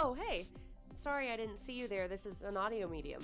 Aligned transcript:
Oh, 0.00 0.14
hey. 0.14 0.46
Sorry 0.94 1.32
I 1.32 1.36
didn't 1.36 1.58
see 1.58 1.72
you 1.72 1.88
there. 1.88 2.06
This 2.06 2.24
is 2.24 2.42
an 2.42 2.56
audio 2.56 2.86
medium. 2.88 3.20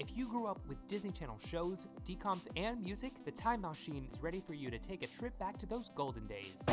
If 0.00 0.08
you 0.16 0.26
grew 0.26 0.46
up 0.46 0.58
with 0.68 0.76
Disney 0.88 1.12
Channel 1.12 1.38
shows, 1.48 1.86
DComs, 2.04 2.48
and 2.56 2.82
music, 2.82 3.12
the 3.24 3.30
Time 3.30 3.60
Machine 3.60 4.04
is 4.12 4.20
ready 4.20 4.42
for 4.44 4.52
you 4.52 4.68
to 4.68 4.78
take 4.78 5.04
a 5.04 5.06
trip 5.06 5.38
back 5.38 5.56
to 5.58 5.66
those 5.66 5.92
golden 5.94 6.26
days. 6.26 6.64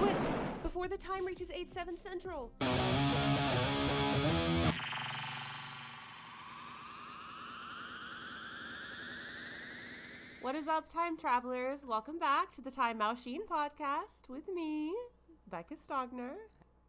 Quick! 0.00 0.16
Before 0.62 0.88
the 0.88 0.96
time 0.96 1.26
reaches 1.26 1.50
8 1.50 1.68
7 1.68 1.98
Central! 1.98 2.50
What 10.40 10.54
is 10.54 10.66
up, 10.66 10.88
time 10.88 11.18
travelers? 11.18 11.84
Welcome 11.86 12.18
back 12.18 12.52
to 12.52 12.62
the 12.62 12.70
Time 12.70 12.96
Machine 12.96 13.42
podcast 13.46 14.30
with 14.30 14.48
me, 14.48 14.94
Becca 15.50 15.74
Stogner. 15.74 16.36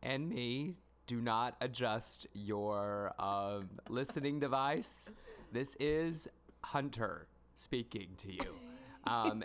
and 0.02 0.30
me 0.30 0.78
do 1.08 1.22
not 1.22 1.56
adjust 1.62 2.28
your 2.34 3.14
um, 3.20 3.70
listening 3.90 4.40
device. 4.40 5.10
This 5.52 5.76
is 5.80 6.28
Hunter 6.64 7.28
speaking 7.56 8.10
to 8.18 8.32
you. 8.32 8.56
Um, 9.06 9.44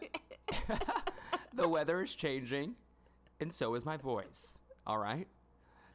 the 1.55 1.69
weather 1.69 2.03
is 2.03 2.15
changing, 2.15 2.75
and 3.41 3.53
so 3.53 3.75
is 3.75 3.85
my 3.85 3.97
voice. 3.97 4.59
All 4.87 4.99
right, 4.99 5.27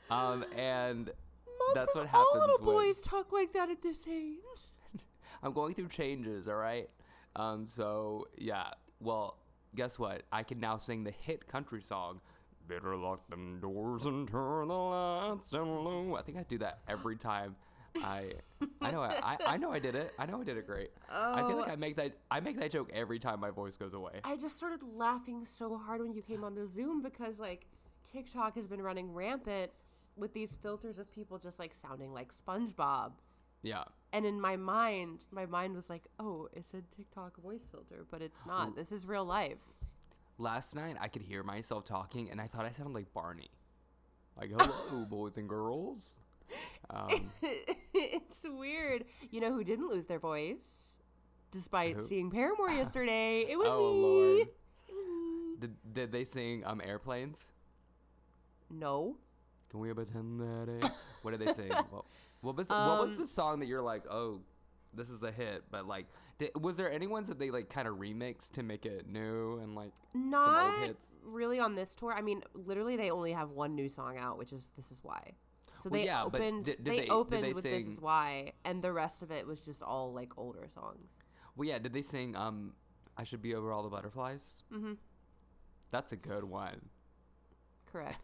um, 0.09 0.45
and 0.55 1.05
Mom 1.05 1.73
that's 1.73 1.95
what 1.95 2.07
all 2.13 2.25
happens 2.25 2.41
little 2.41 2.65
when 2.65 2.87
boys 2.87 3.01
talk 3.01 3.31
like 3.31 3.53
that 3.53 3.69
at 3.69 3.81
this 3.81 4.05
age. 4.07 4.37
I'm 5.43 5.53
going 5.53 5.73
through 5.73 5.89
changes. 5.89 6.47
All 6.47 6.55
right, 6.55 6.89
um, 7.35 7.67
so 7.67 8.27
yeah. 8.37 8.71
Well, 8.99 9.37
guess 9.75 9.97
what? 9.97 10.23
I 10.31 10.43
can 10.43 10.59
now 10.59 10.77
sing 10.77 11.03
the 11.03 11.11
hit 11.11 11.47
country 11.47 11.81
song. 11.81 12.21
Better 12.67 12.95
lock 12.95 13.29
them 13.29 13.59
doors 13.59 14.05
and 14.05 14.27
turn 14.27 14.67
the 14.69 14.73
lights 14.73 15.49
down 15.49 15.67
low. 15.67 16.15
I 16.15 16.21
think 16.21 16.37
I 16.37 16.43
do 16.43 16.57
that 16.59 16.79
every 16.87 17.17
time. 17.17 17.55
I 18.01 18.25
I 18.81 18.91
know 18.91 19.01
I, 19.01 19.37
I, 19.45 19.57
know 19.57 19.71
I 19.71 19.79
did 19.79 19.95
it. 19.95 20.13
I 20.17 20.25
know 20.25 20.41
I 20.41 20.43
did 20.43 20.57
it 20.57 20.65
great. 20.65 20.91
Oh, 21.11 21.33
I 21.33 21.47
feel 21.47 21.57
like. 21.57 21.69
I 21.69 21.75
make 21.75 21.95
that 21.97 22.13
I 22.31 22.39
make 22.39 22.59
that 22.59 22.71
joke 22.71 22.89
every 22.93 23.19
time 23.19 23.39
my 23.39 23.51
voice 23.51 23.77
goes 23.77 23.93
away. 23.93 24.21
I 24.23 24.35
just 24.37 24.55
started 24.55 24.81
laughing 24.83 25.45
so 25.45 25.77
hard 25.77 26.01
when 26.01 26.13
you 26.13 26.21
came 26.21 26.43
on 26.43 26.55
the 26.55 26.65
Zoom 26.65 27.01
because 27.01 27.39
like 27.39 27.65
TikTok 28.11 28.55
has 28.55 28.67
been 28.67 28.81
running 28.81 29.13
rampant 29.13 29.71
with 30.15 30.33
these 30.33 30.53
filters 30.55 30.99
of 30.99 31.11
people 31.11 31.37
just 31.37 31.59
like 31.59 31.73
sounding 31.73 32.13
like 32.13 32.33
SpongeBob. 32.33 33.13
Yeah. 33.61 33.83
And 34.11 34.25
in 34.25 34.39
my 34.39 34.57
mind, 34.57 35.25
my 35.31 35.45
mind 35.45 35.75
was 35.75 35.89
like, 35.89 36.03
"Oh, 36.19 36.49
it's 36.53 36.73
a 36.73 36.81
TikTok 36.95 37.41
voice 37.41 37.65
filter, 37.71 38.05
but 38.09 38.21
it's 38.21 38.45
not. 38.45 38.75
This 38.75 38.91
is 38.91 39.07
real 39.07 39.25
life." 39.25 39.59
Last 40.37 40.75
night 40.75 40.95
I 40.99 41.07
could 41.07 41.21
hear 41.21 41.43
myself 41.43 41.85
talking 41.85 42.29
and 42.31 42.41
I 42.41 42.47
thought 42.47 42.65
I 42.65 42.71
sounded 42.71 42.93
like 42.93 43.13
Barney. 43.13 43.49
Like 44.39 44.49
hello 44.51 45.05
boys 45.09 45.37
and 45.37 45.47
girls. 45.47 46.19
Um, 46.89 47.31
it's 47.93 48.45
weird. 48.47 49.05
You 49.31 49.39
know 49.39 49.51
who 49.53 49.63
didn't 49.63 49.87
lose 49.89 50.05
their 50.05 50.19
voice 50.19 50.83
despite 51.49 51.95
Who? 51.95 52.03
seeing 52.03 52.29
Paramore 52.29 52.69
yesterday? 52.75 53.45
It 53.49 53.57
was 53.57 53.67
oh 53.71 53.93
me. 53.93 54.01
lord. 54.01 54.39
It 54.89 54.93
was 54.93 55.05
me. 55.07 55.55
Did, 55.59 55.93
did 55.93 56.11
they 56.11 56.25
sing 56.25 56.63
um 56.65 56.81
airplanes? 56.83 57.47
No. 58.69 59.15
Can 59.71 59.79
we 59.79 59.91
pretend 59.93 60.39
that 60.41 60.69
it? 60.69 60.91
What 61.23 61.31
did 61.31 61.39
they 61.47 61.53
sing? 61.53 61.69
what, 61.89 62.05
what 62.41 62.55
was 62.57 62.67
the, 62.67 62.73
what 62.73 63.01
was 63.03 63.11
Um, 63.13 63.17
the 63.17 63.27
song 63.27 63.59
that 63.61 63.67
you're 63.67 63.81
like, 63.81 64.03
oh, 64.11 64.41
this 64.93 65.09
is 65.09 65.19
the 65.19 65.31
hit? 65.31 65.63
But 65.71 65.87
like, 65.87 66.05
did, 66.43 66.63
was 66.63 66.77
there 66.77 66.91
any 66.91 67.07
ones 67.07 67.27
that 67.27 67.39
they 67.39 67.49
like 67.51 67.69
kind 67.69 67.87
of 67.87 67.95
remixed 67.95 68.51
to 68.53 68.63
make 68.63 68.85
it 68.85 69.07
new 69.07 69.59
and 69.59 69.75
like 69.75 69.91
Not 70.13 70.65
some 70.71 70.79
old 70.79 70.87
hits? 70.87 71.07
really 71.23 71.59
on 71.59 71.75
this 71.75 71.95
tour. 71.95 72.13
I 72.13 72.21
mean, 72.21 72.43
literally, 72.53 72.95
they 72.97 73.11
only 73.11 73.31
have 73.33 73.51
one 73.51 73.75
new 73.75 73.89
song 73.89 74.17
out, 74.17 74.37
which 74.37 74.53
is 74.53 74.71
"This 74.75 74.91
Is 74.91 74.99
Why." 75.03 75.33
So 75.77 75.89
Well, 75.89 75.99
they 76.01 76.05
yeah, 76.05 76.25
but 76.31 76.39
opened. 76.41 76.65
did- 76.65 76.83
did 76.83 76.85
they, 76.85 76.99
they- 77.01 77.07
opened 77.09 77.43
they 77.43 77.53
with 77.53 77.63
"This 77.63 77.87
Is 77.87 77.99
Why," 77.99 78.53
and 78.65 78.81
the 78.83 78.91
rest 78.93 79.21
of 79.23 79.31
it 79.31 79.45
was 79.47 79.61
just 79.61 79.81
all 79.83 80.13
like 80.13 80.37
older 80.37 80.67
songs. 80.73 81.19
Well, 81.55 81.67
yeah. 81.67 81.79
Did 81.79 81.93
they 81.93 82.01
sing 82.01 82.35
um, 82.35 82.73
I 83.17 83.23
should 83.23 83.41
be 83.41 83.55
over 83.55 83.71
all 83.71 83.83
the 83.83 83.89
butterflies? 83.89 84.63
Mm-hmm. 84.73 84.93
That's 85.91 86.11
a 86.11 86.15
good 86.17 86.43
one. 86.43 86.89
Correct. 87.91 88.19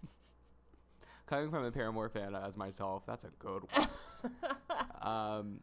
Coming 1.28 1.52
from 1.52 1.64
a 1.64 1.72
Paramore 1.72 2.10
fan 2.10 2.34
as 2.34 2.58
myself, 2.58 3.04
that's 3.06 3.24
a 3.24 3.30
good 3.38 3.64
one. 3.72 3.88
um, 5.02 5.60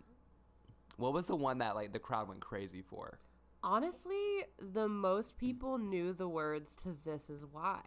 what 0.97 1.13
was 1.13 1.27
the 1.27 1.37
one 1.37 1.59
that 1.59 1.75
like 1.75 1.93
the 1.93 1.99
crowd 1.99 2.29
went 2.29 2.41
crazy 2.41 2.83
for? 2.83 3.19
Honestly, 3.63 4.45
the 4.61 4.89
most 4.89 5.37
people 5.39 5.79
knew 5.79 6.13
the 6.13 6.29
words 6.29 6.77
to 6.77 6.97
"This 7.05 7.29
Is 7.31 7.45
Why." 7.51 7.81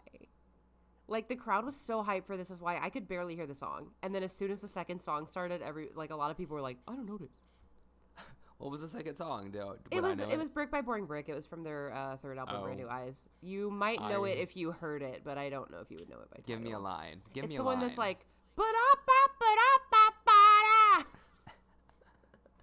Like 1.08 1.28
the 1.28 1.36
crowd 1.36 1.66
was 1.66 1.76
so 1.76 2.04
hyped 2.04 2.26
for 2.26 2.38
"This 2.38 2.52
Is 2.52 2.62
Why," 2.62 2.78
I 2.82 2.90
could 2.90 3.08
barely 3.08 3.36
hear 3.36 3.48
the 3.48 3.56
song. 3.56 3.92
And 4.04 4.14
then 4.14 4.24
as 4.24 4.36
soon 4.36 4.52
as 4.52 4.60
the 4.60 4.68
second 4.68 5.02
song 5.02 5.26
started, 5.28 5.62
every 5.62 5.90
like 5.96 6.12
a 6.12 6.16
lot 6.16 6.32
of 6.32 6.38
people 6.38 6.56
were 6.56 6.62
like, 6.62 6.78
"I 6.88 6.96
don't 6.96 7.06
know 7.06 7.18
this." 7.18 7.32
What 8.58 8.72
was 8.72 8.82
the 8.82 8.90
second 8.90 9.16
song? 9.16 9.52
Do, 9.52 9.76
It 9.90 10.04
was 10.04 10.18
know 10.18 10.28
it 10.30 10.38
was 10.38 10.50
"Brick 10.50 10.70
by 10.70 10.82
Boring 10.82 11.06
Brick." 11.06 11.30
It 11.30 11.34
was 11.34 11.48
from 11.48 11.64
their 11.64 11.94
uh, 11.94 12.18
third 12.18 12.38
album, 12.38 12.62
Brand 12.62 12.80
Oh. 12.82 12.84
New 12.84 12.90
Eyes. 12.90 13.26
You 13.42 13.72
might 13.72 14.02
know 14.02 14.26
it 14.26 14.38
if 14.38 14.58
you 14.58 14.72
heard 14.72 15.02
it, 15.02 15.22
but 15.24 15.38
I 15.38 15.50
don't 15.50 15.72
know 15.72 15.78
if 15.80 15.90
you 15.90 15.98
would 15.98 16.10
know 16.10 16.20
it 16.20 16.30
by 16.30 16.42
Give 16.46 16.60
me 16.60 16.74
a 16.74 16.80
line. 16.80 17.22
Give 17.34 17.46
it's 17.46 17.52
me 17.52 17.58
the 17.58 17.64
one 17.64 17.80
that's 17.80 17.98
like 17.98 18.26
"Ba-da-ba-ba-da-ba-da." 18.58 19.79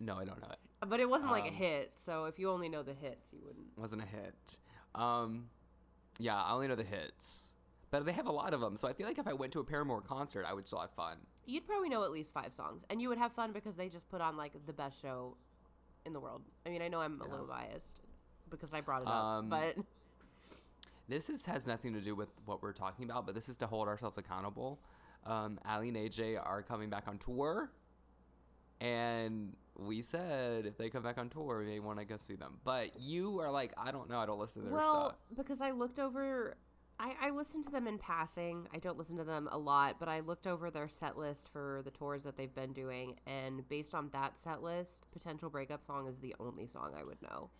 No, 0.00 0.16
I 0.18 0.24
don't 0.24 0.40
know 0.40 0.48
it. 0.50 0.58
but 0.88 1.00
it 1.00 1.08
wasn't 1.08 1.32
like 1.32 1.44
a 1.44 1.48
Um, 1.48 1.54
hit. 1.54 1.92
So 1.96 2.24
if 2.26 2.38
you 2.38 2.50
only 2.50 2.68
know 2.68 2.82
the 2.82 2.94
hits, 2.94 3.32
you 3.32 3.40
wouldn't. 3.44 3.66
wasn't 3.76 4.02
a 4.02 4.06
hit. 4.06 4.56
Um, 4.94 5.48
yeah, 6.18 6.42
I 6.42 6.52
only 6.52 6.68
know 6.68 6.76
the 6.76 6.84
hits, 6.84 7.52
but 7.90 8.04
they 8.04 8.12
have 8.12 8.26
a 8.26 8.32
lot 8.32 8.54
of 8.54 8.60
them. 8.60 8.76
So 8.76 8.86
I 8.88 8.92
feel 8.92 9.06
like 9.06 9.18
if 9.18 9.26
I 9.26 9.32
went 9.32 9.52
to 9.54 9.60
a 9.60 9.64
Paramore 9.64 10.00
concert, 10.02 10.44
I 10.48 10.52
would 10.54 10.66
still 10.66 10.80
have 10.80 10.90
fun. 10.92 11.18
You'd 11.46 11.66
probably 11.66 11.88
know 11.88 12.02
at 12.04 12.10
least 12.10 12.32
five 12.32 12.52
songs, 12.52 12.84
and 12.90 13.00
you 13.00 13.08
would 13.08 13.18
have 13.18 13.32
fun 13.32 13.52
because 13.52 13.76
they 13.76 13.88
just 13.88 14.08
put 14.08 14.20
on 14.20 14.36
like 14.36 14.52
the 14.66 14.72
best 14.72 15.00
show 15.00 15.36
in 16.04 16.12
the 16.12 16.20
world. 16.20 16.42
I 16.64 16.70
mean, 16.70 16.82
I 16.82 16.88
know 16.88 17.00
I'm 17.00 17.20
a 17.20 17.24
little 17.28 17.46
biased 17.46 18.00
because 18.50 18.72
I 18.74 18.80
brought 18.80 19.02
it 19.02 19.08
Um, 19.08 19.50
up, 19.52 19.60
but 19.76 19.84
This 21.08 21.30
is, 21.30 21.46
has 21.46 21.68
nothing 21.68 21.92
to 21.94 22.00
do 22.00 22.16
with 22.16 22.28
what 22.46 22.62
we're 22.62 22.72
talking 22.72 23.04
about, 23.08 23.26
but 23.26 23.34
this 23.36 23.48
is 23.48 23.56
to 23.58 23.66
hold 23.68 23.86
ourselves 23.86 24.18
accountable. 24.18 24.80
Um, 25.24 25.60
Aly 25.68 25.88
and 25.88 25.96
AJ 25.96 26.36
are 26.44 26.62
coming 26.62 26.90
back 26.90 27.04
on 27.06 27.18
tour, 27.18 27.70
and 28.80 29.54
we 29.78 30.02
said 30.02 30.66
if 30.66 30.76
they 30.76 30.90
come 30.90 31.02
back 31.02 31.18
on 31.18 31.28
tour, 31.28 31.60
we 31.60 31.66
may 31.66 31.80
want 31.80 31.98
to 31.98 32.04
go 32.04 32.16
see 32.16 32.34
them. 32.34 32.58
But 32.64 32.98
you 32.98 33.40
are 33.40 33.50
like, 33.50 33.72
I 33.76 33.90
don't 33.92 34.08
know, 34.08 34.18
I 34.18 34.26
don't 34.26 34.38
listen 34.38 34.62
to 34.62 34.68
their 34.68 34.76
well, 34.76 35.08
stuff. 35.08 35.36
because 35.36 35.60
I 35.60 35.70
looked 35.72 35.98
over. 35.98 36.56
I, 36.98 37.14
I 37.20 37.30
listened 37.30 37.64
to 37.64 37.70
them 37.70 37.86
in 37.86 37.98
passing. 37.98 38.68
I 38.74 38.78
don't 38.78 38.96
listen 38.96 39.18
to 39.18 39.24
them 39.24 39.50
a 39.52 39.58
lot, 39.58 39.96
but 39.98 40.08
I 40.08 40.20
looked 40.20 40.46
over 40.46 40.70
their 40.70 40.88
set 40.88 41.18
list 41.18 41.50
for 41.52 41.82
the 41.84 41.90
tours 41.90 42.22
that 42.22 42.38
they've 42.38 42.54
been 42.54 42.72
doing, 42.72 43.16
and 43.26 43.68
based 43.68 43.94
on 43.94 44.08
that 44.12 44.38
set 44.38 44.62
list, 44.62 45.04
"Potential 45.12 45.50
Breakup 45.50 45.84
Song" 45.84 46.06
is 46.06 46.18
the 46.18 46.34
only 46.40 46.66
song 46.66 46.94
I 46.98 47.04
would 47.04 47.20
know. 47.20 47.50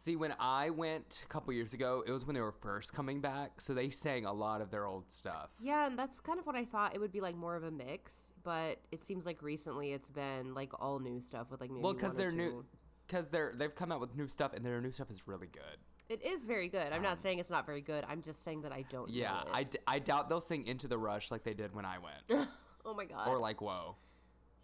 See, 0.00 0.14
when 0.14 0.32
I 0.38 0.70
went 0.70 1.22
a 1.24 1.28
couple 1.28 1.52
years 1.52 1.74
ago, 1.74 2.04
it 2.06 2.12
was 2.12 2.24
when 2.24 2.34
they 2.34 2.40
were 2.40 2.52
first 2.52 2.92
coming 2.92 3.20
back, 3.20 3.60
so 3.60 3.74
they 3.74 3.90
sang 3.90 4.26
a 4.26 4.32
lot 4.32 4.60
of 4.60 4.70
their 4.70 4.86
old 4.86 5.10
stuff. 5.10 5.50
Yeah, 5.60 5.88
and 5.88 5.98
that's 5.98 6.20
kind 6.20 6.38
of 6.38 6.46
what 6.46 6.54
I 6.54 6.64
thought 6.64 6.94
it 6.94 7.00
would 7.00 7.10
be 7.10 7.20
like 7.20 7.34
more 7.34 7.56
of 7.56 7.64
a 7.64 7.70
mix, 7.72 8.32
but 8.48 8.78
it 8.90 9.04
seems 9.04 9.26
like 9.26 9.42
recently 9.42 9.92
it's 9.92 10.08
been 10.08 10.54
like 10.54 10.70
all 10.80 11.00
new 11.00 11.20
stuff 11.20 11.50
with 11.50 11.60
like 11.60 11.68
maybe 11.70 11.82
Well, 11.82 11.92
because 11.92 12.14
they're 12.14 12.30
new, 12.30 12.64
because 13.06 13.28
they're 13.28 13.52
they've 13.54 13.74
come 13.74 13.92
out 13.92 14.00
with 14.00 14.16
new 14.16 14.26
stuff, 14.26 14.54
and 14.54 14.64
their 14.64 14.80
new 14.80 14.90
stuff 14.90 15.10
is 15.10 15.28
really 15.28 15.48
good. 15.48 15.76
It 16.08 16.24
is 16.24 16.46
very 16.46 16.70
good. 16.70 16.90
I'm 16.94 17.02
not 17.02 17.20
saying 17.20 17.40
it's 17.40 17.50
not 17.50 17.66
very 17.66 17.82
good. 17.82 18.06
I'm 18.08 18.22
just 18.22 18.42
saying 18.42 18.62
that 18.62 18.72
I 18.72 18.86
don't. 18.88 19.10
Um, 19.10 19.14
Yeah. 19.14 19.42
I, 19.52 19.64
d- 19.64 19.78
I 19.86 19.98
doubt 19.98 20.30
they'll 20.30 20.40
sing 20.40 20.66
Into 20.66 20.88
the 20.88 20.96
Rush 20.96 21.30
like 21.30 21.44
they 21.44 21.52
did 21.52 21.74
when 21.74 21.84
I 21.84 21.98
went, 21.98 22.48
oh 22.86 22.94
my 22.94 23.04
god. 23.04 23.28
or 23.28 23.38
like 23.38 23.60
Whoa, 23.60 23.96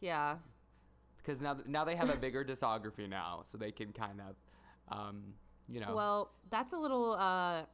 yeah. 0.01 0.37
because 1.19 1.43
now 1.43 1.59
now 1.67 1.85
they 1.85 1.95
have 1.97 2.09
a 2.09 2.17
bigger 2.17 2.43
discography 2.43 3.07
now, 3.07 3.45
so 3.53 3.59
they 3.59 3.71
can 3.71 3.93
kind 3.93 4.19
of, 4.23 4.37
um, 4.99 5.35
you 5.69 5.81
know, 5.81 5.95
Well, 5.95 6.31
that's 6.49 6.73
a 6.73 6.79
little 6.79 7.13
uh, 7.13 7.65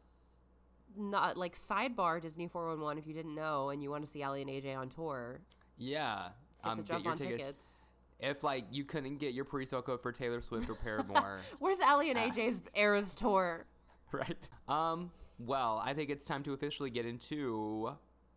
not 0.96 1.36
like 1.36 1.56
sidebar 1.56 2.20
Disney 2.20 2.48
411 2.48 2.98
if 2.98 3.06
you 3.06 3.14
didn't 3.14 3.36
know 3.36 3.68
and 3.70 3.80
you 3.80 3.90
want 3.92 4.04
to 4.04 4.10
see 4.10 4.24
Aly 4.24 4.42
and 4.42 4.50
AJ 4.50 4.76
on 4.76 4.88
tour. 4.88 5.40
Yeah. 5.80 6.28
Get 6.62 6.70
um, 6.70 6.78
the 6.78 6.84
jump 6.84 7.04
your 7.04 7.12
on 7.12 7.18
tickets. 7.18 7.38
tickets. 7.38 7.76
If 8.20 8.44
like 8.44 8.66
you 8.70 8.84
couldn't 8.84 9.16
get 9.16 9.32
your 9.32 9.46
pre-sale 9.46 9.80
code 9.82 10.02
for 10.02 10.12
Taylor 10.12 10.42
Swift 10.42 10.68
or 10.68 10.74
Paramore, 10.74 11.38
Where's 11.58 11.80
Ellie 11.80 12.10
and 12.10 12.18
Ah. 12.18 12.28
AJ's 12.28 12.60
Eras 12.74 13.14
tour? 13.14 13.64
right? 14.12 14.36
Um, 14.68 15.10
well, 15.38 15.80
I 15.82 15.94
think 15.94 16.10
it's 16.10 16.26
time 16.26 16.42
to 16.42 16.52
officially 16.52 16.90
get 16.90 17.06
into 17.06 17.90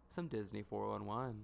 some 0.10 0.28
Disney 0.28 0.64
411. 0.64 1.42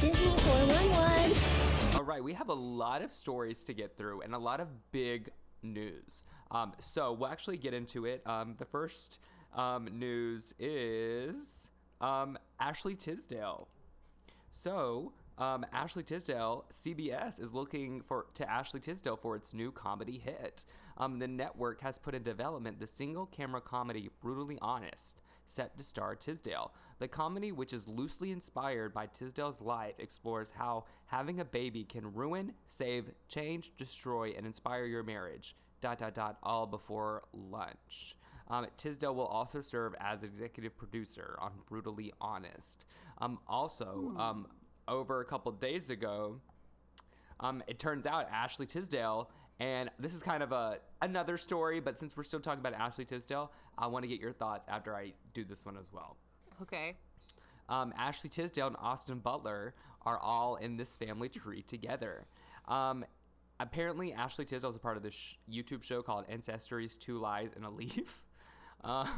Disney 0.00 0.24
411. 0.24 1.96
All 1.96 2.04
right, 2.04 2.24
we 2.24 2.32
have 2.32 2.48
a 2.48 2.54
lot 2.54 3.02
of 3.02 3.12
stories 3.12 3.62
to 3.64 3.74
get 3.74 3.96
through 3.96 4.22
and 4.22 4.34
a 4.34 4.38
lot 4.38 4.60
of 4.60 4.68
big 4.92 5.28
news. 5.62 6.22
Um, 6.50 6.72
so 6.78 7.12
we'll 7.12 7.28
actually 7.28 7.58
get 7.58 7.74
into 7.74 8.06
it. 8.06 8.22
Um, 8.26 8.54
the 8.58 8.64
first 8.64 9.18
um, 9.54 9.86
news 9.92 10.54
is 10.58 11.68
um, 12.00 12.38
Ashley 12.58 12.94
Tisdale. 12.94 13.68
So, 14.52 15.12
um, 15.38 15.64
Ashley 15.72 16.02
Tisdale, 16.02 16.66
CBS 16.70 17.40
is 17.40 17.54
looking 17.54 18.02
for 18.02 18.26
to 18.34 18.50
Ashley 18.50 18.80
Tisdale 18.80 19.16
for 19.16 19.36
its 19.36 19.54
new 19.54 19.72
comedy 19.72 20.18
hit. 20.18 20.64
Um, 20.98 21.18
the 21.18 21.28
network 21.28 21.80
has 21.80 21.96
put 21.96 22.14
in 22.14 22.22
development 22.22 22.78
the 22.78 22.86
single 22.86 23.26
camera 23.26 23.62
comedy 23.62 24.10
Brutally 24.20 24.58
Honest, 24.60 25.22
set 25.46 25.78
to 25.78 25.82
star 25.82 26.14
Tisdale. 26.14 26.72
The 26.98 27.08
comedy, 27.08 27.52
which 27.52 27.72
is 27.72 27.88
loosely 27.88 28.32
inspired 28.32 28.92
by 28.92 29.06
Tisdale's 29.06 29.62
life, 29.62 29.94
explores 29.98 30.50
how 30.50 30.84
having 31.06 31.40
a 31.40 31.44
baby 31.44 31.84
can 31.84 32.12
ruin, 32.12 32.52
save, 32.68 33.06
change, 33.28 33.72
destroy, 33.78 34.34
and 34.36 34.44
inspire 34.44 34.84
your 34.84 35.02
marriage. 35.02 35.56
Dot 35.80 36.00
dot 36.00 36.14
dot. 36.14 36.36
All 36.42 36.66
before 36.66 37.22
lunch. 37.32 38.14
Um, 38.50 38.66
Tisdale 38.76 39.14
will 39.14 39.26
also 39.26 39.60
serve 39.60 39.94
as 40.00 40.24
executive 40.24 40.76
producer 40.76 41.36
on 41.40 41.52
Brutally 41.68 42.12
Honest. 42.20 42.86
Um, 43.18 43.38
also, 43.46 44.12
um, 44.18 44.48
over 44.88 45.20
a 45.20 45.24
couple 45.24 45.52
days 45.52 45.88
ago, 45.88 46.40
um, 47.38 47.62
it 47.68 47.78
turns 47.78 48.06
out 48.06 48.28
Ashley 48.30 48.66
Tisdale, 48.66 49.30
and 49.60 49.88
this 49.98 50.14
is 50.14 50.22
kind 50.22 50.42
of 50.42 50.52
a 50.52 50.78
another 51.00 51.38
story, 51.38 51.80
but 51.80 51.98
since 51.98 52.16
we're 52.16 52.24
still 52.24 52.40
talking 52.40 52.60
about 52.60 52.74
Ashley 52.74 53.04
Tisdale, 53.04 53.52
I 53.78 53.86
want 53.86 54.02
to 54.02 54.08
get 54.08 54.20
your 54.20 54.32
thoughts 54.32 54.66
after 54.68 54.94
I 54.94 55.12
do 55.32 55.44
this 55.44 55.64
one 55.64 55.76
as 55.76 55.92
well. 55.92 56.16
Okay. 56.60 56.96
Um, 57.68 57.94
Ashley 57.96 58.28
Tisdale 58.28 58.66
and 58.66 58.76
Austin 58.80 59.20
Butler 59.20 59.74
are 60.02 60.18
all 60.18 60.56
in 60.56 60.76
this 60.76 60.96
family 60.96 61.28
tree 61.30 61.62
together. 61.62 62.26
Um, 62.66 63.04
apparently, 63.60 64.12
Ashley 64.12 64.44
Tisdale 64.44 64.70
is 64.70 64.76
a 64.76 64.80
part 64.80 64.96
of 64.96 65.04
this 65.04 65.14
sh- 65.14 65.34
YouTube 65.50 65.84
show 65.84 66.02
called 66.02 66.26
Ancestries: 66.28 66.98
Two 66.98 67.18
Lies 67.18 67.50
and 67.54 67.64
a 67.64 67.70
Leaf. 67.70 68.22
Um, 68.84 69.08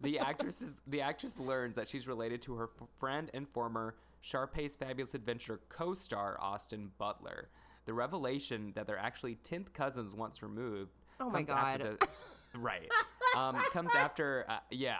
the 0.00 0.18
actress 0.18 0.62
is, 0.62 0.76
the 0.86 1.00
actress 1.00 1.38
learns 1.38 1.76
that 1.76 1.88
she's 1.88 2.08
related 2.08 2.42
to 2.42 2.54
her 2.54 2.70
f- 2.80 2.88
friend 2.98 3.30
and 3.34 3.48
former 3.48 3.94
Sharpay's 4.20 4.74
Fabulous 4.74 5.14
Adventure 5.14 5.60
co-star 5.68 6.36
Austin 6.40 6.90
Butler. 6.98 7.48
The 7.84 7.92
revelation 7.94 8.72
that 8.74 8.86
they're 8.86 8.98
actually 8.98 9.36
tenth 9.36 9.72
cousins 9.72 10.14
once 10.14 10.42
removed. 10.42 10.90
Oh 11.20 11.30
my 11.30 11.42
God. 11.42 11.80
the- 12.00 12.08
right. 12.58 12.90
Um, 13.36 13.54
comes 13.72 13.94
after 13.94 14.44
uh, 14.48 14.58
yeah, 14.70 14.96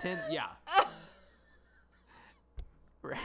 ten 0.00 0.18
yeah. 0.30 0.46
Right. 3.02 3.18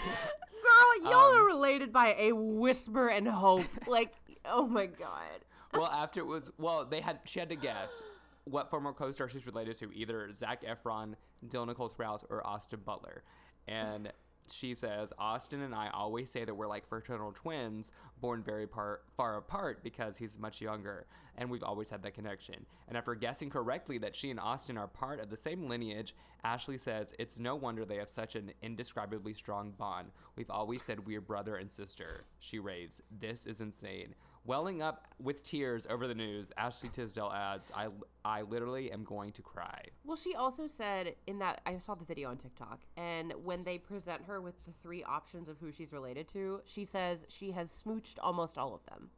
Girl, 1.04 1.12
y'all 1.12 1.32
Um, 1.36 1.38
are 1.42 1.46
related 1.46 1.94
by 1.94 2.16
a 2.18 2.32
whisper 2.34 3.10
and 3.10 3.28
hope. 3.28 3.66
Like, 3.88 4.14
oh 4.46 4.66
my 4.66 4.88
god. 4.88 5.46
well, 5.74 5.86
after 5.88 6.20
it 6.22 6.26
was 6.26 6.50
well, 6.58 6.84
they 6.86 7.00
had 7.02 7.20
she 7.26 7.40
had 7.40 7.50
to 7.50 7.56
guess 7.56 8.02
what 8.50 8.70
former 8.70 8.94
co-star 8.94 9.30
she's 9.30 9.46
related 9.46 9.76
to, 9.78 9.92
either 9.94 10.32
Zac 10.34 10.64
Efron, 10.64 11.16
Dylan 11.48 11.68
and 11.68 11.76
Cole 11.76 11.90
Sprouse, 11.90 12.24
or 12.30 12.46
Austin 12.46 12.80
Butler, 12.86 13.24
and 13.68 14.12
she 14.52 14.74
says 14.74 15.12
Austin 15.18 15.62
and 15.62 15.76
I 15.76 15.90
always 15.94 16.32
say 16.32 16.46
that 16.46 16.54
we're 16.54 16.68
like 16.68 16.88
fraternal 16.88 17.32
twins, 17.34 17.92
born 18.22 18.44
very 18.44 18.68
par- 18.68 19.02
far 19.16 19.38
apart 19.38 19.84
because 19.84 20.18
he's 20.18 20.38
much 20.38 20.62
younger, 20.62 21.06
and 21.38 21.50
we've 21.50 21.64
always 21.64 21.90
had 21.90 22.04
that 22.04 22.14
connection. 22.14 22.66
And 22.88 22.98
after 22.98 23.16
guessing 23.16 23.50
correctly 23.50 23.98
that 24.00 24.16
she 24.16 24.32
and 24.32 24.40
Austin 24.40 24.78
are 24.78 24.88
part 24.88 25.20
of 25.20 25.30
the 25.30 25.38
same 25.38 25.68
lineage, 25.68 26.16
Ashley 26.44 26.78
says 26.78 27.14
it's 27.20 27.40
no 27.40 27.56
wonder 27.56 27.84
they 27.84 27.98
have 27.98 28.10
such 28.10 28.36
an 28.36 28.52
indescribably 28.62 29.34
strong 29.34 29.72
bond. 29.72 30.10
We've 30.36 30.50
always 30.50 30.84
said 30.84 31.06
we're 31.06 31.22
brother 31.22 31.56
and 31.56 31.70
sister. 31.70 32.24
She 32.40 32.60
raves, 32.60 33.02
"This 33.12 33.46
is 33.46 33.62
insane." 33.62 34.16
Welling 34.48 34.82
up 34.82 35.08
with 35.22 35.44
tears 35.44 35.86
over 35.90 36.08
the 36.08 36.16
news, 36.16 36.54
Ashley 36.58 36.88
Tisdale 36.88 37.34
adds, 37.36 37.70
"I 37.76 37.90
I 38.24 38.44
literally 38.44 38.90
am 38.94 39.04
going 39.04 39.34
to 39.34 39.42
cry." 39.42 39.84
Well, 40.06 40.16
she 40.16 40.36
also 40.36 40.68
said 40.68 41.16
in 41.28 41.40
that 41.40 41.60
I 41.66 41.78
saw 41.80 41.96
the 41.96 42.06
video 42.06 42.30
on 42.30 42.38
TikTok, 42.38 42.80
and 42.96 43.34
when 43.44 43.66
they 43.66 43.78
present 43.78 44.24
her 44.24 44.40
with 44.40 44.56
the 44.64 44.72
three 44.72 45.04
options 45.04 45.50
of 45.50 45.58
who 45.60 45.70
she's 45.74 45.92
related 45.92 46.30
to, 46.30 46.62
she 46.64 46.86
says 46.86 47.26
she 47.28 47.52
has 47.52 47.70
smooched 47.70 48.16
almost 48.22 48.58
all 48.58 48.74
of 48.74 48.86
them. 48.86 49.10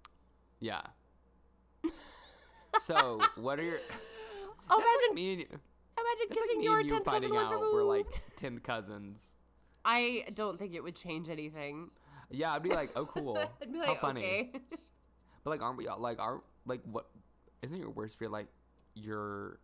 Yeah. 0.60 0.82
so, 2.82 3.22
what 3.36 3.60
are 3.60 3.64
your? 3.64 3.80
Oh, 4.72 4.78
That's 4.78 4.88
like 4.88 5.12
imagine, 5.12 5.16
me 5.16 5.32
and, 5.34 5.42
imagine 5.42 5.60
that's 5.98 6.20
like 6.20 6.30
kissing 6.40 6.58
me 6.60 6.64
your 6.66 6.82
you 6.82 6.90
cousin 6.90 7.04
finding 7.06 7.34
once 7.34 7.52
out 7.52 7.56
removed. 7.56 7.74
we're 7.76 7.84
like 7.84 8.22
ten 8.36 8.60
cousins. 8.60 9.34
I 9.84 10.26
don't 10.36 10.60
think 10.60 10.76
it 10.76 10.84
would 10.84 10.96
change 10.96 11.28
anything. 11.30 11.90
Yeah, 12.30 12.54
I'd 12.54 12.62
be 12.62 12.70
like, 12.70 12.92
oh, 12.96 13.06
cool. 13.08 13.38
I'd 13.62 13.72
be 13.74 13.80
How 13.80 13.86
like, 13.88 14.00
funny. 14.02 14.22
okay. 14.22 14.52
But 15.44 15.52
like, 15.52 15.62
aren't 15.62 15.78
we 15.78 15.88
all 15.88 16.00
like, 16.00 16.20
aren't 16.20 16.44
like 16.66 16.82
what? 16.84 17.08
Isn't 17.62 17.78
your 17.78 17.92
worst 17.92 18.18
fear 18.18 18.30
like 18.30 18.48
you're 18.96 19.60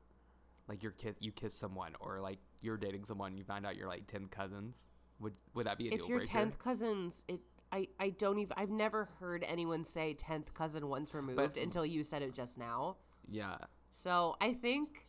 like 0.68 0.81
your 0.81 0.92
kiss 0.94 1.16
you 1.19 1.31
kiss 1.31 1.54
someone 1.54 1.94
or 2.00 2.19
like 2.19 2.39
you're 2.62 2.77
dating 2.77 3.06
someone 3.06 3.38
you 3.38 3.44
find 3.44 3.66
out 3.66 3.75
you're 3.75 3.88
like 3.88 4.07
ten 4.07 4.27
cousins? 4.27 4.88
Would 5.19 5.33
would 5.54 5.66
that 5.66 5.77
be 5.77 5.89
a 5.89 5.92
if 5.94 6.00
deal 6.00 6.10
you're 6.10 6.18
breaker? 6.19 6.31
tenth 6.31 6.60
cousins, 6.60 7.24
it. 7.27 7.39
I, 7.72 7.88
I 8.00 8.10
don't 8.10 8.38
even 8.38 8.54
I've 8.56 8.69
never 8.69 9.06
heard 9.19 9.44
anyone 9.48 9.83
say 9.86 10.13
tenth 10.13 10.54
cousin 10.54 10.88
once 10.88 11.13
removed 11.13 11.57
until 11.57 11.86
you 11.86 12.04
said 12.04 12.22
it 12.22 12.33
just 12.33 12.57
now. 12.57 12.98
Yeah. 13.30 13.57
So 13.89 14.36
I 14.39 14.54
think 14.54 15.04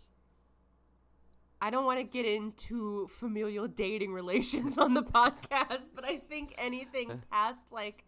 I 1.61 1.71
don't 1.71 1.85
want 1.85 1.99
to 1.99 2.05
get 2.05 2.27
into 2.27 3.09
familial 3.09 3.67
dating 3.67 4.13
relations 4.13 4.79
on 4.79 4.95
the 4.95 5.03
podcast, 5.15 5.89
but 5.95 6.05
I 6.05 6.17
think 6.17 6.55
anything 6.59 7.23
past 7.31 7.73
like 7.73 8.05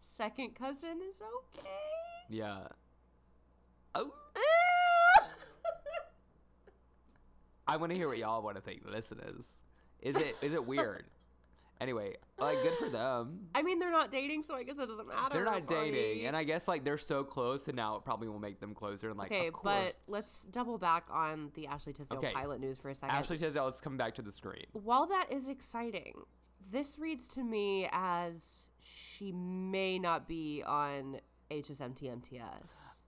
second 0.00 0.54
cousin 0.54 0.98
is 1.08 1.16
okay. 1.56 1.91
Yeah. 2.32 2.60
Oh, 3.94 4.10
I 7.68 7.76
want 7.76 7.90
to 7.90 7.96
hear 7.96 8.08
what 8.08 8.16
y'all 8.18 8.42
want 8.42 8.56
to 8.56 8.62
think. 8.62 8.84
the 8.84 8.90
Listeners, 8.90 9.60
is 10.00 10.16
it 10.16 10.34
is 10.40 10.54
it 10.54 10.66
weird? 10.66 11.04
anyway, 11.80 12.14
like 12.38 12.62
good 12.62 12.72
for 12.78 12.88
them. 12.88 13.48
I 13.54 13.62
mean, 13.62 13.78
they're 13.78 13.90
not 13.90 14.10
dating, 14.10 14.44
so 14.44 14.54
I 14.54 14.62
guess 14.62 14.78
it 14.78 14.88
doesn't 14.88 15.06
matter. 15.06 15.34
They're 15.34 15.44
not 15.44 15.68
dating, 15.68 16.20
me. 16.20 16.24
and 16.24 16.34
I 16.34 16.44
guess 16.44 16.66
like 16.66 16.84
they're 16.84 16.96
so 16.96 17.22
close, 17.22 17.68
and 17.68 17.76
now 17.76 17.96
it 17.96 18.04
probably 18.04 18.28
will 18.28 18.38
make 18.40 18.60
them 18.60 18.74
closer. 18.74 19.10
And 19.10 19.18
like, 19.18 19.30
okay, 19.30 19.50
but 19.62 19.96
let's 20.08 20.44
double 20.44 20.78
back 20.78 21.04
on 21.10 21.50
the 21.54 21.66
Ashley 21.66 21.92
Tisdale 21.92 22.16
Okay. 22.18 22.32
pilot 22.32 22.60
news 22.60 22.78
for 22.78 22.88
a 22.88 22.94
second. 22.94 23.14
Ashley 23.14 23.36
Tisdale 23.36 23.68
is 23.68 23.78
coming 23.80 23.98
back 23.98 24.14
to 24.14 24.22
the 24.22 24.32
screen. 24.32 24.64
While 24.72 25.06
that 25.08 25.26
is 25.30 25.48
exciting, 25.48 26.14
this 26.70 26.98
reads 26.98 27.28
to 27.30 27.44
me 27.44 27.88
as 27.92 28.68
she 28.80 29.32
may 29.32 29.98
not 29.98 30.26
be 30.26 30.62
on 30.66 31.20
HSMTMTS. 31.52 33.02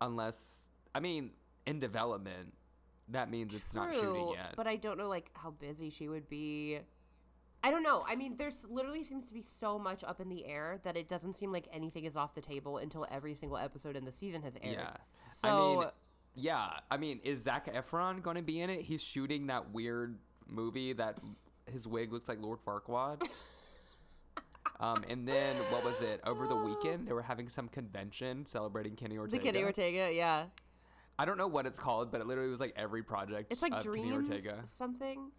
Unless, 0.00 0.68
I 0.94 1.00
mean, 1.00 1.30
in 1.66 1.78
development, 1.78 2.52
that 3.08 3.30
means 3.30 3.54
it's 3.54 3.74
not 3.74 3.92
shooting 3.92 4.32
yet. 4.34 4.54
But 4.56 4.66
I 4.66 4.76
don't 4.76 4.98
know 4.98 5.08
like 5.08 5.30
how 5.34 5.50
busy 5.50 5.90
she 5.90 6.08
would 6.08 6.28
be. 6.28 6.78
I 7.62 7.70
don't 7.70 7.82
know. 7.82 8.04
I 8.06 8.14
mean, 8.14 8.36
there's 8.36 8.66
literally 8.68 9.04
seems 9.04 9.26
to 9.28 9.32
be 9.34 9.40
so 9.40 9.78
much 9.78 10.04
up 10.04 10.20
in 10.20 10.28
the 10.28 10.44
air 10.44 10.80
that 10.84 10.96
it 10.96 11.08
doesn't 11.08 11.34
seem 11.34 11.50
like 11.50 11.66
anything 11.72 12.04
is 12.04 12.16
off 12.16 12.34
the 12.34 12.42
table 12.42 12.76
until 12.76 13.06
every 13.10 13.34
single 13.34 13.56
episode 13.56 13.96
in 13.96 14.04
the 14.04 14.12
season 14.12 14.42
has 14.42 14.56
aired. 14.62 14.74
yeah, 14.74 14.96
So 15.40 15.48
I 15.48 15.80
mean, 15.84 15.90
yeah, 16.34 16.70
I 16.90 16.96
mean, 16.98 17.20
is 17.24 17.42
Zac 17.42 17.72
Efron 17.72 18.22
going 18.22 18.36
to 18.36 18.42
be 18.42 18.60
in 18.60 18.68
it? 18.68 18.82
He's 18.82 19.02
shooting 19.02 19.46
that 19.46 19.72
weird 19.72 20.18
movie 20.46 20.92
that 20.92 21.18
his 21.72 21.86
wig 21.86 22.12
looks 22.12 22.28
like 22.28 22.38
Lord 22.42 22.58
Farquaad. 22.66 23.26
um, 24.80 25.04
and 25.08 25.26
then 25.26 25.56
what 25.70 25.84
was 25.84 26.00
it? 26.00 26.20
Over 26.26 26.46
the 26.46 26.56
weekend, 26.56 27.06
they 27.06 27.12
were 27.12 27.22
having 27.22 27.48
some 27.48 27.68
convention 27.68 28.46
celebrating 28.46 28.96
Kenny 28.96 29.18
Ortega. 29.18 29.40
the. 29.42 29.52
Kenny 29.52 29.64
Ortega, 29.64 30.12
yeah. 30.12 30.44
I 31.18 31.24
don't 31.24 31.38
know 31.38 31.46
what 31.46 31.66
it's 31.66 31.78
called, 31.78 32.10
but 32.10 32.20
it 32.20 32.26
literally 32.26 32.50
was 32.50 32.60
like 32.60 32.72
every 32.76 33.02
project. 33.02 33.52
It's 33.52 33.62
like 33.62 33.72
of 33.72 33.84
Kenny 33.84 34.02
dreams 34.02 34.28
Ortega. 34.28 34.60
something. 34.66 35.30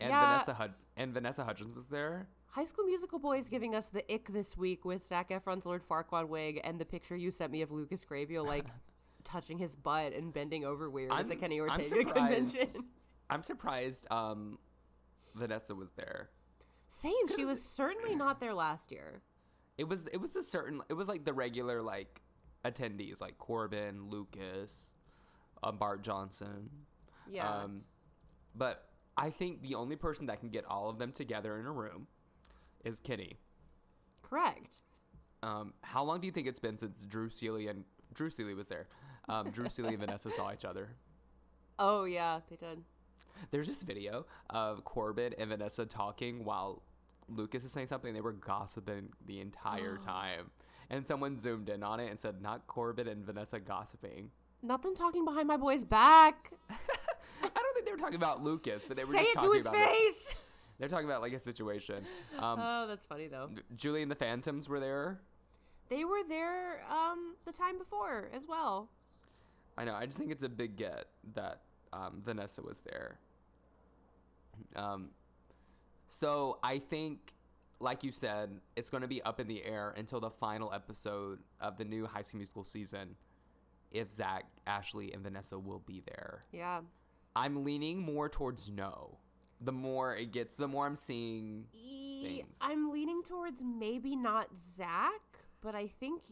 And 0.00 0.10
Yeah. 0.10 0.32
Vanessa 0.32 0.54
Hud- 0.54 0.74
and 0.96 1.14
Vanessa 1.14 1.44
Hudgens 1.44 1.74
was 1.74 1.86
there. 1.86 2.28
High 2.48 2.64
School 2.64 2.84
Musical 2.84 3.18
Boys 3.18 3.48
giving 3.48 3.74
us 3.74 3.86
the 3.86 4.04
ick 4.12 4.28
this 4.28 4.56
week 4.56 4.84
with 4.84 5.04
Zac 5.04 5.30
Efron's 5.30 5.66
Lord 5.66 5.82
Farquaad 5.88 6.28
wig 6.28 6.60
and 6.62 6.78
the 6.78 6.84
picture 6.84 7.16
you 7.16 7.30
sent 7.30 7.50
me 7.50 7.62
of 7.62 7.72
Lucas 7.72 8.04
Grabeel 8.04 8.46
like 8.46 8.66
touching 9.24 9.58
his 9.58 9.74
butt 9.74 10.12
and 10.12 10.32
bending 10.32 10.64
over 10.64 10.90
weird 10.90 11.10
at 11.10 11.28
the 11.28 11.36
Kenny 11.36 11.60
I'm 11.60 11.68
Ortega 11.70 12.04
convention. 12.04 12.68
I'm 13.30 13.42
surprised 13.42 14.06
um, 14.10 14.58
Vanessa 15.34 15.74
was 15.74 15.90
there. 15.96 16.28
Same, 16.88 17.28
she 17.34 17.44
was 17.44 17.60
certainly 17.74 18.14
not 18.14 18.40
there 18.40 18.54
last 18.54 18.92
year. 18.92 19.22
It 19.76 19.88
was 19.88 20.04
it 20.12 20.18
was 20.18 20.32
the 20.32 20.42
certain 20.42 20.80
it 20.88 20.94
was 20.94 21.08
like 21.08 21.24
the 21.24 21.32
regular 21.32 21.82
like 21.82 22.22
attendees 22.64 23.20
like 23.20 23.36
Corbin, 23.38 24.08
Lucas, 24.08 24.90
um, 25.62 25.76
Bart 25.78 26.02
Johnson. 26.02 26.70
Yeah. 27.28 27.48
Um, 27.48 27.82
but 28.54 28.88
I 29.16 29.30
think 29.30 29.62
the 29.62 29.74
only 29.74 29.96
person 29.96 30.26
that 30.26 30.40
can 30.40 30.50
get 30.50 30.64
all 30.64 30.88
of 30.88 30.98
them 30.98 31.12
together 31.12 31.58
in 31.58 31.66
a 31.66 31.72
room 31.72 32.06
is 32.84 33.00
Kenny. 33.00 33.38
Correct. 34.22 34.76
Um, 35.42 35.74
how 35.82 36.02
long 36.04 36.20
do 36.20 36.26
you 36.26 36.32
think 36.32 36.46
it's 36.46 36.58
been 36.58 36.78
since 36.78 37.04
Drew 37.04 37.28
Seeley 37.28 37.68
and 37.68 37.84
Drew 38.14 38.30
Seeley 38.30 38.54
was 38.54 38.68
there? 38.68 38.88
Um, 39.28 39.50
Drew 39.50 39.68
Seeley 39.68 39.90
and 39.90 39.98
Vanessa 39.98 40.30
saw 40.30 40.52
each 40.52 40.64
other. 40.64 40.90
Oh 41.76 42.04
yeah, 42.04 42.38
they 42.48 42.54
did. 42.54 42.84
There's 43.50 43.66
this 43.68 43.82
video 43.82 44.26
of 44.50 44.84
Corbin 44.84 45.34
and 45.38 45.50
Vanessa 45.50 45.84
talking 45.86 46.44
while 46.44 46.82
Lucas 47.28 47.64
is 47.64 47.72
saying 47.72 47.86
something. 47.88 48.12
They 48.14 48.20
were 48.20 48.32
gossiping 48.32 49.10
the 49.26 49.40
entire 49.40 49.96
time. 50.04 50.50
And 50.90 51.06
someone 51.06 51.38
zoomed 51.38 51.68
in 51.68 51.82
on 51.82 51.98
it 52.00 52.10
and 52.10 52.18
said, 52.20 52.42
not 52.42 52.66
Corbin 52.66 53.08
and 53.08 53.24
Vanessa 53.24 53.58
gossiping. 53.58 54.30
Not 54.62 54.82
them 54.82 54.94
talking 54.94 55.24
behind 55.24 55.48
my 55.48 55.56
boy's 55.56 55.84
back. 55.84 56.52
I 56.70 56.74
don't 57.42 57.74
think 57.74 57.86
they 57.86 57.92
were 57.92 57.98
talking 57.98 58.16
about 58.16 58.42
Lucas, 58.42 58.84
but 58.86 58.96
they 58.96 59.04
were 59.04 59.12
Say 59.12 59.18
just 59.18 59.30
it 59.30 59.34
talking 59.34 59.50
to 59.50 59.56
his 59.56 59.66
about 59.66 59.76
it. 59.78 59.88
face. 59.90 60.34
They're 60.78 60.88
talking 60.88 61.06
about 61.06 61.20
like 61.22 61.32
a 61.32 61.38
situation. 61.38 62.04
Um, 62.38 62.58
Oh, 62.60 62.86
that's 62.86 63.06
funny 63.06 63.28
though. 63.28 63.50
Julie 63.76 64.02
and 64.02 64.10
the 64.10 64.14
Phantoms 64.16 64.68
were 64.68 64.80
there. 64.80 65.20
They 65.88 66.04
were 66.04 66.22
there 66.28 66.82
um 66.90 67.36
the 67.44 67.52
time 67.52 67.78
before 67.78 68.28
as 68.34 68.44
well. 68.48 68.88
I 69.78 69.84
know. 69.84 69.94
I 69.94 70.06
just 70.06 70.18
think 70.18 70.30
it's 70.32 70.42
a 70.42 70.48
big 70.48 70.76
get 70.76 71.06
that 71.34 71.60
um, 71.92 72.22
Vanessa 72.24 72.62
was 72.62 72.80
there. 72.80 73.18
Um, 74.76 75.10
so 76.08 76.58
I 76.62 76.78
think, 76.78 77.32
like 77.80 78.04
you 78.04 78.12
said, 78.12 78.50
it's 78.76 78.90
going 78.90 79.02
to 79.02 79.08
be 79.08 79.22
up 79.22 79.40
in 79.40 79.46
the 79.48 79.64
air 79.64 79.94
until 79.96 80.20
the 80.20 80.30
final 80.30 80.72
episode 80.72 81.38
of 81.60 81.76
the 81.76 81.84
new 81.84 82.06
High 82.06 82.22
School 82.22 82.38
Musical 82.38 82.64
season. 82.64 83.16
If 83.90 84.10
Zac, 84.10 84.44
Ashley, 84.66 85.12
and 85.12 85.22
Vanessa 85.22 85.58
will 85.58 85.78
be 85.86 86.02
there, 86.06 86.42
Yeah. 86.52 86.80
I'm 87.36 87.64
leaning 87.64 87.98
more 88.00 88.28
towards 88.28 88.70
no. 88.70 89.18
The 89.60 89.72
more 89.72 90.14
it 90.16 90.32
gets, 90.32 90.56
the 90.56 90.68
more 90.68 90.86
I'm 90.86 90.94
seeing. 90.96 91.64
Things. 91.72 92.44
I'm 92.60 92.90
leaning 92.92 93.22
towards 93.22 93.62
maybe 93.62 94.14
not 94.16 94.48
Zac, 94.56 95.20
but 95.60 95.74
I 95.74 95.86
think 95.88 96.22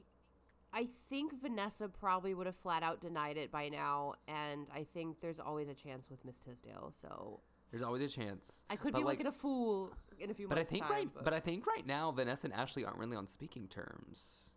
I 0.74 0.88
think 1.10 1.40
Vanessa 1.40 1.88
probably 1.88 2.32
would 2.34 2.46
have 2.46 2.56
flat 2.56 2.82
out 2.82 3.00
denied 3.00 3.36
it 3.36 3.50
by 3.52 3.68
now, 3.68 4.14
and 4.26 4.66
I 4.74 4.84
think 4.94 5.20
there's 5.20 5.38
always 5.38 5.68
a 5.68 5.74
chance 5.74 6.08
with 6.08 6.24
Miss 6.24 6.38
Tisdale. 6.38 6.92
So 7.00 7.40
There's 7.72 7.82
always 7.82 8.02
a 8.02 8.14
chance. 8.14 8.64
I 8.70 8.76
could 8.76 8.92
But, 8.92 8.98
be 9.00 9.04
like- 9.04 9.14
looking 9.18 9.26
a 9.26 9.32
fool 9.32 9.92
in 10.20 10.30
a 10.30 10.34
few 10.34 10.46
But 10.46 10.58
I 10.58 10.64
think 10.64 10.84
time, 10.84 10.92
right, 10.92 11.08
but 11.24 11.32
I 11.32 11.40
think 11.40 11.66
right 11.66 11.84
now 11.86 12.12
Vanessa 12.12 12.46
and 12.46 12.54
Ashley 12.54 12.84
aren't 12.84 12.98
really 12.98 13.16
on 13.16 13.26
speaking 13.26 13.66
terms. 13.66 14.50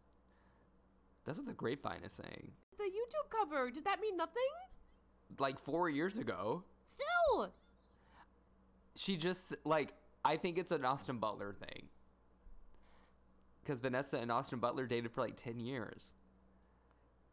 That's 1.24 1.38
what 1.40 1.48
the 1.48 1.54
grapevine 1.54 2.04
is 2.04 2.12
saying. 2.12 2.52
the 2.78 2.84
YouTube 2.84 3.30
cover 3.30 3.72
did 3.72 3.86
that 3.86 4.02
mean 4.02 4.18
nothing? 4.18 4.44
Like 5.40 5.58
four 5.60 5.90
years 5.90 6.18
ago, 6.18 6.64
Still, 6.86 7.52
she 8.96 9.16
just 9.18 9.56
like 9.64 9.94
I 10.26 10.36
think 10.38 10.58
it's 10.58 10.72
an 10.72 10.84
Austin 10.86 11.18
Butler 11.18 11.54
thing. 11.54 11.88
Because 13.64 13.80
Vanessa 13.80 14.18
and 14.18 14.32
Austin 14.32 14.60
Butler 14.60 14.86
dated 14.86 15.12
for 15.12 15.22
like 15.22 15.36
ten 15.38 15.60
years, 15.60 16.12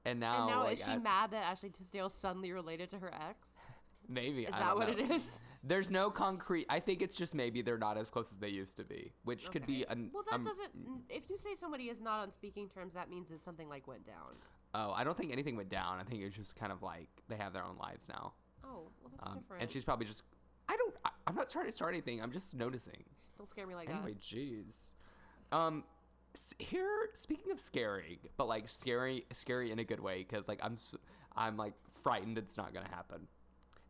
and 0.07 0.19
now, 0.21 0.47
and 0.47 0.51
now 0.51 0.63
like, 0.65 0.79
is 0.79 0.85
she 0.85 0.93
I- 0.93 0.97
mad 0.99 1.33
that 1.33 1.45
Ashley 1.45 1.69
Tisdale 1.71 2.09
suddenly 2.09 2.53
related 2.53 2.89
to 2.91 2.99
her 3.01 3.13
ex? 3.13 3.47
maybe 4.09 4.45
Is 4.45 4.55
I 4.55 4.61
that 4.61 4.77
what 4.77 4.89
know. 4.89 5.05
it 5.05 5.11
is? 5.11 5.41
There's 5.65 5.91
no 5.91 6.11
concrete. 6.11 6.67
I 6.69 6.81
think 6.81 7.03
it's 7.03 7.15
just 7.15 7.35
maybe 7.35 7.63
they're 7.63 7.79
not 7.79 7.97
as 7.97 8.11
close 8.11 8.33
as 8.33 8.39
they 8.39 8.49
used 8.49 8.77
to 8.79 8.85
be, 8.85 9.13
which 9.25 9.51
could 9.53 9.65
be 9.65 9.85
an. 9.89 10.11
Well, 10.13 10.25
that 10.29 10.37
um, 10.37 10.45
doesn't. 10.45 10.71
If 11.09 11.31
you 11.31 11.39
say 11.39 11.51
somebody 11.59 11.85
is 11.85 12.01
not 12.01 12.19
on 12.19 12.33
speaking 12.33 12.69
terms, 12.69 12.95
that 12.95 13.09
means 13.09 13.29
that 13.29 13.45
something 13.45 13.69
like 13.69 13.87
went 13.87 14.05
down. 14.05 14.35
Oh, 14.75 14.91
I 14.91 15.05
don't 15.05 15.17
think 15.17 15.31
anything 15.33 15.55
went 15.57 15.69
down. 15.69 16.01
I 16.01 16.03
think 16.03 16.23
it's 16.23 16.37
just 16.37 16.57
kind 16.57 16.73
of 16.73 16.83
like 16.83 17.09
they 17.29 17.37
have 17.37 17.53
their 17.53 17.63
own 17.63 17.77
lives 17.79 18.09
now. 18.09 18.33
Oh, 18.65 18.89
well, 19.03 19.13
that's 19.17 19.31
Um, 19.31 19.39
different. 19.39 19.63
and 19.63 19.71
she's 19.71 19.85
probably 19.85 20.07
just. 20.07 20.25
I 20.69 20.77
don't. 20.77 20.95
I, 21.05 21.11
I'm 21.29 21.37
not 21.37 21.49
trying 21.49 21.67
to 21.67 21.73
start 21.73 21.93
anything. 21.95 22.21
I'm 22.21 22.33
just 22.33 22.57
noticing. 22.57 23.05
Don't 23.39 23.49
scare 23.49 23.67
me 23.67 23.77
like 23.77 23.89
that. 23.89 23.97
Anyway, 23.97 24.15
jeez. 24.21 24.95
Um, 25.53 25.85
here. 26.59 27.09
Speaking 27.15 27.53
of 27.53 27.61
scary, 27.61 28.19
but 28.37 28.49
like 28.49 28.69
scary, 28.69 29.27
scary 29.33 29.71
in 29.71 29.79
a 29.79 29.85
good 29.85 30.01
way, 30.01 30.27
because 30.29 30.49
like 30.49 30.61
I'm, 30.63 30.77
i'm 31.37 31.57
like 31.57 31.75
frightened 32.03 32.37
it's 32.39 32.57
not 32.57 32.75
gonna 32.75 32.89
happen. 32.89 33.29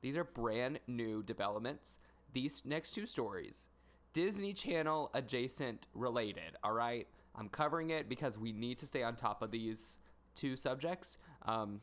These 0.02 0.16
are 0.16 0.24
brand 0.24 0.80
new 0.86 1.22
developments. 1.22 1.98
These 2.34 2.62
next 2.64 2.90
two 2.92 3.06
stories, 3.06 3.66
Disney 4.12 4.52
Channel 4.52 5.10
adjacent 5.14 5.86
related. 5.94 6.56
All 6.62 6.72
right, 6.72 7.06
I'm 7.34 7.48
covering 7.48 7.90
it 7.90 8.08
because 8.08 8.38
we 8.38 8.52
need 8.52 8.78
to 8.78 8.86
stay 8.86 9.02
on 9.02 9.16
top 9.16 9.42
of 9.42 9.50
these 9.50 9.98
two 10.34 10.56
subjects. 10.56 11.18
Um, 11.46 11.80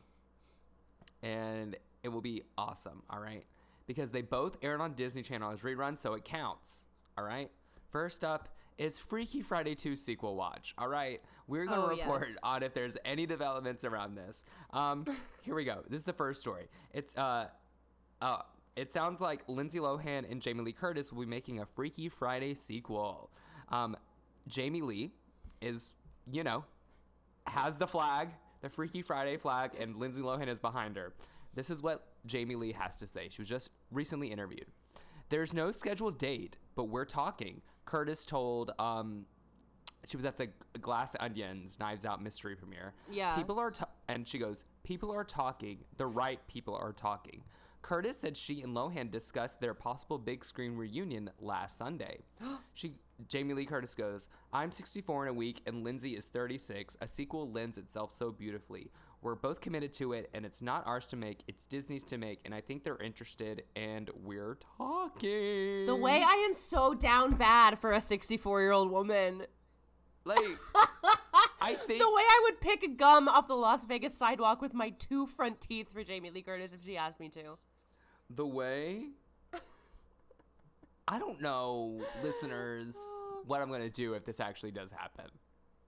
and 1.22 1.76
it 2.02 2.08
will 2.08 2.20
be 2.20 2.42
awesome, 2.56 3.02
all 3.10 3.20
right? 3.20 3.44
Because 3.86 4.10
they 4.10 4.22
both 4.22 4.56
aired 4.62 4.80
on 4.80 4.94
Disney 4.94 5.22
Channel 5.22 5.52
as 5.52 5.60
reruns, 5.60 6.00
so 6.00 6.14
it 6.14 6.24
counts, 6.24 6.84
all 7.18 7.24
right? 7.24 7.50
First 7.90 8.24
up 8.24 8.48
is 8.78 8.98
Freaky 8.98 9.42
Friday 9.42 9.74
2 9.74 9.96
sequel 9.96 10.36
watch, 10.36 10.74
all 10.78 10.88
right? 10.88 11.20
We're 11.46 11.66
going 11.66 11.80
to 11.80 11.86
Oh, 11.86 11.88
report 11.88 12.26
yes. 12.28 12.38
on 12.42 12.62
if 12.62 12.72
there's 12.72 12.96
any 13.04 13.26
developments 13.26 13.84
around 13.84 14.14
this. 14.14 14.44
Um, 14.72 15.04
here 15.42 15.54
we 15.54 15.64
go. 15.64 15.82
This 15.88 16.00
is 16.00 16.04
the 16.06 16.12
first 16.12 16.40
story. 16.40 16.68
It's 16.94 17.14
uh, 17.16 17.48
uh, 18.20 18.42
it 18.76 18.92
sounds 18.92 19.20
like 19.20 19.42
Lindsay 19.48 19.78
Lohan 19.78 20.30
and 20.30 20.40
Jamie 20.40 20.62
Lee 20.62 20.72
Curtis 20.72 21.12
will 21.12 21.22
be 21.22 21.28
making 21.28 21.60
a 21.60 21.66
Freaky 21.66 22.08
Friday 22.08 22.54
sequel. 22.54 23.30
Um, 23.68 23.96
Jamie 24.46 24.82
Lee 24.82 25.12
is, 25.60 25.92
you 26.30 26.44
know, 26.44 26.64
has 27.46 27.76
the 27.76 27.86
flag, 27.86 28.28
the 28.62 28.68
Freaky 28.68 29.02
Friday 29.02 29.36
flag, 29.36 29.72
and 29.78 29.96
Lindsay 29.96 30.22
Lohan 30.22 30.48
is 30.48 30.58
behind 30.58 30.96
her. 30.96 31.12
This 31.54 31.70
is 31.70 31.82
what 31.82 32.06
Jamie 32.26 32.56
Lee 32.56 32.72
has 32.72 32.98
to 32.98 33.06
say. 33.06 33.28
She 33.28 33.42
was 33.42 33.48
just 33.48 33.70
recently 33.90 34.28
interviewed. 34.28 34.66
There's 35.28 35.52
no 35.54 35.72
scheduled 35.72 36.18
date, 36.18 36.58
but 36.74 36.84
we're 36.84 37.04
talking. 37.04 37.62
Curtis 37.84 38.24
told 38.24 38.72
um, 38.78 39.26
she 40.06 40.16
was 40.16 40.26
at 40.26 40.38
the 40.38 40.48
Glass 40.80 41.14
Onions 41.20 41.78
Knives 41.78 42.04
Out 42.04 42.22
mystery 42.22 42.56
premiere. 42.56 42.92
Yeah. 43.10 43.34
People 43.36 43.58
are 43.58 43.72
and 44.08 44.26
she 44.26 44.38
goes, 44.38 44.64
"People 44.82 45.12
are 45.12 45.24
talking. 45.24 45.78
The 45.98 46.06
right 46.06 46.40
people 46.48 46.74
are 46.74 46.92
talking." 46.92 47.42
Curtis 47.82 48.18
said 48.18 48.36
she 48.36 48.62
and 48.62 48.76
Lohan 48.76 49.10
discussed 49.10 49.60
their 49.60 49.74
possible 49.74 50.18
big 50.18 50.44
screen 50.44 50.76
reunion 50.76 51.30
last 51.40 51.76
Sunday. 51.78 52.18
she 52.74 52.94
Jamie 53.28 53.52
Lee 53.52 53.66
Curtis 53.66 53.94
goes, 53.94 54.28
"I'm 54.52 54.72
64 54.72 55.26
in 55.26 55.30
a 55.30 55.34
week 55.34 55.60
and 55.66 55.84
Lindsay 55.84 56.16
is 56.16 56.26
36. 56.26 56.96
A 57.00 57.08
sequel 57.08 57.50
lends 57.50 57.78
itself 57.78 58.12
so 58.12 58.30
beautifully. 58.30 58.90
We're 59.22 59.34
both 59.34 59.60
committed 59.60 59.92
to 59.94 60.12
it 60.14 60.30
and 60.32 60.46
it's 60.46 60.62
not 60.62 60.86
ours 60.86 61.06
to 61.08 61.16
make, 61.16 61.40
it's 61.46 61.66
Disney's 61.66 62.04
to 62.04 62.18
make 62.18 62.40
and 62.44 62.54
I 62.54 62.60
think 62.60 62.84
they're 62.84 63.02
interested 63.02 63.64
and 63.76 64.10
we're 64.14 64.58
talking." 64.78 65.86
The 65.86 65.96
way 65.96 66.22
I 66.26 66.46
am 66.48 66.54
so 66.54 66.94
down 66.94 67.34
bad 67.34 67.78
for 67.78 67.92
a 67.92 68.00
64 68.00 68.60
year 68.60 68.72
old 68.72 68.90
woman. 68.90 69.46
like 70.24 70.38
I 71.62 71.74
think 71.74 72.00
The 72.00 72.10
way 72.10 72.22
I 72.22 72.40
would 72.44 72.60
pick 72.60 72.82
a 72.82 72.88
gum 72.88 73.28
off 73.28 73.48
the 73.48 73.54
Las 73.54 73.84
Vegas 73.84 74.14
sidewalk 74.14 74.62
with 74.62 74.72
my 74.72 74.90
two 74.90 75.26
front 75.26 75.60
teeth 75.60 75.92
for 75.92 76.02
Jamie 76.02 76.30
Lee 76.30 76.42
Curtis 76.42 76.72
if 76.72 76.84
she 76.84 76.96
asked 76.96 77.20
me 77.20 77.28
to. 77.30 77.58
The 78.34 78.46
way 78.46 79.08
I 81.08 81.18
don't 81.18 81.40
know, 81.40 82.00
listeners, 82.22 82.96
what 83.46 83.60
I'm 83.60 83.68
gonna 83.70 83.90
do 83.90 84.14
if 84.14 84.24
this 84.24 84.38
actually 84.38 84.70
does 84.70 84.90
happen. 84.92 85.24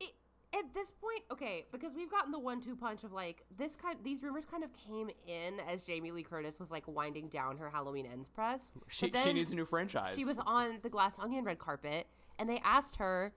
It, 0.01 0.13
at 0.53 0.75
this 0.75 0.91
point, 0.91 1.23
okay, 1.31 1.67
because 1.71 1.95
we've 1.95 2.11
gotten 2.11 2.33
the 2.33 2.41
one-two 2.41 2.75
punch 2.75 3.05
of 3.05 3.13
like 3.13 3.45
this 3.57 3.77
kind. 3.77 3.97
These 4.03 4.23
rumors 4.23 4.45
kind 4.45 4.65
of 4.65 4.71
came 4.75 5.11
in 5.29 5.61
as 5.69 5.85
Jamie 5.85 6.11
Lee 6.11 6.25
Curtis 6.25 6.59
was 6.59 6.73
like 6.73 6.85
winding 6.89 7.29
down 7.29 7.57
her 7.59 7.71
Halloween 7.71 8.05
Ends 8.07 8.29
press. 8.29 8.73
She, 8.89 9.13
she 9.23 9.33
needs 9.33 9.53
a 9.53 9.55
new 9.55 9.65
franchise. 9.65 10.17
She 10.17 10.25
was 10.25 10.41
on 10.41 10.81
the 10.83 10.91
Glass 10.91 11.19
Onion 11.21 11.45
red 11.45 11.61
carpet, 11.61 12.09
and 12.39 12.49
they 12.49 12.61
asked 12.65 12.97
her 12.97 13.33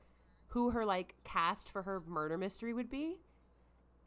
who 0.47 0.71
her 0.71 0.85
like 0.85 1.15
cast 1.24 1.69
for 1.69 1.83
her 1.83 2.01
murder 2.07 2.38
mystery 2.38 2.74
would 2.74 2.89
be. 2.89 3.17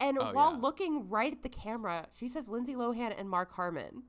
And 0.01 0.17
Oh, 0.19 0.31
while 0.33 0.51
yeah. 0.51 0.59
looking 0.59 1.07
right 1.09 1.31
at 1.31 1.43
the 1.43 1.49
camera, 1.49 2.07
she 2.13 2.27
says 2.27 2.47
Lindsay 2.49 2.73
Lohan 2.75 3.13
and 3.17 3.29
Mark 3.29 3.53
Harmon. 3.53 4.03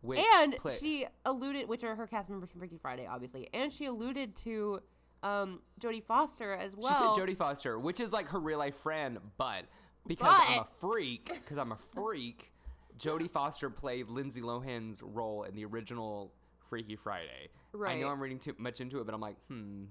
Which 0.00 0.20
and 0.36 0.56
play- 0.56 0.76
she 0.76 1.06
alluded, 1.24 1.68
which 1.68 1.84
are 1.84 1.94
her 1.94 2.06
cast 2.06 2.28
members 2.28 2.50
from 2.50 2.60
Freaky 2.60 2.78
Friday, 2.78 3.06
obviously, 3.06 3.48
and 3.52 3.72
she 3.72 3.86
alluded 3.86 4.36
to 4.36 4.80
um, 5.22 5.60
Jodie 5.80 6.02
Foster 6.02 6.54
as 6.54 6.76
well. 6.76 6.92
she 6.92 7.20
said 7.20 7.26
Jodie 7.26 7.36
Foster, 7.36 7.78
which 7.78 8.00
is 8.00 8.12
like 8.12 8.28
her 8.28 8.38
real 8.38 8.58
life 8.58 8.76
friend, 8.76 9.18
but 9.36 9.64
because 10.06 10.40
I'm 10.48 10.60
a 10.60 10.66
freak, 10.80 11.26
because 11.26 11.58
I'm 11.58 11.72
a 11.72 11.78
freak, 11.94 12.52
Jodie 12.98 13.30
Foster 13.30 13.70
played 13.70 14.08
Lindsay 14.08 14.40
Lohan's 14.40 15.02
role 15.02 15.44
in 15.44 15.54
the 15.54 15.64
original 15.64 16.32
Freaky 16.68 16.96
Friday. 16.96 17.48
Right. 17.72 17.96
I 17.96 18.00
know 18.00 18.08
I'm 18.08 18.20
reading 18.20 18.38
too 18.38 18.54
much 18.58 18.80
into 18.80 19.00
it, 19.00 19.04
but 19.06 19.14
I'm 19.14 19.20
like, 19.20 19.36
hmm, 19.48 19.84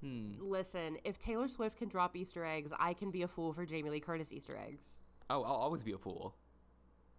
hmm. 0.00 0.32
Listen, 0.40 0.98
if 1.04 1.18
Taylor 1.18 1.48
Swift 1.48 1.78
can 1.78 1.88
drop 1.88 2.16
Easter 2.16 2.44
eggs, 2.44 2.72
I 2.78 2.94
can 2.94 3.10
be 3.10 3.22
a 3.22 3.28
fool 3.28 3.52
for 3.52 3.64
Jamie 3.64 3.90
Lee 3.90 4.00
Curtis 4.00 4.32
Easter 4.32 4.56
eggs. 4.56 5.00
Oh, 5.30 5.42
I'll 5.42 5.52
always 5.54 5.82
be 5.82 5.92
a 5.92 5.98
fool. 5.98 6.34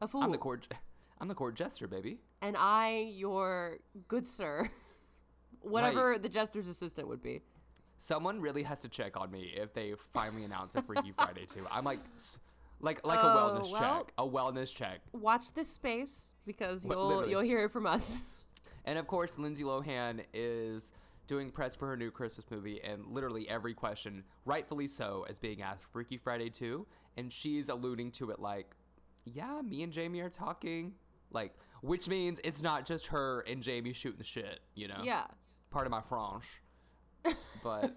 A 0.02 0.08
fool. 0.08 0.24
I'm 0.24 0.32
the 0.32 0.38
court. 0.38 0.68
I'm 1.20 1.28
the 1.28 1.36
court 1.36 1.56
jester, 1.56 1.88
baby. 1.88 2.20
and 2.42 2.56
I, 2.58 3.10
your 3.16 3.78
good 4.08 4.28
sir, 4.28 4.70
whatever 5.62 6.18
the 6.18 6.30
jester's 6.30 6.68
assistant 6.68 7.08
would 7.08 7.22
be. 7.22 7.42
Someone 7.98 8.42
really 8.42 8.64
has 8.64 8.82
to 8.82 8.90
check 8.90 9.16
on 9.18 9.32
me 9.32 9.54
if 9.56 9.74
they 9.74 9.94
finally 10.14 10.44
announce 10.44 10.76
a 10.76 10.82
Freaky 10.82 11.12
Friday 11.18 11.46
too. 11.46 11.66
I'm 11.72 11.86
like, 11.86 12.00
like, 12.82 13.06
like 13.06 13.20
Oh, 13.22 13.28
a 13.30 13.36
wellness 13.62 13.72
well. 13.72 13.82
check. 14.04 14.14
A 14.18 14.28
wellness 14.28 14.74
check. 14.76 15.00
Watch 15.14 15.54
this 15.54 15.70
space 15.72 16.34
because 16.46 16.86
you'll 16.86 17.08
literally. 17.08 17.32
you'll 17.32 17.42
hear 17.42 17.64
it 17.66 17.72
from 17.72 17.86
us. 17.86 18.24
And 18.88 19.00
of 19.00 19.08
course, 19.08 19.40
Lindsay 19.40 19.64
Lohan 19.64 20.24
is 20.32 20.92
doing 21.26 21.50
press 21.50 21.74
for 21.74 21.88
her 21.88 21.98
new 21.98 22.12
Christmas 22.12 22.46
movie, 22.52 22.80
and 22.84 23.04
literally 23.08 23.50
every 23.50 23.74
question, 23.74 24.24
rightfully 24.46 24.86
so, 24.88 25.26
is 25.28 25.40
being 25.40 25.64
asked 25.64 25.82
Freaky 25.92 26.18
Friday 26.20 26.52
2. 26.52 26.86
And 27.18 27.34
she's 27.34 27.68
alluding 27.70 28.12
to 28.12 28.30
it 28.30 28.38
like, 28.40 28.76
yeah, 29.24 29.60
me 29.64 29.82
and 29.82 29.92
Jamie 29.92 30.20
are 30.20 30.30
talking. 30.30 30.94
Like, 31.32 31.54
which 31.82 32.08
means 32.08 32.40
it's 32.44 32.62
not 32.62 32.86
just 32.86 33.08
her 33.08 33.42
and 33.42 33.62
Jamie 33.62 33.94
shooting 33.94 34.18
the 34.18 34.24
shit. 34.24 34.60
You 34.76 34.88
know. 34.88 35.02
Yeah. 35.04 35.26
Part 35.72 35.86
of 35.86 35.92
my 35.92 36.02
French, 36.02 36.46
but 37.64 37.92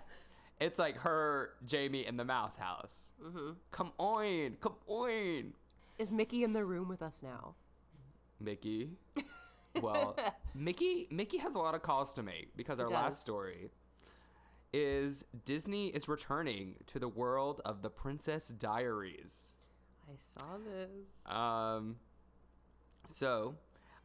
it's 0.60 0.78
like 0.78 0.96
her, 0.98 1.50
Jamie, 1.66 2.06
in 2.06 2.16
the 2.16 2.24
mouse 2.24 2.56
house. 2.56 3.10
Mm-hmm. 3.22 3.50
Come 3.72 3.92
on, 3.98 4.56
come 4.60 4.74
on, 4.86 5.52
Is 5.98 6.10
Mickey 6.10 6.44
in 6.44 6.54
the 6.54 6.64
room 6.64 6.88
with 6.88 7.02
us 7.02 7.20
now? 7.22 7.56
Mickey. 8.40 8.90
Well, 9.82 10.16
Mickey 10.54 11.08
Mickey 11.10 11.38
has 11.38 11.54
a 11.54 11.58
lot 11.58 11.74
of 11.74 11.82
calls 11.82 12.14
to 12.14 12.22
make 12.22 12.56
because 12.56 12.78
our 12.78 12.88
last 12.88 13.20
story 13.20 13.70
is 14.72 15.24
Disney 15.44 15.88
is 15.88 16.08
returning 16.08 16.76
to 16.88 16.98
the 16.98 17.08
world 17.08 17.60
of 17.64 17.82
the 17.82 17.90
Princess 17.90 18.48
Diaries. 18.48 19.56
I 20.08 20.14
saw 20.16 20.58
this. 20.58 21.34
Um, 21.34 21.96
so, 23.08 23.54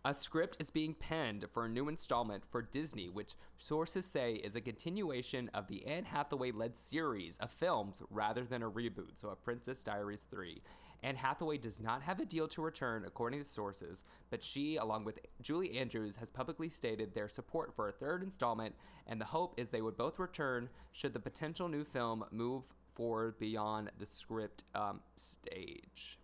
a 0.06 0.14
script 0.14 0.56
is 0.60 0.72
being 0.72 0.94
penned 0.94 1.46
for 1.54 1.66
a 1.66 1.70
new 1.70 1.90
installment 1.90 2.44
for 2.50 2.62
Disney, 2.62 3.10
which 3.10 3.34
sources 3.58 4.06
say 4.06 4.36
is 4.36 4.56
a 4.56 4.62
continuation 4.62 5.50
of 5.54 5.68
the 5.68 5.86
Anne 5.86 6.06
Hathaway 6.06 6.52
led 6.52 6.78
series 6.78 7.38
of 7.38 7.52
films 7.52 8.02
rather 8.10 8.46
than 8.46 8.64
a 8.64 8.70
reboot, 8.70 9.20
so 9.20 9.30
a 9.30 9.36
Princess 9.36 9.84
Diaries 9.84 10.24
3. 10.32 10.62
Anne 11.04 11.16
Hathaway 11.16 11.58
does 11.58 11.80
not 11.80 12.02
have 12.02 12.20
a 12.20 12.26
deal 12.26 12.48
to 12.50 12.62
return, 12.62 13.04
according 13.06 13.40
to 13.40 13.46
sources, 13.46 14.04
but 14.30 14.44
she, 14.44 14.78
along 14.78 15.06
with 15.06 15.20
Julie 15.42 15.78
Andrews, 15.78 16.16
has 16.18 16.30
publicly 16.30 16.70
stated 16.70 17.14
their 17.14 17.30
support 17.30 17.74
for 17.76 17.88
a 17.88 17.94
third 17.94 18.24
installment, 18.24 18.76
and 19.08 19.20
the 19.20 19.26
hope 19.26 19.54
is 19.58 19.70
they 19.70 19.82
would 19.82 19.98
both 19.98 20.20
return 20.20 20.70
should 20.92 21.14
the 21.14 21.20
potential 21.20 21.68
new 21.68 21.84
film 21.84 22.26
move 22.32 22.64
forward 22.96 23.40
beyond 23.40 23.92
the 23.98 24.06
script 24.06 24.66
um, 24.76 25.00
stage. 25.16 26.20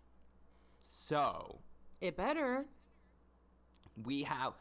So, 0.82 1.60
It 2.05 2.15
better. 2.17 2.65
we 4.03 4.24
have 4.24 4.53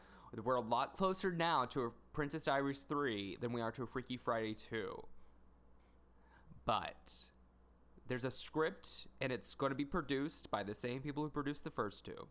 we're 0.43 0.55
a 0.55 0.59
lot 0.61 0.97
closer 0.97 1.31
now 1.31 1.63
to 1.65 1.83
a 1.83 1.89
Princess 2.11 2.45
Diaries 2.45 2.81
3 2.81 3.37
than 3.39 3.53
we 3.53 3.61
are 3.61 3.71
to 3.71 3.83
a 3.83 3.87
Freaky 3.87 4.17
Friday 4.17 4.53
2. 4.53 5.01
But 6.65 7.13
there's 8.07 8.25
a 8.25 8.31
script 8.31 9.07
and 9.21 9.31
it's 9.31 9.53
going 9.53 9.69
to 9.69 9.75
be 9.75 9.85
produced 9.85 10.49
by 10.49 10.63
the 10.63 10.73
same 10.73 11.01
people 11.01 11.23
who 11.23 11.29
produced 11.29 11.63
the 11.63 11.69
first 11.69 12.03
two. 12.05 12.27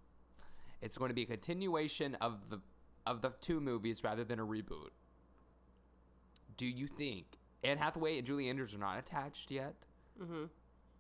It's 0.83 0.99
going 0.99 1.09
to 1.11 1.14
be 1.14 1.23
a 1.23 1.26
continuation 1.26 2.16
of 2.16 2.50
the 2.50 2.61
of 3.06 3.23
the 3.23 3.33
two 3.40 3.61
movies 3.61 4.02
rather 4.02 4.25
than 4.25 4.38
a 4.40 4.44
reboot. 4.47 4.90
Do 6.56 6.66
you 6.66 6.87
think 6.88 7.38
Anne 7.62 7.78
Hathaway 7.78 8.18
and 8.18 8.26
Julie 8.26 8.49
Andrews 8.49 8.75
are 8.75 8.78
not 8.78 8.99
attached 8.99 9.50
yet? 9.50 9.75
Mhm. 10.21 10.49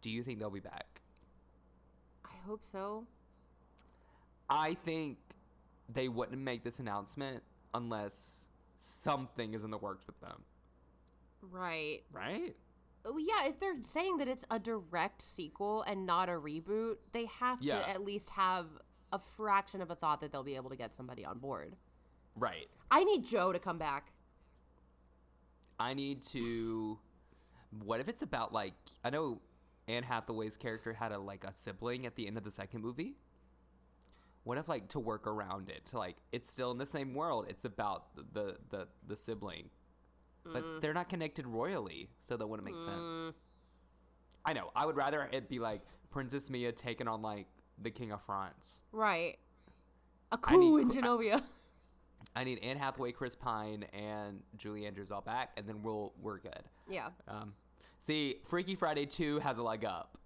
Do 0.02 0.10
you 0.10 0.22
think 0.22 0.38
they'll 0.38 0.50
be 0.50 0.60
back? 0.60 1.00
I 2.24 2.36
hope 2.46 2.64
so. 2.64 3.06
I 4.48 4.74
think 4.84 5.18
they 5.88 6.08
wouldn't 6.08 6.40
make 6.40 6.64
this 6.64 6.78
announcement 6.78 7.42
unless 7.74 8.44
something 8.78 9.54
is 9.54 9.64
in 9.64 9.70
the 9.70 9.78
works 9.78 10.06
with 10.06 10.20
them, 10.20 10.42
Right. 11.42 12.00
right? 12.12 12.54
Oh, 13.06 13.18
yeah, 13.18 13.46
if 13.46 13.58
they're 13.60 13.82
saying 13.82 14.16
that 14.18 14.28
it's 14.28 14.44
a 14.50 14.58
direct 14.58 15.20
sequel 15.20 15.82
and 15.82 16.06
not 16.06 16.28
a 16.28 16.32
reboot, 16.32 16.96
they 17.12 17.26
have 17.26 17.60
Yeah. 17.60 17.78
to 17.80 17.88
at 17.88 18.04
least 18.04 18.30
have 18.30 18.66
a 19.12 19.18
fraction 19.18 19.80
of 19.82 19.90
a 19.90 19.94
thought 19.94 20.20
that 20.20 20.32
they'll 20.32 20.42
be 20.42 20.56
able 20.56 20.70
to 20.70 20.76
get 20.76 20.94
somebody 20.94 21.24
on 21.24 21.38
board. 21.38 21.76
Right. 22.34 22.68
I 22.90 23.04
need 23.04 23.24
Joe 23.24 23.52
to 23.52 23.58
come 23.58 23.78
back. 23.78 24.12
I 25.78 25.94
need 25.94 26.22
to. 26.24 26.98
What 27.84 28.00
if 28.00 28.08
it's 28.08 28.22
about 28.22 28.52
like 28.52 28.74
I 29.04 29.10
know 29.10 29.40
Anne 29.88 30.02
Hathaway's 30.04 30.56
character 30.56 30.92
had 30.92 31.12
a 31.12 31.18
like 31.18 31.44
a 31.44 31.52
sibling 31.52 32.06
at 32.06 32.14
the 32.14 32.26
end 32.26 32.38
of 32.38 32.44
the 32.44 32.50
second 32.50 32.80
movie. 32.82 33.16
What 34.44 34.58
if 34.58 34.68
like 34.68 34.88
to 34.88 35.00
work 35.00 35.26
around 35.26 35.70
it 35.70 35.86
to 35.86 35.98
like 35.98 36.16
it's 36.32 36.50
still 36.50 36.70
in 36.70 36.78
the 36.78 36.86
same 36.86 37.14
world. 37.14 37.46
It's 37.48 37.64
about 37.64 38.14
the 38.32 38.56
the 38.70 38.86
the, 39.06 39.16
sibling, 39.16 39.70
but 40.44 40.82
they're 40.82 40.94
not 40.94 41.08
connected 41.08 41.46
royally, 41.46 42.08
so 42.28 42.36
that 42.36 42.46
wouldn't 42.46 42.66
make 42.66 42.78
sense. 42.78 43.34
I 44.44 44.52
know. 44.52 44.70
I 44.76 44.84
would 44.84 44.96
rather 44.96 45.28
it 45.32 45.48
be 45.48 45.58
like 45.58 45.80
Princess 46.10 46.50
Mia 46.50 46.72
taking 46.72 47.08
on 47.08 47.22
like 47.22 47.46
the 47.82 47.90
King 47.90 48.12
of 48.12 48.22
France. 48.22 48.84
Right. 48.92 49.38
a 50.30 50.38
coup 50.38 50.78
in 50.78 50.90
Genovia. 50.90 51.42
I 52.36 52.44
need 52.44 52.58
Anne 52.62 52.76
Hathaway, 52.76 53.12
Chris 53.12 53.34
Pine, 53.34 53.84
and 53.92 54.40
Julie 54.56 54.86
Andrews 54.86 55.10
all 55.10 55.20
back, 55.20 55.52
and 55.56 55.66
then 55.66 55.82
we'll 55.82 56.12
we're 56.20 56.38
good. 56.38 56.62
yeah. 56.90 57.08
Um, 57.28 57.54
see, 58.00 58.40
Freaky 58.46 58.74
Friday 58.74 59.06
2 59.06 59.38
has 59.38 59.58
a 59.58 59.62
leg 59.62 59.84
up. 59.84 60.18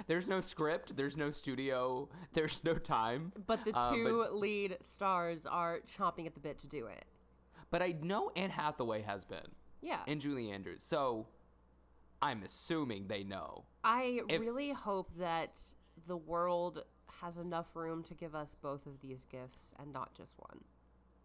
there's 0.07 0.27
no 0.29 0.41
script, 0.41 0.95
there's 0.95 1.17
no 1.17 1.31
studio, 1.31 2.09
there's 2.33 2.63
no 2.63 2.75
time. 2.75 3.31
But 3.47 3.65
the 3.65 3.75
Uh, 3.75 3.93
two 3.93 4.23
lead 4.31 4.77
stars 4.81 5.45
are 5.45 5.79
chomping 5.81 6.25
at 6.25 6.33
the 6.33 6.39
bit 6.39 6.57
to 6.59 6.67
do 6.67 6.85
it. 6.87 7.05
But 7.71 7.81
I 7.81 7.91
know 8.01 8.31
Anne 8.35 8.49
Hathaway 8.51 9.01
has 9.03 9.25
been, 9.25 9.55
Yeah. 9.81 10.03
and 10.07 10.19
Julie 10.19 10.49
Andrews, 10.51 10.83
so 10.83 11.27
I'm 12.21 12.43
assuming 12.43 13.07
they 13.07 13.23
know. 13.23 13.65
I 13.83 14.21
if- 14.27 14.41
really 14.41 14.71
hope 14.71 15.11
that 15.17 15.61
the 16.07 16.17
world 16.17 16.83
has 17.21 17.37
enough 17.37 17.75
room 17.75 18.03
to 18.03 18.13
give 18.13 18.33
us 18.35 18.55
both 18.55 18.85
of 18.85 19.01
these 19.01 19.25
gifts 19.25 19.73
and 19.79 19.91
not 19.93 20.13
just 20.15 20.37
one. 20.39 20.63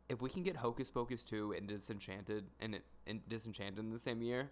If 0.09 0.21
we 0.21 0.29
can 0.29 0.43
get 0.43 0.57
Hocus 0.57 0.91
Pocus 0.91 1.25
2 1.25 1.53
and 1.53 1.67
Disenchanted 1.67 2.51
and, 2.61 2.81
and 3.07 3.27
Disenchanted 3.29 3.79
in 3.79 3.91
the 3.91 3.99
same 3.99 4.21
year, 4.23 4.51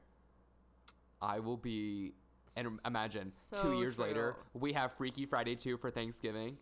I 1.20 1.40
will 1.40 1.56
be. 1.58 2.14
And 2.56 2.68
imagine 2.86 3.24
two 3.50 3.56
So 3.56 3.72
years 3.72 3.98
later, 3.98 4.36
we 4.52 4.72
have 4.74 4.92
Freaky 4.92 5.24
Friday 5.26 5.54
2 5.56 5.78
for 5.78 5.90
Thanksgiving, 5.90 6.58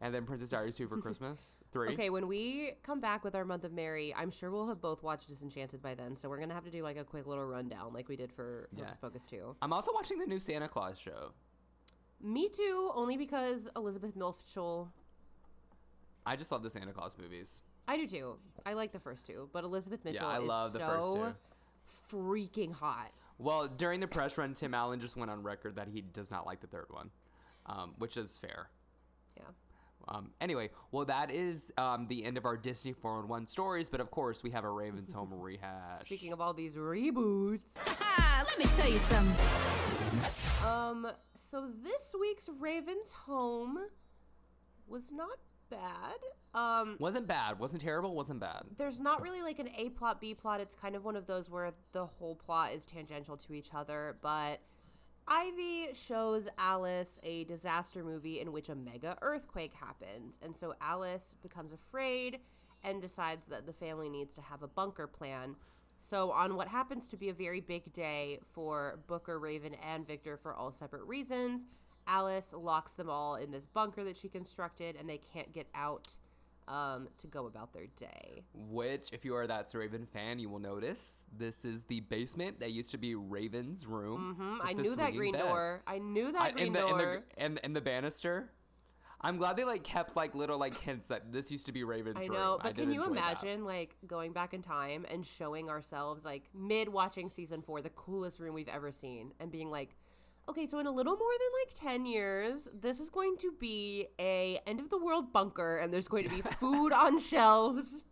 and 0.00 0.12
then 0.12 0.24
Princess 0.26 0.50
Diaries 0.50 0.76
2 0.76 0.88
for 0.88 0.96
Christmas. 1.00 1.40
Three. 1.72 1.92
Okay, 1.92 2.10
when 2.10 2.26
we 2.26 2.72
come 2.82 3.00
back 3.00 3.22
with 3.22 3.36
our 3.36 3.44
month 3.44 3.62
of 3.62 3.72
Mary, 3.72 4.12
I'm 4.16 4.32
sure 4.32 4.50
we'll 4.50 4.66
have 4.66 4.80
both 4.80 5.04
watched 5.04 5.28
Disenchanted 5.28 5.80
by 5.80 5.94
then. 5.94 6.16
So 6.16 6.28
we're 6.28 6.40
gonna 6.40 6.54
have 6.54 6.64
to 6.64 6.70
do 6.70 6.82
like 6.82 6.96
a 6.96 7.04
quick 7.04 7.28
little 7.28 7.44
rundown, 7.46 7.92
like 7.92 8.08
we 8.08 8.16
did 8.16 8.32
for 8.32 8.68
Yeah. 8.76 8.86
Hocus 8.86 8.96
Pocus 8.96 9.26
2. 9.28 9.56
I'm 9.62 9.72
also 9.72 9.92
watching 9.94 10.18
the 10.18 10.26
new 10.26 10.40
Santa 10.40 10.68
Claus 10.68 10.98
show. 10.98 11.30
Me 12.20 12.48
too, 12.48 12.90
only 12.94 13.16
because 13.16 13.68
Elizabeth 13.76 14.16
Mitchell. 14.16 14.90
I 16.26 16.34
just 16.34 16.50
love 16.50 16.64
the 16.64 16.70
Santa 16.70 16.92
Claus 16.92 17.16
movies. 17.16 17.62
I 17.86 17.96
do 17.96 18.06
too. 18.06 18.34
I 18.66 18.72
like 18.72 18.92
the 18.92 18.98
first 18.98 19.26
two, 19.26 19.48
but 19.52 19.62
Elizabeth 19.62 20.04
Mitchell 20.04 20.26
I 20.26 20.38
is 20.40 20.44
love 20.48 20.72
the 20.72 20.78
so 20.80 21.34
first 21.34 22.12
freaking 22.12 22.72
hot. 22.72 23.12
Well, 23.40 23.68
during 23.68 24.00
the 24.00 24.06
press 24.06 24.36
run, 24.36 24.52
Tim 24.54 24.74
Allen 24.74 25.00
just 25.00 25.16
went 25.16 25.30
on 25.30 25.42
record 25.42 25.76
that 25.76 25.88
he 25.88 26.02
does 26.02 26.30
not 26.30 26.44
like 26.46 26.60
the 26.60 26.66
third 26.66 26.86
one, 26.90 27.10
um, 27.66 27.94
which 27.98 28.16
is 28.18 28.36
fair. 28.36 28.68
Yeah. 29.36 29.44
Um, 30.08 30.30
anyway, 30.40 30.70
well, 30.92 31.04
that 31.06 31.30
is 31.30 31.70
um, 31.78 32.06
the 32.08 32.24
end 32.24 32.36
of 32.36 32.44
our 32.44 32.56
Disney 32.56 32.92
411 32.92 33.46
stories, 33.48 33.88
but 33.88 34.00
of 34.00 34.10
course, 34.10 34.42
we 34.42 34.50
have 34.50 34.64
a 34.64 34.70
Raven's 34.70 35.12
Home 35.12 35.30
rehash. 35.38 36.00
Speaking 36.00 36.32
of 36.32 36.40
all 36.40 36.52
these 36.52 36.76
reboots, 36.76 37.76
Ah, 38.00 38.42
let 38.46 38.58
me 38.58 38.64
tell 38.76 38.90
you 38.90 38.98
something. 38.98 39.46
um, 40.66 41.06
so 41.34 41.70
this 41.82 42.14
week's 42.20 42.48
Raven's 42.58 43.10
Home 43.26 43.78
was 44.86 45.12
not 45.12 45.38
bad. 45.70 46.18
Um, 46.52 46.96
wasn't 46.98 47.28
bad, 47.28 47.58
wasn't 47.58 47.82
terrible, 47.82 48.14
wasn't 48.14 48.40
bad. 48.40 48.64
there's 48.76 49.00
not 49.00 49.22
really 49.22 49.40
like 49.40 49.60
an 49.60 49.68
A 49.76 49.90
plot, 49.90 50.20
B 50.20 50.34
plot. 50.34 50.60
It's 50.60 50.74
kind 50.74 50.96
of 50.96 51.04
one 51.04 51.14
of 51.14 51.26
those 51.26 51.48
where 51.48 51.72
the 51.92 52.06
whole 52.06 52.34
plot 52.34 52.72
is 52.72 52.84
tangential 52.84 53.36
to 53.36 53.54
each 53.54 53.70
other. 53.72 54.16
But 54.20 54.60
Ivy 55.28 55.94
shows 55.94 56.48
Alice 56.58 57.20
a 57.22 57.44
disaster 57.44 58.02
movie 58.02 58.40
in 58.40 58.50
which 58.50 58.68
a 58.68 58.74
mega 58.74 59.16
earthquake 59.22 59.72
happens. 59.72 60.40
And 60.42 60.56
so 60.56 60.74
Alice 60.80 61.36
becomes 61.40 61.72
afraid 61.72 62.40
and 62.82 63.00
decides 63.00 63.46
that 63.46 63.66
the 63.66 63.72
family 63.72 64.08
needs 64.08 64.34
to 64.34 64.40
have 64.40 64.62
a 64.62 64.68
bunker 64.68 65.06
plan. 65.06 65.54
So, 66.02 66.32
on 66.32 66.56
what 66.56 66.66
happens 66.66 67.10
to 67.10 67.18
be 67.18 67.28
a 67.28 67.34
very 67.34 67.60
big 67.60 67.92
day 67.92 68.40
for 68.52 69.00
Booker, 69.06 69.38
Raven, 69.38 69.74
and 69.86 70.06
Victor 70.06 70.38
for 70.38 70.54
all 70.54 70.72
separate 70.72 71.04
reasons, 71.04 71.66
Alice 72.06 72.52
locks 72.52 72.92
them 72.92 73.08
all 73.10 73.36
in 73.36 73.50
this 73.50 73.66
bunker 73.66 74.04
that 74.04 74.16
she 74.16 74.28
constructed 74.28 74.96
and 74.98 75.08
they 75.08 75.18
can't 75.18 75.52
get 75.52 75.66
out 75.74 76.12
um, 76.68 77.08
to 77.18 77.26
go 77.26 77.46
about 77.46 77.72
their 77.72 77.86
day. 77.96 78.44
Which, 78.54 79.08
if 79.12 79.24
you 79.24 79.34
are 79.34 79.46
that 79.46 79.70
Raven 79.74 80.06
fan, 80.06 80.38
you 80.38 80.48
will 80.48 80.60
notice 80.60 81.24
this 81.36 81.64
is 81.64 81.84
the 81.84 82.00
basement 82.00 82.60
that 82.60 82.70
used 82.72 82.90
to 82.92 82.98
be 82.98 83.14
Raven's 83.14 83.86
room. 83.86 84.36
hmm 84.38 84.58
I 84.62 84.72
knew 84.72 84.94
that 84.96 85.14
green 85.14 85.32
bed. 85.32 85.42
door. 85.42 85.82
I 85.86 85.98
knew 85.98 86.30
that 86.32 86.40
I- 86.42 86.50
green 86.52 86.66
and 86.68 86.76
the, 86.76 86.80
door. 86.80 86.98
And 87.00 87.00
the, 87.00 87.42
and, 87.42 87.60
and 87.64 87.76
the 87.76 87.80
banister. 87.80 88.50
I'm 89.22 89.36
glad 89.36 89.56
they 89.56 89.64
like 89.64 89.84
kept 89.84 90.16
like 90.16 90.34
little 90.34 90.58
like 90.58 90.78
hints 90.80 91.08
that 91.08 91.30
this 91.30 91.50
used 91.50 91.66
to 91.66 91.72
be 91.72 91.84
Raven's 91.84 92.26
room. 92.26 92.32
I 92.32 92.34
know, 92.34 92.56
I 92.60 92.62
but 92.68 92.74
did 92.74 92.82
can 92.84 92.92
you 92.94 93.02
enjoy 93.02 93.14
that. 93.16 93.42
imagine 93.42 93.64
like 93.66 93.94
going 94.06 94.32
back 94.32 94.54
in 94.54 94.62
time 94.62 95.04
and 95.10 95.26
showing 95.26 95.68
ourselves 95.68 96.24
like 96.24 96.44
mid 96.54 96.88
watching 96.88 97.28
season 97.28 97.60
four, 97.60 97.82
the 97.82 97.90
coolest 97.90 98.40
room 98.40 98.54
we've 98.54 98.68
ever 98.68 98.90
seen, 98.90 99.32
and 99.38 99.50
being 99.52 99.70
like, 99.70 99.94
okay, 100.50 100.66
so 100.66 100.78
in 100.78 100.86
a 100.86 100.90
little 100.90 101.16
more 101.16 101.32
than 101.38 101.48
like 101.64 101.74
ten 101.74 102.06
years, 102.06 102.68
this 102.78 103.00
is 103.00 103.08
going 103.08 103.36
to 103.38 103.52
be 103.58 104.06
a 104.18 104.58
end 104.66 104.80
of 104.80 104.90
the 104.90 104.98
world 104.98 105.32
bunker, 105.32 105.78
and 105.78 105.92
there's 105.92 106.08
going 106.08 106.24
to 106.24 106.30
be 106.30 106.42
food 106.60 106.92
on 106.92 107.18
shelves. 107.20 108.04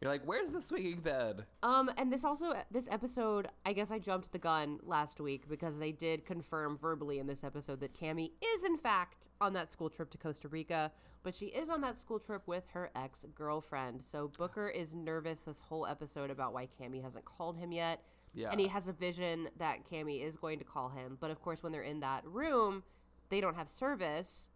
You're 0.00 0.10
like, 0.10 0.22
where's 0.24 0.52
the 0.52 0.62
swinging 0.62 1.00
bed? 1.00 1.44
Um, 1.62 1.90
and 1.98 2.10
this 2.10 2.24
also 2.24 2.54
this 2.70 2.88
episode, 2.90 3.48
I 3.66 3.74
guess 3.74 3.90
I 3.90 3.98
jumped 3.98 4.32
the 4.32 4.38
gun 4.38 4.78
last 4.82 5.20
week 5.20 5.46
because 5.46 5.76
they 5.78 5.92
did 5.92 6.24
confirm 6.24 6.78
verbally 6.78 7.18
in 7.18 7.26
this 7.26 7.44
episode 7.44 7.80
that 7.80 7.92
Cammy 7.92 8.30
is 8.42 8.64
in 8.64 8.78
fact 8.78 9.28
on 9.42 9.52
that 9.54 9.70
school 9.70 9.90
trip 9.90 10.10
to 10.10 10.18
Costa 10.18 10.48
Rica. 10.48 10.90
But 11.22 11.34
she 11.34 11.46
is 11.46 11.68
on 11.68 11.82
that 11.82 11.98
school 11.98 12.18
trip 12.18 12.42
with 12.46 12.64
her 12.72 12.90
ex 12.94 13.26
girlfriend. 13.34 14.02
So 14.02 14.28
Booker 14.28 14.68
is 14.68 14.94
nervous 14.94 15.42
this 15.42 15.60
whole 15.60 15.86
episode 15.86 16.30
about 16.30 16.54
why 16.54 16.66
Cammy 16.80 17.02
hasn't 17.02 17.26
called 17.26 17.58
him 17.58 17.70
yet. 17.70 18.02
Yeah. 18.34 18.50
And 18.50 18.60
he 18.60 18.68
has 18.68 18.88
a 18.88 18.92
vision 18.92 19.48
that 19.58 19.78
Cammy 19.90 20.24
is 20.24 20.36
going 20.36 20.58
to 20.58 20.64
call 20.64 20.90
him. 20.90 21.18
But 21.20 21.30
of 21.30 21.40
course, 21.40 21.62
when 21.62 21.72
they're 21.72 21.82
in 21.82 22.00
that 22.00 22.24
room, 22.26 22.82
they 23.28 23.40
don't 23.40 23.56
have 23.56 23.68
service. 23.68 24.48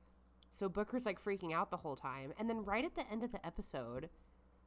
So 0.50 0.68
Booker's 0.68 1.04
like 1.06 1.22
freaking 1.22 1.52
out 1.52 1.70
the 1.70 1.78
whole 1.78 1.96
time. 1.96 2.32
And 2.38 2.48
then 2.48 2.64
right 2.64 2.84
at 2.84 2.94
the 2.94 3.10
end 3.10 3.24
of 3.24 3.32
the 3.32 3.44
episode, 3.44 4.08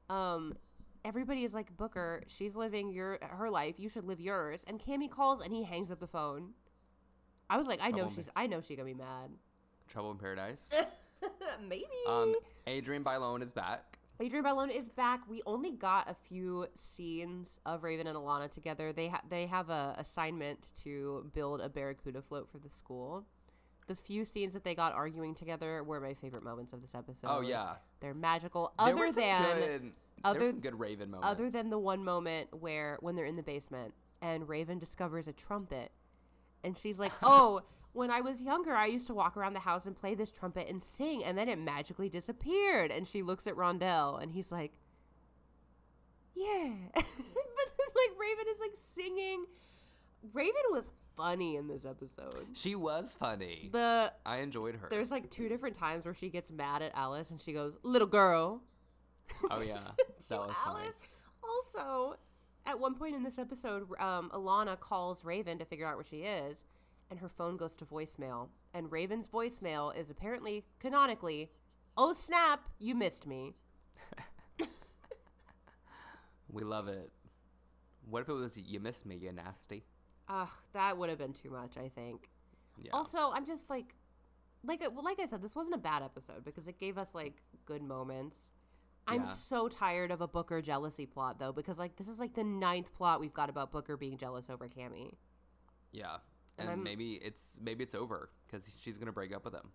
um, 0.09 0.57
everybody 1.05 1.43
is 1.43 1.53
like, 1.53 1.75
Booker, 1.77 2.23
she's 2.27 2.55
living 2.55 2.91
your 2.91 3.19
her 3.21 3.49
life. 3.49 3.75
You 3.77 3.87
should 3.87 4.03
live 4.03 4.19
yours. 4.19 4.65
And 4.67 4.79
Cammy 4.79 5.09
calls 5.09 5.39
and 5.41 5.53
he 5.53 5.63
hangs 5.63 5.89
up 5.91 5.99
the 5.99 6.07
phone. 6.07 6.49
I 7.49 7.57
was 7.57 7.67
like, 7.67 7.79
I 7.81 7.91
know 7.91 8.11
she's 8.13 8.29
I 8.35 8.47
know 8.47 8.59
she's 8.59 8.75
gonna 8.75 8.87
be 8.87 8.93
mad. 8.93 9.29
Trouble 9.87 10.11
in 10.11 10.17
Paradise. 10.17 10.59
Maybe. 11.67 11.85
um, 12.07 12.35
Adrian 12.67 13.03
Bylone 13.03 13.41
is 13.41 13.53
back. 13.53 13.96
Adrian 14.19 14.43
Bylone 14.43 14.71
is 14.71 14.89
back. 14.89 15.21
We 15.29 15.43
only 15.45 15.71
got 15.71 16.09
a 16.09 16.15
few 16.15 16.67
scenes 16.73 17.59
of 17.65 17.83
Raven 17.83 18.07
and 18.07 18.17
Alana 18.17 18.49
together. 18.49 18.91
They 18.91 19.09
ha- 19.09 19.21
they 19.29 19.45
have 19.45 19.69
a 19.69 19.93
assignment 19.97 20.71
to 20.83 21.29
build 21.33 21.61
a 21.61 21.69
barracuda 21.69 22.21
float 22.23 22.49
for 22.51 22.57
the 22.57 22.69
school. 22.69 23.25
The 23.85 23.95
few 23.95 24.25
scenes 24.25 24.53
that 24.53 24.63
they 24.63 24.73
got 24.75 24.93
arguing 24.93 25.35
together 25.35 25.83
were 25.83 25.99
my 26.01 26.13
favorite 26.15 26.43
moments 26.43 26.73
of 26.73 26.81
this 26.81 26.95
episode. 26.95 27.27
Oh 27.29 27.41
yeah. 27.41 27.75
they're 27.99 28.15
magical. 28.15 28.73
There 28.83 28.95
Other 28.95 29.11
than 29.11 29.53
good, 29.53 29.91
other- 30.23 30.51
good 30.51 30.79
Raven 30.79 31.11
moments. 31.11 31.29
other 31.31 31.49
than 31.51 31.69
the 31.69 31.77
one 31.79 32.03
moment 32.03 32.49
where 32.59 32.97
when 33.01 33.15
they're 33.15 33.25
in 33.25 33.35
the 33.35 33.43
basement 33.43 33.93
and 34.21 34.49
Raven 34.49 34.79
discovers 34.79 35.27
a 35.27 35.33
trumpet, 35.33 35.91
and 36.63 36.75
she's 36.75 36.99
like, 36.99 37.11
"Oh." 37.21 37.61
When 37.97 38.11
I 38.11 38.21
was 38.21 38.43
younger, 38.43 38.75
I 38.75 38.85
used 38.85 39.07
to 39.07 39.15
walk 39.15 39.35
around 39.35 39.53
the 39.53 39.59
house 39.59 39.87
and 39.87 39.95
play 39.99 40.13
this 40.13 40.29
trumpet 40.29 40.67
and 40.69 40.83
sing, 40.83 41.23
and 41.23 41.35
then 41.35 41.49
it 41.49 41.57
magically 41.57 42.09
disappeared. 42.09 42.91
And 42.91 43.07
she 43.07 43.23
looks 43.23 43.47
at 43.47 43.55
Rondell, 43.55 44.21
and 44.21 44.31
he's 44.31 44.51
like, 44.51 44.71
yeah. 46.35 46.73
but 46.93 47.03
then 47.03 47.87
like 47.95 48.19
Raven 48.19 48.45
is 48.51 48.59
like 48.59 48.75
singing. 48.75 49.45
Raven 50.31 50.61
was 50.69 50.91
funny 51.15 51.55
in 51.55 51.67
this 51.67 51.85
episode. 51.85 52.45
she 52.53 52.75
was 52.75 53.17
funny. 53.19 53.69
The 53.71 54.13
I 54.23 54.37
enjoyed 54.41 54.75
her. 54.75 54.89
there's 54.91 55.09
like 55.09 55.31
two 55.31 55.49
different 55.49 55.75
times 55.75 56.05
where 56.05 56.13
she 56.13 56.29
gets 56.29 56.51
mad 56.51 56.83
at 56.83 56.91
Alice 56.93 57.31
and 57.31 57.41
she 57.41 57.51
goes, 57.51 57.77
"Little 57.81 58.07
girl." 58.07 58.61
oh 59.49 59.63
yeah, 59.67 59.79
that 59.97 60.07
was 60.07 60.27
funny. 60.27 60.83
Alice. 60.83 60.99
Also, 61.43 62.17
at 62.67 62.79
one 62.79 62.93
point 62.93 63.15
in 63.15 63.23
this 63.23 63.39
episode, 63.39 63.87
um, 63.99 64.29
Alana 64.35 64.79
calls 64.79 65.25
Raven 65.25 65.57
to 65.57 65.65
figure 65.65 65.87
out 65.87 65.95
where 65.95 66.03
she 66.03 66.17
is, 66.17 66.63
and 67.09 67.19
her 67.19 67.29
phone 67.29 67.57
goes 67.57 67.75
to 67.77 67.85
voicemail. 67.85 68.49
And 68.73 68.91
Raven's 68.91 69.27
voicemail 69.27 69.95
is 69.95 70.09
apparently 70.09 70.65
canonically, 70.79 71.51
"Oh 71.95 72.13
snap, 72.13 72.67
you 72.79 72.95
missed 72.95 73.25
me." 73.27 73.55
We 76.49 76.63
love 76.63 76.87
it. 76.87 77.11
What 78.09 78.21
if 78.21 78.29
it 78.29 78.33
was 78.33 78.57
you 78.57 78.79
missed 78.79 79.05
me, 79.05 79.17
you 79.17 79.31
nasty? 79.33 79.83
Ugh, 80.29 80.49
that 80.73 80.97
would 80.97 81.09
have 81.09 81.17
been 81.17 81.33
too 81.33 81.49
much. 81.49 81.77
I 81.77 81.89
think. 81.89 82.29
Yeah. 82.81 82.91
Also, 82.93 83.31
I'm 83.33 83.45
just 83.45 83.69
like, 83.69 83.95
like, 84.63 84.81
well, 84.93 85.03
like 85.03 85.19
I 85.19 85.25
said, 85.25 85.41
this 85.41 85.55
wasn't 85.55 85.75
a 85.75 85.79
bad 85.79 86.03
episode 86.03 86.45
because 86.45 86.67
it 86.67 86.79
gave 86.79 86.97
us 86.97 87.13
like 87.13 87.41
good 87.65 87.81
moments. 87.81 88.53
I'm 89.07 89.21
Yeah. 89.21 89.25
so 89.25 89.67
tired 89.67 90.11
of 90.11 90.21
a 90.21 90.27
Booker 90.27 90.61
jealousy 90.61 91.05
plot 91.05 91.37
though, 91.39 91.51
because 91.51 91.77
like 91.79 91.95
this 91.97 92.07
is 92.07 92.19
like 92.19 92.33
the 92.33 92.43
ninth 92.43 92.93
plot 92.93 93.19
we've 93.19 93.33
got 93.33 93.49
about 93.49 93.71
Booker 93.71 93.97
being 93.97 94.17
jealous 94.17 94.49
over 94.49 94.67
Cammy. 94.69 95.15
yeah. 95.91 96.17
And 96.57 96.83
maybe 96.83 97.13
it's 97.23 97.57
maybe 97.61 97.83
it's 97.83 97.95
over 97.95 98.29
because 98.45 98.65
she's 98.81 98.97
gonna 98.97 99.11
break 99.11 99.35
up 99.35 99.45
with 99.45 99.53
him. 99.53 99.69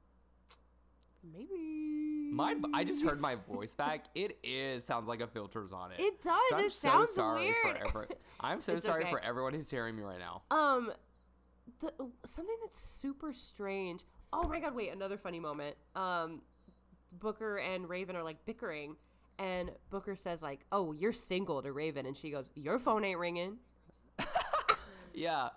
Maybe 1.33 2.31
My 2.33 2.57
I 2.75 2.83
just 2.83 3.05
heard 3.05 3.21
my 3.21 3.37
voice 3.37 3.75
back. 3.75 4.07
It 4.15 4.39
is 4.43 4.85
sounds 4.85 5.07
like 5.07 5.21
a 5.21 5.27
filter's 5.27 5.73
on 5.73 5.93
it. 5.93 6.01
It 6.01 6.21
does. 6.21 6.41
So 6.51 6.59
it 6.59 6.73
so 6.73 6.89
sounds 6.89 7.15
sorry 7.15 7.55
weird. 7.65 7.79
Ever, 7.87 8.09
I'm 8.41 8.61
so 8.61 8.73
It's 8.77 8.85
sorry 8.85 9.03
okay. 9.03 9.11
for 9.11 9.23
everyone 9.23 9.55
who's 9.55 9.71
hearing 9.71 9.97
me 9.97 10.03
right 10.03 10.19
now. 10.19 10.43
Um, 10.51 10.93
the 11.81 11.93
something 12.25 12.57
that's 12.63 12.79
super 12.79 13.33
strange. 13.33 14.03
Oh 14.33 14.49
my 14.49 14.59
god! 14.59 14.75
Wait, 14.75 14.93
another 14.93 15.17
funny 15.17 15.39
moment. 15.39 15.77
Um, 15.95 16.43
Booker 17.13 17.59
and 17.59 17.89
Raven 17.89 18.17
are 18.17 18.23
like 18.25 18.45
bickering, 18.47 18.97
and 19.39 19.71
Booker 19.91 20.17
says 20.17 20.43
like, 20.43 20.61
"Oh, 20.73 20.93
you're 20.93 21.13
single" 21.13 21.63
to 21.63 21.71
Raven, 21.71 22.07
and 22.07 22.17
she 22.17 22.31
goes, 22.31 22.47
"Your 22.55 22.79
phone 22.81 23.05
ain't 23.05 23.19
ringing." 23.19 23.59
Yeah. 25.15 25.51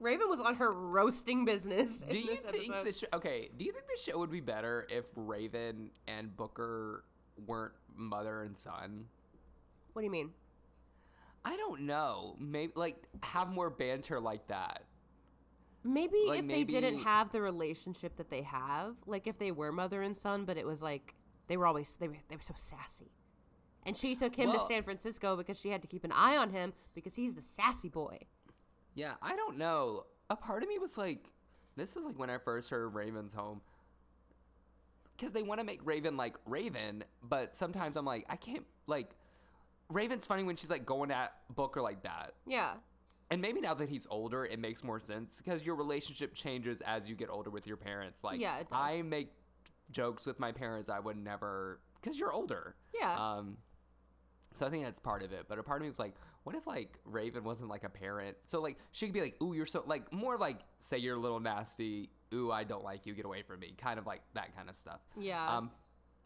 Raven 0.00 0.28
was 0.28 0.40
on 0.40 0.54
her 0.56 0.72
roasting 0.72 1.44
business. 1.44 2.02
Do 2.08 2.18
you 2.18 2.26
this 2.26 2.42
think 2.42 2.54
episode. 2.54 2.86
the 2.86 2.92
show? 2.92 3.06
Okay. 3.14 3.50
Do 3.56 3.64
you 3.64 3.72
think 3.72 3.86
the 3.86 4.10
show 4.10 4.18
would 4.18 4.30
be 4.30 4.40
better 4.40 4.86
if 4.90 5.06
Raven 5.16 5.90
and 6.06 6.36
Booker 6.36 7.04
weren't 7.46 7.74
mother 7.96 8.42
and 8.42 8.56
son? 8.56 9.06
What 9.92 10.02
do 10.02 10.06
you 10.06 10.12
mean? 10.12 10.30
I 11.44 11.56
don't 11.56 11.82
know. 11.82 12.36
Maybe 12.38 12.72
like 12.76 13.02
have 13.22 13.48
more 13.50 13.70
banter 13.70 14.20
like 14.20 14.46
that. 14.48 14.84
Maybe 15.84 16.24
Like, 16.26 16.40
if 16.40 16.48
they 16.48 16.64
didn't 16.64 17.04
have 17.04 17.30
the 17.32 17.40
relationship 17.40 18.16
that 18.16 18.30
they 18.30 18.42
have, 18.42 18.96
like 19.06 19.26
if 19.26 19.38
they 19.38 19.52
were 19.52 19.72
mother 19.72 20.02
and 20.02 20.16
son, 20.16 20.44
but 20.44 20.56
it 20.56 20.66
was 20.66 20.82
like 20.82 21.14
they 21.46 21.56
were 21.56 21.66
always 21.66 21.96
they 21.98 22.08
were 22.08 22.16
they 22.28 22.36
were 22.36 22.42
so 22.42 22.54
sassy. 22.56 23.12
And 23.86 23.96
she 23.96 24.14
took 24.14 24.34
him 24.34 24.52
to 24.52 24.60
San 24.60 24.82
Francisco 24.82 25.36
because 25.36 25.58
she 25.58 25.70
had 25.70 25.80
to 25.82 25.88
keep 25.88 26.04
an 26.04 26.12
eye 26.12 26.36
on 26.36 26.50
him 26.50 26.74
because 26.94 27.14
he's 27.14 27.34
the 27.34 27.42
sassy 27.42 27.88
boy. 27.88 28.18
Yeah, 28.98 29.14
I 29.22 29.36
don't 29.36 29.58
know. 29.58 30.06
A 30.28 30.34
part 30.34 30.64
of 30.64 30.68
me 30.68 30.78
was 30.80 30.98
like, 30.98 31.30
this 31.76 31.96
is 31.96 32.02
like 32.02 32.18
when 32.18 32.30
I 32.30 32.38
first 32.38 32.68
heard 32.70 32.88
Raven's 32.88 33.32
home. 33.32 33.60
Because 35.16 35.32
they 35.32 35.44
want 35.44 35.60
to 35.60 35.64
make 35.64 35.80
Raven 35.84 36.16
like 36.16 36.34
Raven, 36.46 37.04
but 37.22 37.54
sometimes 37.54 37.96
I'm 37.96 38.04
like, 38.04 38.26
I 38.28 38.34
can't, 38.34 38.64
like, 38.88 39.10
Raven's 39.88 40.26
funny 40.26 40.42
when 40.42 40.56
she's 40.56 40.68
like 40.70 40.84
going 40.84 41.12
at 41.12 41.32
Booker 41.54 41.80
like 41.80 42.02
that. 42.02 42.32
Yeah. 42.44 42.72
And 43.30 43.40
maybe 43.40 43.60
now 43.60 43.74
that 43.74 43.88
he's 43.88 44.06
older, 44.10 44.44
it 44.44 44.58
makes 44.58 44.82
more 44.82 44.98
sense 44.98 45.38
because 45.38 45.64
your 45.64 45.76
relationship 45.76 46.34
changes 46.34 46.80
as 46.80 47.08
you 47.08 47.14
get 47.14 47.30
older 47.30 47.50
with 47.50 47.68
your 47.68 47.76
parents. 47.76 48.24
Like, 48.24 48.40
Yeah, 48.40 48.58
it 48.58 48.68
does. 48.68 48.78
I 48.80 49.02
make 49.02 49.32
jokes 49.92 50.26
with 50.26 50.40
my 50.40 50.50
parents 50.50 50.90
I 50.90 50.98
would 50.98 51.16
never, 51.16 51.78
because 52.00 52.18
you're 52.18 52.32
older. 52.32 52.74
Yeah. 52.98 53.14
Um, 53.14 53.58
so 54.54 54.66
I 54.66 54.70
think 54.70 54.82
that's 54.82 54.98
part 54.98 55.22
of 55.22 55.32
it. 55.32 55.46
But 55.48 55.60
a 55.60 55.62
part 55.62 55.80
of 55.80 55.82
me 55.84 55.88
was 55.88 56.00
like, 56.00 56.14
what 56.48 56.56
if 56.56 56.66
like 56.66 56.98
Raven 57.04 57.44
wasn't 57.44 57.68
like 57.68 57.84
a 57.84 57.90
parent? 57.90 58.34
So 58.46 58.62
like 58.62 58.78
she 58.92 59.04
could 59.04 59.12
be 59.12 59.20
like, 59.20 59.36
ooh, 59.42 59.52
you're 59.52 59.66
so 59.66 59.84
like 59.86 60.10
more 60.14 60.38
like 60.38 60.60
say 60.80 60.96
you're 60.96 61.16
a 61.16 61.20
little 61.20 61.40
nasty. 61.40 62.08
Ooh, 62.32 62.50
I 62.50 62.64
don't 62.64 62.82
like 62.82 63.04
you. 63.04 63.12
Get 63.12 63.26
away 63.26 63.42
from 63.42 63.60
me. 63.60 63.74
Kind 63.76 63.98
of 63.98 64.06
like 64.06 64.22
that 64.32 64.56
kind 64.56 64.70
of 64.70 64.74
stuff. 64.74 65.00
Yeah. 65.20 65.46
Um, 65.46 65.70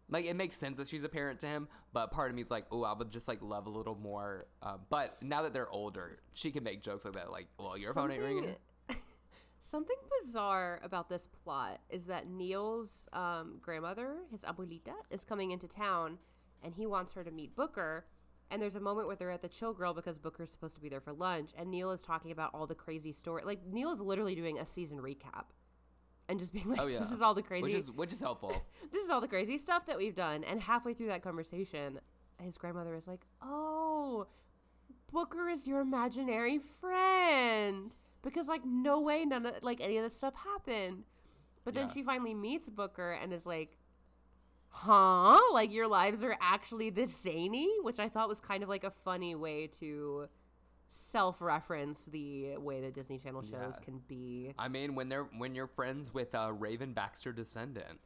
like 0.09 0.25
it 0.25 0.37
makes 0.37 0.55
sense 0.55 0.77
that 0.77 0.87
she's 0.87 1.03
a 1.03 1.09
parent 1.09 1.41
to 1.41 1.47
him, 1.47 1.67
but 1.93 2.13
part 2.13 2.31
of 2.31 2.37
me 2.37 2.43
is 2.43 2.53
like, 2.53 2.67
oh, 2.71 2.85
I 2.85 2.93
would 2.93 3.11
just 3.11 3.27
like 3.27 3.43
love 3.43 3.67
a 3.67 3.71
little 3.71 3.97
more. 3.97 4.47
Um, 4.63 4.83
but 4.91 5.21
now 5.25 5.43
that 5.43 5.53
they're 5.53 5.71
older, 5.71 6.21
she 6.35 6.53
can 6.53 6.63
make 6.63 6.85
jokes 6.85 7.05
like 7.05 7.15
that. 7.15 7.33
Like, 7.33 7.49
well, 7.59 7.77
your 7.77 7.93
phone 7.93 8.13
ain't 8.13 8.23
ringing. 8.23 8.55
Something 9.61 9.97
bizarre 10.21 10.79
about 10.85 11.09
this 11.09 11.27
plot 11.43 11.81
is 11.91 12.07
that 12.07 12.29
Neil's 12.29 13.09
um, 13.13 13.59
grandmother, 13.61 14.19
his 14.31 14.43
abuelita, 14.43 14.95
is 15.11 15.25
coming 15.25 15.51
into 15.51 15.67
town, 15.67 16.19
and 16.63 16.75
he 16.75 16.87
wants 16.87 17.13
her 17.15 17.25
to 17.25 17.33
meet 17.33 17.57
Booker. 17.57 18.05
And 18.53 18.61
there's 18.61 18.77
a 18.77 18.81
moment 18.81 19.07
where 19.07 19.17
they're 19.17 19.31
at 19.31 19.41
the 19.41 19.49
Chill 19.49 19.73
Grill 19.73 19.95
because 19.95 20.19
Booker's 20.19 20.51
supposed 20.51 20.75
to 20.75 20.81
be 20.83 20.91
there 20.91 21.01
for 21.01 21.13
lunch, 21.15 21.51
and 21.57 21.71
Neil 21.71 21.91
is 21.91 22.03
talking 22.03 22.31
about 22.31 22.51
all 22.53 22.67
the 22.67 22.75
crazy 22.75 23.11
story. 23.11 23.43
Like 23.45 23.61
Neil 23.67 23.91
is 23.91 24.01
literally 24.01 24.35
doing 24.35 24.59
a 24.59 24.65
season 24.67 24.99
recap, 24.99 25.47
and 26.29 26.39
just 26.39 26.53
being 26.53 26.69
like, 26.71 26.79
Oh 26.81 26.87
yeah, 26.87 26.99
"This 26.99 27.11
is 27.11 27.23
all 27.23 27.33
the 27.33 27.43
crazy, 27.43 27.63
which 27.63 27.73
is 27.75 27.91
which 27.91 28.13
is 28.13 28.21
helpful. 28.21 28.55
this 28.93 29.03
is 29.03 29.09
all 29.11 29.23
the 29.23 29.27
crazy 29.29 29.57
stuff 29.57 29.87
that 29.87 29.97
we've 29.97 30.15
done." 30.15 30.45
And 30.45 30.61
halfway 30.61 30.93
through 30.93 31.07
that 31.07 31.23
conversation, 31.23 31.99
his 32.43 32.59
grandmother 32.59 32.95
is 32.95 33.07
like, 33.09 33.23
"Oh, 33.41 34.27
Booker 35.11 35.49
is 35.49 35.67
your 35.67 35.81
imaginary 35.81 36.59
friend." 36.59 37.95
Because 38.23 38.49
like 38.49 38.65
no 38.67 39.01
way 39.01 39.25
none 39.25 39.47
of 39.47 39.55
like 39.63 39.81
any 39.81 39.97
of 39.97 40.05
that 40.05 40.15
stuff 40.15 40.35
happened. 40.35 41.05
But 41.65 41.75
then 41.75 41.87
Yeah. 41.89 41.93
she 41.95 42.03
finally 42.03 42.35
meets 42.35 42.69
Booker 42.69 43.13
and 43.13 43.33
is 43.33 43.47
like, 43.47 43.79
"Huh? 44.73 45.39
Like 45.53 45.73
your 45.73 45.87
lives 45.87 46.23
are 46.25 46.37
actually 46.41 46.91
this 46.91 47.15
zany?" 47.23 47.71
Which 47.83 47.99
I 47.99 48.09
thought 48.09 48.29
was 48.29 48.41
kind 48.41 48.63
of 48.63 48.69
like 48.69 48.85
a 48.85 48.91
funny 48.91 49.35
way 49.35 49.67
to 49.79 50.29
self-reference 50.89 52.07
the 52.07 52.57
way 52.59 52.81
that 52.81 52.95
Disney 52.95 53.19
Channel 53.19 53.43
shows 53.43 53.77
Yeah. 53.79 53.85
can 53.85 53.99
be. 54.09 54.53
I 54.59 54.69
mean, 54.69 54.95
when 54.95 55.09
they're 55.09 55.25
when 55.25 55.55
you're 55.55 55.67
friends 55.67 56.13
with 56.13 56.35
a 56.35 56.53
Raven 56.53 56.93
Baxter 56.93 57.33
descendant, 57.33 58.01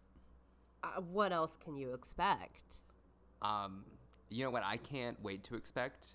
Uh, 0.82 1.00
what 1.00 1.32
else 1.32 1.56
can 1.56 1.76
you 1.76 1.92
expect? 1.92 2.80
um, 3.42 3.84
you 4.28 4.44
know 4.44 4.50
what 4.50 4.64
I 4.64 4.76
can't 4.76 5.20
wait 5.22 5.44
to 5.44 5.54
expect. 5.56 6.14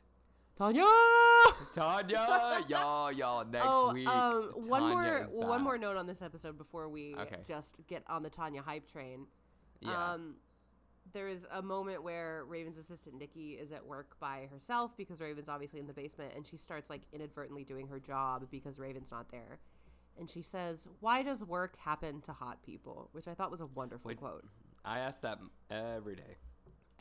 Tanya. 0.57 0.83
Tanya, 1.73 2.61
y'all, 2.67 3.11
y'all, 3.11 3.45
next 3.45 3.65
oh, 3.67 3.93
week. 3.93 4.07
um, 4.07 4.43
one 4.67 4.81
Tanya 4.81 5.27
more 5.31 5.47
one 5.47 5.61
more 5.63 5.77
note 5.77 5.97
on 5.97 6.05
this 6.07 6.21
episode 6.21 6.57
before 6.57 6.87
we 6.89 7.15
Okay. 7.15 7.37
just 7.47 7.75
get 7.87 8.03
on 8.07 8.21
the 8.23 8.29
Tanya 8.29 8.61
hype 8.61 8.87
train. 8.87 9.27
Yeah. 9.81 10.13
Um, 10.13 10.35
there 11.13 11.27
is 11.27 11.45
a 11.51 11.61
moment 11.61 12.03
where 12.03 12.45
Raven's 12.45 12.77
assistant 12.77 13.17
Nikki 13.17 13.53
is 13.53 13.71
at 13.71 13.85
work 13.85 14.17
by 14.19 14.47
herself 14.51 14.95
because 14.95 15.19
Raven's 15.19 15.49
obviously 15.49 15.79
in 15.79 15.87
the 15.87 15.93
basement, 15.93 16.33
and 16.35 16.45
she 16.47 16.55
starts 16.57 16.89
like 16.89 17.01
inadvertently 17.11 17.63
doing 17.63 17.87
her 17.87 17.99
job 17.99 18.47
because 18.51 18.79
Raven's 18.79 19.11
not 19.11 19.29
there. 19.31 19.59
And 20.19 20.29
she 20.29 20.41
says, 20.41 20.87
"Why 20.99 21.23
does 21.23 21.43
work 21.43 21.75
happen 21.77 22.21
to 22.21 22.33
hot 22.33 22.61
people?" 22.63 23.09
Which 23.13 23.27
I 23.27 23.33
thought 23.33 23.49
was 23.51 23.61
a 23.61 23.65
wonderful 23.65 24.09
Wait, 24.09 24.19
quote. 24.19 24.45
I 24.85 24.99
ask 24.99 25.21
that 25.21 25.39
every 25.69 26.15
day 26.15 26.37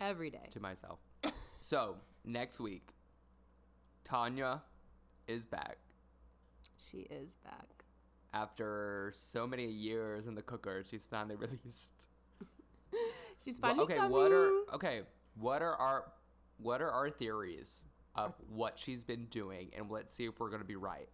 Every 0.00 0.30
day. 0.30 0.48
to 0.50 0.60
myself. 0.60 0.98
so 1.60 1.96
next 2.24 2.58
week, 2.60 2.94
Tanya 4.04 4.62
is 5.28 5.44
back 5.46 5.78
She 6.90 6.98
is 6.98 7.36
back. 7.44 7.84
after 8.32 9.12
so 9.14 9.46
many 9.46 9.66
years 9.66 10.26
in 10.26 10.34
the 10.34 10.42
cooker. 10.42 10.82
She's 10.88 11.06
finally 11.06 11.36
released. 11.36 12.06
She's 13.44 13.58
Well, 13.60 13.80
okay, 13.82 13.94
coming. 13.96 14.10
what 14.10 14.32
are 14.32 14.50
okay? 14.74 15.02
What 15.36 15.62
are 15.62 15.74
our 15.74 16.12
what 16.58 16.82
are 16.82 16.90
our 16.90 17.10
theories 17.10 17.82
of 18.14 18.34
what 18.48 18.78
she's 18.78 19.02
been 19.04 19.26
doing, 19.26 19.70
and 19.76 19.90
let's 19.90 20.12
see 20.12 20.24
if 20.26 20.38
we're 20.40 20.50
gonna 20.50 20.64
be 20.64 20.76
right. 20.76 21.08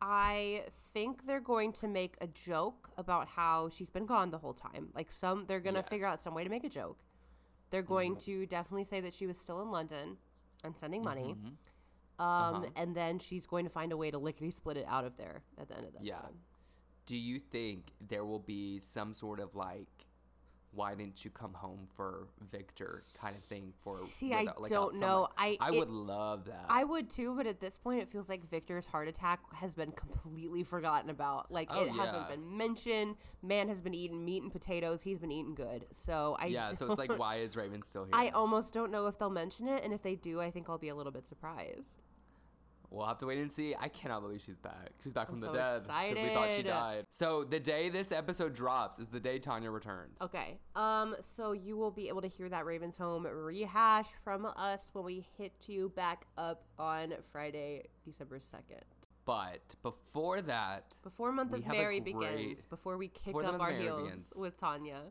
I 0.00 0.64
think 0.94 1.26
they're 1.26 1.40
going 1.40 1.72
to 1.72 1.88
make 1.88 2.16
a 2.20 2.28
joke 2.28 2.88
about 2.96 3.26
how 3.28 3.68
she's 3.70 3.90
been 3.90 4.06
gone 4.06 4.30
the 4.30 4.38
whole 4.38 4.52
time. 4.54 4.88
Like 4.94 5.10
some 5.10 5.46
they're 5.48 5.58
going 5.60 5.74
to 5.74 5.82
figure 5.82 6.06
out 6.06 6.22
some 6.22 6.34
way 6.34 6.44
to 6.44 6.50
make 6.50 6.62
a 6.64 6.68
joke. 6.68 6.98
They're 7.70 7.82
going 7.82 8.16
to 8.18 8.46
definitely 8.46 8.84
say 8.84 9.00
that 9.00 9.12
she 9.12 9.26
was 9.26 9.38
still 9.38 9.60
in 9.60 9.70
London 9.72 10.16
and 10.62 10.76
sending 10.76 11.02
money. 11.02 11.34
Mm-hmm. 11.36 12.24
Um, 12.24 12.54
Uh-huh. 12.54 12.66
and 12.76 12.94
then 12.96 13.18
she's 13.18 13.46
going 13.46 13.64
to 13.64 13.70
find 13.70 13.90
a 13.92 13.96
way 13.96 14.10
to 14.10 14.18
lickety 14.18 14.50
split 14.52 14.76
it 14.76 14.86
out 14.88 15.04
of 15.04 15.16
there 15.16 15.42
at 15.60 15.68
the 15.68 15.76
end 15.76 15.86
of 15.86 15.92
the 15.92 15.98
Yeah. 16.02 16.14
episode. 16.18 16.34
Do 17.06 17.16
you 17.16 17.38
think 17.40 17.92
there 18.00 18.24
will 18.24 18.38
be 18.40 18.78
some 18.80 19.14
sort 19.14 19.40
of 19.40 19.54
like, 19.56 20.06
why 20.78 20.94
didn't 20.94 21.24
you 21.24 21.30
come 21.30 21.52
home 21.52 21.88
for 21.96 22.28
Victor 22.52 23.02
kind 23.20 23.36
of 23.36 23.42
thing 23.42 23.72
for? 23.82 23.98
See, 23.98 24.28
with 24.28 24.38
I 24.38 24.42
like 24.60 24.70
don't 24.70 24.94
know. 25.00 25.26
I- 25.36 25.56
I 25.60 25.70
it- 25.72 25.78
would 25.80 25.90
love 25.90 26.44
that. 26.44 26.66
I 26.68 26.84
would 26.84 27.10
too, 27.10 27.34
but 27.34 27.48
at 27.48 27.58
this 27.58 27.76
point, 27.76 28.00
it 28.00 28.08
feels 28.08 28.28
like 28.28 28.48
Victor's 28.48 28.86
heart 28.86 29.08
attack 29.08 29.40
has 29.54 29.74
been 29.74 29.90
completely 29.90 30.62
forgotten 30.62 31.10
about. 31.10 31.50
Like 31.50 31.68
Oh, 31.72 31.82
it 31.82 31.90
hasn't 31.90 32.28
been 32.28 32.56
mentioned. 32.56 33.16
Man 33.42 33.68
has 33.68 33.80
been 33.80 33.92
eating 33.94 34.24
meat 34.24 34.42
and 34.44 34.52
potatoes. 34.52 35.02
He's 35.02 35.18
been 35.18 35.32
eating 35.32 35.54
good. 35.56 35.86
So 35.92 36.36
I 36.38 36.46
yeah, 36.46 36.68
so 36.68 36.86
it's 36.90 36.98
like, 36.98 37.18
why 37.18 37.36
is 37.36 37.56
Raven 37.56 37.82
still 37.82 38.04
here? 38.04 38.12
I 38.14 38.28
almost 38.30 38.72
don't 38.72 38.92
know 38.92 39.08
if 39.08 39.18
they'll 39.18 39.30
mention 39.30 39.66
it, 39.66 39.82
and 39.82 39.92
if 39.92 40.02
they 40.02 40.14
do, 40.14 40.40
I 40.40 40.52
think 40.52 40.68
I'll 40.70 40.78
be 40.78 40.90
a 40.90 40.94
little 40.94 41.12
bit 41.12 41.26
surprised. 41.26 42.02
We'll 42.90 43.06
have 43.06 43.18
to 43.18 43.26
wait 43.26 43.38
and 43.38 43.52
see. 43.52 43.74
I 43.78 43.88
cannot 43.88 44.22
believe 44.22 44.40
she's 44.44 44.56
back. 44.56 44.90
She's 45.02 45.12
back 45.12 45.28
I'm 45.28 45.34
from 45.34 45.40
the 45.40 45.46
so 45.48 45.52
dead. 45.52 45.86
'cause 45.86 46.14
We 46.14 46.34
thought 46.34 46.48
she 46.56 46.62
died. 46.62 47.06
So 47.10 47.44
the 47.44 47.60
day 47.60 47.90
this 47.90 48.12
episode 48.12 48.54
drops 48.54 48.98
is 48.98 49.08
the 49.10 49.20
day 49.20 49.38
Tanya 49.38 49.70
returns. 49.70 50.16
Okay. 50.22 50.58
Um. 50.74 51.14
So 51.20 51.52
you 51.52 51.76
will 51.76 51.90
be 51.90 52.08
able 52.08 52.22
to 52.22 52.28
hear 52.28 52.48
that 52.48 52.64
Ravens 52.64 52.96
Home 52.96 53.26
rehash 53.26 54.08
from 54.24 54.46
us 54.46 54.88
when 54.94 55.04
we 55.04 55.26
hit 55.36 55.52
you 55.68 55.90
back 55.90 56.26
up 56.38 56.64
on 56.78 57.14
Friday, 57.30 57.88
December 58.04 58.40
second. 58.40 58.84
But 59.26 59.74
before 59.82 60.40
that, 60.40 60.94
Before 61.02 61.30
month 61.32 61.52
of 61.52 61.66
Mary 61.66 62.00
great- 62.00 62.14
begins, 62.18 62.64
before 62.64 62.96
we 62.96 63.08
kick 63.08 63.36
up 63.36 63.60
our 63.60 63.72
heels 63.72 64.02
begins. 64.04 64.32
with 64.34 64.56
Tanya. 64.56 65.02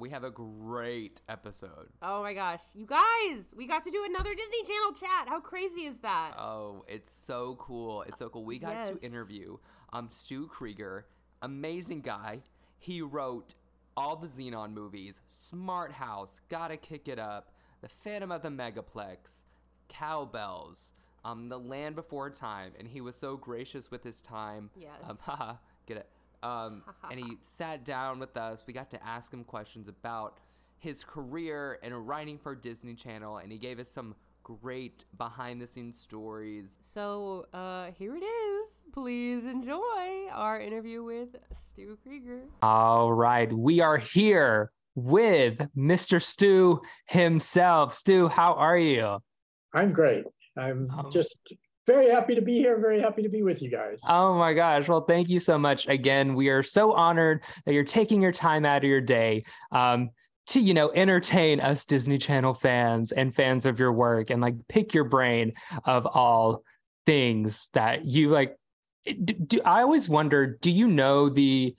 We 0.00 0.08
have 0.10 0.24
a 0.24 0.30
great 0.30 1.20
episode. 1.28 1.88
Oh 2.00 2.22
my 2.22 2.32
gosh, 2.32 2.62
you 2.74 2.86
guys, 2.86 3.52
we 3.54 3.66
got 3.66 3.84
to 3.84 3.90
do 3.90 4.02
another 4.08 4.34
Disney 4.34 4.62
Channel 4.64 4.92
chat. 4.94 5.28
How 5.28 5.40
crazy 5.40 5.82
is 5.82 5.98
that? 6.00 6.32
Oh, 6.38 6.84
it's 6.88 7.12
so 7.12 7.56
cool. 7.60 8.00
It's 8.02 8.18
so 8.18 8.30
cool. 8.30 8.44
We 8.46 8.58
got 8.58 8.70
Yes. 8.88 8.98
to 9.00 9.06
interview 9.06 9.58
um 9.92 10.08
Stu 10.08 10.46
Krieger, 10.46 11.06
amazing 11.42 12.00
guy. 12.00 12.40
He 12.78 13.02
wrote 13.02 13.54
all 13.94 14.16
the 14.16 14.26
Zenon 14.26 14.72
movies, 14.72 15.20
Smart 15.26 15.92
House, 15.92 16.40
Gotta 16.48 16.78
Kick 16.78 17.06
It 17.06 17.18
Up, 17.18 17.52
The 17.82 17.88
Phantom 17.88 18.32
of 18.32 18.40
the 18.40 18.48
Megaplex, 18.48 19.42
Cow 19.88 20.24
Belles, 20.24 20.90
um, 21.26 21.50
The 21.50 21.58
Land 21.58 21.94
Before 21.96 22.30
Time, 22.30 22.72
and 22.78 22.88
he 22.88 23.02
was 23.02 23.16
so 23.16 23.36
gracious 23.36 23.90
with 23.90 24.02
his 24.02 24.20
time. 24.20 24.70
Um, 24.76 24.80
Yes. 24.80 25.20
haha, 25.26 25.54
get 25.86 25.98
it. 25.98 26.08
Um, 26.42 26.82
and 27.10 27.18
he 27.20 27.36
sat 27.40 27.84
down 27.84 28.18
with 28.18 28.36
us. 28.36 28.64
We 28.66 28.72
got 28.72 28.90
to 28.90 29.06
ask 29.06 29.32
him 29.32 29.44
questions 29.44 29.88
about 29.88 30.38
his 30.78 31.04
career 31.04 31.78
and 31.82 32.06
writing 32.08 32.38
for 32.38 32.54
Disney 32.54 32.94
Channel, 32.94 33.38
and 33.38 33.52
he 33.52 33.58
gave 33.58 33.78
us 33.78 33.88
some 33.88 34.14
great 34.42 35.04
behind 35.18 35.60
the 35.60 35.66
scenes 35.66 35.98
stories. 36.00 36.78
So 36.80 37.46
uh, 37.52 37.90
here 37.98 38.16
it 38.16 38.24
is. 38.24 38.84
Please 38.92 39.44
enjoy 39.46 40.26
our 40.32 40.58
interview 40.60 41.02
with 41.02 41.36
Stu 41.52 41.98
Krieger. 42.02 42.40
All 42.62 43.12
right, 43.12 43.52
we 43.52 43.80
are 43.80 43.98
here 43.98 44.72
with 44.94 45.58
Mr. 45.76 46.20
Stu 46.22 46.80
himself. 47.06 47.92
Stu, 47.94 48.28
how 48.28 48.54
are 48.54 48.78
you? 48.78 49.18
I'm 49.74 49.90
great. 49.90 50.24
I'm 50.56 50.90
Um, 50.90 51.10
just 51.12 51.52
very 51.90 52.08
happy 52.08 52.34
to 52.36 52.42
be 52.42 52.54
here. 52.54 52.78
Very 52.78 53.00
happy 53.00 53.22
to 53.22 53.28
be 53.28 53.42
with 53.42 53.62
you 53.62 53.68
guys. 53.68 54.00
Oh 54.08 54.34
my 54.34 54.54
gosh. 54.54 54.86
Well, 54.88 55.00
thank 55.02 55.28
you 55.28 55.40
so 55.40 55.58
much. 55.58 55.88
Again, 55.88 56.34
we 56.34 56.48
are 56.48 56.62
so 56.62 56.92
honored 56.92 57.42
that 57.66 57.72
you're 57.72 57.84
taking 57.84 58.22
your 58.22 58.32
time 58.32 58.64
out 58.64 58.84
of 58.84 58.88
your 58.88 59.00
day 59.00 59.42
um, 59.72 60.10
to, 60.48 60.60
you 60.60 60.72
know, 60.72 60.92
entertain 60.94 61.58
us 61.60 61.86
Disney 61.86 62.18
Channel 62.18 62.54
fans 62.54 63.10
and 63.10 63.34
fans 63.34 63.66
of 63.66 63.80
your 63.80 63.92
work 63.92 64.30
and 64.30 64.40
like 64.40 64.54
pick 64.68 64.94
your 64.94 65.04
brain 65.04 65.52
of 65.84 66.06
all 66.06 66.62
things 67.06 67.68
that 67.74 68.06
you 68.06 68.28
like. 68.28 68.56
Do, 69.04 69.34
do, 69.34 69.60
I 69.64 69.82
always 69.82 70.08
wonder, 70.08 70.58
do 70.60 70.70
you 70.70 70.86
know 70.86 71.28
the 71.28 71.74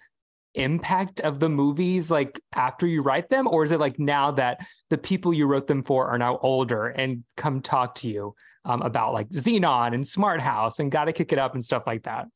impact 0.55 1.21
of 1.21 1.39
the 1.39 1.47
movies 1.47 2.11
like 2.11 2.41
after 2.53 2.85
you 2.85 3.01
write 3.01 3.29
them? 3.29 3.47
Or 3.47 3.63
is 3.63 3.71
it 3.71 3.79
like 3.79 3.97
now 3.97 4.31
that 4.31 4.65
the 4.89 4.97
people 4.97 5.33
you 5.33 5.47
wrote 5.47 5.67
them 5.67 5.83
for 5.83 6.07
are 6.07 6.17
now 6.17 6.37
older 6.39 6.87
and 6.87 7.23
come 7.37 7.61
talk 7.61 7.95
to 7.95 8.09
you 8.09 8.35
um, 8.65 8.81
about 8.81 9.13
like 9.13 9.29
Zenon 9.29 9.93
and 9.93 10.05
Smart 10.05 10.41
House 10.41 10.79
and 10.79 10.91
Gotta 10.91 11.13
Kick 11.13 11.31
It 11.33 11.39
Up 11.39 11.53
and 11.53 11.63
stuff 11.63 11.87
like 11.87 12.03
that? 12.03 12.27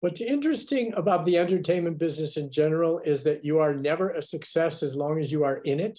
What's 0.00 0.20
interesting 0.20 0.92
about 0.94 1.24
the 1.24 1.38
entertainment 1.38 1.98
business 1.98 2.36
in 2.36 2.50
general 2.50 3.00
is 3.00 3.24
that 3.24 3.44
you 3.44 3.58
are 3.58 3.74
never 3.74 4.10
a 4.10 4.22
success 4.22 4.82
as 4.82 4.94
long 4.94 5.18
as 5.18 5.32
you 5.32 5.44
are 5.44 5.56
in 5.58 5.80
it. 5.80 5.98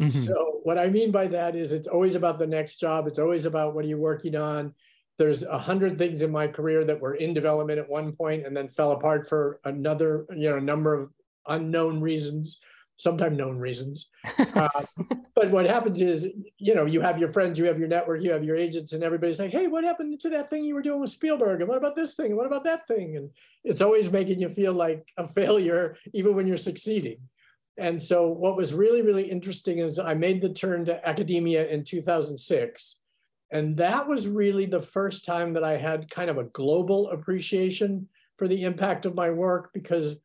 Mhm. 0.00 0.12
So, 0.12 0.60
what 0.62 0.78
I 0.78 0.88
mean 0.88 1.10
by 1.10 1.26
that 1.28 1.56
is 1.56 1.72
it's 1.72 1.88
always 1.88 2.14
about 2.14 2.38
the 2.38 2.46
next 2.46 2.78
job. 2.78 3.06
It's 3.06 3.18
always 3.18 3.46
about 3.46 3.74
what 3.74 3.84
are 3.84 3.88
you 3.88 3.98
working 3.98 4.36
on. 4.36 4.74
There's 5.18 5.42
a 5.42 5.58
hundred 5.58 5.96
things 5.98 6.22
in 6.22 6.32
my 6.32 6.48
career 6.48 6.84
that 6.84 7.00
were 7.00 7.14
in 7.14 7.34
development 7.34 7.78
at 7.78 7.88
one 7.88 8.12
point 8.12 8.46
and 8.46 8.56
then 8.56 8.68
fell 8.68 8.92
apart 8.92 9.28
for 9.28 9.60
another, 9.64 10.26
you 10.30 10.50
know, 10.50 10.58
number 10.58 10.94
of 10.94 11.10
unknown 11.46 12.00
reasons, 12.00 12.60
sometimes 12.96 13.38
known 13.38 13.58
reasons. 13.58 14.08
Uh, 14.54 14.68
but 15.34 15.50
what 15.50 15.66
happens 15.66 16.00
is, 16.00 16.28
you 16.58 16.74
know, 16.74 16.86
you 16.86 17.00
have 17.00 17.18
your 17.18 17.28
friends, 17.28 17.58
you 17.58 17.64
have 17.64 17.78
your 17.78 17.88
network, 17.88 18.22
you 18.22 18.30
have 18.30 18.44
your 18.44 18.54
agents, 18.54 18.92
and 18.92 19.02
everybody's 19.02 19.40
like, 19.40 19.50
hey, 19.50 19.66
what 19.66 19.82
happened 19.82 20.20
to 20.20 20.28
that 20.30 20.48
thing 20.48 20.64
you 20.64 20.74
were 20.74 20.82
doing 20.82 21.00
with 21.00 21.10
Spielberg? 21.10 21.60
And 21.60 21.68
what 21.68 21.76
about 21.76 21.96
this 21.96 22.14
thing? 22.14 22.26
And 22.26 22.36
what 22.36 22.46
about 22.46 22.62
that 22.64 22.86
thing? 22.86 23.16
And 23.16 23.30
it's 23.64 23.82
always 23.82 24.12
making 24.12 24.38
you 24.38 24.48
feel 24.48 24.72
like 24.72 25.08
a 25.16 25.26
failure, 25.38 25.96
even 26.12 26.36
when 26.36 26.46
you're 26.46 26.56
succeeding. 26.56 27.18
And 27.76 28.00
so, 28.00 28.28
what 28.28 28.56
was 28.56 28.72
really, 28.72 29.02
really 29.02 29.28
interesting 29.28 29.78
is 29.78 29.98
I 29.98 30.14
made 30.14 30.40
the 30.40 30.50
turn 30.50 30.84
to 30.84 31.06
academia 31.06 31.66
in 31.66 31.82
2006. 31.82 32.98
And 33.50 33.76
that 33.76 34.06
was 34.06 34.28
really 34.28 34.66
the 34.66 34.82
first 34.82 35.24
time 35.24 35.52
that 35.54 35.64
I 35.64 35.76
had 35.76 36.10
kind 36.10 36.30
of 36.30 36.38
a 36.38 36.44
global 36.44 37.10
appreciation 37.10 38.08
for 38.36 38.48
the 38.48 38.62
impact 38.62 39.06
of 39.06 39.14
my 39.14 39.30
work 39.30 39.72
because 39.72 40.16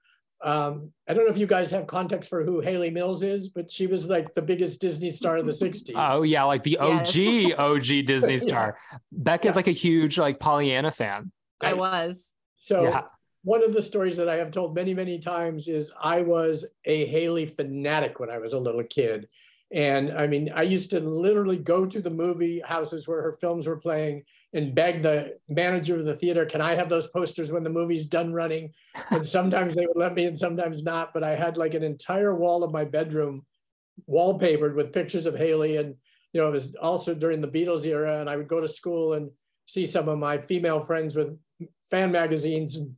um, 0.41 0.91
I 1.07 1.13
don't 1.13 1.25
know 1.25 1.31
if 1.31 1.37
you 1.37 1.47
guys 1.47 1.71
have 1.71 1.85
context 1.87 2.29
for 2.29 2.43
who 2.45 2.61
Hayley 2.61 2.89
Mills 2.89 3.23
is, 3.23 3.49
but 3.49 3.69
she 3.69 3.87
was 3.87 4.09
like 4.09 4.33
the 4.35 4.41
biggest 4.41 4.79
Disney 4.79 5.11
star 5.11 5.37
of 5.37 5.45
the 5.45 5.51
60s. 5.65 5.91
Oh 5.95 6.21
yeah, 6.23 6.43
like 6.43 6.63
the 6.63 6.77
OG 6.77 7.15
Yes. 7.15 7.53
OG 7.59 8.05
Disney 8.05 8.33
Yeah. 8.33 8.39
star. 8.39 8.77
Becca's 9.11 9.49
Yeah. 9.49 9.55
like 9.55 9.67
a 9.67 9.71
huge 9.71 10.17
like 10.17 10.39
Pollyanna 10.39 10.91
fan. 10.91 11.31
I 11.61 11.73
was. 11.73 12.35
So 12.61 12.83
Yeah. 12.83 13.03
one 13.43 13.63
of 13.63 13.73
the 13.73 13.81
stories 13.81 14.15
that 14.17 14.29
I 14.29 14.35
have 14.37 14.51
told 14.51 14.75
many, 14.75 14.93
many 14.93 15.19
times 15.19 15.67
is 15.67 15.91
I 16.01 16.21
was 16.21 16.65
a 16.85 17.05
Hayley 17.05 17.45
fanatic 17.45 18.19
when 18.19 18.29
I 18.29 18.37
was 18.37 18.53
a 18.53 18.59
little 18.59 18.83
kid. 18.83 19.27
And 19.71 20.11
I 20.11 20.25
mean, 20.25 20.51
I 20.53 20.63
used 20.63 20.89
to 20.91 20.99
literally 20.99 21.57
go 21.57 21.85
to 21.85 22.01
the 22.01 22.09
movie 22.09 22.59
houses 22.59 23.07
where 23.07 23.21
her 23.21 23.37
films 23.39 23.67
were 23.67 23.77
playing 23.77 24.23
and 24.53 24.73
beg 24.73 25.03
the 25.03 25.37
manager 25.47 25.95
of 25.95 26.05
the 26.05 26.15
theater, 26.15 26.43
can 26.45 26.59
I 26.59 26.73
have 26.73 26.89
those 26.89 27.07
posters 27.07 27.51
when 27.51 27.63
the 27.63 27.69
movie's 27.69 28.07
done 28.07 28.33
running? 28.33 28.73
And 29.11 29.27
sometimes 29.27 29.75
they 29.75 29.85
would 29.85 29.95
let 29.95 30.15
me 30.15 30.25
and 30.25 30.39
sometimes 30.39 30.83
not. 30.83 31.13
But 31.13 31.23
I 31.23 31.35
had 31.35 31.55
like 31.55 31.75
an 31.75 31.83
entire 31.83 32.33
wall 32.33 32.63
of 32.63 32.71
my 32.71 32.83
bedroom 32.83 33.45
wallpapered 34.09 34.73
with 34.73 34.93
pictures 34.93 35.27
of 35.27 35.35
Hayley. 35.35 35.77
And, 35.77 35.93
you 36.33 36.41
know, 36.41 36.47
it 36.47 36.53
was 36.53 36.75
also 36.81 37.13
during 37.13 37.41
the 37.41 37.47
Beatles 37.47 37.85
era. 37.85 38.19
And 38.19 38.29
I 38.29 38.37
would 38.37 38.47
go 38.47 38.59
to 38.59 38.67
school 38.67 39.13
and 39.13 39.29
see 39.67 39.85
some 39.85 40.09
of 40.09 40.17
my 40.17 40.39
female 40.39 40.79
friends 40.79 41.15
with 41.15 41.37
fan 41.91 42.11
magazines 42.11 42.75
and 42.75 42.95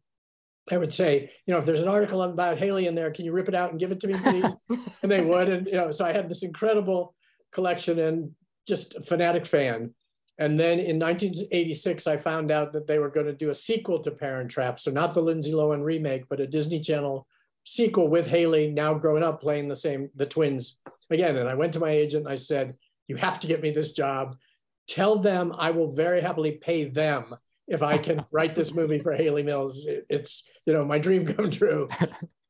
I 0.72 0.78
would 0.78 0.94
say, 0.94 1.30
you 1.46 1.54
know, 1.54 1.60
if 1.60 1.66
there's 1.66 1.82
an 1.82 1.88
article 1.88 2.22
about 2.22 2.58
Hayley 2.58 2.88
in 2.88 2.96
there, 2.96 3.12
can 3.12 3.26
you 3.26 3.34
rip 3.34 3.50
it 3.50 3.56
out 3.56 3.72
and 3.72 3.80
give 3.80 3.92
it 3.92 4.00
to 4.00 4.08
me, 4.08 4.14
please? 4.14 4.56
and 5.04 5.12
they 5.12 5.22
would. 5.22 5.50
And, 5.50 5.68
you 5.68 5.74
know, 5.74 5.92
so 5.92 6.06
I 6.06 6.14
had 6.14 6.30
this 6.30 6.44
incredible 6.44 7.14
collection 7.52 8.00
and 8.00 8.32
just 8.68 8.96
a 8.96 9.02
fanatic 9.02 9.46
fan. 9.46 9.94
And 10.38 10.60
then 10.60 10.80
in 10.80 10.98
1986, 10.98 12.08
I 12.08 12.18
found 12.18 12.52
out 12.52 12.74
that 12.74 12.88
they 12.88 13.00
were 13.00 13.10
going 13.10 13.26
to 13.26 13.34
do 13.34 13.50
a 13.50 13.56
sequel 13.56 14.00
to 14.00 14.12
Parent 14.12 14.50
Trap. 14.50 14.80
So 14.80 14.90
not 14.90 15.14
the 15.14 15.22
Lindsay 15.22 15.52
Lohan 15.52 15.84
remake, 15.84 16.28
but 16.30 16.40
a 16.40 16.48
Disney 16.48 16.80
Channel 16.80 17.28
sequel 17.64 18.08
with 18.08 18.26
Hayley 18.26 18.72
now 18.72 18.94
growing 18.94 19.24
up 19.24 19.42
playing 19.42 19.68
the 19.68 19.76
same, 19.76 20.10
the 20.16 20.26
twins 20.26 20.78
again. 21.10 21.38
And 21.38 21.50
I 21.50 21.54
went 21.54 21.74
to 21.74 21.80
my 21.80 21.90
agent 21.90 22.26
and 22.26 22.34
I 22.34 22.38
said, 22.38 22.76
you 23.08 23.18
have 23.18 23.40
to 23.42 23.48
get 23.48 23.62
me 23.62 23.72
this 23.72 23.92
job. 23.92 24.38
Tell 24.88 25.20
them 25.20 25.54
I 25.58 25.72
will 25.72 25.92
very 25.92 26.22
happily 26.22 26.54
pay 26.54 26.86
them 26.86 27.36
if 27.72 27.82
I 27.82 27.98
can 27.98 28.26
write 28.32 28.56
this 28.56 28.74
movie 28.74 29.00
for 29.00 29.14
Hayley 29.14 29.44
Mills. 29.44 29.88
It- 29.88 30.06
It's, 30.10 30.44
you 30.66 30.74
know, 30.74 30.86
my 30.86 31.00
dream 31.00 31.26
come 31.26 31.50
true. 31.50 31.90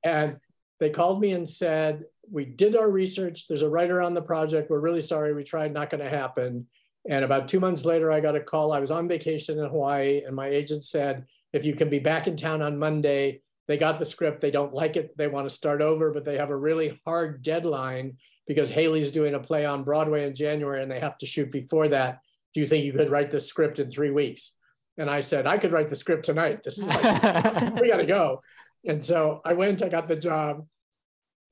And 0.04 0.38
they 0.80 0.90
called 0.90 1.22
me 1.22 1.32
and 1.34 1.48
said, 1.48 2.06
We 2.30 2.44
did 2.44 2.76
our 2.76 2.90
research. 2.90 3.48
There's 3.48 3.62
a 3.62 3.70
writer 3.70 4.02
on 4.02 4.16
the 4.16 4.22
project. 4.22 4.72
We're 4.72 4.80
really 4.80 5.00
sorry. 5.02 5.32
We 5.36 5.44
tried, 5.44 5.72
not 5.72 5.92
going 5.92 6.04
to 6.04 6.10
happen. 6.10 6.66
And 7.08 7.24
about 7.24 7.48
two 7.48 7.60
months 7.60 7.86
later, 7.86 8.12
I 8.12 8.20
got 8.20 8.36
a 8.36 8.40
call. 8.40 8.74
I 8.74 8.80
was 8.80 8.90
on 8.90 9.08
vacation 9.08 9.60
in 9.60 9.66
Hawaii, 9.66 10.24
and 10.26 10.36
my 10.36 10.48
agent 10.48 10.84
said, 10.86 11.26
If 11.54 11.66
you 11.66 11.76
can 11.76 11.88
be 11.90 12.00
back 12.00 12.26
in 12.26 12.36
town 12.36 12.64
on 12.64 12.80
Monday, 12.80 13.42
they 13.68 13.78
got 13.78 14.00
the 14.00 14.06
script. 14.06 14.42
They 14.42 14.50
don't 14.50 14.74
like 14.74 14.96
it. 14.98 15.16
They 15.16 15.28
want 15.28 15.48
to 15.48 15.54
start 15.54 15.84
over, 15.84 16.12
but 16.12 16.26
they 16.26 16.38
have 16.38 16.50
a 16.50 16.56
really 16.68 17.00
hard 17.06 17.44
deadline 17.44 18.18
because 18.48 18.72
Hayley's 18.72 19.12
doing 19.12 19.36
a 19.36 19.40
play 19.40 19.68
on 19.68 19.84
Broadway 19.84 20.26
in 20.26 20.34
January 20.34 20.82
and 20.82 20.92
they 20.92 21.00
have 21.00 21.18
to 21.20 21.28
shoot 21.28 21.52
before 21.52 21.90
that. 21.90 22.22
Do 22.56 22.60
you 22.60 22.68
think 22.68 22.86
you 22.86 22.92
could 22.92 23.12
write 23.12 23.32
the 23.32 23.40
script 23.40 23.78
in 23.80 23.88
three 23.90 24.10
weeks? 24.12 24.54
And 25.02 25.10
I 25.10 25.20
said, 25.20 25.48
I 25.48 25.58
could 25.58 25.72
write 25.72 25.90
the 25.90 25.96
script 25.96 26.26
tonight. 26.26 26.64
This 26.64 26.78
is 26.78 26.84
like, 26.84 27.02
we 27.82 27.90
got 27.90 27.98
to 27.98 28.06
go. 28.06 28.42
And 28.86 29.04
so 29.04 29.42
I 29.44 29.54
went, 29.54 29.82
I 29.82 29.90
got 29.90 30.08
the 30.08 30.16
job. 30.16 30.68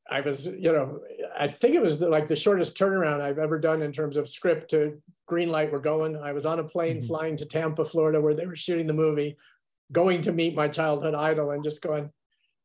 I 0.10 0.22
was, 0.22 0.46
you 0.46 0.72
know, 0.72 1.00
I 1.38 1.48
think 1.48 1.74
it 1.74 1.82
was 1.82 2.00
like 2.00 2.28
the 2.28 2.36
shortest 2.36 2.78
turnaround 2.78 3.22
I've 3.22 3.40
ever 3.40 3.60
done 3.60 3.82
in 3.82 3.92
terms 3.92 4.18
of 4.18 4.30
script 4.30 4.70
to 4.72 5.02
green 5.26 5.50
light. 5.50 5.72
We're 5.72 5.80
going. 5.80 6.16
I 6.16 6.32
was 6.32 6.46
on 6.46 6.60
a 6.60 6.64
plane 6.64 6.98
mm-hmm. 6.98 7.08
flying 7.08 7.38
to 7.38 7.46
Tampa, 7.46 7.86
Florida, 7.86 8.22
where 8.22 8.36
they 8.36 8.46
were 8.46 8.56
shooting 8.56 8.88
the 8.88 8.94
movie, 8.94 9.36
going 9.92 10.22
to 10.24 10.32
meet 10.32 10.56
my 10.56 10.68
childhood 10.68 11.16
idol 11.16 11.52
and 11.52 11.64
just 11.64 11.82
going, 11.82 12.12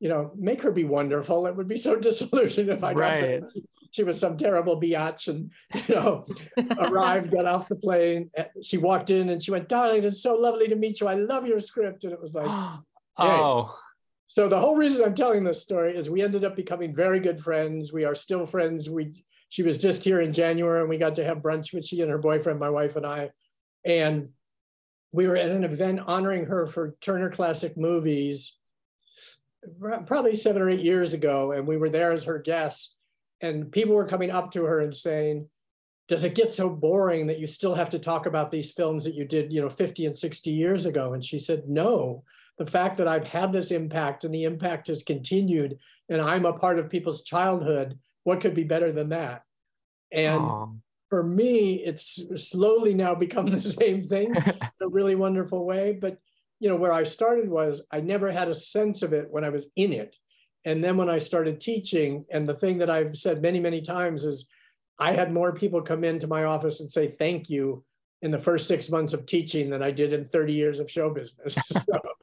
you 0.01 0.09
know, 0.11 0.33
make 0.37 0.63
her 0.63 0.71
be 0.71 0.85
wonderful. 0.85 1.47
It 1.47 1.57
would 1.57 1.69
be 1.69 1.77
so 1.77 1.97
disillusioned 2.01 2.69
if 2.69 2.85
I 2.85 2.93
got 2.93 3.01
right. 3.01 3.43
She 3.95 4.03
was 4.03 4.19
some 4.19 4.37
terrible 4.37 4.81
biatch 4.81 5.29
and, 5.29 5.53
you 5.89 5.95
know, 5.95 6.27
arrived, 6.81 7.31
got 7.31 7.47
off 7.47 7.69
the 7.69 7.77
plane. 7.77 8.29
Eh, 8.37 8.47
she 8.61 8.77
walked 8.77 9.11
in 9.11 9.31
and 9.31 9.41
she 9.41 9.53
went, 9.53 9.69
darling, 9.69 10.03
it's 10.03 10.21
so 10.21 10.35
lovely 10.35 10.67
to 10.67 10.75
meet 10.75 11.01
you. 11.01 11.07
I 11.07 11.15
love 11.15 11.47
your 11.47 11.61
script. 11.61 12.03
And 12.03 12.13
it 12.13 12.21
was 12.21 12.35
like, 12.35 12.49
oh. 13.19 13.65
Hey. 13.67 13.73
So 14.27 14.49
the 14.49 14.59
whole 14.59 14.75
reason 14.75 15.05
I'm 15.05 15.15
telling 15.15 15.45
this 15.45 15.63
story 15.63 15.97
is 15.97 16.11
we 16.11 16.23
ended 16.23 16.45
up 16.45 16.57
becoming 16.57 16.93
very 16.93 17.21
good 17.21 17.39
friends. 17.39 17.93
We 17.93 18.05
are 18.05 18.17
still 18.17 18.47
friends. 18.47 18.91
We 18.91 19.25
she 19.49 19.63
was 19.63 19.79
just 19.79 20.03
here 20.03 20.21
in 20.21 20.33
January 20.33 20.81
and 20.81 20.89
we 20.89 20.99
got 20.99 21.15
to 21.15 21.25
have 21.25 21.39
brunch 21.39 21.73
with 21.73 21.87
she 21.87 22.01
and 22.01 22.11
her 22.11 22.19
boyfriend, 22.19 22.59
my 22.59 22.71
wife 22.71 22.97
and 22.97 23.07
I. 23.07 23.31
And 23.85 24.31
we 25.13 25.29
were 25.29 25.37
at 25.37 25.53
an 25.53 25.63
event 25.63 26.01
honoring 26.05 26.47
her 26.47 26.67
for 26.67 26.97
Turner 27.01 27.31
Classic 27.31 27.77
Movies 27.77 28.57
probably 30.07 30.37
seven 30.37 30.63
or 30.63 30.69
eight 30.69 30.85
years 30.85 31.13
ago, 31.15 31.53
and 31.53 31.67
we 31.67 31.77
were 31.77 31.89
there 31.89 32.13
as 32.13 32.25
her 32.25 32.39
guests. 32.39 32.94
And 33.45 33.71
people 33.71 33.95
were 33.95 34.07
coming 34.07 34.31
up 34.31 34.53
to 34.53 34.65
her 34.65 34.81
and 34.81 34.95
saying, 34.95 35.49
Does 36.09 36.25
it 36.25 36.35
get 36.35 36.55
so 36.55 36.71
boring 36.71 37.27
that 37.27 37.39
you 37.39 37.47
still 37.47 37.75
have 37.75 37.91
to 37.91 37.99
talk 37.99 38.25
about 38.25 38.51
these 38.51 38.73
films 38.73 39.05
that 39.05 39.15
you 39.15 39.27
did, 39.27 39.53
you 39.53 39.61
know, 39.61 39.69
50 39.69 40.07
and 40.07 40.17
60 40.17 40.51
years 40.51 40.87
ago? 40.87 41.13
And 41.13 41.23
she 41.23 41.39
said, 41.39 41.69
No. 41.69 42.25
The 42.57 42.67
fact 42.67 42.97
that 42.97 43.09
I've 43.09 43.25
had 43.25 43.53
this 43.53 43.71
impact 43.71 44.25
and 44.25 44.33
the 44.33 44.45
impact 44.45 44.87
has 44.87 45.03
continued, 45.03 45.79
and 46.09 46.23
I'm 46.23 46.47
a 46.47 46.53
part 46.53 46.79
of 46.79 46.89
people's 46.89 47.23
childhood, 47.23 47.99
what 48.23 48.41
could 48.41 48.55
be 48.55 48.65
better 48.65 48.93
than 48.93 49.11
that? 49.11 49.43
And 50.11 50.41
Aww. 50.41 50.79
for 51.11 51.23
me, 51.23 51.75
it's 51.85 52.23
slowly 52.37 52.95
now 52.95 53.15
become 53.15 53.47
the 53.51 53.61
same 53.61 54.05
thing 54.05 54.35
in 54.47 54.55
a 54.81 54.89
really 54.89 55.17
wonderful 55.17 55.67
way. 55.67 55.99
But 56.01 56.19
you 56.61 56.71
know, 56.71 56.77
where 56.77 56.93
I 56.93 57.03
started 57.03 57.51
was 57.51 57.83
I 57.91 58.01
never 58.01 58.31
had 58.31 58.49
a 58.49 58.55
sense 58.55 59.03
of 59.03 59.13
it 59.13 59.27
when 59.29 59.45
I 59.45 59.51
was 59.51 59.67
in 59.77 59.93
it. 59.93 60.17
And 60.65 60.83
then 60.83 60.97
when 60.97 61.11
I 61.11 61.19
started 61.19 61.61
teaching, 61.61 62.25
and 62.31 62.49
the 62.49 62.57
thing 62.57 62.79
that 62.79 62.91
I've 62.91 63.17
said 63.17 63.43
many, 63.43 63.61
many 63.61 63.81
times 63.83 64.25
is 64.25 64.49
I 64.99 65.13
had 65.13 65.33
more 65.33 65.53
people 65.53 65.83
come 65.83 66.05
into 66.05 66.27
my 66.27 66.45
office 66.45 66.81
and 66.81 66.91
say 66.91 67.09
thank 67.09 67.51
you 67.51 67.85
in 68.23 68.31
the 68.31 68.39
first 68.39 68.67
six 68.67 68.91
months 68.91 69.13
of 69.13 69.27
teaching 69.27 69.69
than 69.69 69.83
I 69.83 69.91
did 69.91 70.15
in 70.15 70.25
30 70.25 70.55
years 70.55 70.81
of 70.81 70.91
show 70.91 71.11
business. 71.11 71.57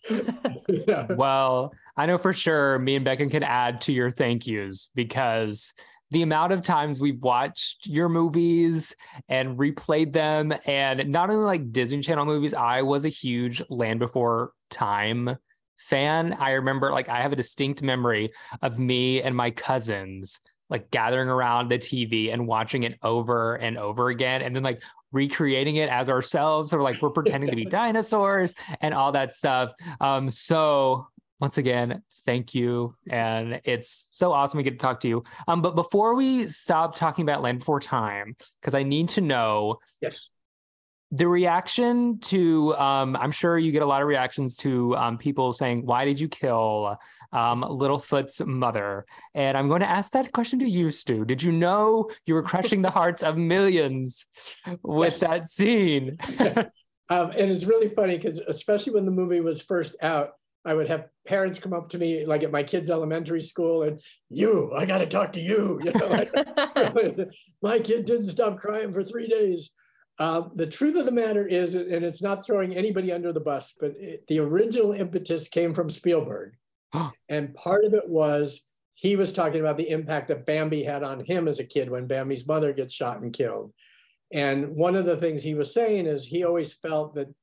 So, 0.08 0.23
yeah. 0.88 1.06
Well, 1.12 1.73
I 1.95 2.08
know 2.08 2.17
for 2.17 2.34
sure 2.34 2.80
me 2.80 2.95
and 2.95 3.06
Becca 3.06 3.27
can 3.27 3.43
add 3.43 3.82
to 3.82 3.93
your 3.93 4.10
thank 4.10 4.47
yous 4.47 4.89
because 4.95 5.73
the 6.10 6.23
amount 6.23 6.54
of 6.54 6.63
times 6.63 6.99
we've 6.99 7.21
watched 7.21 7.86
your 7.86 8.10
movies 8.10 8.95
and 9.30 9.60
replayed 9.60 10.12
them 10.12 10.54
and 10.65 11.10
not 11.10 11.30
only 11.30 11.45
like 11.45 11.71
Disney 11.71 12.01
Channel 12.01 12.25
movies, 12.25 12.56
I 12.56 12.82
was 12.82 13.06
a 13.06 13.10
huge 13.10 13.62
Land 13.69 13.99
Before 13.99 14.54
Time 14.71 15.38
fan. 15.82 16.34
I 16.34 16.52
remember 16.52 16.91
like 16.91 17.10
I 17.10 17.22
have 17.22 17.32
a 17.32 17.36
distinct 17.36 17.82
memory 17.82 18.32
of 18.62 18.80
me 18.80 19.22
and 19.22 19.36
my 19.36 19.52
cousins 19.52 20.39
like 20.70 20.89
gathering 20.89 21.28
around 21.28 21.70
the 21.70 21.78
TV 21.78 22.32
and 22.32 22.48
watching 22.48 22.84
it 22.84 22.98
over 23.04 23.56
and 23.56 23.78
over 23.78 24.10
again 24.10 24.41
and 24.41 24.56
then 24.56 24.63
like 24.63 24.82
recreating 25.12 25.76
it 25.76 25.89
as 25.89 26.10
ourselves 26.10 26.74
or 26.74 26.82
like 26.82 27.02
we're 27.02 27.10
pretending 27.10 27.50
to 27.50 27.56
be 27.56 27.65
dinosaurs 27.70 28.56
and 28.80 28.94
all 28.94 29.12
that 29.12 29.34
stuff. 29.34 29.74
Um 30.00 30.30
so 30.30 31.08
once 31.41 31.58
again, 31.58 32.04
thank 32.24 32.54
you. 32.54 32.96
And 33.10 33.60
it's 33.63 34.10
so 34.12 34.32
awesome 34.32 34.58
we 34.58 34.63
get 34.63 34.72
to 34.72 34.78
talk 34.78 35.00
to 35.02 35.08
you. 35.08 35.24
Um, 35.48 35.63
but 35.63 35.76
before 35.76 36.13
we 36.13 36.48
stop 36.48 36.94
talking 36.94 37.24
about 37.24 37.41
Land 37.41 37.60
Before 37.60 37.80
Time, 37.80 38.36
because 38.62 38.76
I 38.76 38.84
need 38.84 39.10
to 39.10 39.22
know 39.22 39.80
yes. 40.02 40.30
The 41.12 41.28
reaction 41.28 42.19
to, 42.19 42.74
um, 42.76 43.17
I'm 43.17 43.32
sure 43.32 43.58
you 43.58 43.71
get 43.71 43.82
a 43.82 43.86
lot 43.86 44.02
of 44.02 44.08
reactions 44.08 44.56
to 44.58 44.95
um, 44.95 45.17
people 45.17 45.52
saying, 45.52 45.86
Why 45.86 46.06
did 46.06 46.19
you 46.19 46.30
kill 46.30 46.97
um, 47.34 47.63
Littlefoot's 47.63 48.41
mother? 48.45 49.06
And 49.36 49.58
I'm 49.58 49.67
going 49.67 49.82
to 49.82 49.89
ask 49.89 50.13
that 50.13 50.32
question 50.32 50.60
to 50.60 50.69
you, 50.69 50.89
Stu. 50.89 51.26
Did 51.26 51.43
you 51.43 51.52
know 51.52 52.10
you 52.26 52.34
were 52.34 52.43
crushing 52.43 52.82
the 52.82 52.89
hearts 52.89 53.24
of 53.24 53.38
millions 53.38 54.26
with 54.84 55.13
yes. 55.13 55.19
that 55.19 55.47
scene? 55.47 56.17
um, 57.10 57.32
and 57.32 57.52
it's 57.52 57.65
really 57.65 57.89
funny 57.89 58.15
because, 58.15 58.39
especially 58.39 58.93
when 58.93 59.06
the 59.06 59.12
movie 59.12 59.41
was 59.41 59.62
first 59.62 59.97
out, 60.02 60.32
I 60.63 60.76
would 60.76 60.89
have 60.89 61.08
parents 61.28 61.60
come 61.60 61.74
up 61.74 61.89
to 61.89 61.97
me, 61.97 62.26
like 62.26 62.43
at 62.43 62.52
my 62.52 62.63
kids' 62.63 62.89
elementary 62.89 63.39
school, 63.39 63.84
and 63.84 64.00
you, 64.30 64.71
I 64.78 64.86
got 64.86 65.00
to 65.00 65.08
talk 65.08 65.34
to 65.34 65.39
you. 65.39 65.82
you 65.84 65.91
know, 65.91 66.08
like, 66.08 66.32
my 67.62 67.80
kid 67.80 68.06
didn't 68.06 68.28
stop 68.28 68.58
crying 68.60 68.93
for 68.93 69.04
three 69.04 69.28
days. 69.28 69.71
Uh, 70.19 70.43
the 70.56 70.67
truth 70.67 70.95
of 70.95 71.06
the 71.06 71.12
matter 71.12 71.47
is, 71.47 71.74
and 71.76 72.04
it's 72.06 72.21
not 72.21 72.45
throwing 72.45 72.76
anybody 72.76 73.12
under 73.12 73.34
the 73.34 73.39
bus, 73.39 73.74
but 73.80 73.93
it, 73.97 74.28
the 74.28 74.39
original 74.39 74.91
impetus 74.91 75.47
came 75.47 75.74
from 75.74 75.89
Spielberg. 75.89 76.54
and 77.30 77.56
part 77.56 77.86
of 77.86 77.93
it 77.93 78.08
was 78.08 78.63
he 78.93 79.15
was 79.15 79.34
talking 79.34 79.62
about 79.62 79.78
the 79.78 79.89
impact 79.89 80.28
that 80.28 80.45
Bambi 80.45 80.84
had 80.84 81.04
on 81.04 81.26
him 81.26 81.47
as 81.47 81.60
a 81.60 81.63
kid 81.63 81.89
when 81.89 82.08
Bambi's 82.08 82.47
mother 82.47 82.71
gets 82.71 82.93
shot 82.93 83.21
and 83.21 83.34
killed. 83.34 83.74
And 84.32 84.76
one 84.76 84.95
of 84.95 85.06
the 85.06 85.17
things 85.17 85.41
he 85.41 85.56
was 85.56 85.74
saying 85.74 86.06
is 86.06 86.26
he 86.26 86.43
always 86.43 86.71
felt 86.71 87.15
that 87.15 87.34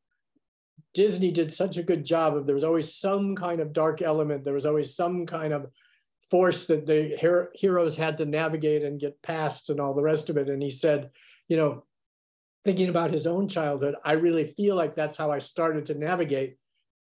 Disney 0.94 1.30
did 1.30 1.52
such 1.52 1.76
a 1.76 1.82
good 1.82 2.04
job 2.04 2.36
of 2.36 2.46
there 2.46 2.54
was 2.54 2.64
always 2.64 2.94
some 2.94 3.34
kind 3.34 3.60
of 3.60 3.72
dark 3.72 4.02
element. 4.02 4.44
There 4.44 4.54
was 4.54 4.66
always 4.66 4.94
some 4.94 5.26
kind 5.26 5.52
of 5.52 5.66
force 6.30 6.66
that 6.66 6.86
the 6.86 7.16
her- 7.20 7.50
heroes 7.54 7.96
had 7.96 8.18
to 8.18 8.24
navigate 8.24 8.84
and 8.84 9.00
get 9.00 9.20
past 9.22 9.70
and 9.70 9.80
all 9.80 9.94
the 9.94 10.02
rest 10.02 10.30
of 10.30 10.36
it. 10.36 10.48
And 10.48 10.62
he 10.62 10.70
said, 10.70 11.10
you 11.48 11.56
know, 11.56 11.84
thinking 12.64 12.88
about 12.88 13.12
his 13.12 13.26
own 13.26 13.48
childhood, 13.48 13.94
I 14.04 14.12
really 14.12 14.44
feel 14.44 14.76
like 14.76 14.94
that's 14.94 15.16
how 15.16 15.30
I 15.30 15.38
started 15.38 15.86
to 15.86 15.94
navigate 15.94 16.56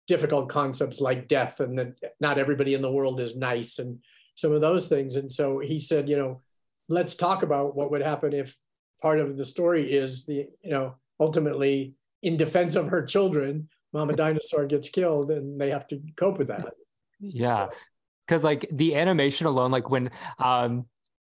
difficult 0.08 0.50
concepts 0.50 1.00
like 1.00 1.28
death 1.28 1.60
and 1.60 1.78
that 1.80 1.94
not 2.20 2.38
everybody 2.38 2.74
in 2.74 2.82
the 2.82 2.91
world 2.91 3.20
is 3.20 3.36
nice 3.36 3.80
and 3.80 4.00
some 4.36 4.52
of 4.52 4.62
those 4.62 4.88
things. 4.88 5.15
And 5.15 5.32
so 5.32 5.60
he 5.60 5.80
said, 5.80 6.08
you 6.08 6.18
know, 6.18 6.41
let's 6.89 7.15
talk 7.15 7.41
about 7.41 7.76
what 7.76 7.91
would 7.91 8.02
happen 8.02 8.34
if 8.34 8.56
part 9.02 9.20
of 9.20 9.38
the 9.38 9.46
story 9.46 9.91
is 9.91 10.26
the, 10.26 10.48
you 10.62 10.72
know, 10.72 10.96
ultimately 11.20 11.96
in 12.22 12.38
defense 12.38 12.76
of 12.76 12.88
her 12.88 13.04
children, 13.04 13.70
Mama 13.94 14.13
Dinosaur 14.18 14.65
gets 14.65 14.89
killed 14.89 15.32
and 15.32 15.60
they 15.60 15.72
have 15.72 15.88
to 15.88 16.02
cope 16.15 16.38
with 16.38 16.50
that. 16.50 16.74
Yeah. 17.20 17.68
Cause 18.28 18.44
like 18.44 18.68
the 18.72 18.96
animation 18.96 19.48
alone, 19.48 19.72
like 19.72 19.89
when 19.89 20.10
um 20.39 20.86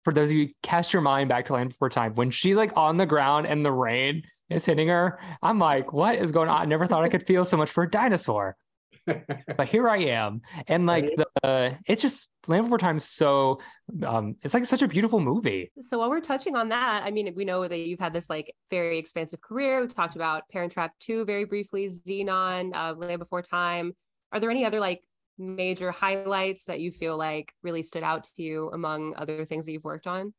for 0.05 0.13
those 0.13 0.31
of 0.31 0.37
you 0.37 0.51
cast 0.63 0.93
your 0.93 1.03
mind 1.03 1.29
back 1.29 1.47
to 1.47 1.55
Land 1.55 1.71
Before 1.71 1.89
Time, 1.89 2.15
when 2.15 2.31
she's 2.31 2.57
like 2.57 2.73
on 2.77 2.97
the 2.97 3.07
ground 3.07 3.47
and 3.47 3.65
the 3.65 3.73
rain 3.73 4.23
is 4.51 4.65
hitting 4.65 4.89
her, 4.89 5.21
I'm 5.43 5.59
like, 5.59 5.93
what 5.93 6.17
is 6.17 6.33
going 6.33 6.49
on? 6.49 6.63
I 6.63 6.65
never 6.65 6.87
thought 6.87 7.05
I 7.05 7.09
could 7.09 7.27
feel 7.27 7.45
so 7.45 7.57
much 7.57 7.71
for 7.71 7.85
a 7.85 7.91
dinosaur. 7.91 8.57
but 9.07 9.67
here 9.67 9.89
I 9.89 9.99
am, 9.99 10.43
and 10.69 10.87
like 10.87 11.11
the 11.17 11.27
uh, 11.43 11.75
it's 11.87 12.03
just 12.03 12.29
Land 12.47 12.67
Before 12.67 12.79
Time. 12.79 13.01
So 13.01 13.61
um, 14.07 14.37
it's 14.43 14.55
like 14.55 14.65
such 14.65 14.83
a 14.83 14.87
beautiful 14.87 15.19
movie. 15.19 15.73
So 15.83 15.99
while 15.99 16.09
we're 16.09 16.21
touching 16.21 16.55
on 16.55 16.69
that, 16.69 17.03
I 17.05 17.11
mean, 17.11 17.33
we 17.35 17.45
know 17.45 17.67
that 17.67 17.79
you've 17.79 17.99
had 17.99 18.13
this 18.13 18.31
like 18.31 18.55
very 18.71 18.99
expansive 18.99 19.41
career. 19.41 19.81
We 19.81 19.89
talked 19.89 20.15
about 20.15 20.49
Parent 20.51 20.73
Trap 20.73 20.93
Two 21.01 21.25
very 21.25 21.45
briefly, 21.45 21.91
Zenon, 21.91 22.75
uh, 22.75 22.95
Land 22.95 23.19
Before 23.19 23.43
Time. 23.43 23.93
Are 24.31 24.39
there 24.39 24.51
any 24.51 24.65
other 24.65 24.79
like 24.79 25.03
major 25.39 25.91
highlights 25.91 26.65
that 26.65 26.81
you 26.81 26.91
feel 26.91 27.17
like 27.17 27.53
really 27.63 27.83
stood 27.83 28.03
out 28.03 28.25
to 28.25 28.43
you 28.43 28.71
among 28.73 29.15
other 29.17 29.45
things 29.45 29.67
that 29.67 29.73
you've 29.73 29.85
worked 29.85 30.07
on? 30.07 30.33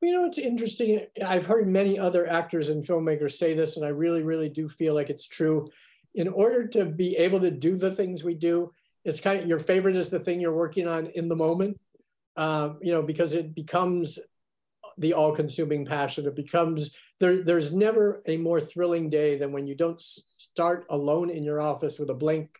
You 0.00 0.12
know, 0.12 0.24
it's 0.24 0.38
interesting. 0.38 1.06
I've 1.24 1.46
heard 1.46 1.68
many 1.68 1.98
other 1.98 2.28
actors 2.28 2.68
and 2.68 2.84
filmmakers 2.84 3.32
say 3.32 3.54
this, 3.54 3.76
and 3.76 3.86
I 3.86 3.90
really, 3.90 4.22
really 4.22 4.48
do 4.48 4.68
feel 4.68 4.94
like 4.94 5.10
it's 5.10 5.28
true 5.28 5.68
in 6.14 6.28
order 6.28 6.66
to 6.68 6.84
be 6.84 7.16
able 7.16 7.40
to 7.40 7.50
do 7.50 7.76
the 7.76 7.90
things 7.90 8.22
we 8.22 8.34
do, 8.34 8.72
it's 9.04 9.20
kind 9.20 9.40
of 9.40 9.46
your 9.46 9.58
favorite 9.58 9.96
is 9.96 10.10
the 10.10 10.20
thing 10.20 10.40
you're 10.40 10.54
working 10.54 10.86
on 10.86 11.06
in 11.06 11.28
the 11.28 11.36
moment, 11.36 11.80
uh, 12.36 12.70
you 12.80 12.92
know, 12.92 13.02
because 13.02 13.34
it 13.34 13.54
becomes 13.54 14.18
the 14.98 15.14
all-consuming 15.14 15.86
passion. 15.86 16.26
It 16.26 16.36
becomes 16.36 16.94
there. 17.18 17.42
There's 17.42 17.74
never 17.74 18.22
a 18.26 18.36
more 18.36 18.60
thrilling 18.60 19.08
day 19.08 19.38
than 19.38 19.52
when 19.52 19.66
you 19.66 19.74
don't 19.74 20.00
start 20.00 20.84
alone 20.90 21.30
in 21.30 21.42
your 21.44 21.60
office 21.60 21.98
with 21.98 22.10
a 22.10 22.14
blank 22.14 22.58